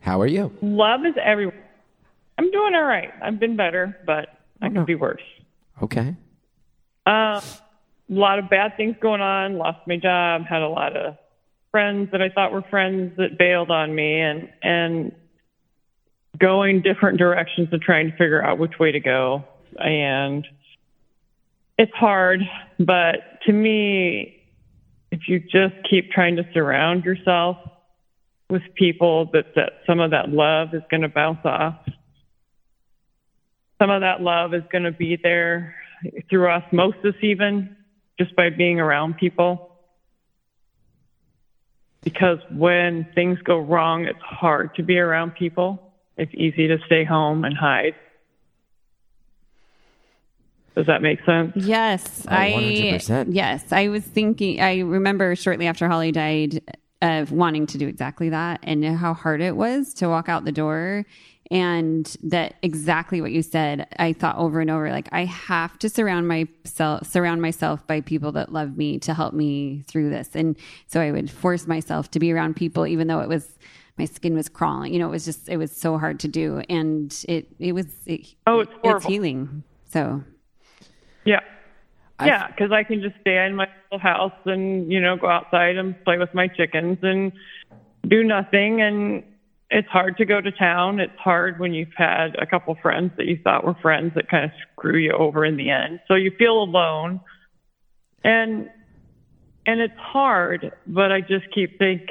How 0.00 0.18
are 0.20 0.26
you? 0.26 0.50
Love 0.62 1.00
is 1.04 1.14
everywhere. 1.22 1.62
I'm 2.38 2.50
doing 2.50 2.74
all 2.74 2.84
right. 2.84 3.12
I've 3.22 3.38
been 3.38 3.56
better, 3.56 3.96
but 4.06 4.28
I 4.62 4.70
could 4.70 4.86
be 4.86 4.94
worse. 4.94 5.22
Okay. 5.82 6.16
Uh, 7.06 7.40
a 7.40 7.42
lot 8.08 8.38
of 8.38 8.48
bad 8.48 8.78
things 8.78 8.96
going 9.00 9.20
on. 9.20 9.58
Lost 9.58 9.86
my 9.86 9.96
job. 9.98 10.46
Had 10.48 10.62
a 10.62 10.68
lot 10.68 10.96
of 10.96 11.16
friends 11.74 12.08
that 12.12 12.22
I 12.22 12.28
thought 12.28 12.52
were 12.52 12.62
friends 12.70 13.16
that 13.16 13.36
bailed 13.36 13.72
on 13.72 13.92
me, 13.92 14.20
and 14.20 14.48
and 14.62 15.12
going 16.38 16.82
different 16.82 17.18
directions 17.18 17.66
and 17.72 17.82
trying 17.82 18.12
to 18.12 18.16
figure 18.16 18.40
out 18.40 18.60
which 18.60 18.78
way 18.78 18.92
to 18.92 19.00
go. 19.00 19.42
And 19.76 20.46
it's 21.76 21.92
hard, 21.94 22.42
but 22.78 23.40
to 23.46 23.52
me, 23.52 24.40
if 25.10 25.26
you 25.26 25.40
just 25.40 25.74
keep 25.90 26.12
trying 26.12 26.36
to 26.36 26.44
surround 26.54 27.04
yourself 27.04 27.56
with 28.48 28.62
people 28.76 29.30
that 29.32 29.56
that 29.56 29.80
some 29.84 29.98
of 29.98 30.12
that 30.12 30.28
love 30.28 30.74
is 30.74 30.82
going 30.92 31.02
to 31.02 31.08
bounce 31.08 31.44
off. 31.44 31.74
Some 33.82 33.90
of 33.90 34.02
that 34.02 34.20
love 34.20 34.54
is 34.54 34.62
going 34.70 34.84
to 34.84 34.92
be 34.92 35.18
there 35.20 35.74
through 36.30 36.46
osmosis, 36.46 37.16
even 37.20 37.76
just 38.16 38.36
by 38.36 38.50
being 38.50 38.78
around 38.78 39.16
people. 39.16 39.73
Because 42.04 42.38
when 42.50 43.06
things 43.14 43.38
go 43.44 43.58
wrong, 43.58 44.04
it's 44.04 44.20
hard 44.20 44.74
to 44.76 44.82
be 44.82 44.98
around 44.98 45.34
people. 45.34 45.92
It's 46.16 46.32
easy 46.34 46.68
to 46.68 46.78
stay 46.86 47.04
home 47.04 47.44
and 47.44 47.56
hide. 47.56 47.94
Does 50.76 50.86
that 50.86 51.02
make 51.02 51.24
sense? 51.24 51.52
Yes, 51.54 52.26
Oh, 52.28 52.34
I 52.34 52.50
100%. 52.52 53.28
yes, 53.30 53.72
I 53.72 53.88
was 53.88 54.04
thinking. 54.04 54.60
I 54.60 54.80
remember 54.80 55.34
shortly 55.36 55.66
after 55.66 55.88
Holly 55.88 56.12
died, 56.12 56.60
of 57.00 57.30
wanting 57.32 57.66
to 57.66 57.78
do 57.78 57.86
exactly 57.86 58.30
that, 58.30 58.60
and 58.62 58.84
how 58.84 59.14
hard 59.14 59.40
it 59.40 59.56
was 59.56 59.92
to 59.94 60.08
walk 60.08 60.28
out 60.28 60.44
the 60.44 60.52
door, 60.52 61.04
and 61.54 62.16
that 62.24 62.56
exactly 62.62 63.20
what 63.20 63.30
you 63.30 63.40
said. 63.40 63.86
I 63.98 64.12
thought 64.12 64.36
over 64.36 64.60
and 64.60 64.70
over, 64.70 64.90
like 64.90 65.08
I 65.12 65.24
have 65.24 65.78
to 65.78 65.88
surround 65.88 66.26
myself, 66.28 67.06
surround 67.06 67.40
myself 67.40 67.86
by 67.86 68.00
people 68.00 68.32
that 68.32 68.52
love 68.52 68.76
me 68.76 68.98
to 68.98 69.14
help 69.14 69.32
me 69.32 69.84
through 69.86 70.10
this, 70.10 70.30
and 70.34 70.56
so 70.88 71.00
I 71.00 71.12
would 71.12 71.30
force 71.30 71.66
myself 71.66 72.10
to 72.10 72.18
be 72.18 72.32
around 72.32 72.56
people, 72.56 72.86
even 72.86 73.06
though 73.06 73.20
it 73.20 73.28
was. 73.28 73.48
My 73.96 74.06
skin 74.06 74.34
was 74.34 74.48
crawling. 74.48 74.92
You 74.92 74.98
know, 74.98 75.06
it 75.06 75.12
was 75.12 75.24
just, 75.24 75.48
it 75.48 75.56
was 75.56 75.70
so 75.70 75.98
hard 75.98 76.18
to 76.18 76.26
do. 76.26 76.60
And 76.68 77.16
it, 77.28 77.46
it 77.60 77.70
was, 77.70 77.86
it, 78.06 78.34
Oh, 78.44 78.58
it's 78.58 78.72
it's 78.82 79.04
healing. 79.04 79.62
So 79.88 80.24
Yeah. 81.24 81.42
Yeah, 82.20 82.48
because 82.48 82.72
I 82.72 82.82
can 82.82 83.02
just 83.02 83.14
stay 83.20 83.44
in 83.46 83.54
my 83.54 83.68
little 83.92 84.00
house 84.00 84.32
and, 84.46 84.90
you 84.90 85.00
know, 85.00 85.16
go 85.16 85.28
outside 85.28 85.76
and 85.76 85.94
play 86.04 86.18
with 86.18 86.34
my 86.34 86.48
chickens 86.48 86.98
and 87.02 87.30
do 88.08 88.24
nothing. 88.24 88.80
And 88.80 89.22
it's 89.70 89.88
hard 89.88 90.16
to 90.18 90.24
go 90.24 90.40
to 90.40 90.52
town. 90.52 91.00
It's 91.00 91.18
hard 91.18 91.58
when 91.58 91.74
you've 91.74 91.94
had 91.96 92.36
a 92.40 92.46
couple 92.46 92.76
friends 92.80 93.12
that 93.16 93.26
you 93.26 93.38
thought 93.42 93.64
were 93.64 93.74
friends 93.80 94.12
that 94.14 94.28
kind 94.28 94.44
of 94.44 94.50
screw 94.72 94.98
you 94.98 95.12
over 95.12 95.44
in 95.44 95.56
the 95.56 95.70
end. 95.70 96.00
So 96.06 96.14
you 96.14 96.32
feel 96.38 96.62
alone. 96.62 97.20
And 98.22 98.70
and 99.66 99.80
it's 99.80 99.98
hard, 99.98 100.72
but 100.86 101.10
I 101.10 101.22
just 101.22 101.46
keep 101.54 101.78
think, 101.78 102.02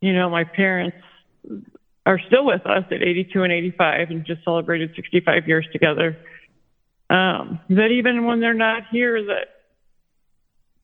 you 0.00 0.12
know, 0.12 0.30
my 0.30 0.44
parents 0.44 0.96
are 2.06 2.20
still 2.28 2.46
with 2.46 2.64
us 2.64 2.84
at 2.92 3.02
82 3.02 3.42
and 3.42 3.52
85 3.52 4.10
and 4.10 4.24
just 4.24 4.44
celebrated 4.44 4.92
65 4.94 5.48
years 5.48 5.66
together 5.72 6.16
um, 7.10 7.60
that 7.70 7.88
even 7.88 8.24
when 8.24 8.40
they're 8.40 8.54
not 8.54 8.84
here, 8.90 9.24
that 9.24 9.48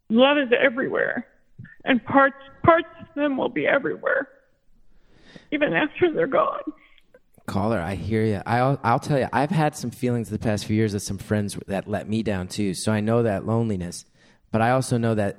love 0.09 0.39
is 0.39 0.53
everywhere, 0.59 1.27
and 1.85 2.05
parts 2.05 2.37
parts 2.63 2.87
of 3.01 3.07
them 3.15 3.37
will 3.37 3.49
be 3.49 3.67
everywhere, 3.67 4.29
even 5.51 5.73
after 5.73 6.13
they're 6.13 6.27
gone. 6.27 6.61
Caller, 7.47 7.81
I 7.81 7.97
hear 7.97 8.25
you. 8.25 8.41
I'll, 8.47 8.79
I'll 8.85 9.01
tell 9.01 9.19
you, 9.19 9.29
I've 9.33 9.51
had 9.51 9.77
some 9.77 9.91
feelings 9.91 10.31
the 10.31 10.39
past 10.39 10.65
few 10.65 10.77
years 10.77 10.95
of 10.95 11.03
some 11.03 11.19
friends 11.19 11.59
that 11.67 11.89
let 11.89 12.09
me 12.09 12.23
down 12.23 12.49
too. 12.49 12.75
So 12.75 12.93
I 12.93 13.01
know 13.01 13.25
that 13.25 13.47
loneliness, 13.47 14.05
but 14.53 14.63
I 14.63 14.71
also 14.71 14.97
know 14.97 15.15
that 15.15 15.39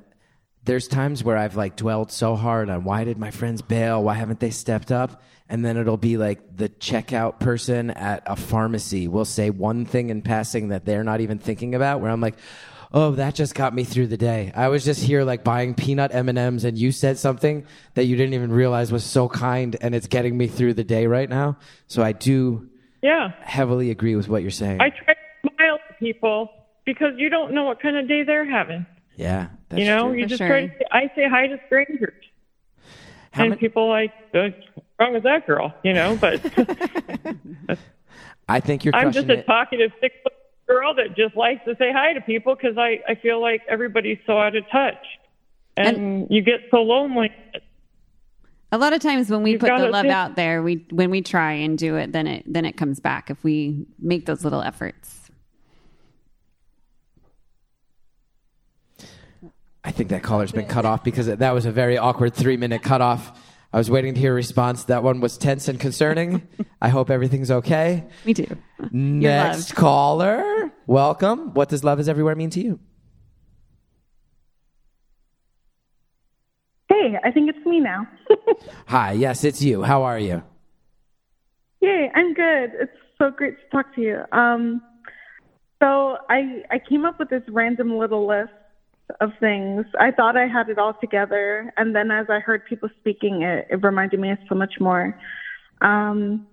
there's 0.65 0.87
times 0.87 1.23
where 1.23 1.37
I've 1.37 1.55
like 1.55 1.75
dwelled 1.75 2.11
so 2.11 2.35
hard 2.35 2.69
on 2.69 2.83
why 2.83 3.03
did 3.03 3.17
my 3.17 3.31
friends 3.31 3.61
bail? 3.61 4.03
Why 4.03 4.13
haven't 4.15 4.39
they 4.39 4.49
stepped 4.49 4.91
up? 4.91 5.21
And 5.49 5.63
then 5.63 5.77
it'll 5.77 5.97
be 5.97 6.17
like 6.17 6.55
the 6.55 6.69
checkout 6.69 7.39
person 7.39 7.91
at 7.91 8.23
a 8.25 8.35
pharmacy 8.35 9.07
will 9.07 9.25
say 9.25 9.49
one 9.49 9.85
thing 9.85 10.09
in 10.09 10.21
passing 10.21 10.69
that 10.69 10.85
they're 10.85 11.03
not 11.03 11.21
even 11.21 11.37
thinking 11.37 11.75
about 11.75 11.99
where 11.99 12.11
I'm 12.11 12.21
like, 12.21 12.35
oh, 12.93 13.11
that 13.11 13.33
just 13.35 13.55
got 13.55 13.73
me 13.73 13.83
through 13.83 14.07
the 14.07 14.17
day. 14.17 14.51
I 14.55 14.67
was 14.67 14.85
just 14.85 15.03
here 15.03 15.23
like 15.23 15.43
buying 15.43 15.73
peanut 15.73 16.13
M&Ms 16.13 16.63
and 16.63 16.77
you 16.77 16.91
said 16.91 17.17
something 17.17 17.65
that 17.95 18.05
you 18.05 18.15
didn't 18.15 18.33
even 18.35 18.51
realize 18.51 18.91
was 18.91 19.03
so 19.03 19.27
kind 19.27 19.75
and 19.81 19.95
it's 19.95 20.07
getting 20.07 20.37
me 20.37 20.47
through 20.47 20.75
the 20.75 20.83
day 20.83 21.07
right 21.07 21.27
now. 21.29 21.57
So 21.87 22.03
I 22.03 22.11
do 22.11 22.69
Yeah, 23.01 23.31
heavily 23.41 23.89
agree 23.89 24.15
with 24.15 24.29
what 24.29 24.41
you're 24.43 24.51
saying. 24.51 24.79
I 24.81 24.89
try 24.91 25.13
to 25.15 25.49
smile 25.55 25.79
at 25.89 25.99
people 25.99 26.51
because 26.85 27.13
you 27.17 27.29
don't 27.29 27.53
know 27.53 27.63
what 27.63 27.81
kind 27.81 27.97
of 27.97 28.07
day 28.07 28.23
they're 28.23 28.45
having. 28.45 28.85
yeah. 29.15 29.47
That's 29.69 29.79
you 29.81 29.87
know, 29.87 30.09
true. 30.09 30.17
you 30.19 30.23
For 30.25 30.29
just 30.29 30.37
sure. 30.39 30.47
try 30.47 30.67
to. 30.67 30.73
Say, 30.77 30.85
I 30.91 31.01
say 31.15 31.27
hi 31.27 31.47
to 31.47 31.59
strangers, 31.65 32.13
How 33.31 33.41
and 33.43 33.49
many- 33.51 33.59
people 33.59 33.89
like, 33.89 34.11
"What's 34.31 34.55
wrong 34.99 35.13
with 35.15 35.23
that 35.23 35.47
girl?" 35.47 35.73
You 35.83 35.93
know, 35.93 36.15
but 36.21 36.39
I 38.47 38.59
think 38.59 38.85
you're 38.85 38.95
I'm 38.95 39.11
just 39.11 39.27
a 39.29 39.39
it. 39.39 39.45
talkative 39.47 39.91
six 39.99 40.15
foot 40.21 40.33
girl 40.67 40.93
that 40.95 41.15
just 41.15 41.35
likes 41.35 41.63
to 41.65 41.75
say 41.77 41.91
hi 41.91 42.13
to 42.13 42.21
people 42.21 42.55
because 42.55 42.77
I, 42.77 43.01
I 43.07 43.15
feel 43.15 43.41
like 43.41 43.61
everybody's 43.67 44.19
so 44.25 44.37
out 44.37 44.55
of 44.55 44.63
touch 44.71 44.95
and, 45.77 45.97
and 45.97 46.27
you 46.29 46.41
get 46.41 46.61
so 46.71 46.77
lonely. 46.77 47.31
A 48.71 48.77
lot 48.77 48.93
of 48.93 49.01
times 49.01 49.29
when 49.29 49.43
we 49.43 49.51
You've 49.51 49.61
put 49.61 49.77
the 49.77 49.89
love 49.89 50.03
think. 50.03 50.13
out 50.13 50.35
there, 50.35 50.63
we 50.63 50.85
when 50.89 51.11
we 51.11 51.21
try 51.21 51.51
and 51.51 51.77
do 51.77 51.95
it, 51.95 52.11
then 52.11 52.25
it 52.25 52.43
then 52.51 52.65
it 52.65 52.75
comes 52.75 52.99
back 52.99 53.29
if 53.29 53.43
we 53.43 53.85
make 53.99 54.25
those 54.25 54.43
little 54.43 54.61
efforts. 54.61 55.29
I 59.83 59.91
think 59.91 60.09
that 60.09 60.23
caller's 60.23 60.51
been 60.51 60.65
cut 60.65 60.85
off 60.85 61.03
because 61.03 61.27
that 61.27 61.53
was 61.53 61.65
a 61.65 61.71
very 61.71 61.97
awkward 61.97 62.33
three 62.33 62.57
minute 62.57 62.81
cutoff. 62.81 63.42
I 63.73 63.77
was 63.77 63.89
waiting 63.89 64.13
to 64.13 64.19
hear 64.19 64.33
a 64.33 64.35
response. 64.35 64.83
That 64.83 65.01
one 65.01 65.19
was 65.19 65.35
tense 65.35 65.67
and 65.67 65.79
concerning. 65.79 66.47
I 66.79 66.89
hope 66.89 67.09
everything's 67.09 67.49
okay. 67.49 68.05
Me 68.23 68.35
too. 68.35 68.55
Next 68.91 69.73
caller, 69.73 70.71
welcome. 70.85 71.55
What 71.55 71.69
does 71.69 71.83
love 71.83 71.99
is 71.99 72.07
everywhere 72.07 72.35
mean 72.35 72.51
to 72.51 72.61
you? 72.61 72.79
Hey, 76.87 77.17
I 77.23 77.31
think 77.31 77.49
it's 77.49 77.65
me 77.65 77.79
now. 77.79 78.07
Hi, 78.87 79.13
yes, 79.13 79.43
it's 79.43 79.63
you. 79.63 79.81
How 79.81 80.03
are 80.03 80.19
you? 80.19 80.43
Yay, 81.81 82.11
I'm 82.13 82.35
good. 82.35 82.73
It's 82.79 82.91
so 83.17 83.31
great 83.31 83.55
to 83.57 83.69
talk 83.75 83.95
to 83.95 84.01
you. 84.01 84.23
Um, 84.31 84.83
so 85.81 86.17
I 86.29 86.61
I 86.69 86.79
came 86.79 87.05
up 87.05 87.17
with 87.17 87.29
this 87.29 87.43
random 87.49 87.97
little 87.97 88.27
list 88.27 88.51
of 89.19 89.31
things. 89.39 89.85
I 89.99 90.11
thought 90.11 90.37
I 90.37 90.47
had 90.47 90.69
it 90.69 90.77
all 90.77 90.93
together, 90.99 91.73
and 91.77 91.95
then 91.95 92.11
as 92.11 92.27
I 92.29 92.39
heard 92.39 92.65
people 92.65 92.89
speaking, 92.99 93.41
it, 93.43 93.67
it 93.69 93.83
reminded 93.83 94.19
me 94.19 94.31
of 94.31 94.37
so 94.49 94.55
much 94.55 94.75
more. 94.79 95.17
Um, 95.81 96.47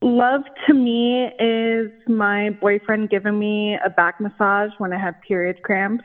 love 0.00 0.42
to 0.66 0.74
me 0.74 1.26
is 1.38 1.90
my 2.08 2.50
boyfriend 2.60 3.10
giving 3.10 3.38
me 3.38 3.78
a 3.84 3.90
back 3.90 4.20
massage 4.20 4.70
when 4.78 4.92
I 4.92 4.98
have 4.98 5.14
period 5.26 5.62
cramps. 5.62 6.04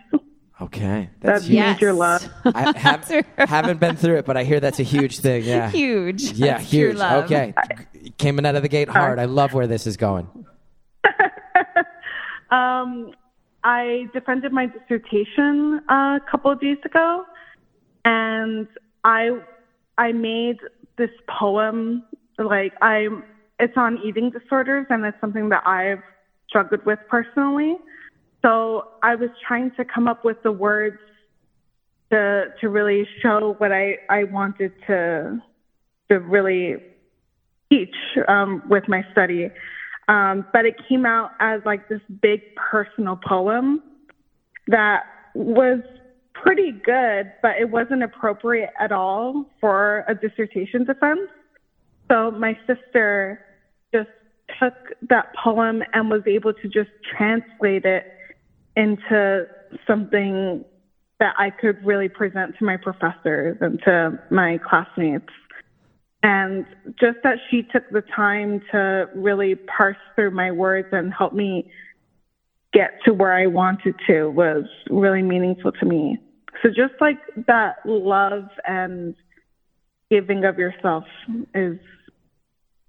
Okay, 0.62 1.10
That's 1.22 1.46
huge. 1.46 1.58
major 1.60 1.94
love. 1.94 2.28
I 2.46 2.78
have, 2.78 3.10
haven't 3.38 3.80
been 3.80 3.96
through 3.96 4.18
it, 4.18 4.26
but 4.26 4.36
I 4.36 4.44
hear 4.44 4.60
that's 4.60 4.80
a 4.82 4.84
huge 4.84 5.20
thing. 5.20 5.46
Yeah, 5.46 5.70
Huge. 5.72 6.34
Yeah, 6.34 6.58
That's 6.58 6.70
huge. 6.70 6.98
love. 6.98 7.24
Okay, 7.26 7.54
came 8.18 8.40
in 8.40 8.46
out 8.46 8.56
of 8.56 8.62
the 8.62 8.68
gate 8.68 8.90
hard. 8.90 9.20
I 9.20 9.26
love 9.26 9.54
where 9.54 9.68
this 9.68 9.88
is 9.88 9.96
going. 9.96 10.28
Um, 12.52 13.12
I 13.64 14.06
defended 14.14 14.52
my 14.52 14.68
dissertation 14.68 15.82
uh, 15.90 16.18
a 16.18 16.22
couple 16.30 16.52
of 16.52 16.62
days 16.62 16.78
ago, 16.86 17.26
and 18.06 18.68
I 19.04 19.40
I 19.98 20.12
made 20.12 20.58
this 20.98 21.10
poem. 21.28 22.04
Like 22.38 22.74
I'm, 22.82 23.24
it's 23.60 23.74
on 23.76 24.00
eating 24.04 24.32
disorders, 24.32 24.86
and 24.90 25.06
it's 25.06 25.20
something 25.20 25.50
that 25.50 25.68
I've 25.68 26.02
struggled 26.48 26.86
with 26.86 27.00
personally. 27.10 27.76
So 28.42 28.88
I 29.04 29.16
was 29.16 29.30
trying 29.46 29.72
to 29.76 29.84
come 29.84 30.08
up 30.08 30.24
with 30.24 30.42
the 30.44 30.52
words 30.52 31.00
to 32.12 32.46
to 32.62 32.70
really 32.70 33.08
show 33.22 33.56
what 33.58 33.72
I 33.72 33.98
I 34.10 34.24
wanted 34.26 34.72
to 34.88 35.42
to 36.10 36.20
really 36.20 36.78
teach 37.70 37.96
um, 38.28 38.64
with 38.70 38.88
my 38.88 39.06
study. 39.12 39.50
Um, 40.10 40.46
but 40.52 40.66
it 40.66 40.76
came 40.90 41.06
out 41.06 41.32
as 41.40 41.62
like 41.66 41.88
this 41.88 42.02
big 42.22 42.42
personal 42.56 43.16
poem 43.16 43.84
that 44.68 45.04
was 45.36 45.82
pretty 46.34 46.72
good, 46.72 47.32
but 47.44 47.52
it 47.60 47.70
wasn't 47.70 48.02
appropriate 48.02 48.72
at 48.80 48.92
all 48.92 49.46
for 49.62 50.04
a 50.08 50.16
dissertation 50.16 50.84
defense. 50.84 51.30
So 52.10 52.32
my 52.32 52.58
sister 52.66 53.46
just 53.94 54.10
took 54.60 54.74
that 55.10 55.28
poem 55.42 55.84
and 55.94 56.10
was 56.10 56.24
able 56.26 56.54
to 56.54 56.68
just 56.68 56.90
translate 57.16 57.86
it 57.86 58.06
into 58.76 59.46
something 59.86 60.66
that 61.20 61.36
I 61.38 61.52
could 61.52 61.86
really 61.86 62.10
present 62.10 62.58
to 62.58 62.66
my 62.66 62.78
professors 62.78 63.58
and 63.62 63.80
to 63.84 64.20
my 64.32 64.60
classmates. 64.68 65.34
And 66.22 66.66
just 67.00 67.20
that 67.24 67.38
she 67.50 67.64
took 67.64 67.90
the 67.92 68.02
time 68.02 68.62
to 68.72 69.10
really 69.16 69.56
parse 69.56 69.98
through 70.16 70.32
my 70.32 70.52
words 70.52 70.90
and 70.92 71.14
help 71.14 71.34
me 71.34 71.72
get 72.74 73.00
to 73.06 73.14
where 73.14 73.34
I 73.34 73.48
wanted 73.48 73.96
to 74.08 74.28
was 74.30 74.66
really 74.90 75.22
meaningful 75.22 75.72
to 75.72 75.86
me. 75.86 76.18
So 76.62 76.70
just 76.70 76.94
like 77.00 77.18
that 77.48 77.78
love 77.86 78.50
and 78.68 79.16
giving 80.12 80.44
of 80.44 80.58
yourself 80.58 81.06
is 81.56 81.80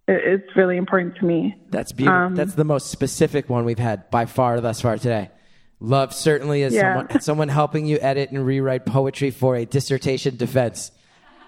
is 0.09 0.41
really 0.57 0.77
important 0.77 1.15
to 1.17 1.25
me. 1.25 1.55
That's 1.71 1.93
beautiful. 1.93 2.21
Um, 2.21 2.35
That's 2.35 2.55
the 2.55 2.65
most 2.65 2.91
specific 2.91 3.49
one 3.49 3.65
we've 3.65 3.79
had 3.79 4.11
by 4.11 4.27
far 4.27 4.61
thus 4.61 4.81
far 4.81 4.99
today. 4.99 5.31
Love 5.79 6.13
certainly 6.13 6.63
is 6.63 6.75
Yeah. 6.75 6.95
someone, 6.95 7.21
someone 7.21 7.49
helping 7.49 7.87
you 7.87 7.97
edit 8.01 8.33
and 8.33 8.45
rewrite 8.45 8.85
poetry 8.85 9.31
for 9.31 9.55
a 9.55 9.65
dissertation 9.65 10.37
defense 10.37 10.91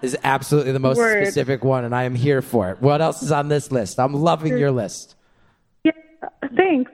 is 0.03 0.17
absolutely 0.23 0.73
the 0.73 0.79
most 0.79 0.97
Word. 0.97 1.25
specific 1.25 1.63
one, 1.63 1.85
and 1.85 1.95
I 1.95 2.03
am 2.03 2.13
here 2.13 2.41
for 2.41 2.69
it. 2.71 2.81
What 2.81 3.01
else 3.01 3.23
is 3.23 3.31
on 3.31 3.47
this 3.47 3.71
list? 3.71 3.99
I'm 3.99 4.13
loving 4.13 4.57
your 4.57 4.71
list. 4.71 5.15
Yeah, 5.83 5.91
thanks. 6.55 6.91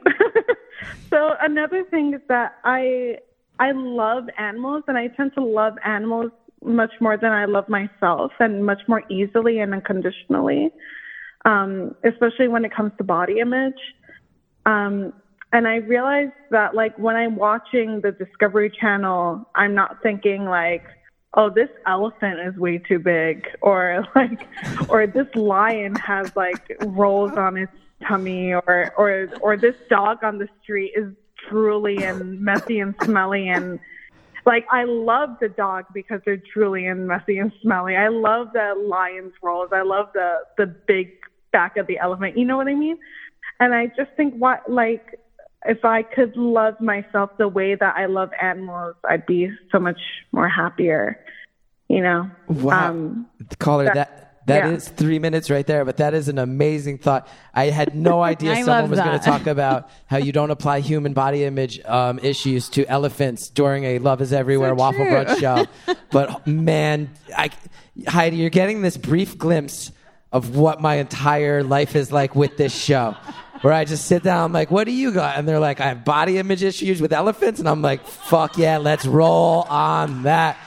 so 1.10 1.34
another 1.42 1.84
thing 1.86 2.14
is 2.14 2.22
that 2.30 2.58
I 2.64 3.18
I 3.60 3.72
love 3.72 4.26
animals 4.38 4.84
and 4.88 4.98
I 4.98 5.08
tend 5.08 5.34
to 5.34 5.44
love 5.44 5.74
animals 5.84 6.32
much 6.64 6.92
more 7.02 7.18
than 7.18 7.32
I 7.32 7.46
love 7.46 7.68
myself 7.68 8.32
and 8.40 8.66
much 8.66 8.82
more 8.88 9.04
easily 9.10 9.60
and 9.60 9.74
unconditionally. 9.74 10.72
Um, 11.46 11.96
especially 12.04 12.48
when 12.48 12.64
it 12.66 12.74
comes 12.76 12.92
to 12.98 13.04
body 13.04 13.40
image. 13.40 13.80
Um, 14.66 15.14
and 15.52 15.68
I 15.68 15.78
realized 15.78 16.34
that 16.52 16.76
like 16.76 16.98
when 17.00 17.16
I'm 17.16 17.38
watching 17.38 18.02
the 18.02 18.12
Discovery 18.12 18.72
Channel, 18.80 19.50
I'm 19.56 19.74
not 19.74 20.04
thinking 20.04 20.46
like, 20.46 20.84
oh, 21.36 21.50
this 21.50 21.70
elephant 21.86 22.40
is 22.40 22.56
way 22.56 22.78
too 22.78 23.00
big, 23.00 23.48
or 23.62 24.06
like, 24.16 24.48
or 24.90 25.08
this 25.08 25.28
lion 25.36 25.96
has 25.96 26.36
like 26.36 26.76
rolls 26.86 27.32
on 27.34 27.58
its 27.58 27.72
tummy, 28.08 28.54
or 28.54 28.94
or 28.98 29.30
or 29.42 29.58
this 29.58 29.76
dog 29.90 30.24
on 30.24 30.38
the 30.38 30.48
street 30.64 30.94
is 30.96 31.14
drooly 31.50 32.02
and 32.02 32.40
messy 32.42 32.80
and 32.80 32.94
smelly 33.04 33.48
and 33.48 33.80
like 34.46 34.66
I 34.72 34.84
love 34.86 35.38
the 35.40 35.50
dog 35.50 35.86
because 35.94 36.22
they're 36.26 36.42
drooly 36.56 36.90
and 36.92 37.08
messy 37.08 37.38
and 37.38 37.52
smelly. 37.62 37.96
I 37.96 38.08
love 38.08 38.48
the 38.54 38.74
lion's 38.88 39.34
rolls. 39.44 39.70
I 39.72 39.82
love 39.82 40.08
the 40.14 40.40
the 40.58 40.66
big 40.66 41.12
back 41.52 41.78
of 41.78 41.88
the 41.88 42.00
elephant. 42.00 42.38
You 42.38 42.46
know 42.46 42.58
what 42.58 42.68
I 42.68 42.76
mean? 42.76 42.98
And 43.60 43.74
I 43.74 43.88
just 43.88 44.12
think 44.16 44.34
what 44.36 44.70
like 44.70 45.20
if 45.66 45.84
I 45.84 46.04
could 46.04 46.36
love 46.38 46.80
myself 46.80 47.32
the 47.38 47.48
way 47.48 47.76
that 47.76 47.96
I 47.96 48.06
love 48.06 48.30
animals, 48.42 48.96
I'd 49.08 49.26
be 49.26 49.50
so 49.72 49.80
much 49.80 50.00
more 50.32 50.48
happier. 50.48 51.20
You 51.88 52.02
know. 52.02 52.30
Wow. 52.48 52.90
Um, 52.90 53.28
Caller, 53.58 53.86
that- 53.86 53.96
that 53.96 54.30
that 54.50 54.66
is 54.74 54.88
yeah. 54.88 54.94
three 54.96 55.20
minutes 55.20 55.50
right 55.50 55.66
there, 55.66 55.86
but 55.86 55.98
that 55.98 56.14
is 56.14 56.28
an 56.28 56.38
amazing 56.40 56.98
thought. 56.98 57.28
I 57.54 57.66
had 57.66 57.96
no 57.96 58.22
idea 58.34 58.56
someone 58.64 58.90
was 58.90 59.00
going 59.00 59.18
to 59.18 59.24
talk 59.24 59.48
about 59.48 59.90
how 60.08 60.18
you 60.18 60.32
don't 60.32 60.52
apply 60.52 60.80
human 60.80 61.14
body 61.14 61.44
image 61.44 61.80
um, 61.86 62.20
issues 62.20 62.70
to 62.70 62.86
elephants 62.88 63.50
during 63.50 63.84
a 63.84 64.00
Love 64.00 64.22
Is 64.22 64.34
Everywhere 64.34 64.72
So 64.72 64.76
Waffle 64.76 65.06
true. 65.06 65.14
Brunch 65.14 65.40
show. 65.40 65.66
But 66.12 66.48
man, 66.48 67.12
I, 67.38 67.52
Heidi, 68.08 68.38
you're 68.38 68.50
getting 68.50 68.82
this 68.82 68.98
brief 68.98 69.38
glimpse 69.38 69.92
of 70.32 70.56
what 70.56 70.82
my 70.82 70.96
entire 70.96 71.64
life 71.64 71.96
is 71.96 72.12
like 72.12 72.36
with 72.36 72.58
this 72.58 72.76
show. 72.76 73.16
Where 73.62 73.74
I 73.74 73.84
just 73.84 74.06
sit 74.06 74.24
down, 74.24 74.46
I'm 74.46 74.54
like, 74.54 74.72
what 74.72 74.86
do 74.86 74.92
you 74.92 75.12
got? 75.12 75.38
And 75.38 75.48
they're 75.48 75.60
like, 75.60 75.82
I 75.82 75.88
have 75.88 76.06
body 76.06 76.38
image 76.38 76.64
issues 76.64 77.02
with 77.02 77.12
elephants. 77.12 77.60
And 77.60 77.68
I'm 77.68 77.82
like, 77.82 78.06
fuck 78.06 78.58
yeah, 78.58 78.78
let's 78.78 79.06
roll 79.06 79.64
on 79.64 80.24
that. 80.24 80.58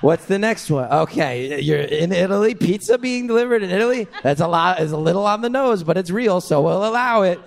What's 0.00 0.26
the 0.26 0.38
next 0.38 0.70
one? 0.70 0.90
Okay, 0.90 1.60
you're 1.60 1.80
in 1.80 2.12
Italy. 2.12 2.54
Pizza 2.54 2.98
being 2.98 3.26
delivered 3.26 3.62
in 3.62 3.70
Italy. 3.70 4.06
That's 4.22 4.40
a 4.40 4.46
lot. 4.46 4.80
Is 4.80 4.92
a 4.92 4.96
little 4.96 5.26
on 5.26 5.40
the 5.42 5.50
nose, 5.50 5.82
but 5.82 5.98
it's 5.98 6.10
real, 6.10 6.40
so 6.40 6.62
we'll 6.62 6.86
allow 6.86 7.22
it. 7.22 7.40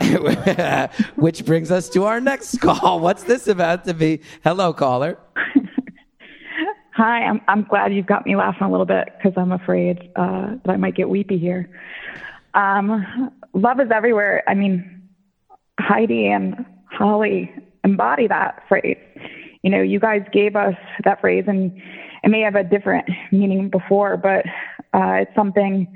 Which 1.16 1.44
brings 1.44 1.70
us 1.70 1.88
to 1.90 2.04
our 2.04 2.20
next 2.20 2.60
call. 2.60 3.00
What's 3.00 3.24
this 3.24 3.48
about 3.48 3.86
to 3.86 3.94
be? 3.94 4.20
Hello, 4.44 4.72
caller. 4.72 5.18
Hi, 6.94 7.24
I'm 7.24 7.40
I'm 7.48 7.62
glad 7.62 7.94
you've 7.94 8.06
got 8.06 8.26
me 8.26 8.36
laughing 8.36 8.66
a 8.66 8.70
little 8.70 8.86
bit 8.86 9.08
because 9.16 9.32
I'm 9.36 9.52
afraid 9.52 10.10
uh, 10.14 10.56
that 10.64 10.72
I 10.72 10.76
might 10.76 10.94
get 10.94 11.08
weepy 11.08 11.38
here. 11.38 11.70
Um, 12.54 13.30
love 13.54 13.80
is 13.80 13.88
everywhere. 13.94 14.42
I 14.46 14.54
mean, 14.54 15.08
Heidi 15.78 16.26
and 16.28 16.64
Holly 16.90 17.52
embody 17.84 18.26
that 18.28 18.62
phrase. 18.68 18.98
You 19.62 19.70
know, 19.70 19.82
you 19.82 20.00
guys 20.00 20.22
gave 20.32 20.56
us 20.56 20.74
that 21.04 21.20
phrase, 21.20 21.44
and 21.46 21.72
it 22.22 22.28
may 22.28 22.40
have 22.40 22.54
a 22.54 22.64
different 22.64 23.08
meaning 23.32 23.70
before, 23.70 24.16
but 24.16 24.44
uh, 24.94 25.22
it's 25.22 25.34
something 25.34 25.86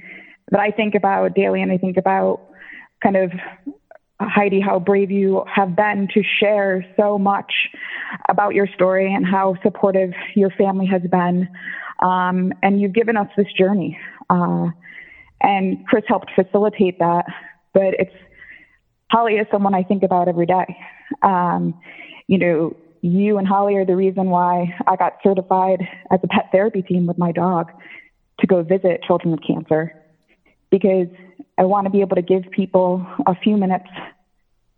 that 0.50 0.60
I 0.60 0.70
think 0.70 0.94
about 0.94 1.34
daily, 1.34 1.62
and 1.62 1.72
I 1.72 1.78
think 1.78 1.96
about 1.96 2.40
kind 3.02 3.16
of 3.16 3.32
Heidi, 4.20 4.60
how 4.60 4.78
brave 4.78 5.10
you 5.10 5.44
have 5.52 5.74
been 5.74 6.08
to 6.14 6.22
share 6.40 6.84
so 6.96 7.18
much 7.18 7.52
about 8.28 8.54
your 8.54 8.68
story 8.74 9.12
and 9.12 9.26
how 9.26 9.56
supportive 9.62 10.12
your 10.34 10.50
family 10.50 10.86
has 10.86 11.02
been. 11.02 11.48
Um, 12.00 12.52
and 12.62 12.80
you've 12.80 12.92
given 12.92 13.16
us 13.16 13.28
this 13.36 13.46
journey. 13.58 13.98
Uh, 14.30 14.68
and 15.42 15.86
Chris 15.86 16.04
helped 16.08 16.30
facilitate 16.34 16.98
that. 16.98 17.26
But 17.74 17.94
it's 17.98 18.14
Holly 19.10 19.34
is 19.34 19.46
someone 19.50 19.74
I 19.74 19.82
think 19.82 20.02
about 20.02 20.28
every 20.28 20.46
day. 20.46 20.76
Um, 21.22 21.78
you 22.26 22.38
know, 22.38 22.76
you 23.02 23.38
and 23.38 23.46
Holly 23.46 23.76
are 23.76 23.84
the 23.84 23.96
reason 23.96 24.30
why 24.30 24.74
I 24.86 24.96
got 24.96 25.18
certified 25.22 25.86
as 26.10 26.20
a 26.22 26.28
pet 26.28 26.48
therapy 26.52 26.82
team 26.82 27.06
with 27.06 27.18
my 27.18 27.32
dog 27.32 27.70
to 28.40 28.46
go 28.46 28.62
visit 28.62 29.02
children 29.02 29.32
with 29.32 29.40
cancer 29.46 29.92
because 30.70 31.08
I 31.58 31.64
want 31.64 31.84
to 31.86 31.90
be 31.90 32.00
able 32.00 32.16
to 32.16 32.22
give 32.22 32.44
people 32.50 33.06
a 33.26 33.34
few 33.34 33.56
minutes 33.56 33.88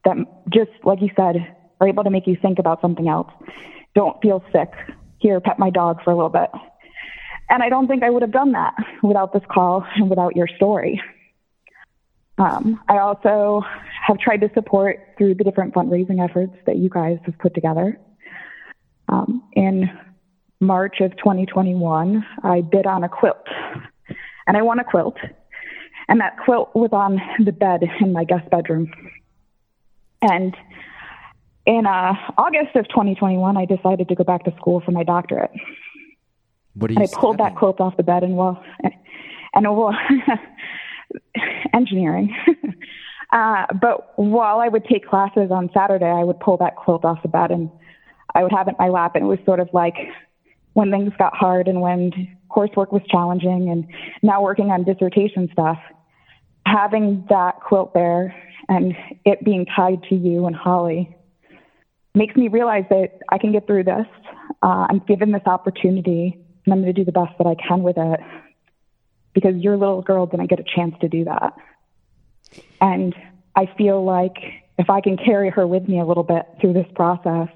that 0.04 0.16
just 0.52 0.70
like 0.82 1.00
you 1.00 1.10
said 1.14 1.36
are 1.80 1.88
able 1.88 2.04
to 2.04 2.10
make 2.10 2.26
you 2.26 2.36
think 2.40 2.58
about 2.58 2.80
something 2.80 3.08
else 3.08 3.30
don't 3.94 4.20
feel 4.20 4.44
sick. 4.52 4.70
Here, 5.18 5.40
pet 5.40 5.58
my 5.58 5.70
dog 5.70 6.02
for 6.02 6.10
a 6.10 6.16
little 6.16 6.30
bit. 6.30 6.50
And 7.54 7.62
I 7.62 7.68
don't 7.68 7.86
think 7.86 8.02
I 8.02 8.10
would 8.10 8.22
have 8.22 8.32
done 8.32 8.50
that 8.52 8.74
without 9.04 9.32
this 9.32 9.44
call 9.48 9.86
and 9.94 10.10
without 10.10 10.34
your 10.34 10.48
story. 10.48 11.00
Um, 12.36 12.80
I 12.88 12.98
also 12.98 13.62
have 14.04 14.18
tried 14.18 14.38
to 14.38 14.50
support 14.54 14.98
through 15.16 15.36
the 15.36 15.44
different 15.44 15.72
fundraising 15.72 16.22
efforts 16.22 16.52
that 16.66 16.78
you 16.78 16.88
guys 16.88 17.18
have 17.26 17.38
put 17.38 17.54
together. 17.54 17.96
Um, 19.08 19.44
in 19.52 19.88
March 20.58 20.96
of 21.00 21.16
2021, 21.16 22.26
I 22.42 22.60
bid 22.62 22.86
on 22.86 23.04
a 23.04 23.08
quilt, 23.08 23.46
and 24.48 24.56
I 24.56 24.62
won 24.62 24.80
a 24.80 24.84
quilt. 24.84 25.16
And 26.08 26.20
that 26.20 26.36
quilt 26.44 26.74
was 26.74 26.90
on 26.92 27.20
the 27.44 27.52
bed 27.52 27.82
in 28.00 28.12
my 28.12 28.24
guest 28.24 28.50
bedroom. 28.50 28.90
And 30.20 30.56
in 31.66 31.86
uh, 31.86 32.14
August 32.36 32.74
of 32.74 32.88
2021, 32.88 33.56
I 33.56 33.64
decided 33.64 34.08
to 34.08 34.16
go 34.16 34.24
back 34.24 34.44
to 34.44 34.56
school 34.56 34.82
for 34.84 34.90
my 34.90 35.04
doctorate. 35.04 35.52
What 36.74 36.90
are 36.90 36.94
And 36.94 37.02
I 37.02 37.06
pulled 37.06 37.38
that 37.38 37.56
quilt 37.56 37.80
off 37.80 37.96
the 37.96 38.02
bed 38.02 38.22
and 38.22 38.36
well, 38.36 38.62
and 39.54 39.76
well, 39.76 39.96
engineering. 41.74 42.34
uh, 43.32 43.66
but 43.80 44.18
while 44.18 44.58
I 44.60 44.68
would 44.68 44.84
take 44.84 45.06
classes 45.06 45.50
on 45.50 45.70
Saturday, 45.72 46.06
I 46.06 46.24
would 46.24 46.40
pull 46.40 46.56
that 46.58 46.76
quilt 46.76 47.04
off 47.04 47.22
the 47.22 47.28
bed 47.28 47.50
and 47.50 47.70
I 48.34 48.42
would 48.42 48.52
have 48.52 48.68
it 48.68 48.72
in 48.72 48.76
my 48.78 48.88
lap. 48.88 49.14
And 49.14 49.24
it 49.24 49.28
was 49.28 49.38
sort 49.44 49.60
of 49.60 49.68
like 49.72 49.94
when 50.72 50.90
things 50.90 51.12
got 51.18 51.36
hard 51.36 51.68
and 51.68 51.80
when 51.80 52.10
coursework 52.50 52.92
was 52.92 53.02
challenging 53.08 53.68
and 53.70 53.86
now 54.22 54.42
working 54.42 54.70
on 54.70 54.84
dissertation 54.84 55.48
stuff, 55.52 55.78
having 56.66 57.24
that 57.28 57.60
quilt 57.60 57.94
there 57.94 58.34
and 58.68 58.94
it 59.24 59.44
being 59.44 59.66
tied 59.66 60.02
to 60.08 60.14
you 60.14 60.46
and 60.46 60.56
Holly 60.56 61.14
makes 62.14 62.34
me 62.36 62.48
realize 62.48 62.84
that 62.90 63.18
I 63.28 63.38
can 63.38 63.52
get 63.52 63.66
through 63.66 63.84
this. 63.84 64.06
Uh, 64.62 64.86
I'm 64.88 65.00
given 65.00 65.32
this 65.32 65.42
opportunity 65.46 66.43
and 66.64 66.72
I'm 66.72 66.82
going 66.82 66.94
to 66.94 66.98
do 66.98 67.04
the 67.04 67.12
best 67.12 67.36
that 67.38 67.46
I 67.46 67.54
can 67.54 67.82
with 67.82 67.96
it 67.98 68.20
because 69.34 69.56
your 69.56 69.76
little 69.76 70.02
girl 70.02 70.26
didn't 70.26 70.48
get 70.48 70.60
a 70.60 70.64
chance 70.64 70.94
to 71.00 71.08
do 71.08 71.24
that. 71.24 71.54
And 72.80 73.14
I 73.56 73.66
feel 73.76 74.04
like 74.04 74.36
if 74.78 74.90
I 74.90 75.00
can 75.00 75.16
carry 75.16 75.50
her 75.50 75.66
with 75.66 75.88
me 75.88 76.00
a 76.00 76.04
little 76.04 76.22
bit 76.22 76.46
through 76.60 76.72
this 76.72 76.86
process, 76.94 77.48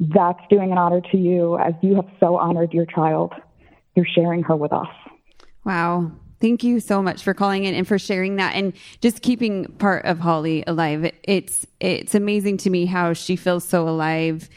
that's 0.00 0.40
doing 0.48 0.70
an 0.72 0.78
honor 0.78 1.00
to 1.10 1.16
you 1.16 1.58
as 1.58 1.74
you 1.82 1.96
have 1.96 2.06
so 2.20 2.36
honored 2.36 2.72
your 2.72 2.86
child 2.86 3.32
through 3.94 4.04
sharing 4.14 4.42
her 4.44 4.56
with 4.56 4.72
us. 4.72 4.88
Wow. 5.64 6.12
Thank 6.40 6.62
you 6.62 6.78
so 6.78 7.02
much 7.02 7.24
for 7.24 7.34
calling 7.34 7.64
in 7.64 7.74
and 7.74 7.86
for 7.86 7.98
sharing 7.98 8.36
that 8.36 8.54
and 8.54 8.72
just 9.00 9.22
keeping 9.22 9.64
part 9.78 10.04
of 10.04 10.20
Holly 10.20 10.62
alive. 10.68 11.10
It's 11.24 11.66
it's 11.80 12.14
amazing 12.14 12.58
to 12.58 12.70
me 12.70 12.86
how 12.86 13.12
she 13.12 13.34
feels 13.34 13.64
so 13.64 13.88
alive 13.88 14.48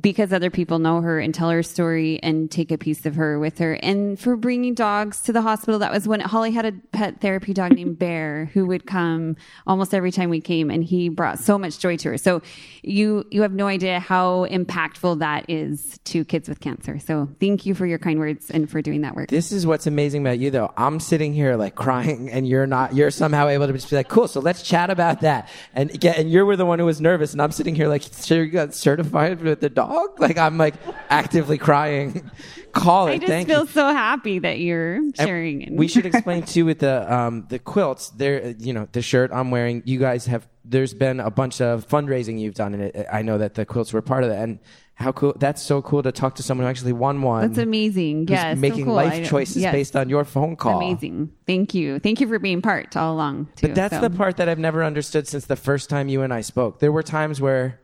because 0.00 0.32
other 0.32 0.50
people 0.50 0.78
know 0.78 1.00
her 1.00 1.20
and 1.20 1.34
tell 1.34 1.50
her 1.50 1.62
story 1.62 2.18
and 2.22 2.50
take 2.50 2.70
a 2.70 2.78
piece 2.78 3.06
of 3.06 3.14
her 3.14 3.38
with 3.38 3.58
her. 3.58 3.74
And 3.74 4.18
for 4.18 4.36
bringing 4.36 4.74
dogs 4.74 5.20
to 5.22 5.32
the 5.32 5.42
hospital, 5.42 5.78
that 5.80 5.92
was 5.92 6.08
when 6.08 6.20
Holly 6.20 6.50
had 6.50 6.66
a 6.66 6.72
pet 6.92 7.20
therapy 7.20 7.52
dog 7.52 7.72
named 7.72 7.98
Bear 8.04 8.46
who 8.54 8.66
would 8.66 8.86
come 8.86 9.36
almost 9.66 9.94
every 9.94 10.10
time 10.10 10.30
we 10.30 10.40
came, 10.40 10.70
and 10.70 10.82
he 10.82 11.08
brought 11.08 11.38
so 11.38 11.58
much 11.58 11.78
joy 11.78 11.96
to 11.98 12.10
her. 12.10 12.18
So 12.18 12.42
you 12.82 13.24
you 13.30 13.42
have 13.42 13.52
no 13.52 13.66
idea 13.66 14.00
how 14.00 14.46
impactful 14.46 15.20
that 15.20 15.48
is 15.48 15.98
to 16.04 16.24
kids 16.24 16.48
with 16.48 16.60
cancer. 16.60 16.98
So 16.98 17.28
thank 17.40 17.66
you 17.66 17.74
for 17.74 17.86
your 17.86 17.98
kind 17.98 18.18
words 18.18 18.50
and 18.50 18.68
for 18.68 18.82
doing 18.82 19.02
that 19.02 19.14
work. 19.14 19.28
This 19.28 19.52
is 19.52 19.66
what's 19.66 19.86
amazing 19.86 20.22
about 20.22 20.38
you, 20.38 20.50
though. 20.50 20.72
I'm 20.76 21.00
sitting 21.00 21.32
here 21.32 21.56
like 21.56 21.74
crying, 21.74 22.30
and 22.30 22.48
you're 22.48 22.66
not. 22.66 22.94
You're 22.94 23.10
somehow 23.10 23.48
able 23.48 23.66
to 23.66 23.72
just 23.72 23.90
be 23.90 23.96
like, 23.96 24.08
"Cool, 24.08 24.28
so 24.28 24.40
let's 24.40 24.62
chat 24.62 24.90
about 24.90 25.20
that." 25.20 25.48
And 25.74 25.98
get, 26.00 26.18
and 26.18 26.30
you 26.30 26.44
were 26.44 26.56
the 26.56 26.66
one 26.66 26.78
who 26.78 26.84
was 26.84 27.00
nervous, 27.00 27.32
and 27.32 27.40
I'm 27.40 27.52
sitting 27.52 27.74
here 27.74 27.88
like, 27.88 28.02
"So 28.02 28.34
you 28.34 28.46
got 28.46 28.74
certified 28.74 29.40
with 29.40 29.60
the 29.60 29.70
dog?" 29.70 29.83
Like 30.18 30.38
I'm 30.38 30.58
like 30.58 30.74
actively 31.10 31.58
crying. 31.58 32.30
Call 32.72 33.06
it. 33.06 33.10
Thank 33.10 33.22
you. 33.22 33.26
I 33.26 33.26
just 33.26 33.30
Thank 33.30 33.48
feel 33.48 33.60
you. 33.60 33.66
so 33.66 33.92
happy 33.92 34.38
that 34.40 34.58
you're 34.58 35.00
sharing. 35.14 35.64
And 35.64 35.78
We 35.78 35.86
should 35.86 36.06
explain 36.12 36.42
too 36.42 36.64
with 36.64 36.80
the 36.80 37.12
um, 37.12 37.46
the 37.48 37.58
quilts. 37.58 38.10
There, 38.10 38.50
you 38.58 38.72
know, 38.72 38.88
the 38.92 39.02
shirt 39.02 39.30
I'm 39.32 39.50
wearing. 39.50 39.82
You 39.84 39.98
guys 39.98 40.26
have. 40.26 40.48
There's 40.64 40.94
been 40.94 41.20
a 41.20 41.30
bunch 41.30 41.60
of 41.60 41.86
fundraising 41.86 42.40
you've 42.40 42.54
done, 42.54 42.74
and 42.74 43.06
I 43.12 43.22
know 43.22 43.36
that 43.38 43.54
the 43.54 43.66
quilts 43.66 43.92
were 43.92 44.00
part 44.00 44.24
of 44.24 44.30
that. 44.30 44.42
And 44.42 44.60
how 44.94 45.12
cool! 45.12 45.34
That's 45.38 45.60
so 45.60 45.82
cool 45.82 46.02
to 46.02 46.10
talk 46.12 46.36
to 46.36 46.42
someone 46.42 46.64
who 46.66 46.70
actually 46.70 46.92
won 46.94 47.20
one. 47.20 47.48
That's 47.48 47.58
amazing. 47.58 48.28
Yes, 48.28 48.56
so 48.56 48.60
making 48.60 48.86
cool. 48.86 48.94
life 48.94 49.28
choices 49.28 49.58
yes. 49.58 49.72
based 49.72 49.96
on 49.96 50.08
your 50.08 50.24
phone 50.24 50.56
call. 50.56 50.80
Amazing. 50.80 51.32
Thank 51.46 51.74
you. 51.74 51.98
Thank 51.98 52.20
you 52.20 52.28
for 52.28 52.38
being 52.38 52.62
part 52.62 52.96
all 52.96 53.12
along. 53.14 53.46
Too, 53.56 53.68
But 53.68 53.74
that's 53.74 53.94
so. 53.96 54.00
the 54.00 54.10
part 54.10 54.36
that 54.38 54.48
I've 54.48 54.58
never 54.58 54.82
understood 54.84 55.28
since 55.28 55.46
the 55.46 55.56
first 55.56 55.90
time 55.90 56.08
you 56.08 56.22
and 56.22 56.32
I 56.32 56.40
spoke. 56.42 56.78
There 56.78 56.92
were 56.92 57.02
times 57.02 57.40
where 57.40 57.80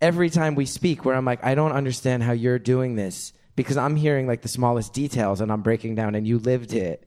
every 0.00 0.30
time 0.30 0.54
we 0.54 0.66
speak 0.66 1.04
where 1.04 1.14
I'm 1.14 1.24
like, 1.24 1.44
I 1.44 1.54
don't 1.54 1.72
understand 1.72 2.22
how 2.22 2.32
you're 2.32 2.58
doing 2.58 2.94
this 2.96 3.32
because 3.56 3.76
I'm 3.76 3.96
hearing 3.96 4.26
like 4.26 4.42
the 4.42 4.48
smallest 4.48 4.92
details 4.92 5.40
and 5.40 5.52
I'm 5.52 5.62
breaking 5.62 5.94
down 5.94 6.14
and 6.14 6.26
you 6.26 6.38
lived 6.38 6.72
it. 6.72 7.06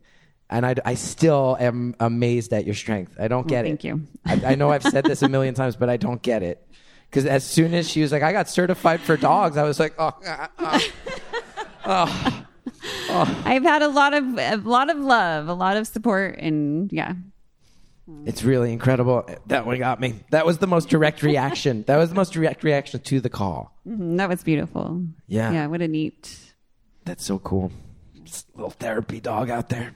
And 0.50 0.64
I, 0.66 0.74
I 0.84 0.94
still 0.94 1.56
am 1.58 1.96
amazed 1.98 2.52
at 2.52 2.64
your 2.66 2.74
strength. 2.74 3.16
I 3.18 3.28
don't 3.28 3.44
Well, 3.44 3.48
get 3.50 3.64
it. 3.64 3.68
thank 3.68 3.84
you. 3.84 4.02
I, 4.24 4.52
I 4.52 4.54
know 4.54 4.70
I've 4.70 4.82
said 4.82 5.04
this 5.04 5.22
a 5.22 5.28
million 5.28 5.54
times, 5.54 5.74
but 5.74 5.88
I 5.88 5.96
don't 5.96 6.22
get 6.22 6.42
it. 6.42 6.64
Because 7.10 7.26
as 7.26 7.44
soon 7.44 7.74
as 7.74 7.88
she 7.90 8.02
was 8.02 8.12
like, 8.12 8.22
I 8.22 8.32
got 8.32 8.48
certified 8.48 9.00
for 9.00 9.16
dogs, 9.16 9.56
I 9.56 9.62
was 9.62 9.80
like, 9.80 9.94
oh, 9.98 10.12
uh, 10.26 10.46
uh, 11.84 12.30
oh. 13.08 13.42
I've 13.44 13.62
had 13.62 13.82
a 13.82 13.88
lot 13.88 14.14
of 14.14 14.24
a 14.38 14.56
lot 14.56 14.90
of 14.90 14.98
love, 14.98 15.48
a 15.48 15.54
lot 15.54 15.76
of 15.76 15.86
support, 15.86 16.36
and 16.38 16.92
yeah. 16.92 17.14
It's 18.26 18.42
really 18.42 18.72
incredible. 18.72 19.26
That 19.46 19.64
one 19.66 19.78
got 19.78 19.98
me. 20.00 20.14
That 20.30 20.44
was 20.44 20.58
the 20.58 20.66
most 20.66 20.88
direct 20.90 21.22
reaction. 21.30 21.84
that 21.86 21.96
was 21.96 22.10
the 22.10 22.14
most 22.14 22.32
direct 22.34 22.62
reaction 22.62 23.00
to 23.00 23.20
the 23.20 23.30
call. 23.30 23.76
Mhm, 23.86 24.18
That 24.18 24.28
was 24.28 24.42
beautiful. 24.42 25.02
Yeah. 25.26 25.52
Yeah. 25.52 25.66
What 25.68 25.80
a 25.80 25.88
neat. 25.88 26.38
That's 27.04 27.24
so 27.24 27.38
cool. 27.38 27.72
Just 28.22 28.48
a 28.54 28.56
little 28.56 28.70
therapy 28.70 29.20
dog 29.20 29.48
out 29.50 29.68
there. 29.70 29.94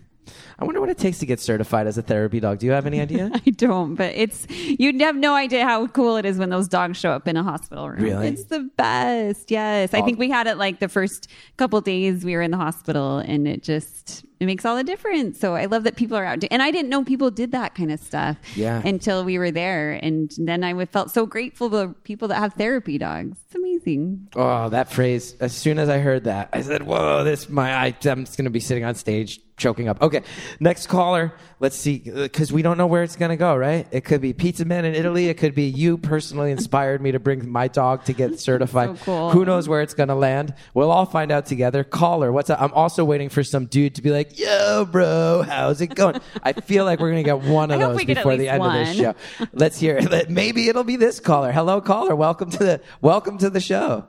I 0.59 0.65
wonder 0.67 0.81
what 0.81 0.91
it 0.91 0.99
takes 0.99 1.19
to 1.21 1.27
get 1.27 1.41
certified 1.41 1.87
as 1.87 1.97
a 1.97 2.03
therapy 2.03 2.39
dog. 2.41 2.59
Do 2.59 2.67
you 2.67 2.73
have 2.73 2.85
any 2.87 3.01
idea? 3.01 3.31
I 3.47 3.51
don't, 3.51 3.95
but 3.95 4.15
it's 4.15 4.47
you'd 4.51 5.01
have 5.01 5.17
no 5.17 5.35
idea 5.35 5.65
how 5.65 5.87
cool 5.87 6.17
it 6.17 6.27
is 6.27 6.39
when 6.39 6.51
those 6.51 6.69
dogs 6.69 6.99
show 6.99 7.11
up 7.13 7.27
in 7.29 7.37
a 7.39 7.43
hospital 7.43 7.89
room. 7.89 8.03
Really? 8.03 8.29
It's 8.29 8.45
the 8.45 8.69
best. 8.77 9.51
Yes. 9.51 9.95
I 9.95 10.03
think 10.03 10.19
we 10.19 10.29
had 10.31 10.47
it 10.47 10.59
like 10.59 10.81
the 10.81 10.89
first 10.89 11.29
couple 11.57 11.81
days 11.81 12.25
we 12.25 12.35
were 12.37 12.43
in 12.43 12.51
the 12.51 12.59
hospital 12.59 13.19
and 13.19 13.49
it 13.49 13.63
just 13.63 14.27
it 14.41 14.47
makes 14.47 14.65
all 14.65 14.77
the 14.77 14.85
difference. 14.85 15.39
So 15.41 15.55
I 15.55 15.65
love 15.67 15.85
that 15.85 15.97
people 15.97 16.17
are 16.17 16.25
out 16.25 16.45
and 16.51 16.63
I 16.63 16.71
didn't 16.71 16.89
know 16.91 17.05
people 17.05 17.31
did 17.31 17.53
that 17.53 17.75
kind 17.75 17.91
of 17.93 18.01
stuff 18.01 18.37
Yeah. 18.57 18.81
until 18.85 19.25
we 19.25 19.39
were 19.39 19.51
there 19.51 19.93
and 20.03 20.31
then 20.39 20.65
I 20.65 20.73
would- 20.73 20.89
felt 20.91 21.11
so 21.11 21.27
grateful 21.27 21.69
for 21.71 21.89
people 22.05 22.29
that 22.29 22.37
have 22.37 22.55
therapy 22.55 22.99
dogs. 22.99 23.37
It's 23.47 23.55
amazing. 23.55 24.29
Oh, 24.37 24.69
that 24.69 24.91
phrase. 24.93 25.35
As 25.41 25.53
soon 25.55 25.79
as 25.79 25.89
I 25.89 25.99
heard 25.99 26.25
that, 26.25 26.51
I 26.53 26.61
said, 26.63 26.83
"Whoa, 26.83 27.25
this 27.25 27.49
my 27.49 27.73
I, 27.75 27.87
I'm 28.05 28.25
just 28.25 28.37
going 28.37 28.45
to 28.45 28.51
be 28.51 28.61
sitting 28.61 28.85
on 28.85 28.95
stage 28.95 29.41
choking 29.57 29.89
up." 29.89 30.03
Okay, 30.03 30.21
next 30.61 30.87
caller. 30.89 31.33
Let's 31.59 31.77
see, 31.77 32.03
uh, 32.15 32.23
because 32.25 32.53
we 32.53 32.61
don't 32.63 32.77
know 32.79 32.87
where 32.87 33.03
it's 33.03 33.17
going 33.17 33.31
to 33.31 33.37
go. 33.37 33.57
Right? 33.57 33.87
It 33.91 34.05
could 34.05 34.21
be 34.21 34.33
Pizza 34.35 34.65
Man 34.67 34.85
in 34.85 34.95
Italy. 34.95 35.29
It 35.29 35.39
could 35.39 35.55
be 35.55 35.65
you 35.65 35.97
personally 35.97 36.51
inspired 36.51 37.01
me 37.01 37.13
to 37.13 37.19
bring 37.19 37.49
my 37.51 37.69
dog 37.69 38.05
to 38.05 38.13
get 38.13 38.39
certified. 38.49 38.99
So 38.99 39.05
cool. 39.05 39.31
Who 39.31 39.45
knows 39.47 39.67
where 39.69 39.81
it's 39.81 39.95
going 39.95 40.09
to 40.11 40.15
land? 40.15 40.53
We'll 40.75 40.91
all 40.91 41.07
find 41.07 41.33
out 41.33 41.47
together. 41.47 41.83
Caller, 41.85 42.31
what's 42.31 42.51
up? 42.51 42.61
I'm 42.61 42.73
also 42.75 43.03
waiting 43.05 43.31
for 43.31 43.43
some 43.43 43.65
dude 43.67 43.95
to 43.95 44.03
be 44.03 44.11
like, 44.11 44.28
"Yo, 44.37 44.85
bro, 44.85 45.43
how's 45.43 45.81
it 45.81 45.95
going?" 45.95 46.21
I 46.43 46.53
feel 46.53 46.85
like 46.85 47.01
we're 47.01 47.11
going 47.11 47.25
to 47.25 47.29
get 47.29 47.41
one 47.41 47.71
of 47.71 47.81
those 47.81 47.97
we 47.97 48.05
get 48.05 48.19
at 48.19 48.21
before 48.21 48.37
the 48.37 48.45
least 48.45 48.53
end 48.53 48.65
of 48.65 48.73
this 48.73 48.97
show. 48.97 49.15
Let's 49.53 49.79
hear 49.79 49.99
it. 49.99 50.31
Maybe 50.31 50.69
it'll 50.69 50.85
be 50.85 50.97
this 50.97 51.21
caller. 51.21 51.53
Hello, 51.53 51.81
caller. 51.81 52.17
Welcome 52.17 52.51
to 52.51 52.59
the 52.59 52.81
welcome 53.01 53.39
to 53.39 53.51
the 53.51 53.61
show. 53.61 54.09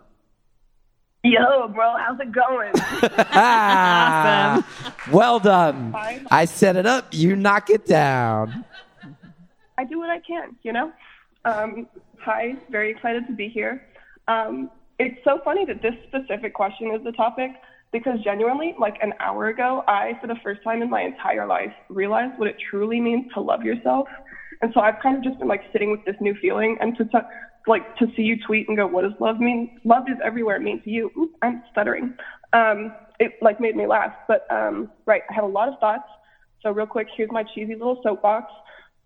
Yo, 1.24 1.68
bro, 1.68 1.96
how's 1.98 2.20
it 2.22 2.32
going? 2.32 2.72
awesome. 3.36 4.64
Well 5.12 5.40
done. 5.40 5.92
Fine. 5.92 6.28
I 6.32 6.46
set 6.46 6.78
it 6.78 6.86
up. 6.86 7.14
You 7.14 7.36
knock 7.36 7.70
it 7.70 7.86
down. 7.86 8.64
I 9.78 9.84
do 9.84 10.00
what 10.00 10.10
I 10.10 10.20
can, 10.20 10.56
you 10.64 10.72
know? 10.72 10.94
Um, 11.44 11.88
hi, 12.20 12.56
very 12.70 12.92
excited 12.92 13.28
to 13.28 13.34
be 13.34 13.50
here. 13.50 13.86
Um, 14.30 14.72
it's 14.98 15.22
so 15.24 15.40
funny 15.44 15.66
that 15.66 15.82
this 15.82 15.94
specific 16.08 16.54
question 16.54 16.92
is 16.92 17.04
the 17.04 17.12
topic 17.14 17.52
because 17.92 18.20
genuinely, 18.24 18.76
like 18.80 18.96
an 19.02 19.14
hour 19.20 19.48
ago, 19.48 19.84
I, 19.88 20.14
for 20.22 20.28
the 20.28 20.36
first 20.44 20.64
time 20.64 20.82
in 20.82 20.90
my 20.90 21.02
entire 21.02 21.48
life, 21.48 21.74
realized 21.90 22.38
what 22.38 22.48
it 22.48 22.56
truly 22.70 23.00
means 23.00 23.32
to 23.34 23.42
love 23.42 23.64
yourself. 23.64 24.08
And 24.62 24.72
so 24.74 24.82
I've 24.82 25.00
kind 25.02 25.18
of 25.18 25.24
just 25.24 25.40
been 25.40 25.48
like 25.48 25.62
sitting 25.72 25.92
with 25.92 26.04
this 26.06 26.16
new 26.20 26.36
feeling 26.42 26.78
and 26.82 26.96
to, 26.98 27.06
like 27.68 27.96
to 27.98 28.08
see 28.16 28.24
you 28.24 28.38
tweet 28.46 28.68
and 28.68 28.78
go, 28.78 28.86
what 28.86 29.04
does 29.04 29.14
love 29.20 29.40
mean? 29.40 29.80
Love 29.86 30.04
is 30.08 30.18
everywhere 30.24 30.58
It 30.58 30.62
means 30.62 30.82
you. 30.86 31.12
Oop, 31.18 31.32
I'm 31.42 31.64
stuttering. 31.72 32.14
Um, 32.54 32.94
it 33.20 33.34
like 33.42 33.60
made 33.60 33.76
me 33.76 33.86
laugh, 33.86 34.14
but 34.28 34.46
um, 34.52 34.92
right, 35.06 35.22
I 35.30 35.34
have 35.34 35.44
a 35.44 35.48
lot 35.48 35.68
of 35.68 35.80
thoughts. 35.80 36.08
So 36.62 36.72
real 36.72 36.88
quick, 36.88 37.08
here's 37.16 37.32
my 37.32 37.44
cheesy 37.44 37.74
little 37.74 38.00
soapbox. 38.04 38.52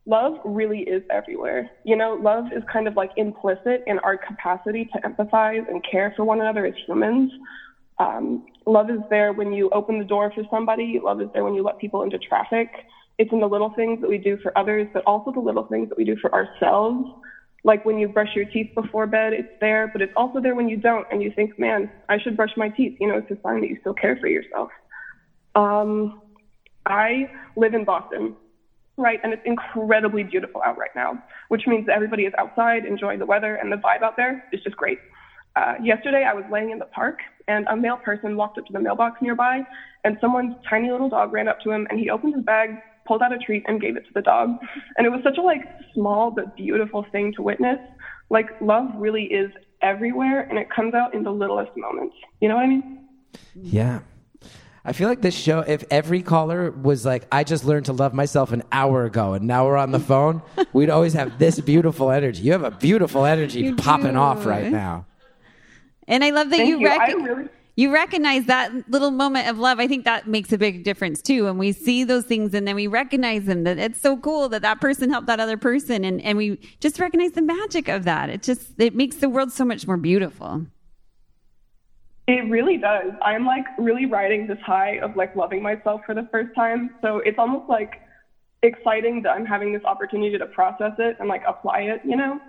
Love 0.06 0.34
really 0.44 0.80
is 0.80 1.04
everywhere. 1.10 1.70
You 1.86 1.96
know, 1.96 2.18
love 2.22 2.46
is 2.56 2.64
kind 2.72 2.88
of 2.88 2.96
like 2.96 3.12
implicit 3.16 3.84
in 3.88 4.00
our 4.00 4.18
capacity 4.18 4.90
to 4.94 5.02
empathize 5.08 5.68
and 5.70 5.84
care 5.90 6.14
for 6.16 6.26
one 6.26 6.42
another 6.42 6.66
as 6.66 6.74
humans. 6.86 7.32
Um, 8.00 8.46
love 8.66 8.90
is 8.90 9.00
there 9.10 9.34
when 9.34 9.54
you 9.54 9.70
open 9.72 10.00
the 10.00 10.06
door 10.06 10.32
for 10.34 10.44
somebody. 10.50 11.00
Love 11.04 11.22
is 11.22 11.30
there 11.34 11.44
when 11.44 11.54
you 11.54 11.64
let 11.64 11.78
people 11.78 12.02
into 12.04 12.18
traffic. 12.20 12.70
It's 13.18 13.32
in 13.32 13.40
the 13.40 13.48
little 13.48 13.72
things 13.76 14.00
that 14.02 14.10
we 14.10 14.18
do 14.18 14.38
for 14.42 14.58
others, 14.58 14.88
but 14.94 15.04
also 15.06 15.32
the 15.32 15.40
little 15.40 15.66
things 15.66 15.90
that 15.90 15.98
we 15.98 16.04
do 16.04 16.16
for 16.20 16.34
ourselves. 16.34 17.08
Like 17.64 17.86
when 17.86 17.98
you 17.98 18.08
brush 18.08 18.36
your 18.36 18.46
teeth 18.46 18.68
before 18.76 19.08
bed, 19.08 19.34
it's 19.34 19.50
there, 19.62 19.88
but 19.88 20.02
it's 20.02 20.12
also 20.16 20.42
there 20.42 20.56
when 20.56 20.68
you 20.68 20.78
don't, 20.78 21.06
and 21.12 21.22
you 21.22 21.32
think, 21.34 21.52
man, 21.58 21.90
I 22.10 22.18
should 22.18 22.36
brush 22.36 22.52
my 22.58 22.70
teeth. 22.70 22.94
You 23.00 23.08
know, 23.08 23.18
it's 23.18 23.30
a 23.32 23.38
sign 23.46 23.62
that 23.62 23.70
you 23.70 23.78
still 23.80 23.94
care 23.94 24.18
for 24.20 24.28
yourself. 24.28 24.70
Um, 25.56 26.12
I 26.86 27.28
live 27.56 27.74
in 27.74 27.86
Boston, 27.86 28.36
right, 28.98 29.20
and 29.24 29.32
it's 29.32 29.42
incredibly 29.46 30.24
beautiful 30.24 30.62
out 30.66 30.78
right 30.78 30.90
now, 30.96 31.20
which 31.48 31.64
means 31.68 31.86
that 31.86 31.96
everybody 31.96 32.24
is 32.24 32.34
outside 32.38 32.84
enjoying 32.86 33.20
the 33.20 33.26
weather, 33.26 33.56
and 33.56 33.72
the 33.72 33.78
vibe 33.78 34.02
out 34.04 34.16
there 34.18 34.44
is 34.52 34.60
just 34.62 34.76
great. 34.76 35.00
Uh, 35.56 35.76
yesterday, 35.84 36.26
I 36.28 36.34
was 36.34 36.44
laying 36.52 36.72
in 36.72 36.80
the 36.80 36.86
park, 36.86 37.20
and 37.48 37.68
a 37.68 37.76
male 37.76 37.98
person 37.98 38.36
walked 38.36 38.58
up 38.58 38.66
to 38.66 38.74
the 38.74 38.80
mailbox 38.80 39.22
nearby, 39.22 39.62
and 40.04 40.18
someone's 40.20 40.56
tiny 40.68 40.90
little 40.92 41.10
dog 41.10 41.32
ran 41.32 41.48
up 41.48 41.60
to 41.62 41.72
him, 41.72 41.86
and 41.90 42.00
he 42.00 42.10
opened 42.10 42.36
his 42.36 42.44
bag, 42.44 42.70
pulled 43.06 43.22
out 43.22 43.32
a 43.34 43.38
treat, 43.38 43.64
and 43.68 43.80
gave 43.80 43.96
it 43.96 44.06
to 44.08 44.14
the 44.16 44.22
dog. 44.22 44.50
And 44.98 45.06
it 45.06 45.10
was 45.12 45.22
such 45.24 45.38
a 45.38 45.42
like 45.42 45.62
small 45.94 46.32
but 46.32 46.56
beautiful 46.56 47.06
thing 47.12 47.34
to 47.34 47.42
witness. 47.42 47.78
Like 48.30 48.48
love 48.62 48.88
really 48.96 49.26
is 49.26 49.52
everywhere, 49.82 50.42
and 50.50 50.58
it 50.58 50.70
comes 50.70 50.94
out 50.96 51.14
in 51.14 51.24
the 51.24 51.32
littlest 51.32 51.72
moments. 51.78 52.16
You 52.42 52.50
know 52.50 52.56
what 52.56 52.64
I 52.66 52.68
mean? 52.68 53.08
Yeah. 53.56 54.00
I 54.86 54.92
feel 54.92 55.08
like 55.08 55.22
this 55.22 55.36
show, 55.36 55.60
if 55.60 55.86
every 55.90 56.22
caller 56.22 56.70
was 56.72 57.06
like, 57.06 57.26
I 57.32 57.46
just 57.46 57.64
learned 57.64 57.86
to 57.86 57.94
love 57.94 58.14
myself 58.14 58.52
an 58.52 58.64
hour 58.70 59.06
ago 59.06 59.34
and 59.34 59.48
now 59.48 59.66
we're 59.66 59.78
on 59.78 59.92
the 59.92 60.00
phone, 60.00 60.42
we'd 60.74 60.90
always 60.90 61.14
have 61.14 61.40
this 61.40 61.58
beautiful 61.62 62.12
energy. 62.12 62.44
You 62.44 62.52
have 62.52 62.66
a 62.66 62.72
beautiful 62.72 63.24
energy 63.24 63.62
You 63.62 63.76
popping 63.78 64.14
do. 64.14 64.18
off 64.20 64.46
right 64.46 64.70
now. 64.70 65.06
And 66.08 66.24
I 66.24 66.32
love 66.32 66.50
that 66.50 66.58
Thank 66.58 66.70
you, 66.70 66.80
you. 66.80 66.88
Rec- 66.88 67.08
really- 67.16 67.50
you 67.76 67.92
recognize 67.92 68.46
that 68.46 68.72
little 68.90 69.10
moment 69.10 69.48
of 69.48 69.58
love. 69.58 69.80
I 69.80 69.88
think 69.88 70.06
that 70.06 70.28
makes 70.28 70.52
a 70.52 70.58
big 70.60 70.84
difference 70.84 71.22
too. 71.22 71.48
And 71.48 71.58
we 71.58 71.72
see 71.72 72.04
those 72.04 72.24
things 72.26 72.54
and 72.54 72.68
then 72.68 72.76
we 72.76 72.86
recognize 72.86 73.46
them, 73.46 73.64
that 73.64 73.80
it's 73.80 74.00
so 74.00 74.16
cool 74.18 74.48
that 74.50 74.62
that 74.62 74.80
person 74.80 75.10
helped 75.10 75.28
that 75.28 75.40
other 75.40 75.58
person, 75.58 76.06
and 76.06 76.22
and 76.22 76.38
we 76.38 76.60
just 76.80 77.00
recognize 77.00 77.32
the 77.32 77.42
magic 77.42 77.88
of 77.88 78.04
that. 78.04 78.30
It 78.30 78.44
just 78.44 78.80
it 78.80 78.96
makes 78.96 79.16
the 79.18 79.30
world 79.30 79.52
so 79.52 79.66
much 79.66 79.88
more 79.88 79.98
beautiful. 79.98 80.68
It 82.28 82.50
really 82.50 82.78
does. 82.78 83.12
I'm 83.22 83.46
like 83.46 83.66
really 83.78 84.06
riding 84.06 84.48
this 84.48 84.60
high 84.66 85.00
of 85.00 85.16
like 85.18 85.36
loving 85.36 85.62
myself 85.62 86.02
for 86.06 86.16
the 86.16 86.28
first 86.32 86.56
time. 86.56 86.92
So 87.02 87.18
it's 87.26 87.38
almost 87.38 87.70
like 87.70 88.02
exciting 88.62 89.24
that 89.24 89.32
I'm 89.32 89.46
having 89.46 89.74
this 89.74 89.84
opportunity 89.84 90.38
to 90.38 90.46
process 90.46 90.94
it 91.00 91.18
and 91.20 91.28
like 91.28 91.42
apply 91.46 91.82
it, 91.82 92.02
you 92.06 92.16
know? 92.16 92.40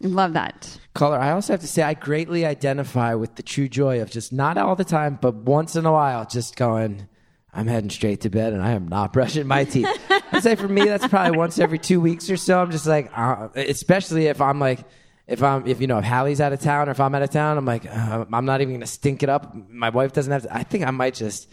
Love 0.00 0.34
that. 0.34 0.78
Caller, 0.94 1.18
I 1.18 1.30
also 1.30 1.52
have 1.52 1.60
to 1.60 1.66
say, 1.66 1.82
I 1.82 1.94
greatly 1.94 2.44
identify 2.44 3.14
with 3.14 3.36
the 3.36 3.42
true 3.42 3.68
joy 3.68 4.02
of 4.02 4.10
just 4.10 4.32
not 4.32 4.58
all 4.58 4.76
the 4.76 4.84
time, 4.84 5.18
but 5.20 5.34
once 5.34 5.74
in 5.74 5.86
a 5.86 5.92
while, 5.92 6.26
just 6.26 6.56
going, 6.56 7.08
I'm 7.52 7.66
heading 7.66 7.90
straight 7.90 8.20
to 8.22 8.30
bed 8.30 8.52
and 8.52 8.62
I 8.62 8.72
am 8.72 8.88
not 8.88 9.12
brushing 9.14 9.46
my 9.46 9.64
teeth. 9.64 9.88
I'd 10.32 10.42
say 10.42 10.54
for 10.54 10.68
me, 10.68 10.84
that's 10.84 11.06
probably 11.06 11.38
once 11.38 11.58
every 11.58 11.78
two 11.78 12.00
weeks 12.00 12.28
or 12.28 12.36
so. 12.36 12.60
I'm 12.60 12.70
just 12.70 12.86
like, 12.86 13.10
uh, 13.16 13.48
especially 13.54 14.26
if 14.26 14.40
I'm 14.40 14.60
like, 14.60 14.80
if 15.26 15.42
I'm, 15.42 15.66
if 15.66 15.80
you 15.80 15.86
know, 15.86 15.98
if 15.98 16.04
Hallie's 16.04 16.40
out 16.40 16.52
of 16.52 16.60
town 16.60 16.88
or 16.88 16.92
if 16.92 17.00
I'm 17.00 17.14
out 17.14 17.22
of 17.22 17.30
town, 17.30 17.58
I'm 17.58 17.64
like, 17.64 17.86
uh, 17.86 18.26
I'm 18.32 18.44
not 18.44 18.60
even 18.60 18.74
gonna 18.74 18.86
stink 18.86 19.22
it 19.22 19.28
up. 19.28 19.54
My 19.68 19.88
wife 19.88 20.12
doesn't 20.12 20.30
have 20.30 20.42
to. 20.42 20.54
I 20.54 20.62
think 20.62 20.86
I 20.86 20.90
might 20.92 21.14
just 21.14 21.48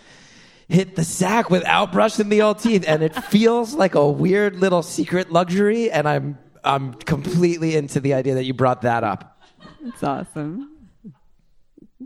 hit 0.68 0.96
the 0.96 1.04
sack 1.04 1.50
without 1.50 1.92
brushing 1.92 2.30
the 2.30 2.42
old 2.42 2.60
teeth, 2.60 2.84
and 2.88 3.02
it 3.02 3.16
feels 3.26 3.74
like 3.74 3.96
a 3.96 4.08
weird 4.08 4.58
little 4.58 4.84
secret 4.84 5.32
luxury. 5.32 5.90
And 5.90 6.08
I'm, 6.08 6.38
I'm 6.64 6.94
completely 6.94 7.76
into 7.76 8.00
the 8.00 8.14
idea 8.14 8.36
that 8.36 8.46
you 8.46 8.54
brought 8.54 8.82
that 8.82 9.04
up. 9.04 9.42
It's 9.84 10.04
awesome. 10.04 10.70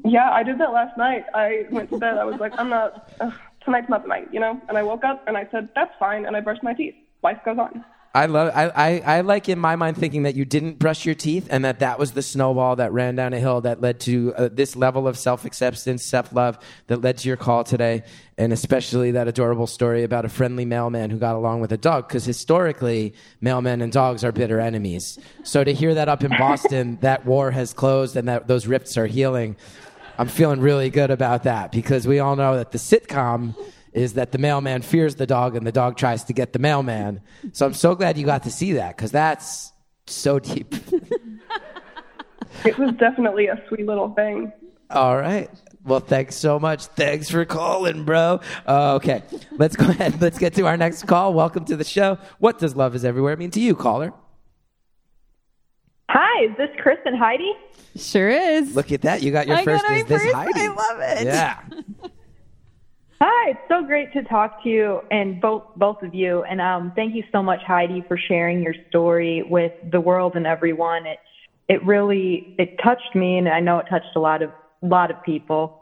Yeah, 0.05 0.29
I 0.31 0.43
did 0.43 0.59
that 0.59 0.73
last 0.73 0.97
night. 0.97 1.25
I 1.33 1.65
went 1.71 1.89
to 1.89 1.97
bed. 1.97 2.17
I 2.17 2.23
was 2.23 2.39
like, 2.39 2.53
I'm 2.57 2.69
not, 2.69 3.11
ugh, 3.19 3.33
tonight's 3.63 3.89
not 3.89 4.03
the 4.03 4.07
night, 4.07 4.27
you 4.31 4.39
know? 4.39 4.61
And 4.69 4.77
I 4.77 4.83
woke 4.83 5.03
up 5.03 5.23
and 5.27 5.37
I 5.37 5.47
said, 5.51 5.69
that's 5.75 5.91
fine. 5.99 6.25
And 6.25 6.35
I 6.35 6.39
brushed 6.39 6.63
my 6.63 6.73
teeth. 6.73 6.95
Life 7.23 7.39
goes 7.45 7.57
on. 7.57 7.83
I 8.13 8.25
love. 8.25 8.51
I, 8.55 8.69
I, 8.69 9.17
I 9.17 9.21
like 9.21 9.47
in 9.47 9.59
my 9.59 9.75
mind 9.75 9.97
thinking 9.97 10.23
that 10.23 10.35
you 10.35 10.45
didn't 10.45 10.79
brush 10.79 11.05
your 11.05 11.13
teeth, 11.13 11.47
and 11.51 11.63
that 11.65 11.79
that 11.79 11.99
was 11.99 12.13
the 12.13 12.21
snowball 12.21 12.77
that 12.77 12.91
ran 12.91 13.15
down 13.15 13.33
a 13.33 13.39
hill 13.39 13.61
that 13.61 13.79
led 13.81 13.99
to 14.01 14.33
uh, 14.35 14.49
this 14.51 14.75
level 14.75 15.07
of 15.07 15.17
self 15.17 15.45
acceptance, 15.45 16.03
self 16.03 16.33
love 16.33 16.57
that 16.87 17.01
led 17.01 17.17
to 17.19 17.27
your 17.27 17.37
call 17.37 17.63
today, 17.63 18.03
and 18.37 18.51
especially 18.51 19.11
that 19.11 19.27
adorable 19.27 19.67
story 19.67 20.03
about 20.03 20.25
a 20.25 20.29
friendly 20.29 20.65
mailman 20.65 21.09
who 21.09 21.17
got 21.17 21.35
along 21.35 21.61
with 21.61 21.71
a 21.71 21.77
dog. 21.77 22.07
Because 22.07 22.25
historically, 22.25 23.13
mailmen 23.43 23.83
and 23.83 23.91
dogs 23.91 24.23
are 24.23 24.31
bitter 24.31 24.59
enemies. 24.59 25.19
So 25.43 25.63
to 25.63 25.73
hear 25.73 25.93
that 25.93 26.09
up 26.09 26.23
in 26.23 26.31
Boston, 26.31 26.97
that 27.01 27.25
war 27.25 27.51
has 27.51 27.73
closed 27.73 28.15
and 28.15 28.27
that 28.27 28.47
those 28.47 28.67
rifts 28.67 28.97
are 28.97 29.07
healing. 29.07 29.55
I'm 30.17 30.27
feeling 30.27 30.61
really 30.61 30.89
good 30.89 31.11
about 31.11 31.43
that 31.43 31.71
because 31.71 32.07
we 32.07 32.19
all 32.19 32.35
know 32.35 32.55
that 32.55 32.71
the 32.71 32.79
sitcom 32.79 33.55
is 33.97 34.13
that 34.13 34.31
the 34.31 34.37
mailman 34.37 34.83
fears 34.83 35.15
the 35.15 35.25
dog 35.25 35.55
and 35.55 35.65
the 35.65 35.71
dog 35.71 35.97
tries 35.97 36.23
to 36.25 36.33
get 36.33 36.53
the 36.53 36.59
mailman. 36.59 37.19
So 37.51 37.65
I'm 37.65 37.73
so 37.73 37.95
glad 37.95 38.17
you 38.17 38.25
got 38.25 38.43
to 38.43 38.51
see 38.51 38.73
that 38.73 38.95
because 38.95 39.11
that's 39.11 39.71
so 40.05 40.37
deep. 40.39 40.75
It 42.63 42.77
was 42.77 42.91
definitely 42.99 43.47
a 43.47 43.61
sweet 43.67 43.85
little 43.85 44.09
thing. 44.13 44.51
All 44.89 45.17
right. 45.17 45.49
Well, 45.83 45.99
thanks 45.99 46.35
so 46.35 46.59
much. 46.59 46.85
Thanks 46.85 47.29
for 47.29 47.43
calling, 47.45 48.03
bro. 48.03 48.39
Uh, 48.67 48.95
okay, 48.95 49.23
let's 49.51 49.75
go 49.75 49.85
ahead. 49.89 50.21
Let's 50.21 50.37
get 50.37 50.53
to 50.55 50.67
our 50.67 50.77
next 50.77 51.07
call. 51.07 51.33
Welcome 51.33 51.65
to 51.65 51.75
the 51.75 51.83
show. 51.83 52.19
What 52.39 52.59
does 52.59 52.75
love 52.75 52.93
is 52.95 53.03
everywhere 53.03 53.35
mean 53.35 53.51
to 53.51 53.59
you, 53.59 53.75
caller? 53.75 54.13
Hi, 56.09 56.45
is 56.45 56.55
this 56.57 56.69
Chris 56.81 56.97
and 57.05 57.17
Heidi? 57.17 57.51
Sure 57.95 58.29
is. 58.29 58.75
Look 58.75 58.91
at 58.91 59.01
that. 59.01 59.23
You 59.23 59.31
got 59.31 59.47
your 59.47 59.57
I 59.57 59.63
first. 59.63 59.83
got 59.83 59.91
my 59.91 59.97
is 59.99 60.05
this 60.05 60.21
first. 60.23 60.35
Heidi? 60.35 60.59
I 60.61 60.67
love 60.67 60.99
it. 61.01 61.25
Yeah. 61.25 61.59
Hi, 63.19 63.49
it's 63.49 63.59
so 63.67 63.83
great 63.83 64.13
to 64.13 64.21
talk 64.23 64.61
to 64.61 64.69
you 64.69 65.01
and 65.09 65.41
both 65.41 65.63
both 65.75 66.03
of 66.03 66.13
you. 66.13 66.43
And 66.43 66.61
um, 66.61 66.93
thank 66.95 67.15
you 67.15 67.23
so 67.31 67.41
much, 67.41 67.61
Heidi, 67.65 68.03
for 68.07 68.15
sharing 68.15 68.61
your 68.61 68.75
story 68.89 69.41
with 69.41 69.71
the 69.91 69.99
world 69.99 70.35
and 70.35 70.45
everyone. 70.45 71.07
It 71.07 71.17
it 71.67 71.83
really 71.83 72.53
it 72.59 72.77
touched 72.83 73.15
me, 73.15 73.39
and 73.39 73.49
I 73.49 73.59
know 73.59 73.79
it 73.79 73.87
touched 73.89 74.15
a 74.15 74.19
lot 74.19 74.43
of 74.43 74.51
lot 74.83 75.09
of 75.09 75.23
people. 75.23 75.81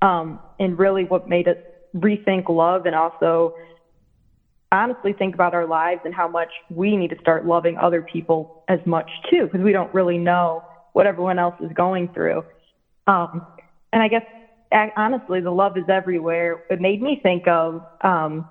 Um, 0.00 0.38
and 0.60 0.78
really, 0.78 1.02
what 1.04 1.28
made 1.28 1.48
us 1.48 1.56
rethink 1.96 2.48
love 2.48 2.86
and 2.86 2.94
also 2.94 3.54
honestly 4.70 5.12
think 5.12 5.34
about 5.34 5.54
our 5.54 5.66
lives 5.66 6.02
and 6.04 6.14
how 6.14 6.28
much 6.28 6.50
we 6.70 6.96
need 6.96 7.10
to 7.10 7.18
start 7.20 7.44
loving 7.44 7.78
other 7.78 8.00
people 8.00 8.62
as 8.68 8.78
much 8.86 9.10
too, 9.28 9.46
because 9.46 9.60
we 9.60 9.72
don't 9.72 9.92
really 9.92 10.18
know 10.18 10.62
what 10.92 11.04
everyone 11.04 11.40
else 11.40 11.56
is 11.60 11.72
going 11.72 12.08
through. 12.14 12.44
Um, 13.08 13.44
and 13.92 14.00
I 14.00 14.06
guess 14.06 14.22
honestly, 14.96 15.40
the 15.40 15.50
love 15.50 15.76
is 15.76 15.84
everywhere. 15.88 16.62
It 16.70 16.80
made 16.80 17.02
me 17.02 17.18
think 17.22 17.46
of 17.48 17.82
um, 18.02 18.48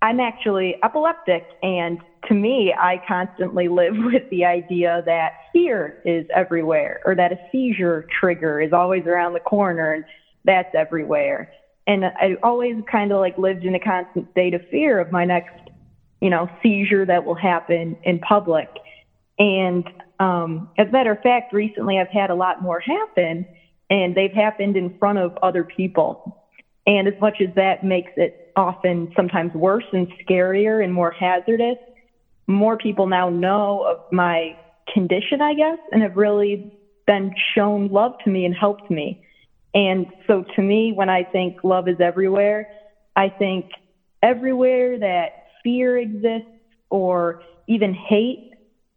I'm 0.00 0.18
actually 0.18 0.76
epileptic, 0.82 1.44
and 1.62 1.98
to 2.28 2.34
me, 2.34 2.74
I 2.76 3.00
constantly 3.06 3.68
live 3.68 3.94
with 3.98 4.28
the 4.30 4.44
idea 4.44 5.02
that 5.06 5.32
fear 5.52 6.02
is 6.04 6.26
everywhere, 6.34 7.00
or 7.04 7.14
that 7.14 7.32
a 7.32 7.38
seizure 7.50 8.06
trigger 8.20 8.60
is 8.60 8.72
always 8.72 9.06
around 9.06 9.34
the 9.34 9.40
corner, 9.40 9.92
and 9.92 10.04
that's 10.44 10.74
everywhere. 10.74 11.52
And 11.86 12.04
I 12.04 12.36
always 12.42 12.76
kind 12.90 13.12
of 13.12 13.18
like 13.18 13.38
lived 13.38 13.64
in 13.64 13.74
a 13.74 13.80
constant 13.80 14.30
state 14.30 14.54
of 14.54 14.62
fear 14.70 15.00
of 15.00 15.10
my 15.10 15.24
next, 15.24 15.54
you 16.20 16.30
know, 16.30 16.48
seizure 16.62 17.04
that 17.06 17.24
will 17.24 17.34
happen 17.34 17.96
in 18.04 18.18
public. 18.20 18.68
And 19.38 19.84
um, 20.20 20.68
as 20.78 20.88
a 20.88 20.90
matter 20.90 21.10
of 21.12 21.20
fact, 21.22 21.52
recently 21.52 21.98
I've 21.98 22.08
had 22.08 22.30
a 22.30 22.34
lot 22.34 22.62
more 22.62 22.78
happen, 22.78 23.46
and 23.92 24.14
they've 24.14 24.32
happened 24.32 24.74
in 24.76 24.90
front 24.98 25.18
of 25.18 25.36
other 25.42 25.64
people. 25.64 26.38
And 26.86 27.06
as 27.06 27.14
much 27.20 27.36
as 27.40 27.54
that 27.56 27.84
makes 27.84 28.10
it 28.16 28.52
often 28.56 29.12
sometimes 29.14 29.52
worse 29.52 29.84
and 29.92 30.08
scarier 30.26 30.82
and 30.82 30.92
more 30.92 31.10
hazardous, 31.10 31.76
more 32.46 32.78
people 32.78 33.06
now 33.06 33.28
know 33.28 33.82
of 33.82 33.98
my 34.10 34.56
condition, 34.92 35.42
I 35.42 35.52
guess, 35.54 35.78
and 35.92 36.02
have 36.02 36.16
really 36.16 36.72
been 37.06 37.32
shown 37.54 37.88
love 37.88 38.12
to 38.24 38.30
me 38.30 38.46
and 38.46 38.54
helped 38.54 38.90
me. 38.90 39.20
And 39.74 40.06
so 40.26 40.42
to 40.56 40.62
me, 40.62 40.92
when 40.92 41.10
I 41.10 41.24
think 41.24 41.56
love 41.62 41.86
is 41.86 42.00
everywhere, 42.00 42.66
I 43.14 43.28
think 43.28 43.66
everywhere 44.22 44.98
that 44.98 45.32
fear 45.62 45.98
exists 45.98 46.48
or 46.88 47.40
even 47.68 47.92
hate, 47.92 48.40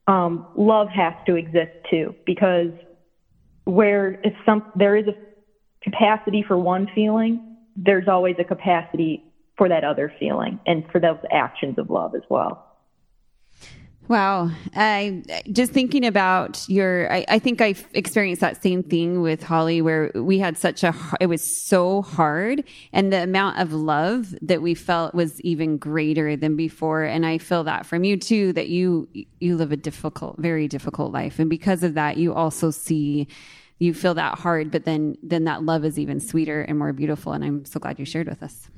um, 0.08 0.46
love 0.56 0.88
has 0.90 1.14
to 1.28 1.36
exist 1.36 1.72
too, 1.90 2.16
because 2.26 2.72
where 3.66 4.18
if 4.24 4.34
some 4.46 4.64
there 4.76 4.96
is 4.96 5.06
a 5.08 5.14
capacity 5.84 6.44
for 6.48 6.58
one 6.58 6.88
feeling, 6.96 7.58
there's 7.76 8.08
always 8.08 8.36
a 8.40 8.44
capacity 8.44 9.24
for 9.58 9.70
that 9.70 9.84
other 9.84 10.12
feeling 10.20 10.60
and 10.66 10.84
for 10.92 11.00
those 11.00 11.18
actions 11.32 11.78
of 11.78 11.90
love 11.90 12.16
as 12.16 12.24
well. 12.30 12.60
Wow. 14.08 14.52
I 14.76 15.24
just 15.52 15.72
thinking 15.72 16.06
about 16.06 16.64
your, 16.70 17.12
I, 17.12 17.26
I 17.28 17.40
think 17.40 17.60
I 17.60 17.74
experienced 17.94 18.42
that 18.42 18.62
same 18.62 18.84
thing 18.84 19.22
with 19.22 19.42
Holly 19.42 19.82
where 19.82 20.12
we 20.14 20.38
had 20.38 20.58
such 20.58 20.84
a, 20.84 20.94
it 21.20 21.26
was 21.26 21.42
so 21.42 22.04
hard 22.04 22.64
and 22.94 23.12
the 23.12 23.24
amount 23.24 23.58
of 23.58 23.74
love 23.74 24.36
that 24.44 24.62
we 24.62 24.76
felt 24.76 25.16
was 25.16 25.42
even 25.42 25.78
greater 25.78 26.36
than 26.36 26.56
before. 26.56 27.02
And 27.04 27.26
I 27.26 27.40
feel 27.40 27.64
that 27.64 27.88
from 27.88 28.04
you 28.04 28.16
too, 28.18 28.54
that 28.54 28.70
you, 28.70 29.08
you 29.40 29.58
live 29.58 29.72
a 29.72 29.78
difficult, 29.78 30.38
very 30.38 30.68
difficult 30.68 31.12
life. 31.12 31.40
And 31.40 31.50
because 31.50 31.82
of 31.82 31.96
that, 31.96 32.18
you 32.18 32.32
also 32.32 32.70
see, 32.70 33.28
you 33.80 33.94
feel 33.94 34.14
that 34.14 34.38
hard, 34.38 34.70
but 34.70 34.86
then, 34.86 35.18
then 35.24 35.46
that 35.46 35.64
love 35.64 35.84
is 35.84 35.98
even 35.98 36.20
sweeter 36.20 36.62
and 36.62 36.78
more 36.78 36.94
beautiful. 36.94 37.34
And 37.34 37.44
I'm 37.44 37.66
so 37.66 37.80
glad 37.80 37.98
you 37.98 38.06
shared 38.06 38.28
with 38.28 38.44
us. 38.44 38.70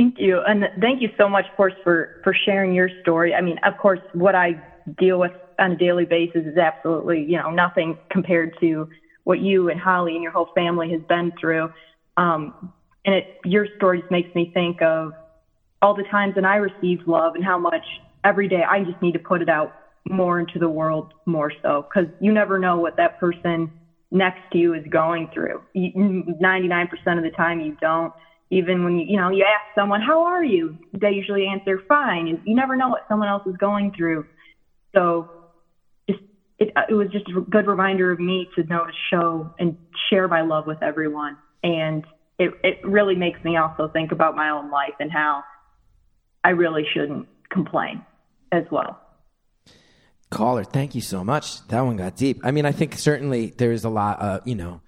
Thank 0.00 0.14
you, 0.18 0.40
and 0.46 0.66
thank 0.80 1.02
you 1.02 1.10
so 1.18 1.28
much, 1.28 1.46
of 1.48 1.54
course, 1.56 1.74
for 1.84 2.08
for 2.24 2.34
sharing 2.34 2.72
your 2.72 2.88
story. 3.00 3.34
I 3.34 3.42
mean, 3.42 3.58
of 3.64 3.76
course, 3.76 4.00
what 4.14 4.34
I 4.34 4.56
deal 4.98 5.20
with 5.20 5.32
on 5.58 5.72
a 5.72 5.76
daily 5.76 6.06
basis 6.06 6.46
is 6.46 6.56
absolutely, 6.56 7.22
you 7.22 7.36
know, 7.36 7.50
nothing 7.50 7.96
compared 8.10 8.54
to 8.60 8.88
what 9.24 9.40
you 9.40 9.68
and 9.68 9.78
Holly 9.78 10.14
and 10.14 10.22
your 10.22 10.32
whole 10.32 10.48
family 10.54 10.90
has 10.92 11.02
been 11.02 11.34
through. 11.38 11.68
Um, 12.16 12.54
and 13.04 13.16
it, 13.16 13.26
your 13.44 13.66
story 13.76 14.00
just 14.00 14.10
makes 14.10 14.30
me 14.34 14.50
think 14.54 14.80
of 14.82 15.12
all 15.82 15.94
the 15.94 16.04
times 16.04 16.34
that 16.36 16.46
I 16.46 16.56
received 16.56 17.02
love 17.06 17.34
and 17.36 17.44
how 17.44 17.58
much 17.58 17.86
every 18.24 18.48
day 18.48 18.64
I 18.68 18.84
just 18.84 19.02
need 19.02 19.12
to 19.12 19.20
put 19.20 19.42
it 19.42 19.50
out 19.50 19.74
more 20.10 20.40
into 20.40 20.58
the 20.58 20.70
world 20.70 21.08
more 21.26 21.52
so 21.62 21.86
because 21.92 22.10
you 22.20 22.32
never 22.32 22.58
know 22.58 22.78
what 22.78 22.96
that 22.96 23.18
person 23.18 23.70
next 24.10 24.40
to 24.52 24.58
you 24.58 24.74
is 24.74 24.84
going 24.90 25.28
through. 25.34 25.62
You- 25.74 26.24
99% 26.40 27.18
of 27.18 27.24
the 27.24 27.30
time 27.36 27.60
you 27.60 27.76
don't. 27.82 28.14
Even 28.50 28.84
when 28.84 28.98
you, 28.98 29.06
you 29.08 29.16
know, 29.16 29.30
you 29.30 29.44
ask 29.44 29.74
someone, 29.74 30.00
how 30.00 30.24
are 30.24 30.44
you? 30.44 30.76
They 30.92 31.10
usually 31.10 31.46
answer 31.46 31.80
fine. 31.88 32.26
And 32.26 32.40
you 32.44 32.56
never 32.56 32.76
know 32.76 32.88
what 32.88 33.06
someone 33.08 33.28
else 33.28 33.46
is 33.46 33.56
going 33.56 33.92
through. 33.96 34.26
So 34.94 35.30
just, 36.08 36.20
it, 36.58 36.72
it 36.88 36.94
was 36.94 37.08
just 37.12 37.28
a 37.28 37.40
good 37.42 37.66
reminder 37.66 38.10
of 38.10 38.18
me 38.18 38.48
to 38.56 38.64
know 38.64 38.86
to 38.86 38.92
show 39.10 39.54
and 39.58 39.76
share 40.08 40.26
my 40.26 40.40
love 40.40 40.66
with 40.66 40.82
everyone. 40.82 41.36
And 41.62 42.04
it, 42.38 42.52
it 42.64 42.80
really 42.84 43.14
makes 43.14 43.42
me 43.44 43.56
also 43.56 43.88
think 43.88 44.10
about 44.10 44.34
my 44.34 44.50
own 44.50 44.70
life 44.70 44.94
and 44.98 45.12
how 45.12 45.44
I 46.42 46.50
really 46.50 46.86
shouldn't 46.92 47.28
complain 47.50 48.04
as 48.50 48.64
well. 48.70 49.00
Caller, 50.30 50.64
thank 50.64 50.94
you 50.94 51.00
so 51.00 51.22
much. 51.22 51.66
That 51.68 51.82
one 51.82 51.96
got 51.96 52.16
deep. 52.16 52.40
I 52.44 52.50
mean, 52.50 52.64
I 52.64 52.72
think 52.72 52.96
certainly 52.96 53.52
there's 53.56 53.84
a 53.84 53.88
lot, 53.88 54.22
uh, 54.22 54.40
you 54.44 54.54
know, 54.54 54.80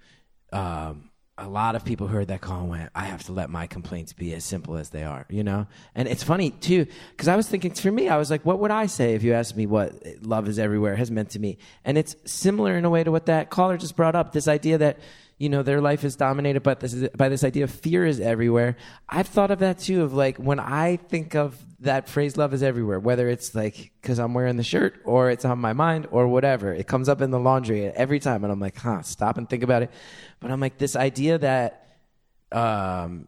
um, 0.51 1.09
a 1.37 1.47
lot 1.47 1.75
of 1.75 1.83
people 1.83 2.07
heard 2.07 2.27
that 2.27 2.41
call 2.41 2.61
and 2.61 2.69
went, 2.69 2.89
I 2.93 3.05
have 3.05 3.23
to 3.23 3.31
let 3.31 3.49
my 3.49 3.65
complaints 3.65 4.13
be 4.13 4.33
as 4.35 4.43
simple 4.43 4.77
as 4.77 4.89
they 4.89 5.03
are, 5.03 5.25
you 5.29 5.43
know? 5.43 5.65
And 5.95 6.07
it's 6.07 6.23
funny 6.23 6.51
too, 6.51 6.85
because 7.11 7.27
I 7.27 7.35
was 7.35 7.47
thinking 7.47 7.73
for 7.73 7.91
me, 7.91 8.07
I 8.07 8.17
was 8.17 8.29
like, 8.29 8.45
what 8.45 8.59
would 8.59 8.69
I 8.69 8.85
say 8.85 9.15
if 9.15 9.23
you 9.23 9.33
asked 9.33 9.57
me 9.57 9.65
what 9.65 9.93
love 10.21 10.47
is 10.47 10.59
everywhere 10.59 10.95
has 10.95 11.09
meant 11.09 11.31
to 11.31 11.39
me? 11.39 11.57
And 11.85 11.97
it's 11.97 12.15
similar 12.25 12.77
in 12.77 12.85
a 12.85 12.89
way 12.89 13.03
to 13.03 13.11
what 13.11 13.25
that 13.25 13.49
caller 13.49 13.77
just 13.77 13.95
brought 13.95 14.15
up 14.15 14.31
this 14.31 14.47
idea 14.47 14.77
that, 14.77 14.99
you 15.43 15.49
know, 15.49 15.61
their 15.61 15.81
life 15.81 16.05
is 16.05 16.15
dominated 16.15 16.61
by 16.61 16.73
this, 16.75 17.09
by 17.17 17.27
this 17.27 17.43
idea 17.43 17.65
of 17.65 17.71
fear 17.71 18.05
is 18.05 18.21
everywhere. 18.21 18.77
I've 19.09 19.27
thought 19.27 19.51
of 19.51 19.59
that 19.59 19.77
too, 19.77 20.03
of 20.03 20.13
like 20.13 20.37
when 20.37 20.57
I 20.57 20.95
think 20.95 21.35
of 21.35 21.57
that 21.81 22.07
phrase 22.07 22.37
love 22.37 22.53
is 22.53 22.63
everywhere, 22.63 22.97
whether 22.97 23.27
it's 23.27 23.53
like 23.53 23.91
because 24.01 24.19
I'm 24.19 24.33
wearing 24.33 24.55
the 24.55 24.63
shirt 24.63 25.01
or 25.03 25.29
it's 25.31 25.43
on 25.43 25.59
my 25.59 25.73
mind 25.73 26.07
or 26.11 26.29
whatever, 26.29 26.73
it 26.73 26.87
comes 26.87 27.09
up 27.09 27.19
in 27.19 27.29
the 27.29 27.39
laundry 27.39 27.87
every 27.87 28.21
time. 28.21 28.45
And 28.45 28.53
I'm 28.53 28.61
like, 28.61 28.77
huh, 28.77 29.01
stop 29.01 29.37
and 29.37 29.49
think 29.49 29.63
about 29.63 29.81
it. 29.81 29.91
But 30.39 30.49
I'm 30.49 30.61
like, 30.61 30.77
this 30.77 30.95
idea 30.95 31.37
that 31.39 31.89
um, 32.53 33.27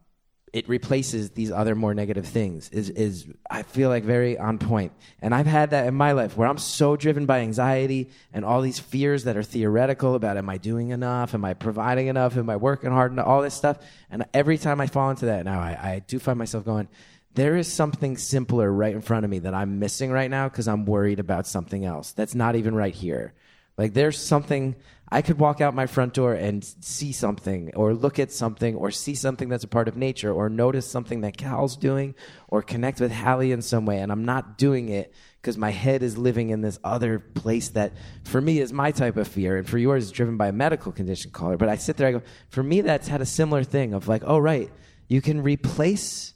it 0.56 0.70
replaces 0.70 1.32
these 1.32 1.52
other 1.52 1.76
more 1.76 1.94
negative 1.94 2.26
things 2.26 2.70
is 2.70 2.90
is 2.90 3.28
I 3.52 3.64
feel 3.64 3.90
like 3.90 4.06
very 4.06 4.38
on 4.40 4.58
point. 4.58 4.94
And 5.22 5.36
I've 5.36 5.46
had 5.46 5.72
that 5.72 5.86
in 5.86 5.96
my 5.96 6.14
life 6.14 6.38
where 6.38 6.48
I'm 6.48 6.58
so 6.58 6.96
driven 6.96 7.26
by 7.26 7.40
anxiety 7.40 8.10
and 8.32 8.46
all 8.46 8.62
these 8.62 8.80
fears 8.80 9.26
that 9.26 9.36
are 9.36 9.44
theoretical 9.44 10.16
about 10.16 10.38
am 10.38 10.50
I 10.50 10.58
doing 10.58 10.92
enough? 10.92 11.34
Am 11.34 11.44
I 11.44 11.56
providing 11.56 12.08
enough? 12.08 12.38
Am 12.38 12.50
I 12.50 12.56
working 12.56 12.90
hard 12.90 13.12
enough? 13.12 13.28
All 13.28 13.42
this 13.42 13.54
stuff. 13.54 13.80
And 14.10 14.24
every 14.34 14.58
time 14.58 14.80
I 14.80 14.88
fall 14.88 15.10
into 15.10 15.26
that 15.26 15.44
now 15.44 15.60
I, 15.60 15.72
I 15.72 16.00
do 16.08 16.20
find 16.20 16.40
myself 16.40 16.64
going, 16.64 16.88
there 17.34 17.58
is 17.58 17.70
something 17.70 18.16
simpler 18.16 18.72
right 18.72 18.96
in 18.96 19.02
front 19.02 19.26
of 19.26 19.32
me 19.32 19.40
that 19.40 19.54
I'm 19.54 19.80
missing 19.80 20.10
right 20.10 20.32
now 20.32 20.48
because 20.48 20.70
I'm 20.70 20.86
worried 20.86 21.20
about 21.20 21.48
something 21.48 21.84
else 21.84 22.14
that's 22.14 22.34
not 22.34 22.56
even 22.56 22.76
right 22.76 22.96
here. 22.96 23.34
Like 23.78 23.94
there's 23.94 24.18
something 24.18 24.78
I 25.10 25.22
could 25.22 25.38
walk 25.38 25.62
out 25.62 25.76
my 25.76 25.86
front 25.86 26.16
door 26.16 26.34
and 26.34 26.64
see 26.64 27.12
something 27.12 27.72
or 27.76 27.94
look 27.94 28.18
at 28.18 28.32
something 28.32 28.76
or 28.76 28.90
see 28.90 29.14
something 29.14 29.50
that's 29.50 29.64
a 29.64 29.68
part 29.68 29.88
of 29.88 29.96
nature 29.96 30.34
or 30.34 30.50
notice 30.50 30.88
something 30.88 31.22
that 31.22 31.38
Cal's 31.38 31.78
doing 31.78 32.16
or 32.48 32.64
connect 32.64 33.00
with 33.00 33.12
Hallie 33.12 33.52
in 33.52 33.62
some 33.62 33.86
way 33.86 34.00
and 34.00 34.12
I'm 34.12 34.26
not 34.26 34.58
doing 34.58 34.90
it 34.90 35.14
because 35.42 35.60
my 35.60 35.70
head 35.70 36.02
is 36.02 36.18
living 36.18 36.50
in 36.50 36.62
this 36.62 36.80
other 36.84 37.20
place 37.20 37.70
that 37.70 37.94
for 38.24 38.42
me 38.42 38.60
is 38.60 38.74
my 38.74 38.90
type 38.90 39.16
of 39.16 39.28
fear 39.28 39.58
and 39.58 39.70
for 39.70 39.78
yours 39.78 40.06
is 40.06 40.12
driven 40.12 40.38
by 40.38 40.48
a 40.48 40.52
medical 40.52 40.92
condition 40.92 41.30
caller. 41.30 41.56
But 41.56 41.70
I 41.70 41.76
sit 41.76 41.98
there 41.98 42.08
I 42.08 42.12
go 42.14 42.22
for 42.50 42.64
me 42.64 42.82
that's 42.82 43.08
had 43.08 43.22
a 43.22 43.26
similar 43.28 43.64
thing 43.64 43.94
of 43.94 44.08
like 44.08 44.24
oh 44.26 44.40
right 44.40 44.72
you 45.08 45.22
can 45.22 45.44
replace 45.44 46.34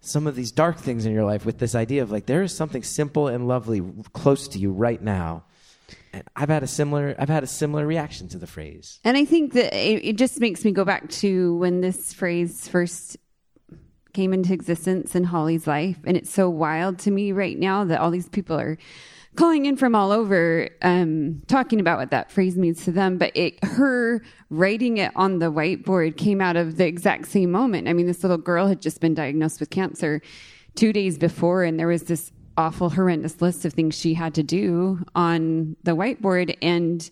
some 0.00 0.26
of 0.26 0.34
these 0.34 0.52
dark 0.52 0.78
things 0.78 1.04
in 1.04 1.12
your 1.12 1.24
life 1.24 1.44
with 1.44 1.58
this 1.58 1.74
idea 1.74 2.02
of 2.02 2.10
like 2.10 2.24
there 2.24 2.42
is 2.42 2.56
something 2.56 2.82
simple 2.82 3.28
and 3.28 3.46
lovely 3.46 3.82
close 4.14 4.48
to 4.48 4.58
you 4.58 4.72
right 4.72 5.02
now 5.02 5.44
and 6.12 6.24
I've 6.36 6.48
had 6.48 6.62
a 6.62 6.66
similar 6.66 7.14
I've 7.18 7.28
had 7.28 7.42
a 7.42 7.48
similar 7.48 7.86
reaction 7.86 8.28
to 8.28 8.38
the 8.38 8.46
phrase. 8.46 9.00
And 9.04 9.16
I 9.16 9.24
think 9.24 9.52
that 9.54 9.74
it, 9.74 10.04
it 10.04 10.16
just 10.16 10.40
makes 10.40 10.64
me 10.64 10.72
go 10.72 10.84
back 10.84 11.08
to 11.10 11.56
when 11.56 11.80
this 11.80 12.12
phrase 12.12 12.68
first 12.68 13.16
came 14.12 14.32
into 14.32 14.52
existence 14.52 15.14
in 15.14 15.24
Holly's 15.24 15.66
life. 15.66 15.98
And 16.04 16.16
it's 16.16 16.30
so 16.30 16.48
wild 16.50 16.98
to 17.00 17.10
me 17.10 17.32
right 17.32 17.58
now 17.58 17.84
that 17.84 18.00
all 18.00 18.10
these 18.10 18.28
people 18.28 18.58
are 18.58 18.76
calling 19.36 19.66
in 19.66 19.76
from 19.76 19.94
all 19.94 20.10
over, 20.10 20.68
um, 20.82 21.42
talking 21.46 21.80
about 21.80 21.98
what 21.98 22.10
that 22.10 22.30
phrase 22.30 22.56
means 22.56 22.84
to 22.84 22.92
them. 22.92 23.18
But 23.18 23.36
it, 23.36 23.62
her 23.64 24.22
writing 24.50 24.98
it 24.98 25.12
on 25.14 25.38
the 25.38 25.52
whiteboard 25.52 26.16
came 26.16 26.40
out 26.40 26.56
of 26.56 26.76
the 26.76 26.86
exact 26.86 27.28
same 27.28 27.50
moment. 27.50 27.88
I 27.88 27.92
mean, 27.92 28.06
this 28.06 28.24
little 28.24 28.38
girl 28.38 28.66
had 28.66 28.82
just 28.82 29.00
been 29.00 29.14
diagnosed 29.14 29.60
with 29.60 29.70
cancer 29.70 30.20
two 30.74 30.92
days 30.92 31.18
before, 31.18 31.62
and 31.62 31.78
there 31.78 31.86
was 31.86 32.04
this 32.04 32.32
awful, 32.60 32.90
horrendous 32.90 33.40
list 33.40 33.64
of 33.64 33.72
things 33.72 33.98
she 33.98 34.14
had 34.14 34.34
to 34.34 34.42
do 34.42 35.04
on 35.14 35.76
the 35.82 35.92
whiteboard. 35.96 36.56
And 36.62 37.10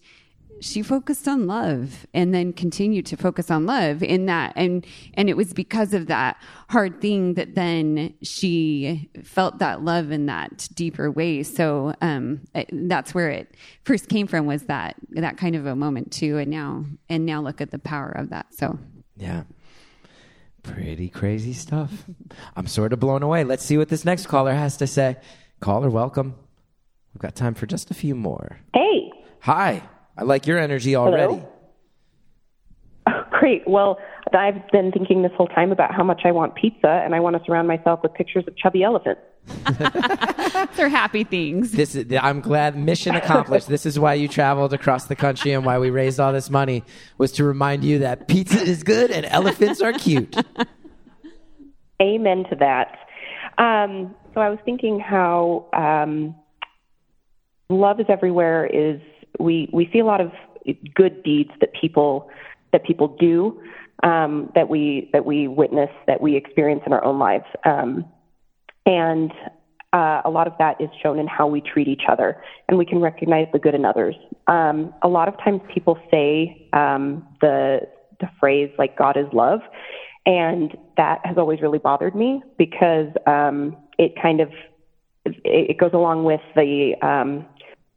she 0.61 0.83
focused 0.83 1.29
on 1.29 1.47
love 1.47 2.05
and 2.13 2.35
then 2.35 2.53
continued 2.53 3.07
to 3.07 3.17
focus 3.17 3.49
on 3.49 3.65
love 3.65 4.03
in 4.03 4.27
that 4.27 4.53
and 4.57 4.85
and 5.15 5.31
it 5.31 5.37
was 5.37 5.53
because 5.53 5.95
of 5.95 6.09
that 6.09 6.37
hard 6.69 7.01
thing 7.01 7.35
that 7.35 7.55
then 7.55 8.13
she 8.25 9.09
felt 9.23 9.61
that 9.61 9.83
love 9.85 10.11
in 10.11 10.27
that 10.27 10.69
deeper 10.75 11.13
way 11.13 11.45
so 11.45 11.95
um 12.03 12.41
it- 12.57 12.69
that's 12.89 13.15
where 13.15 13.31
it 13.31 13.55
first 13.85 14.09
came 14.09 14.27
from 14.27 14.47
was 14.47 14.65
that 14.65 14.97
that 15.11 15.37
kind 15.37 15.55
of 15.55 15.65
a 15.65 15.77
moment 15.77 16.11
too 16.11 16.39
and 16.39 16.51
now 16.51 16.85
and 17.09 17.25
now 17.25 17.41
look 17.41 17.61
at 17.61 17.71
the 17.71 17.79
power 17.79 18.11
of 18.11 18.31
that 18.31 18.47
so 18.53 18.77
Yeah. 19.17 19.45
Pretty 20.63 21.09
crazy 21.09 21.53
stuff. 21.53 22.05
I'm 22.57 22.67
sort 22.67 22.93
of 22.93 23.01
blown 23.01 23.23
away. 23.23 23.45
Let's 23.45 23.65
see 23.65 23.79
what 23.79 23.89
this 23.89 24.05
next 24.05 24.27
caller 24.27 24.53
has 24.53 24.77
to 24.79 24.87
say. 24.87 25.17
Caller, 25.61 25.91
welcome. 25.91 26.35
We've 27.15 27.23
got 27.23 27.35
time 27.35 27.55
for 27.55 27.67
just 27.67 27.91
a 27.91 27.95
few 27.95 28.15
more. 28.15 28.59
Hey. 28.75 29.11
Hi. 29.41 29.83
I 30.17 30.25
like 30.25 30.47
your 30.47 30.59
energy 30.59 30.95
already. 30.97 31.43
Oh, 33.07 33.25
great. 33.31 33.67
Well, 33.67 33.99
I've 34.33 34.69
been 34.71 34.93
thinking 34.93 35.23
this 35.23 35.33
whole 35.37 35.47
time 35.49 35.73
about 35.73 35.95
how 35.95 36.05
much 36.05 36.23
I 36.25 36.33
want 36.33 36.55
pizza, 36.55 37.03
and 37.05 37.15
I 37.15 37.21
want 37.21 37.37
to 37.37 37.43
surround 37.45 37.67
myself 37.67 38.01
with 38.03 38.13
pictures 38.15 38.45
of 38.47 38.57
chubby 38.57 38.83
elephants. 38.83 39.23
they're 40.77 40.89
happy 40.89 41.25
things 41.25 41.73
This 41.73 41.95
is, 41.95 42.07
I'm 42.21 42.41
glad 42.41 42.77
mission 42.77 43.15
accomplished. 43.15 43.69
this 43.69 43.87
is 43.87 43.99
why 43.99 44.15
you 44.15 44.29
traveled 44.29 44.73
across 44.73 45.05
the 45.07 45.17
country 45.17 45.53
and 45.53 45.65
why 45.65 45.79
we 45.79 45.91
raised 45.91 46.21
all 46.21 46.33
this 46.33 46.51
money 46.51 46.85
was 47.17 47.33
to 47.33 47.45
remind 47.45 47.85
you 47.85 48.01
that 48.01 48.29
pizza 48.29 48.61
is 48.61 48.83
good 48.83 49.11
and 49.11 49.27
elephants 49.27 49.81
are 49.81 49.93
cute. 49.93 50.37
Amen 52.03 52.45
to 52.51 52.57
that. 52.57 52.99
Um, 53.59 54.15
so 54.35 54.41
I 54.41 54.51
was 54.51 54.59
thinking 54.65 55.01
how 55.01 55.67
um, 55.73 56.35
love 57.69 57.99
is 58.01 58.07
everywhere. 58.09 58.67
Is 58.67 59.01
we 59.39 59.69
we 59.73 59.91
see 59.93 59.99
a 59.99 60.05
lot 60.05 60.21
of 60.21 60.31
good 60.95 61.23
deeds 61.25 61.51
that 61.61 61.73
people 61.73 62.31
that 62.73 62.85
people 62.85 63.17
do 63.19 63.61
um, 64.03 64.51
that 64.55 64.69
we 64.69 65.11
that 65.13 65.25
we 65.25 65.49
witness 65.49 65.91
that 66.07 66.21
we 66.21 66.37
experience 66.37 66.83
in 66.87 66.93
our 66.93 67.05
own 67.05 67.19
lives, 67.19 67.45
um, 67.65 68.05
and 68.89 69.31
uh, 69.93 70.23
a 70.25 70.31
lot 70.31 70.47
of 70.47 70.55
that 70.59 70.81
is 70.81 70.89
shown 71.03 71.19
in 71.19 71.27
how 71.27 71.47
we 71.47 71.61
treat 71.61 71.89
each 71.89 72.03
other, 72.09 72.43
and 72.69 72.79
we 72.79 72.85
can 72.85 73.01
recognize 73.01 73.47
the 73.53 73.59
good 73.59 73.75
in 73.75 73.85
others. 73.85 74.17
Um, 74.47 74.93
a 75.03 75.09
lot 75.09 75.29
of 75.29 75.37
times, 75.39 75.61
people 75.73 75.99
say 76.11 76.69
um, 76.73 77.27
the 77.41 77.81
the 78.21 78.29
phrase 78.41 78.71
like 78.79 78.97
"God 78.97 79.17
is 79.17 79.27
love," 79.33 79.61
and 80.27 80.77
that 80.97 81.21
has 81.25 81.37
always 81.37 81.61
really 81.61 81.79
bothered 81.79 82.15
me 82.15 82.43
because 82.57 83.09
um, 83.27 83.77
it 83.99 84.13
kind 84.21 84.41
of 84.41 84.51
it, 85.25 85.37
it 85.45 85.79
goes 85.79 85.93
along 85.93 86.25
with 86.25 86.41
the 86.57 86.95
um, 87.03 87.47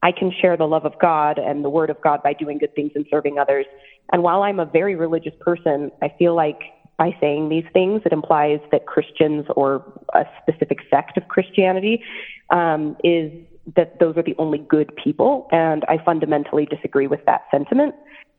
I 0.04 0.12
can 0.12 0.32
share 0.42 0.58
the 0.58 0.68
love 0.68 0.86
of 0.86 0.94
God 1.00 1.38
and 1.38 1.64
the 1.64 1.70
Word 1.70 1.90
of 1.90 2.02
God 2.02 2.22
by 2.24 2.34
doing 2.34 2.58
good 2.58 2.76
things 2.76 2.92
and 2.96 3.06
serving 3.10 3.38
others. 3.38 3.66
And 4.12 4.24
while 4.24 4.44
I'm 4.44 4.60
a 4.60 4.66
very 4.66 4.96
religious 4.96 5.34
person, 5.40 5.92
I 6.02 6.14
feel 6.18 6.36
like 6.36 6.60
by 6.98 7.16
saying 7.20 7.50
these 7.50 7.66
things, 7.74 8.02
it 8.06 8.12
implies 8.12 8.60
that 8.72 8.86
Christians 8.86 9.46
or 9.56 9.84
a 10.14 10.26
specific 10.42 10.80
sect 10.90 11.18
of 11.18 11.28
Christianity 11.28 12.04
um, 12.52 12.96
is 13.04 13.32
that 13.76 14.00
those 14.00 14.18
are 14.18 14.24
the 14.24 14.36
only 14.38 14.60
good 14.60 14.96
people. 14.96 15.48
And 15.52 15.84
I 15.86 15.98
fundamentally 16.04 16.66
disagree 16.66 17.08
with 17.08 17.26
that 17.26 17.42
sentiment 17.52 17.96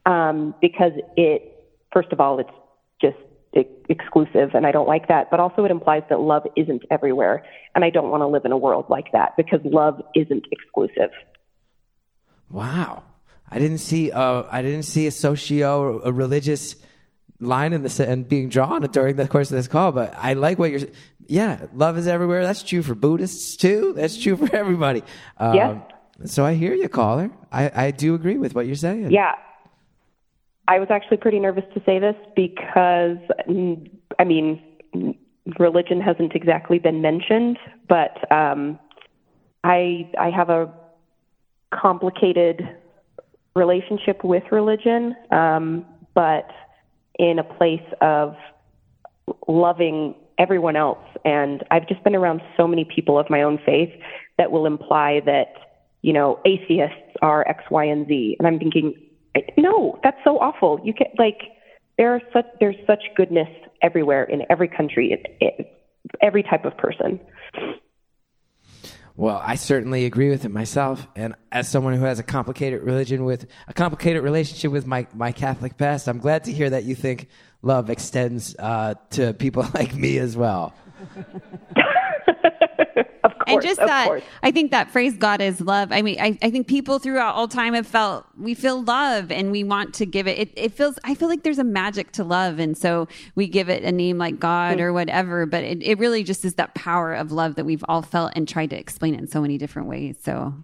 um, 0.07 0.55
because 0.61 0.93
it, 1.17 1.65
first 1.93 2.13
of 2.13 2.21
all, 2.21 2.39
it's 2.39 2.51
just 3.01 3.17
exclusive, 3.89 4.55
and 4.55 4.67
I 4.67 4.73
don't 4.73 4.89
like 4.89 5.09
that. 5.09 5.31
But 5.31 5.41
also, 5.41 5.65
it 5.65 5.71
implies 5.71 6.03
that 6.09 6.21
love 6.21 6.45
isn't 6.57 6.85
everywhere, 6.91 7.45
and 7.75 7.85
I 7.85 7.91
don't 7.91 8.11
want 8.11 8.23
to 8.23 8.27
live 8.27 8.45
in 8.45 8.53
a 8.53 8.57
world 8.57 8.87
like 8.89 9.13
that 9.13 9.37
because 9.37 9.61
love 9.65 10.01
isn't 10.15 10.47
exclusive. 10.51 11.11
Wow. 12.51 13.03
I 13.51 13.59
didn't 13.59 13.79
see 13.79 14.11
uh, 14.11 14.45
I 14.51 14.63
didn't 14.63 14.85
see 14.85 15.07
a 15.07 15.11
socio 15.11 16.01
a 16.03 16.11
religious 16.11 16.77
line 17.43 17.73
in 17.73 17.83
the 17.83 18.07
and 18.09 18.29
being 18.29 18.49
drawn 18.49 18.83
during 18.83 19.17
the 19.17 19.29
course 19.29 19.51
of 19.51 19.57
this 19.57 19.69
call, 19.69 19.93
but 19.93 20.15
I 20.17 20.35
like 20.35 20.59
what 20.59 20.71
you're 20.71 20.89
Yeah, 21.27 21.67
love 21.75 21.99
is 21.99 22.07
everywhere. 22.07 22.43
That's 22.43 22.63
true 22.63 22.83
for 22.83 22.95
Buddhists 22.95 23.57
too. 23.57 23.93
That's 23.97 24.17
true 24.17 24.37
for 24.37 24.55
everybody. 24.55 25.03
Um, 25.39 25.55
Yeah. 25.55 25.81
So 26.25 26.45
I 26.45 26.55
hear 26.55 26.75
you, 26.75 26.89
caller. 26.89 27.31
I, 27.51 27.87
I 27.87 27.91
do 27.91 28.15
agree 28.15 28.39
with 28.39 28.55
what 28.55 28.67
you're 28.67 28.77
saying. 28.77 29.11
Yeah. 29.11 29.33
I 30.69 30.79
was 30.79 30.89
actually 30.91 31.17
pretty 31.17 31.41
nervous 31.41 31.65
to 31.75 31.83
say 31.85 31.99
this 31.99 32.15
because, 32.37 33.19
I 34.19 34.25
mean, 34.25 34.63
religion 35.59 36.01
hasn't 36.01 36.35
exactly 36.35 36.79
been 36.79 37.03
mentioned, 37.03 37.59
but 37.89 38.31
um, 38.33 38.79
I 39.65 40.11
I 40.19 40.31
have 40.31 40.51
a 40.51 40.73
complicated 41.75 42.69
relationship 43.57 44.23
with 44.23 44.45
religion, 44.53 45.17
um, 45.31 45.85
but 46.15 46.49
in 47.19 47.39
a 47.39 47.45
place 47.45 47.87
of 48.01 48.37
loving 49.49 50.15
everyone 50.39 50.77
else. 50.77 51.05
And 51.25 51.63
I've 51.71 51.87
just 51.89 52.03
been 52.05 52.17
around 52.17 52.43
so 52.57 52.67
many 52.67 52.85
people 52.85 53.19
of 53.19 53.29
my 53.31 53.43
own 53.43 53.59
faith 53.65 53.91
that 54.39 54.51
will 54.51 54.67
imply 54.67 55.21
that, 55.27 55.55
you 56.03 56.13
know, 56.13 56.41
atheists 56.45 57.17
are 57.21 57.47
X, 57.49 57.65
Y, 57.71 57.85
and 57.85 58.07
Z. 58.09 58.37
And 58.39 58.49
I'm 58.49 58.59
thinking, 58.59 58.95
no, 59.57 59.99
that's 60.03 60.19
so 60.25 60.39
awful. 60.39 60.81
You 60.85 60.95
can 60.95 61.07
like, 61.19 61.41
there 61.99 62.15
are 62.15 62.21
such, 62.33 62.47
there's 62.61 62.77
such 62.87 63.03
goodness 63.17 63.49
everywhere 63.83 64.25
in 64.25 64.43
every 64.51 64.69
country, 64.69 65.13
it, 65.13 65.37
it, 65.41 65.79
every 66.21 66.43
type 66.43 66.65
of 66.65 66.77
person. 66.77 67.21
Well, 69.15 69.41
I 69.45 69.57
certainly 69.57 70.07
agree 70.07 70.31
with 70.31 70.45
it 70.45 70.51
myself. 70.51 71.07
And 71.15 71.35
as 71.51 71.69
someone 71.69 71.95
who 71.95 72.05
has 72.05 72.19
a 72.19 72.23
complicated 72.23 72.83
religion 72.83 73.25
with 73.25 73.47
a 73.69 73.75
complicated 73.75 74.23
relationship 74.23 74.73
with 74.73 74.87
my, 74.87 75.07
my 75.15 75.33
Catholic 75.33 75.77
past, 75.77 76.09
I'm 76.09 76.19
glad 76.19 76.45
to 76.45 76.53
hear 76.53 76.71
that 76.71 76.85
you 76.85 76.95
think 76.95 77.29
love 77.61 77.91
extends 77.91 78.57
uh, 78.59 78.95
to 79.11 79.35
people 79.35 79.67
like 79.75 79.95
me 79.95 80.19
as 80.19 80.37
well. 80.37 80.75
and 83.47 83.63
just 83.63 83.81
of 83.81 83.89
that 83.89 84.07
course. 84.07 84.23
i 84.43 84.51
think 84.51 84.71
that 84.71 84.91
phrase 84.91 85.17
god 85.17 85.41
is 85.41 85.61
love 85.61 85.91
i 85.93 86.03
mean 86.03 86.19
I, 86.21 86.39
I 86.43 86.51
think 86.51 86.67
people 86.67 86.99
throughout 86.99 87.35
all 87.35 87.49
time 87.49 87.75
have 87.75 87.87
felt 87.87 88.27
we 88.39 88.55
feel 88.55 88.83
love 88.83 89.31
and 89.31 89.51
we 89.51 89.65
want 89.65 89.95
to 89.95 90.07
give 90.07 90.27
it. 90.27 90.39
it 90.39 90.53
it 90.57 90.73
feels 90.73 90.99
i 91.05 91.15
feel 91.15 91.29
like 91.29 91.43
there's 91.43 91.59
a 91.59 91.65
magic 91.65 92.13
to 92.13 92.25
love 92.25 92.59
and 92.59 92.77
so 92.77 93.09
we 93.35 93.47
give 93.47 93.69
it 93.69 93.83
a 93.85 93.93
name 93.93 94.19
like 94.19 94.39
god 94.39 94.79
mm. 94.79 94.81
or 94.81 94.93
whatever 94.93 95.47
but 95.47 95.65
it, 95.65 95.83
it 95.83 95.99
really 95.99 96.23
just 96.23 96.45
is 96.45 96.55
that 96.55 96.75
power 96.75 97.15
of 97.15 97.33
love 97.33 97.55
that 97.57 97.65
we've 97.65 97.85
all 97.89 98.03
felt 98.03 98.33
and 98.37 98.49
tried 98.49 98.71
to 98.71 98.79
explain 98.79 99.15
it 99.15 99.21
in 99.21 99.27
so 99.27 99.41
many 99.41 99.59
different 99.59 99.89
ways 99.89 100.17
so 100.23 100.55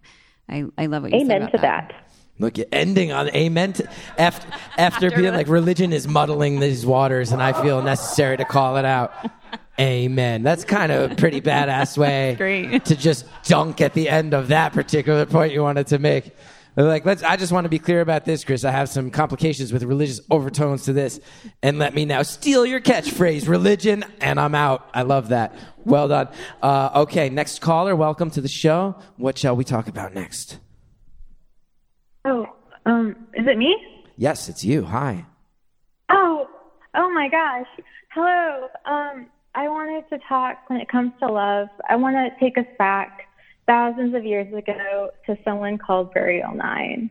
i, 0.49 0.65
I 0.77 0.87
love 0.87 1.03
what 1.03 1.13
you 1.13 1.21
said 1.21 1.31
Amen 1.31 1.51
to 1.53 1.59
that. 1.59 2.05
Look, 2.41 2.57
you're 2.57 2.69
ending 2.71 3.11
on 3.11 3.29
amen. 3.31 3.73
To, 3.75 3.91
after, 4.17 4.47
after 4.77 5.11
being 5.11 5.35
like, 5.35 5.49
religion 5.49 5.93
is 5.93 6.07
muddling 6.07 6.61
these 6.61 6.87
waters, 6.87 7.33
and 7.33 7.43
I 7.43 7.53
feel 7.63 7.83
necessary 7.83 8.37
to 8.37 8.45
call 8.45 8.77
it 8.77 8.85
out. 8.85 9.13
Amen. 9.81 10.43
That's 10.43 10.65
kind 10.65 10.91
of 10.91 11.13
a 11.13 11.15
pretty 11.15 11.41
badass 11.41 11.97
way 11.99 12.81
to 12.85 12.97
just 12.97 13.27
dunk 13.45 13.81
at 13.81 13.95
the 13.95 14.09
end 14.09 14.35
of 14.35 14.49
that 14.49 14.73
particular 14.73 15.25
point 15.25 15.53
you 15.53 15.63
wanted 15.63 15.87
to 15.89 15.99
make. 15.99 16.35
Like, 16.75 17.05
let's. 17.05 17.25
I 17.25 17.37
just 17.37 17.51
want 17.51 17.65
to 17.65 17.69
be 17.69 17.81
clear 17.81 18.01
about 18.01 18.25
this, 18.25 18.45
Chris. 18.45 18.65
I 18.65 18.71
have 18.71 18.89
some 18.89 19.11
complications 19.11 19.73
with 19.73 19.83
religious 19.83 20.21
overtones 20.31 20.85
to 20.85 20.93
this, 20.93 21.19
and 21.61 21.77
let 21.77 21.93
me 21.93 22.05
now 22.05 22.23
steal 22.23 22.65
your 22.65 22.81
catchphrase, 22.81 23.49
religion, 23.49 24.05
and 24.21 24.39
I'm 24.39 24.55
out. 24.55 24.89
I 24.95 25.03
love 25.03 25.31
that. 25.31 25.57
Well 25.85 26.07
done. 26.07 26.29
Uh, 26.63 26.91
okay, 26.95 27.31
next 27.31 27.61
caller. 27.61 27.97
Welcome 27.97 28.31
to 28.31 28.41
the 28.41 28.49
show. 28.49 28.95
What 29.17 29.37
shall 29.37 29.57
we 29.57 29.65
talk 29.65 29.89
about 29.89 30.15
next? 30.15 30.59
Oh, 32.25 32.47
um, 32.87 33.17
is 33.35 33.47
it 33.49 33.59
me? 33.59 33.77
Yes, 34.17 34.49
it's 34.49 34.65
you. 34.65 34.85
Hi. 34.85 35.27
Oh, 36.11 36.47
oh 36.95 37.11
my 37.13 37.29
gosh. 37.29 37.67
Hello. 38.13 38.69
Um, 38.85 39.27
I 39.59 39.67
wanted 39.69 40.09
to 40.11 40.19
talk 40.29 40.59
when 40.69 40.81
it 40.81 40.89
comes 40.89 41.13
to 41.19 41.27
love. 41.27 41.67
I 41.89 41.97
want 41.97 42.15
to 42.15 42.31
take 42.39 42.57
us 42.59 42.67
back 42.79 43.23
thousands 43.67 44.15
of 44.15 44.25
years 44.25 44.47
ago 44.55 45.11
to 45.27 45.37
someone 45.45 45.79
called 45.79 46.15
Burial 46.15 46.55
Nine. 46.55 47.11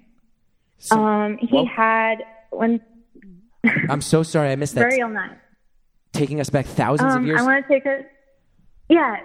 um, 0.92 1.38
he 1.42 1.50
well- 1.52 1.66
had 1.66 2.24
when 2.52 2.80
I'm 3.90 4.02
so 4.02 4.24
sorry 4.24 4.50
I 4.52 4.56
missed 4.56 4.76
that. 4.76 4.82
Burial 4.90 5.10
Nine. 5.10 5.36
Taking 6.14 6.40
us 6.40 6.50
back 6.50 6.66
thousands 6.66 7.14
Um, 7.16 7.22
of 7.24 7.28
years. 7.28 7.42
I 7.42 7.44
want 7.44 7.68
to 7.68 7.74
take 7.74 7.86
us, 7.86 8.06
yes, 8.88 9.20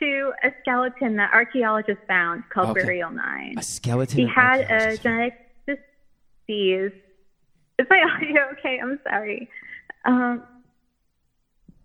to 0.00 0.32
a 0.42 0.50
skeleton 0.60 1.14
that 1.16 1.30
archaeologists 1.32 2.02
found 2.08 2.42
called 2.52 2.70
Okay. 2.70 2.82
Burial 2.82 3.10
Nine. 3.12 3.54
A 3.56 3.62
skeleton. 3.62 4.18
He 4.18 4.26
had 4.26 4.62
a 4.62 4.96
genetic 4.96 5.34
disease. 5.66 6.90
Is 7.78 7.86
my 7.88 8.02
audio 8.16 8.42
okay? 8.58 8.80
I'm 8.82 8.98
sorry. 9.08 9.48
Um, 10.04 10.42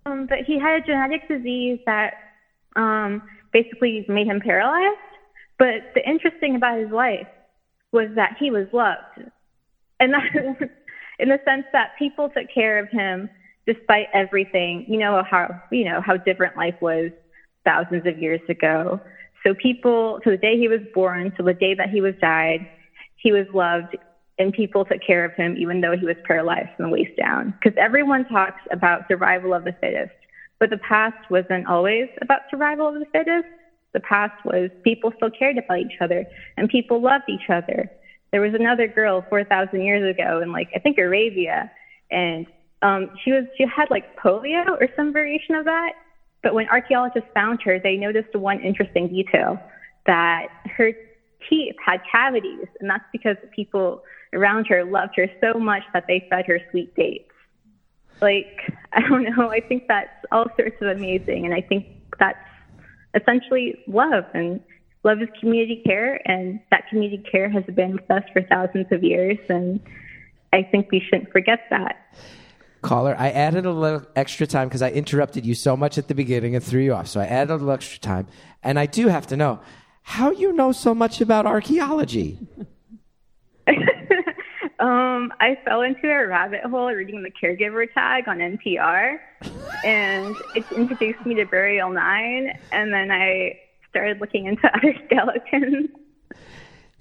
um, 0.05 0.27
but 0.27 0.39
he 0.45 0.59
had 0.59 0.81
a 0.81 0.85
genetic 0.85 1.27
disease 1.27 1.79
that 1.85 2.13
um, 2.75 3.21
basically 3.51 4.05
made 4.07 4.27
him 4.27 4.39
paralyzed. 4.39 4.97
But 5.59 5.93
the 5.95 6.07
interesting 6.07 6.55
about 6.55 6.79
his 6.79 6.91
life 6.91 7.27
was 7.91 8.09
that 8.15 8.35
he 8.39 8.51
was 8.51 8.67
loved, 8.73 9.29
and 9.99 10.13
that 10.13 10.23
in 11.19 11.29
the 11.29 11.39
sense 11.45 11.65
that 11.73 11.91
people 11.97 12.29
took 12.29 12.47
care 12.53 12.79
of 12.79 12.89
him 12.89 13.29
despite 13.65 14.07
everything. 14.13 14.85
You 14.87 14.99
know 14.99 15.23
how 15.29 15.61
you 15.71 15.85
know 15.85 16.01
how 16.01 16.17
different 16.17 16.57
life 16.57 16.75
was 16.81 17.11
thousands 17.63 18.05
of 18.05 18.19
years 18.19 18.41
ago. 18.49 18.99
So 19.45 19.53
people, 19.53 20.19
to 20.23 20.31
the 20.31 20.37
day 20.37 20.57
he 20.57 20.67
was 20.67 20.79
born, 20.93 21.33
to 21.37 21.43
the 21.43 21.53
day 21.53 21.73
that 21.73 21.89
he 21.89 22.01
was 22.01 22.13
died, 22.21 22.65
he 23.17 23.31
was 23.31 23.45
loved, 23.53 23.95
and 24.39 24.51
people 24.51 24.83
took 24.85 24.99
care 25.05 25.23
of 25.23 25.33
him 25.33 25.55
even 25.57 25.81
though 25.81 25.95
he 25.95 26.05
was 26.05 26.15
paralyzed 26.25 26.69
from 26.75 26.85
the 26.85 26.91
waist 26.91 27.15
down. 27.17 27.53
Because 27.61 27.77
everyone 27.77 28.25
talks 28.25 28.61
about 28.71 29.07
survival 29.07 29.53
of 29.53 29.63
the 29.63 29.73
fittest, 29.79 30.13
but 30.59 30.69
the 30.69 30.77
past 30.77 31.29
wasn't 31.29 31.67
always 31.67 32.07
about 32.21 32.41
survival 32.49 32.87
of 32.87 32.95
the 32.95 33.05
fittest. 33.11 33.47
The 33.93 33.99
past 33.99 34.33
was 34.43 34.71
people 34.83 35.13
still 35.15 35.29
cared 35.29 35.57
about 35.57 35.79
each 35.79 35.97
other, 36.01 36.25
and 36.57 36.67
people 36.67 37.01
loved 37.01 37.25
each 37.29 37.49
other. 37.49 37.89
There 38.31 38.41
was 38.41 38.55
another 38.55 38.87
girl 38.87 39.23
4,000 39.29 39.81
years 39.81 40.15
ago 40.15 40.41
in 40.41 40.51
like 40.51 40.69
I 40.75 40.79
think 40.79 40.97
Arabia, 40.97 41.71
and 42.09 42.47
um, 42.81 43.11
she 43.23 43.31
was 43.31 43.45
she 43.57 43.65
had 43.65 43.89
like 43.91 44.17
polio 44.17 44.65
or 44.67 44.87
some 44.95 45.13
variation 45.13 45.55
of 45.55 45.65
that. 45.65 45.93
But 46.41 46.53
when 46.53 46.67
archaeologists 46.69 47.29
found 47.33 47.61
her, 47.63 47.79
they 47.79 47.95
noticed 47.95 48.35
one 48.35 48.59
interesting 48.59 49.07
detail 49.07 49.59
that 50.05 50.47
her 50.75 50.91
teeth 51.49 51.75
had 51.85 52.01
cavities, 52.11 52.67
and 52.79 52.89
that's 52.89 53.05
because 53.11 53.37
people 53.55 54.03
around 54.33 54.65
her 54.67 54.83
loved 54.83 55.13
her 55.15 55.27
so 55.41 55.59
much 55.59 55.83
that 55.93 56.05
they 56.07 56.25
fed 56.29 56.45
her 56.47 56.59
sweet 56.71 56.95
dates. 56.95 57.29
Like, 58.21 58.59
I 58.93 59.01
don't 59.01 59.23
know, 59.23 59.49
I 59.49 59.59
think 59.59 59.87
that's 59.87 60.09
all 60.31 60.45
sorts 60.57 60.81
of 60.81 60.87
amazing, 60.87 61.45
and 61.45 61.53
I 61.53 61.61
think 61.61 61.87
that's 62.19 62.37
essentially 63.15 63.75
love, 63.87 64.25
and 64.33 64.59
love 65.03 65.21
is 65.21 65.29
community 65.39 65.81
care, 65.85 66.21
and 66.29 66.59
that 66.71 66.87
community 66.89 67.23
care 67.31 67.49
has 67.49 67.63
been 67.65 67.93
with 67.93 68.09
us 68.09 68.23
for 68.33 68.41
thousands 68.43 68.87
of 68.91 69.03
years, 69.03 69.37
and 69.49 69.79
I 70.51 70.63
think 70.63 70.91
we 70.91 70.99
shouldn't 70.99 71.31
forget 71.31 71.61
that. 71.69 71.97
Caller, 72.83 73.15
I 73.17 73.31
added 73.31 73.65
a 73.65 73.71
little 73.71 74.05
extra 74.15 74.45
time 74.45 74.67
because 74.67 74.81
I 74.81 74.91
interrupted 74.91 75.45
you 75.45 75.55
so 75.55 75.75
much 75.75 75.97
at 75.97 76.09
the 76.09 76.15
beginning 76.15 76.53
and 76.53 76.63
threw 76.63 76.81
you 76.81 76.93
off. 76.93 77.07
So 77.07 77.21
I 77.21 77.25
added 77.25 77.51
a 77.51 77.55
little 77.55 77.71
extra 77.71 77.99
time. 77.99 78.27
And 78.61 78.77
I 78.77 78.85
do 78.85 79.07
have 79.07 79.25
to 79.27 79.37
know 79.37 79.61
how 80.03 80.31
you 80.31 80.51
know 80.51 80.73
so 80.73 80.93
much 80.93 81.21
about 81.21 81.45
archaeology. 81.45 82.37
Um, 84.79 85.31
I 85.39 85.57
fell 85.65 85.81
into 85.81 86.07
a 86.09 86.27
rabbit 86.27 86.61
hole 86.63 86.91
reading 86.91 87.23
the 87.23 87.31
caregiver 87.31 87.91
tag 87.93 88.27
on 88.27 88.39
NPR, 88.39 89.19
and 89.83 90.35
it 90.55 90.65
introduced 90.71 91.25
me 91.25 91.35
to 91.35 91.45
Burial 91.45 91.91
Nine, 91.91 92.57
and 92.71 92.91
then 92.91 93.11
I 93.11 93.59
started 93.89 94.19
looking 94.19 94.45
into 94.45 94.67
other 94.75 94.95
skeletons. 95.05 95.89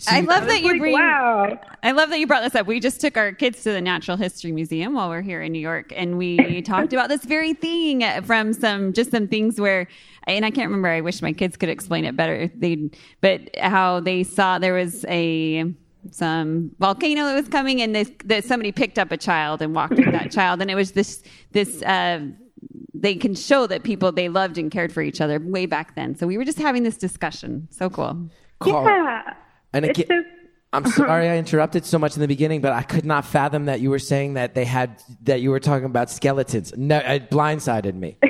I 0.08 0.20
love 0.20 0.46
that 0.46 0.62
you 0.62 0.72
like, 0.72 0.80
bring. 0.80 0.94
wow. 0.94 1.58
I 1.82 1.92
love 1.92 2.10
that 2.10 2.18
you 2.18 2.26
brought 2.26 2.42
this 2.42 2.54
up. 2.54 2.66
We 2.66 2.80
just 2.80 3.00
took 3.00 3.16
our 3.16 3.32
kids 3.32 3.62
to 3.62 3.72
the 3.72 3.80
Natural 3.80 4.16
History 4.16 4.50
Museum 4.50 4.94
while 4.94 5.08
we're 5.08 5.22
here 5.22 5.40
in 5.40 5.52
New 5.52 5.60
York, 5.60 5.92
and 5.94 6.18
we 6.18 6.60
talked 6.66 6.92
about 6.92 7.08
this 7.08 7.24
very 7.24 7.54
thing 7.54 8.02
from 8.22 8.52
some 8.52 8.92
just 8.92 9.12
some 9.12 9.28
things 9.28 9.60
where, 9.60 9.86
and 10.26 10.44
I 10.44 10.50
can't 10.50 10.66
remember. 10.66 10.88
I 10.88 11.00
wish 11.00 11.22
my 11.22 11.32
kids 11.32 11.56
could 11.56 11.68
explain 11.68 12.04
it 12.04 12.16
better. 12.16 12.50
They, 12.54 12.90
but 13.20 13.56
how 13.56 14.00
they 14.00 14.24
saw 14.24 14.58
there 14.58 14.74
was 14.74 15.04
a 15.08 15.72
some 16.11 16.70
volcano 16.78 17.24
that 17.26 17.34
was 17.34 17.48
coming, 17.48 17.80
and 17.82 17.94
this 17.94 18.11
that 18.24 18.44
somebody 18.44 18.72
picked 18.72 18.98
up 18.98 19.12
a 19.12 19.16
child 19.16 19.62
and 19.62 19.74
walked 19.74 19.94
with 19.94 20.11
that 20.12 20.30
child, 20.38 20.61
and 20.61 20.70
it 20.70 20.74
was 20.74 20.92
this 20.92 21.22
this. 21.53 21.82
Uh, 21.82 22.26
they 22.94 23.14
can 23.16 23.34
show 23.34 23.66
that 23.66 23.82
people 23.82 24.12
they 24.12 24.28
loved 24.28 24.59
and 24.59 24.70
cared 24.70 24.92
for 24.92 25.03
each 25.03 25.20
other 25.20 25.40
way 25.40 25.66
back 25.66 25.96
then. 25.96 26.14
So 26.16 26.24
we 26.26 26.38
were 26.38 26.44
just 26.44 26.59
having 26.59 26.84
this 26.84 26.96
discussion. 26.96 27.66
So 27.70 27.90
cool. 27.90 28.30
Caller, 28.61 28.88
Yeah. 28.90 29.34
And 29.72 29.84
again, 29.86 30.07
just- 30.09 30.28
I'm 30.72 30.86
sorry 30.86 31.28
I 31.28 31.36
interrupted 31.44 31.84
so 31.84 31.98
much 31.98 32.14
in 32.14 32.20
the 32.20 32.28
beginning, 32.28 32.61
but 32.61 32.72
I 32.72 32.82
could 32.82 33.05
not 33.05 33.24
fathom 33.24 33.64
that 33.64 33.80
you 33.80 33.90
were 33.90 33.98
saying 33.98 34.34
that 34.34 34.55
they 34.55 34.64
had 34.64 35.03
that 35.24 35.40
you 35.40 35.50
were 35.50 35.59
talking 35.59 35.86
about 35.86 36.11
skeletons. 36.11 36.72
No, 36.76 36.98
it 36.98 37.28
blindsided 37.28 37.94
me. 37.94 38.18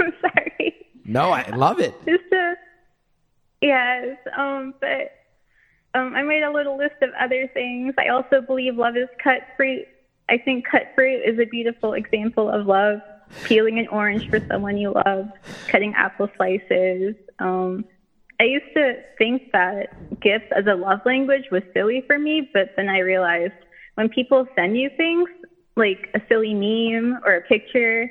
I'm 0.00 0.12
sorry. 0.20 0.74
No, 1.04 1.30
I 1.32 1.48
love 1.56 1.80
it. 1.80 1.94
Just 2.06 2.32
a 2.32 2.54
yes, 3.60 4.16
um, 4.38 4.74
but 4.80 5.10
um, 5.94 6.14
I 6.14 6.22
made 6.22 6.42
a 6.42 6.50
little 6.50 6.76
list 6.76 6.96
of 7.02 7.10
other 7.20 7.48
things. 7.54 7.94
I 7.98 8.08
also 8.08 8.40
believe 8.40 8.76
love 8.76 8.96
is 8.96 9.08
cut 9.22 9.40
fruit. 9.56 9.86
I 10.28 10.38
think 10.38 10.66
cut 10.66 10.92
fruit 10.94 11.22
is 11.24 11.38
a 11.38 11.44
beautiful 11.44 11.92
example 11.94 12.50
of 12.50 12.66
love. 12.66 13.00
peeling 13.44 13.78
an 13.78 13.88
orange 13.88 14.28
for 14.28 14.40
someone 14.48 14.76
you 14.76 14.92
love, 14.92 15.28
cutting 15.68 15.94
apple 15.96 16.28
slices. 16.36 17.14
Um, 17.38 17.84
I 18.40 18.44
used 18.44 18.72
to 18.74 18.94
think 19.18 19.52
that 19.52 20.20
gifts 20.20 20.50
as 20.56 20.66
a 20.66 20.74
love 20.74 21.00
language 21.04 21.44
was 21.50 21.62
silly 21.72 22.02
for 22.06 22.18
me, 22.18 22.48
but 22.52 22.70
then 22.76 22.88
I 22.88 22.98
realized 22.98 23.54
when 23.94 24.08
people 24.08 24.46
send 24.56 24.76
you 24.76 24.90
things, 24.96 25.28
like 25.76 26.08
a 26.14 26.20
silly 26.28 26.54
meme 26.54 27.20
or 27.24 27.36
a 27.36 27.40
picture, 27.42 28.10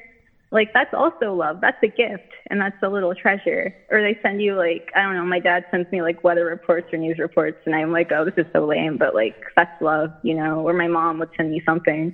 like 0.54 0.72
that's 0.74 0.94
also 0.94 1.34
love. 1.34 1.60
That's 1.60 1.82
a 1.84 1.88
gift 1.88 2.32
and 2.50 2.62
that's 2.62 2.78
a 2.84 2.90
little 2.90 3.16
treasure. 3.16 3.74
Or 3.90 4.02
they 4.02 4.18
send 4.22 4.42
you 4.42 4.56
like, 4.56 4.90
I 4.96 5.02
don't 5.02 5.16
know, 5.16 5.26
my 5.26 5.40
dad 5.40 5.66
sends 5.72 5.92
me 5.92 6.02
like 6.04 6.24
weather 6.24 6.46
reports 6.46 6.88
or 6.94 7.00
news 7.00 7.18
reports 7.18 7.58
and 7.66 7.76
I'm 7.76 7.92
like, 7.92 8.12
oh, 8.12 8.24
this 8.24 8.36
is 8.38 8.46
so 8.54 8.66
lame, 8.66 8.98
but 8.98 9.16
like 9.16 9.36
that's 9.56 9.72
love, 9.82 10.12
you 10.22 10.36
know, 10.36 10.62
or 10.62 10.74
my 10.74 10.88
mom 10.88 11.18
would 11.20 11.30
send 11.36 11.50
me 11.52 11.62
something. 11.66 12.14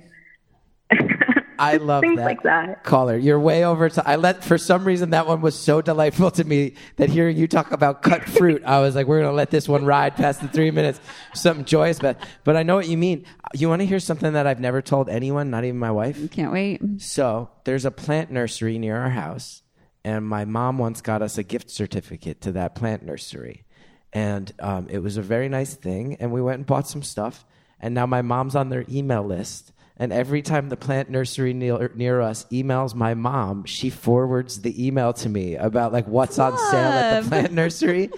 I 1.60 1.76
love 1.76 2.00
Things 2.00 2.16
that. 2.16 2.24
like 2.24 2.42
that. 2.44 2.82
Caller, 2.84 3.16
you're 3.16 3.38
way 3.38 3.64
over. 3.64 3.90
I 4.04 4.16
let 4.16 4.42
for 4.42 4.56
some 4.58 4.84
reason 4.84 5.10
that 5.10 5.26
one 5.26 5.40
was 5.42 5.54
so 5.54 5.82
delightful 5.82 6.30
to 6.32 6.44
me 6.44 6.74
that 6.96 7.10
hearing 7.10 7.36
you 7.36 7.46
talk 7.46 7.70
about 7.70 8.02
cut 8.02 8.24
fruit, 8.24 8.62
I 8.64 8.80
was 8.80 8.94
like, 8.94 9.06
we're 9.06 9.20
gonna 9.20 9.32
let 9.36 9.50
this 9.50 9.68
one 9.68 9.84
ride 9.84 10.16
past 10.16 10.40
the 10.40 10.48
three 10.48 10.70
minutes. 10.70 11.00
Something 11.34 11.64
joyous, 11.66 11.98
but 11.98 12.16
but 12.44 12.56
I 12.56 12.62
know 12.62 12.76
what 12.76 12.88
you 12.88 12.96
mean. 12.96 13.26
You 13.54 13.68
want 13.68 13.80
to 13.80 13.86
hear 13.86 14.00
something 14.00 14.32
that 14.32 14.46
I've 14.46 14.60
never 14.60 14.80
told 14.80 15.08
anyone, 15.08 15.50
not 15.50 15.64
even 15.64 15.78
my 15.78 15.90
wife. 15.90 16.30
Can't 16.30 16.52
wait. 16.52 16.80
So 16.98 17.50
there's 17.64 17.84
a 17.84 17.90
plant 17.90 18.30
nursery 18.30 18.78
near 18.78 18.96
our 18.96 19.10
house, 19.10 19.62
and 20.04 20.26
my 20.26 20.44
mom 20.46 20.78
once 20.78 21.00
got 21.02 21.20
us 21.20 21.36
a 21.36 21.42
gift 21.42 21.70
certificate 21.70 22.40
to 22.42 22.52
that 22.52 22.74
plant 22.74 23.02
nursery, 23.04 23.64
and 24.12 24.50
um, 24.60 24.88
it 24.88 24.98
was 25.00 25.16
a 25.18 25.22
very 25.22 25.48
nice 25.50 25.74
thing. 25.74 26.16
And 26.20 26.32
we 26.32 26.40
went 26.40 26.56
and 26.58 26.66
bought 26.66 26.88
some 26.88 27.02
stuff, 27.02 27.44
and 27.78 27.94
now 27.94 28.06
my 28.06 28.22
mom's 28.22 28.56
on 28.56 28.70
their 28.70 28.84
email 28.88 29.22
list. 29.22 29.72
And 30.00 30.14
every 30.14 30.40
time 30.40 30.70
the 30.70 30.78
plant 30.78 31.10
nursery 31.10 31.52
near, 31.52 31.90
near 31.94 32.22
us 32.22 32.46
emails 32.50 32.94
my 32.94 33.12
mom, 33.12 33.66
she 33.66 33.90
forwards 33.90 34.62
the 34.62 34.86
email 34.86 35.12
to 35.12 35.28
me 35.28 35.56
about 35.56 35.92
like 35.92 36.06
what's 36.06 36.38
on 36.38 36.56
sale 36.56 36.74
at 36.74 37.22
the 37.22 37.28
plant 37.28 37.52
nursery. 37.52 38.10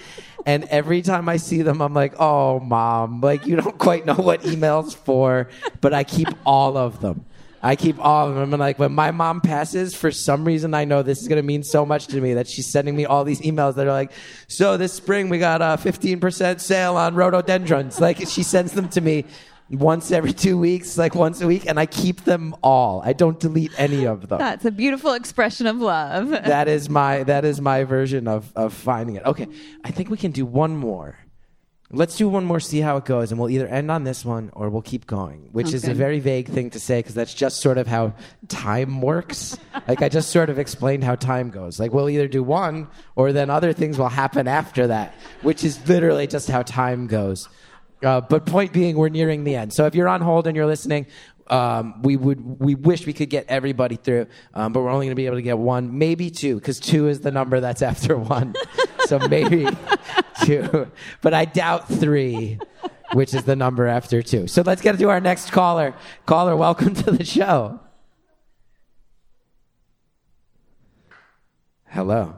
And 0.46 0.62
every 0.66 1.02
time 1.02 1.28
I 1.28 1.38
see 1.38 1.62
them, 1.62 1.82
I'm 1.82 1.92
like, 1.92 2.14
oh, 2.20 2.60
mom, 2.60 3.20
like 3.20 3.46
you 3.48 3.56
don't 3.56 3.78
quite 3.78 4.06
know 4.06 4.14
what 4.14 4.46
email's 4.46 4.94
for, 4.94 5.48
but 5.80 5.92
I 5.92 6.04
keep 6.04 6.28
all 6.46 6.76
of 6.76 7.00
them. 7.00 7.24
I 7.64 7.74
keep 7.74 7.98
all 7.98 8.28
of 8.28 8.36
them. 8.36 8.54
And 8.54 8.60
like 8.60 8.78
when 8.78 8.92
my 8.92 9.10
mom 9.10 9.40
passes, 9.40 9.92
for 9.92 10.12
some 10.12 10.44
reason, 10.44 10.74
I 10.74 10.84
know 10.84 11.02
this 11.02 11.20
is 11.20 11.26
going 11.26 11.40
to 11.40 11.46
mean 11.46 11.64
so 11.64 11.84
much 11.84 12.06
to 12.08 12.20
me 12.20 12.34
that 12.34 12.46
she's 12.46 12.66
sending 12.66 12.94
me 12.94 13.06
all 13.06 13.24
these 13.24 13.40
emails 13.40 13.74
that 13.74 13.88
are 13.88 13.92
like, 13.92 14.12
so 14.46 14.76
this 14.76 14.92
spring 14.92 15.28
we 15.28 15.38
got 15.38 15.62
a 15.62 15.80
15% 15.82 16.60
sale 16.60 16.96
on 16.96 17.16
rhododendrons. 17.16 18.00
Like 18.00 18.18
she 18.28 18.44
sends 18.44 18.72
them 18.72 18.88
to 18.90 19.00
me 19.00 19.24
once 19.70 20.10
every 20.10 20.32
two 20.32 20.58
weeks, 20.58 20.98
like 20.98 21.14
once 21.14 21.40
a 21.40 21.46
week, 21.46 21.64
and 21.66 21.78
I 21.78 21.86
keep 21.86 22.24
them 22.24 22.54
all. 22.62 23.02
I 23.04 23.12
don't 23.12 23.38
delete 23.38 23.72
any 23.78 24.06
of 24.06 24.28
them. 24.28 24.38
That's 24.38 24.64
a 24.64 24.70
beautiful 24.70 25.12
expression 25.12 25.66
of 25.66 25.76
love. 25.76 26.30
that 26.30 26.68
is 26.68 26.90
my 26.90 27.22
that 27.24 27.44
is 27.44 27.60
my 27.60 27.84
version 27.84 28.28
of 28.28 28.52
of 28.54 28.74
finding 28.74 29.16
it. 29.16 29.24
Okay, 29.24 29.48
I 29.84 29.90
think 29.90 30.10
we 30.10 30.16
can 30.16 30.32
do 30.32 30.44
one 30.44 30.76
more. 30.76 31.16
Let's 31.94 32.16
do 32.16 32.26
one 32.26 32.46
more, 32.46 32.58
see 32.58 32.80
how 32.80 32.96
it 32.96 33.04
goes, 33.04 33.30
and 33.32 33.38
we'll 33.38 33.50
either 33.50 33.66
end 33.66 33.90
on 33.90 34.04
this 34.04 34.24
one 34.24 34.50
or 34.54 34.70
we'll 34.70 34.80
keep 34.80 35.06
going, 35.06 35.50
which 35.52 35.66
Sounds 35.66 35.84
is 35.84 35.88
a 35.90 35.92
very 35.94 36.20
vague 36.20 36.48
thing 36.48 36.70
to 36.70 36.80
say 36.80 37.00
because 37.00 37.14
that's 37.14 37.34
just 37.34 37.60
sort 37.60 37.76
of 37.76 37.86
how 37.86 38.14
time 38.48 39.02
works. 39.02 39.58
like 39.88 40.00
I 40.00 40.08
just 40.08 40.30
sort 40.30 40.48
of 40.48 40.58
explained 40.58 41.04
how 41.04 41.16
time 41.16 41.50
goes. 41.50 41.78
Like 41.78 41.92
we'll 41.92 42.08
either 42.08 42.28
do 42.28 42.42
one 42.42 42.88
or 43.14 43.32
then 43.32 43.50
other 43.50 43.74
things 43.74 43.98
will 43.98 44.08
happen 44.08 44.48
after 44.48 44.86
that, 44.86 45.14
which 45.42 45.64
is 45.64 45.86
literally 45.86 46.26
just 46.26 46.48
how 46.48 46.62
time 46.62 47.08
goes. 47.08 47.50
Uh, 48.03 48.20
but 48.20 48.46
point 48.46 48.72
being, 48.72 48.96
we're 48.96 49.09
nearing 49.09 49.44
the 49.44 49.55
end. 49.55 49.72
So 49.72 49.86
if 49.86 49.94
you're 49.94 50.09
on 50.09 50.20
hold 50.20 50.46
and 50.46 50.57
you're 50.57 50.66
listening, 50.66 51.07
um, 51.48 52.03
we 52.03 52.16
would 52.16 52.61
we 52.61 52.74
wish 52.74 53.07
we 53.07 53.12
could 53.12 53.30
get 53.30 53.46
everybody 53.48 53.96
through, 53.96 54.26
um, 54.55 54.72
but 54.72 54.80
we're 54.80 54.90
only 54.90 55.07
going 55.07 55.12
to 55.12 55.16
be 55.16 55.26
able 55.26 55.36
to 55.36 55.42
get 55.42 55.59
one, 55.59 55.98
maybe 55.98 56.30
two, 56.30 56.57
because 56.57 56.80
two 56.80 57.09
is 57.09 57.20
the 57.20 57.30
number 57.30 57.61
that's 57.61 57.82
after 57.92 58.16
one. 58.16 58.55
so 59.07 59.18
maybe 59.28 59.66
two, 60.44 60.90
but 61.20 61.34
I 61.34 61.44
doubt 61.44 61.88
three, 61.88 62.59
which 63.12 63.34
is 63.34 63.44
the 63.44 63.57
number 63.57 63.86
after 63.86 64.22
two. 64.22 64.46
So 64.46 64.62
let's 64.62 64.82
get 64.82 64.98
to 64.98 65.11
our 65.11 65.20
next 65.20 65.50
caller. 65.50 65.94
Caller, 66.26 66.57
welcome 66.57 66.94
to 66.94 67.11
the 67.11 67.24
show. 67.24 67.80
Hello. 71.86 72.36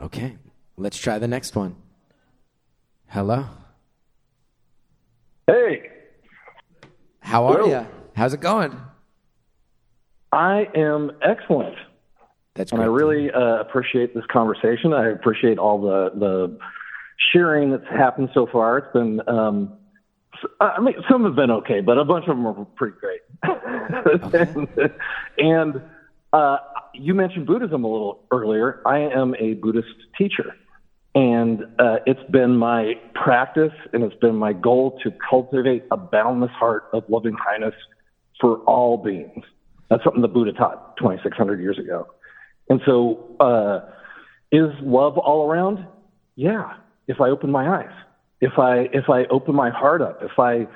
Okay, 0.00 0.38
let's 0.80 0.98
try 0.98 1.18
the 1.18 1.28
next 1.28 1.54
one. 1.54 1.76
Hello. 3.08 3.46
Hey, 5.46 5.90
How 7.20 7.46
are 7.46 7.66
you? 7.66 7.86
How's 8.14 8.34
it 8.34 8.40
going? 8.40 8.76
I 10.32 10.68
am 10.74 11.10
excellent. 11.22 11.76
That's 12.54 12.72
and 12.72 12.80
I 12.80 12.84
really 12.86 13.30
uh, 13.30 13.60
appreciate 13.60 14.14
this 14.14 14.24
conversation. 14.32 14.92
I 14.92 15.08
appreciate 15.10 15.58
all 15.58 15.80
the 15.80 16.10
the 16.14 16.58
sharing 17.32 17.70
that's 17.70 17.86
happened 17.88 18.30
so 18.32 18.46
far. 18.46 18.78
It's 18.78 18.92
been, 18.92 19.20
um, 19.28 19.76
I 20.60 20.80
mean, 20.80 20.94
some 21.10 21.24
have 21.24 21.34
been 21.34 21.50
okay, 21.50 21.80
but 21.80 21.98
a 21.98 22.04
bunch 22.04 22.26
of 22.28 22.36
them 22.36 22.46
are 22.46 22.64
pretty 22.76 22.96
great. 22.98 23.20
and 24.34 24.92
and 25.38 25.82
uh, 26.32 26.58
you 26.94 27.14
mentioned 27.14 27.46
Buddhism 27.46 27.84
a 27.84 27.88
little 27.90 28.24
earlier. 28.30 28.82
I 28.86 28.98
am 28.98 29.34
a 29.38 29.54
Buddhist 29.54 29.88
teacher. 30.16 30.54
And 31.14 31.64
uh, 31.78 31.96
it's 32.06 32.30
been 32.30 32.56
my 32.56 32.94
practice 33.14 33.72
and 33.92 34.04
it's 34.04 34.14
been 34.20 34.36
my 34.36 34.52
goal 34.52 34.98
to 35.02 35.12
cultivate 35.28 35.84
a 35.90 35.96
boundless 35.96 36.52
heart 36.52 36.84
of 36.92 37.04
loving 37.08 37.36
kindness 37.44 37.74
for 38.40 38.58
all 38.58 38.96
beings. 38.96 39.44
That's 39.88 40.04
something 40.04 40.22
the 40.22 40.28
Buddha 40.28 40.52
taught 40.52 40.96
2,600 40.98 41.60
years 41.60 41.78
ago. 41.78 42.06
And 42.68 42.80
so, 42.86 43.36
uh, 43.40 43.80
is 44.52 44.70
love 44.82 45.18
all 45.18 45.50
around? 45.50 45.84
Yeah. 46.36 46.74
If 47.08 47.20
I 47.20 47.28
open 47.28 47.50
my 47.50 47.80
eyes, 47.80 47.92
if 48.40 48.58
I 48.58 48.88
if 48.92 49.08
I 49.08 49.24
open 49.24 49.54
my 49.54 49.70
heart 49.70 50.00
up, 50.00 50.20
if 50.22 50.38
I 50.38 50.66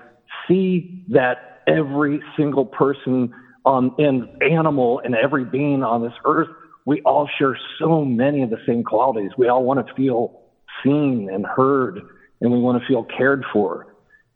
see 0.47 1.05
that 1.09 1.63
every 1.67 2.21
single 2.37 2.67
person 2.67 3.33
on 3.65 3.95
and 3.99 4.29
animal 4.43 5.01
and 5.05 5.15
every 5.15 5.45
being 5.45 5.83
on 5.83 6.03
this 6.03 6.13
earth, 6.25 6.49
we 6.85 7.01
all 7.03 7.29
share 7.39 7.59
so 7.79 8.05
many 8.05 8.43
of 8.43 8.51
the 8.51 8.59
same 8.67 8.85
qualities. 8.85 9.31
We 9.39 9.49
all 9.49 9.65
want 9.65 9.87
to 9.87 9.95
feel 9.95 10.41
seen 10.83 11.31
and 11.33 11.47
heard, 11.47 12.01
and 12.41 12.53
we 12.53 12.59
want 12.59 12.81
to 12.81 12.87
feel 12.87 13.05
cared 13.05 13.45
for, 13.53 13.87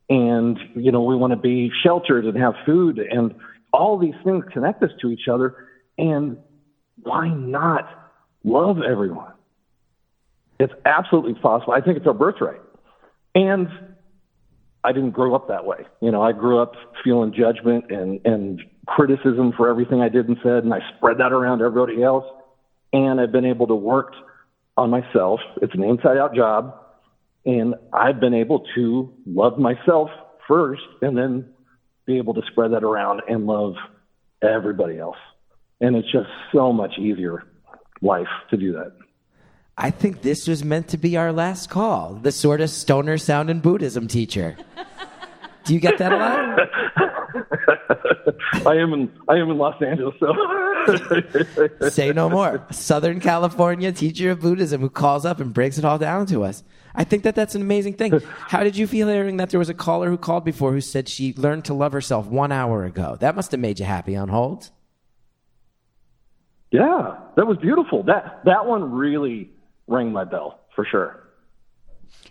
and 0.08 0.58
you 0.74 0.92
know 0.92 1.02
we 1.02 1.16
want 1.16 1.32
to 1.32 1.38
be 1.38 1.70
sheltered 1.82 2.24
and 2.24 2.36
have 2.38 2.54
food, 2.64 2.98
and 2.98 3.34
all 3.72 3.98
these 3.98 4.14
things 4.24 4.44
connect 4.52 4.82
us 4.82 4.90
to 5.02 5.10
each 5.10 5.28
other. 5.30 5.54
And 5.98 6.38
why 7.02 7.28
not 7.28 7.88
love 8.44 8.78
everyone? 8.82 9.32
It's 10.58 10.72
absolutely 10.84 11.34
possible. 11.34 11.72
I 11.72 11.80
think 11.80 11.98
it's 11.98 12.06
our 12.06 12.14
birthright. 12.14 12.60
And 13.34 13.68
I 14.82 14.92
didn't 14.92 15.10
grow 15.10 15.34
up 15.34 15.48
that 15.48 15.64
way. 15.64 15.86
You 16.00 16.10
know, 16.10 16.22
I 16.22 16.32
grew 16.32 16.60
up 16.60 16.72
feeling 17.04 17.32
judgment 17.32 17.90
and, 17.90 18.20
and 18.24 18.60
criticism 18.86 19.52
for 19.56 19.68
everything 19.68 20.00
I 20.00 20.08
did 20.08 20.28
and 20.28 20.36
said, 20.42 20.64
and 20.64 20.72
I 20.72 20.78
spread 20.96 21.18
that 21.18 21.32
around 21.32 21.62
everybody 21.62 22.02
else. 22.02 22.24
And 22.92 23.20
I've 23.20 23.32
been 23.32 23.44
able 23.44 23.66
to 23.66 23.74
work 23.74 24.12
on 24.76 24.90
myself. 24.90 25.40
It's 25.60 25.74
an 25.74 25.82
inside 25.82 26.16
out 26.16 26.34
job. 26.34 26.74
And 27.44 27.74
I've 27.92 28.20
been 28.20 28.34
able 28.34 28.64
to 28.74 29.12
love 29.26 29.58
myself 29.58 30.10
first 30.46 30.82
and 31.02 31.16
then 31.16 31.50
be 32.06 32.18
able 32.18 32.34
to 32.34 32.42
spread 32.50 32.72
that 32.72 32.84
around 32.84 33.22
and 33.28 33.46
love 33.46 33.74
everybody 34.42 34.98
else. 34.98 35.16
And 35.80 35.94
it's 35.94 36.10
just 36.10 36.28
so 36.52 36.72
much 36.72 36.98
easier 36.98 37.44
life 38.00 38.28
to 38.50 38.56
do 38.56 38.72
that. 38.72 38.92
I 39.76 39.90
think 39.90 40.22
this 40.22 40.48
was 40.48 40.64
meant 40.64 40.88
to 40.88 40.98
be 40.98 41.16
our 41.16 41.32
last 41.32 41.70
call. 41.70 42.14
The 42.14 42.32
sort 42.32 42.60
of 42.60 42.70
stoner 42.70 43.16
sounding 43.16 43.60
Buddhism 43.60 44.08
teacher. 44.08 44.56
Do 45.64 45.74
you 45.74 45.80
get 45.80 45.98
that 45.98 46.12
a 46.12 46.16
lot? 46.16 46.58
I 48.66 48.74
am 48.76 48.92
in 48.92 49.12
I 49.28 49.36
am 49.36 49.50
in 49.50 49.58
Los 49.58 49.80
Angeles, 49.82 50.14
so 50.18 50.26
Say 51.90 52.12
no 52.12 52.28
more. 52.28 52.66
Southern 52.70 53.20
California 53.20 53.92
teacher 53.92 54.30
of 54.30 54.40
Buddhism 54.40 54.80
who 54.80 54.90
calls 54.90 55.24
up 55.24 55.40
and 55.40 55.52
breaks 55.52 55.78
it 55.78 55.84
all 55.84 55.98
down 55.98 56.26
to 56.26 56.44
us. 56.44 56.62
I 56.94 57.04
think 57.04 57.22
that 57.22 57.34
that's 57.34 57.54
an 57.54 57.62
amazing 57.62 57.94
thing. 57.94 58.20
How 58.48 58.64
did 58.64 58.76
you 58.76 58.86
feel 58.86 59.08
hearing 59.08 59.36
that 59.36 59.50
there 59.50 59.58
was 59.58 59.68
a 59.68 59.74
caller 59.74 60.10
who 60.10 60.18
called 60.18 60.44
before 60.44 60.72
who 60.72 60.80
said 60.80 61.08
she 61.08 61.32
learned 61.34 61.64
to 61.66 61.74
love 61.74 61.92
herself 61.92 62.26
one 62.26 62.50
hour 62.50 62.84
ago? 62.84 63.16
That 63.20 63.36
must 63.36 63.52
have 63.52 63.60
made 63.60 63.78
you 63.78 63.86
happy 63.86 64.16
on 64.16 64.28
hold. 64.28 64.70
Yeah, 66.70 67.16
that 67.36 67.46
was 67.46 67.56
beautiful. 67.58 68.02
That 68.02 68.40
that 68.44 68.66
one 68.66 68.92
really 68.92 69.50
rang 69.86 70.12
my 70.12 70.24
bell 70.24 70.60
for 70.74 70.84
sure. 70.84 71.24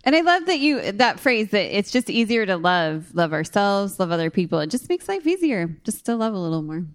And 0.04 0.16
I 0.16 0.22
love 0.22 0.46
that 0.46 0.60
you 0.60 0.92
that 0.94 1.20
phrase 1.20 1.50
that 1.52 1.78
it's 1.78 1.92
just 1.92 2.10
easier 2.10 2.46
to 2.46 2.56
love, 2.56 3.16
love 3.16 3.34
ourselves, 3.34 4.00
love 4.00 4.12
other 4.12 4.30
people. 4.30 4.60
It 4.60 4.70
just 4.70 4.90
makes 4.90 5.10
life 5.10 5.26
easier 5.26 5.78
just 5.84 6.06
to 6.06 6.16
love 6.16 6.34
a 6.34 6.38
little 6.38 6.62
more. 6.62 6.86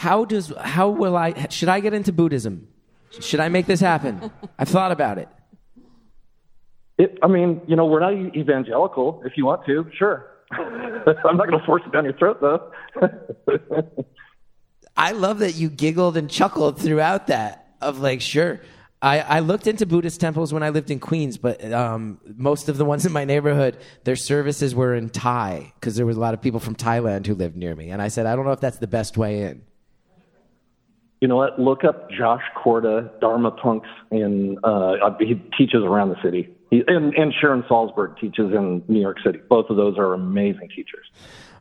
How 0.00 0.24
does 0.24 0.50
how 0.58 0.88
will 0.88 1.14
I 1.14 1.48
should 1.50 1.68
I 1.68 1.80
get 1.80 1.92
into 1.92 2.10
Buddhism? 2.10 2.68
Should 3.20 3.38
I 3.38 3.50
make 3.50 3.66
this 3.66 3.80
happen? 3.80 4.30
I've 4.58 4.70
thought 4.70 4.92
about 4.92 5.18
it. 5.18 5.28
It, 6.96 7.18
I 7.22 7.26
mean, 7.26 7.60
you 7.66 7.76
know, 7.76 7.84
we're 7.84 8.00
not 8.00 8.34
evangelical. 8.34 9.20
If 9.26 9.34
you 9.36 9.44
want 9.44 9.66
to, 9.66 9.90
sure. 9.98 10.26
I'm 10.52 11.36
not 11.36 11.48
going 11.48 11.60
to 11.60 11.66
force 11.66 11.82
it 11.84 11.92
down 11.92 12.04
your 12.04 12.14
throat, 12.14 12.40
though. 12.40 12.72
I 14.96 15.12
love 15.12 15.40
that 15.40 15.56
you 15.56 15.68
giggled 15.68 16.16
and 16.16 16.30
chuckled 16.30 16.80
throughout 16.80 17.26
that. 17.26 17.74
Of 17.82 17.98
like, 17.98 18.22
sure. 18.22 18.62
I, 19.02 19.20
I 19.20 19.40
looked 19.40 19.66
into 19.66 19.84
Buddhist 19.84 20.18
temples 20.18 20.50
when 20.50 20.62
I 20.62 20.70
lived 20.70 20.90
in 20.90 20.98
Queens, 20.98 21.36
but 21.36 21.62
um, 21.74 22.20
most 22.38 22.70
of 22.70 22.78
the 22.78 22.86
ones 22.86 23.04
in 23.04 23.12
my 23.12 23.26
neighborhood, 23.26 23.76
their 24.04 24.16
services 24.16 24.74
were 24.74 24.94
in 24.94 25.10
Thai 25.10 25.74
because 25.74 25.96
there 25.96 26.06
was 26.06 26.16
a 26.16 26.20
lot 26.20 26.32
of 26.32 26.40
people 26.40 26.60
from 26.60 26.74
Thailand 26.74 27.26
who 27.26 27.34
lived 27.34 27.56
near 27.56 27.76
me. 27.76 27.90
And 27.90 28.00
I 28.00 28.08
said, 28.08 28.24
I 28.24 28.34
don't 28.34 28.46
know 28.46 28.52
if 28.52 28.60
that's 28.60 28.78
the 28.78 28.86
best 28.86 29.18
way 29.18 29.42
in. 29.42 29.62
You 31.20 31.28
know 31.28 31.36
what? 31.36 31.60
Look 31.60 31.84
up 31.84 32.10
Josh 32.10 32.42
Korda, 32.56 33.20
Dharma 33.20 33.52
Punx, 33.52 33.82
in 34.10 34.58
uh, 34.64 34.94
he 35.18 35.34
teaches 35.56 35.82
around 35.82 36.08
the 36.08 36.22
city. 36.22 36.48
He, 36.70 36.82
and, 36.86 37.12
and 37.14 37.34
Sharon 37.38 37.62
Salzberg 37.64 38.18
teaches 38.18 38.52
in 38.52 38.82
New 38.88 39.00
York 39.00 39.18
City. 39.24 39.40
Both 39.48 39.68
of 39.68 39.76
those 39.76 39.98
are 39.98 40.14
amazing 40.14 40.70
teachers. 40.74 41.06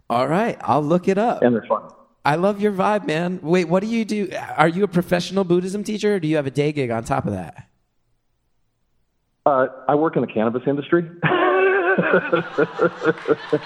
All 0.09 0.27
right, 0.27 0.57
I'll 0.61 0.81
look 0.81 1.07
it 1.07 1.17
up. 1.17 1.41
And 1.41 1.53
they're 1.53 1.65
fun. 1.67 1.89
I 2.23 2.35
love 2.35 2.61
your 2.61 2.71
vibe, 2.71 3.05
man. 3.05 3.39
Wait, 3.41 3.65
what 3.65 3.81
do 3.81 3.87
you 3.87 4.05
do? 4.05 4.29
Are 4.55 4.67
you 4.67 4.83
a 4.83 4.87
professional 4.87 5.43
Buddhism 5.43 5.83
teacher 5.83 6.15
or 6.15 6.19
do 6.19 6.27
you 6.27 6.35
have 6.35 6.47
a 6.47 6.51
day 6.51 6.71
gig 6.71 6.91
on 6.91 7.03
top 7.03 7.25
of 7.25 7.33
that? 7.33 7.67
Uh, 9.45 9.67
I 9.87 9.95
work 9.95 10.15
in 10.15 10.21
the 10.21 10.27
cannabis 10.27 10.63
industry. 10.67 11.09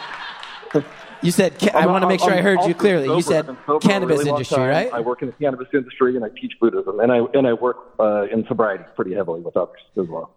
You 1.23 1.31
said, 1.31 1.57
ca- 1.59 1.71
I 1.73 1.85
want 1.87 2.03
to 2.03 2.07
make 2.07 2.19
sure 2.19 2.31
I 2.31 2.37
I'm 2.37 2.43
heard 2.43 2.59
you 2.67 2.75
clearly. 2.75 3.07
You 3.07 3.21
said 3.21 3.45
sober 3.45 3.59
for 3.65 3.75
a 3.77 3.79
cannabis 3.79 4.19
really 4.19 4.29
industry, 4.31 4.57
time. 4.57 4.69
right? 4.69 4.93
I 4.93 4.99
work 4.99 5.21
in 5.21 5.29
the 5.29 5.33
cannabis 5.33 5.67
industry 5.73 6.15
and 6.15 6.23
I 6.25 6.29
teach 6.29 6.53
Buddhism, 6.59 6.99
and 6.99 7.11
I 7.11 7.19
and 7.33 7.47
I 7.47 7.53
work 7.53 7.77
uh, 7.99 8.23
in 8.31 8.45
sobriety 8.47 8.83
pretty 8.95 9.13
heavily 9.13 9.41
with 9.41 9.55
others 9.57 9.79
as 9.97 10.07
well. 10.07 10.31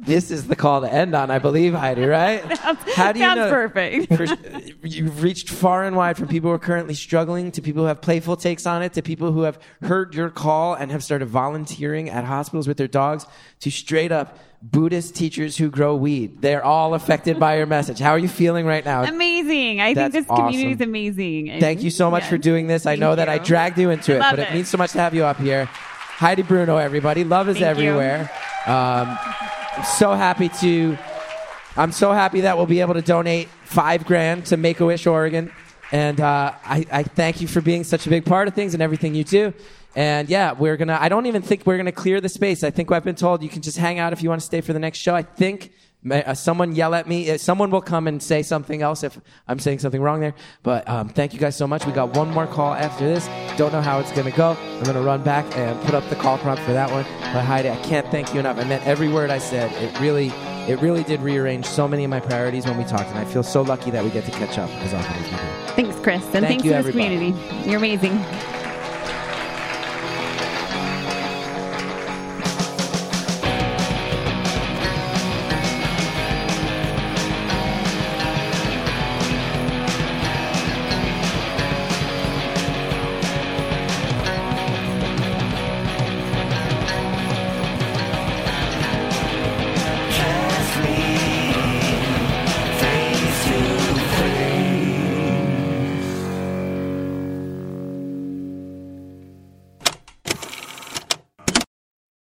This 0.00 0.30
is 0.30 0.46
the 0.46 0.56
call 0.56 0.80
to 0.82 0.92
end 0.92 1.14
on, 1.14 1.30
I 1.30 1.38
believe, 1.38 1.74
Heidi, 1.74 2.04
right? 2.04 2.40
How 2.94 3.12
do 3.12 3.18
you 3.18 3.24
sounds 3.24 3.38
know? 3.38 3.50
perfect. 3.50 4.14
For- 4.14 4.86
you've 4.86 5.22
reached 5.22 5.50
far 5.50 5.84
and 5.84 5.96
wide 5.96 6.16
from 6.16 6.28
people 6.28 6.50
who 6.50 6.54
are 6.54 6.58
currently 6.58 6.94
struggling 6.94 7.50
to 7.52 7.62
people 7.62 7.82
who 7.82 7.88
have 7.88 8.00
playful 8.00 8.36
takes 8.36 8.64
on 8.64 8.82
it 8.82 8.92
to 8.94 9.02
people 9.02 9.32
who 9.32 9.42
have 9.42 9.58
heard 9.82 10.14
your 10.14 10.30
call 10.30 10.74
and 10.74 10.90
have 10.92 11.02
started 11.02 11.26
volunteering 11.26 12.08
at 12.08 12.24
hospitals 12.24 12.68
with 12.68 12.76
their 12.76 12.88
dogs 12.88 13.26
to 13.60 13.70
straight 13.70 14.12
up 14.12 14.38
Buddhist 14.62 15.14
teachers 15.14 15.56
who 15.56 15.70
grow 15.70 15.94
weed. 15.94 16.42
They're 16.42 16.64
all 16.64 16.94
affected 16.94 17.38
by 17.38 17.56
your 17.58 17.66
message. 17.66 17.98
How 17.98 18.10
are 18.10 18.18
you 18.18 18.28
feeling 18.28 18.66
right 18.66 18.84
now? 18.84 19.04
Amazing. 19.04 19.80
I 19.80 19.94
That's 19.94 20.14
think 20.14 20.26
this 20.26 20.36
community 20.36 20.72
is 20.72 20.80
amazing. 20.80 21.60
Thank 21.60 21.82
you 21.82 21.90
so 21.90 22.10
much 22.10 22.24
for 22.24 22.38
doing 22.38 22.66
this. 22.66 22.86
I 22.86 22.96
know 22.96 23.14
that 23.14 23.28
I 23.28 23.38
dragged 23.38 23.78
you 23.78 23.90
into 23.90 24.16
it, 24.16 24.20
but 24.20 24.38
it. 24.38 24.48
it. 24.48 24.54
means 24.54 24.68
so 24.68 24.78
much 24.78 24.92
to 24.92 24.98
have 24.98 25.14
you 25.14 25.24
up 25.24 25.38
here. 25.38 25.66
Heidi 25.66 26.42
Bruno, 26.42 26.76
everybody. 26.76 27.22
Love 27.22 27.48
is 27.48 27.58
Thank 27.58 27.78
you. 27.78 27.84
everywhere. 27.90 28.30
Um, 28.66 29.16
I'm 29.78 29.84
so 29.84 30.12
happy 30.12 30.48
to. 30.60 30.98
I'm 31.76 31.92
so 31.92 32.10
happy 32.10 32.40
that 32.40 32.56
we'll 32.56 32.66
be 32.66 32.80
able 32.80 32.94
to 32.94 33.00
donate 33.00 33.46
five 33.62 34.04
grand 34.04 34.46
to 34.46 34.56
Make 34.56 34.80
a 34.80 34.86
Wish 34.86 35.06
Oregon, 35.06 35.52
and 35.92 36.20
uh, 36.20 36.52
I, 36.64 36.84
I 36.90 37.02
thank 37.04 37.40
you 37.40 37.46
for 37.46 37.60
being 37.60 37.84
such 37.84 38.04
a 38.04 38.10
big 38.10 38.24
part 38.24 38.48
of 38.48 38.54
things 38.54 38.74
and 38.74 38.82
everything 38.82 39.14
you 39.14 39.22
do. 39.22 39.54
And 39.94 40.28
yeah, 40.28 40.50
we're 40.50 40.76
gonna. 40.76 40.98
I 41.00 41.08
don't 41.08 41.26
even 41.26 41.42
think 41.42 41.64
we're 41.64 41.76
gonna 41.76 41.92
clear 41.92 42.20
the 42.20 42.28
space. 42.28 42.64
I 42.64 42.70
think 42.70 42.90
I've 42.90 43.04
been 43.04 43.14
told 43.14 43.40
you 43.40 43.48
can 43.48 43.62
just 43.62 43.78
hang 43.78 44.00
out 44.00 44.12
if 44.12 44.20
you 44.20 44.28
want 44.28 44.40
to 44.40 44.46
stay 44.46 44.62
for 44.62 44.72
the 44.72 44.80
next 44.80 44.98
show. 44.98 45.14
I 45.14 45.22
think 45.22 45.70
someone 46.34 46.74
yell 46.74 46.94
at 46.94 47.08
me. 47.08 47.30
Uh, 47.30 47.38
Someone 47.38 47.70
will 47.70 47.80
come 47.82 48.06
and 48.06 48.22
say 48.22 48.42
something 48.42 48.82
else 48.82 49.02
if 49.02 49.18
I'm 49.48 49.58
saying 49.58 49.80
something 49.80 50.00
wrong 50.00 50.20
there. 50.20 50.34
But 50.62 50.88
um, 50.88 51.08
thank 51.08 51.32
you 51.34 51.40
guys 51.40 51.56
so 51.56 51.66
much. 51.66 51.84
We 51.86 51.92
got 51.92 52.16
one 52.16 52.30
more 52.30 52.46
call 52.46 52.74
after 52.74 53.04
this. 53.04 53.26
Don't 53.58 53.72
know 53.72 53.80
how 53.82 53.98
it's 53.98 54.12
gonna 54.12 54.30
go. 54.30 54.56
I'm 54.58 54.84
gonna 54.84 55.02
run 55.02 55.22
back 55.22 55.44
and 55.56 55.80
put 55.82 55.94
up 55.94 56.08
the 56.08 56.16
call 56.16 56.38
prompt 56.38 56.62
for 56.62 56.72
that 56.72 56.90
one. 56.90 57.04
But 57.32 57.44
Heidi, 57.44 57.70
I 57.70 57.76
can't 57.82 58.06
thank 58.10 58.32
you 58.32 58.40
enough. 58.40 58.58
I 58.58 58.64
meant 58.64 58.86
every 58.86 59.08
word 59.08 59.30
I 59.30 59.38
said. 59.38 59.70
It 59.82 59.98
really, 60.00 60.28
it 60.68 60.80
really 60.80 61.02
did 61.04 61.20
rearrange 61.20 61.66
so 61.66 61.88
many 61.88 62.04
of 62.04 62.10
my 62.10 62.20
priorities 62.20 62.64
when 62.66 62.76
we 62.78 62.84
talked, 62.84 63.08
and 63.10 63.18
I 63.18 63.24
feel 63.24 63.42
so 63.42 63.62
lucky 63.62 63.90
that 63.90 64.04
we 64.04 64.10
get 64.10 64.24
to 64.26 64.30
catch 64.32 64.58
up 64.58 64.70
as 64.82 64.94
often 64.94 65.12
as 65.16 65.24
we 65.24 65.30
do. 65.36 65.72
Thanks, 65.74 66.00
Chris. 66.00 66.22
And 66.24 66.32
Thank 66.32 66.46
thanks 66.46 66.64
you, 66.64 66.72
to 66.72 66.76
this 66.82 66.86
everybody. 66.94 67.32
community. 67.32 67.68
You're 67.70 67.78
amazing. 67.78 68.57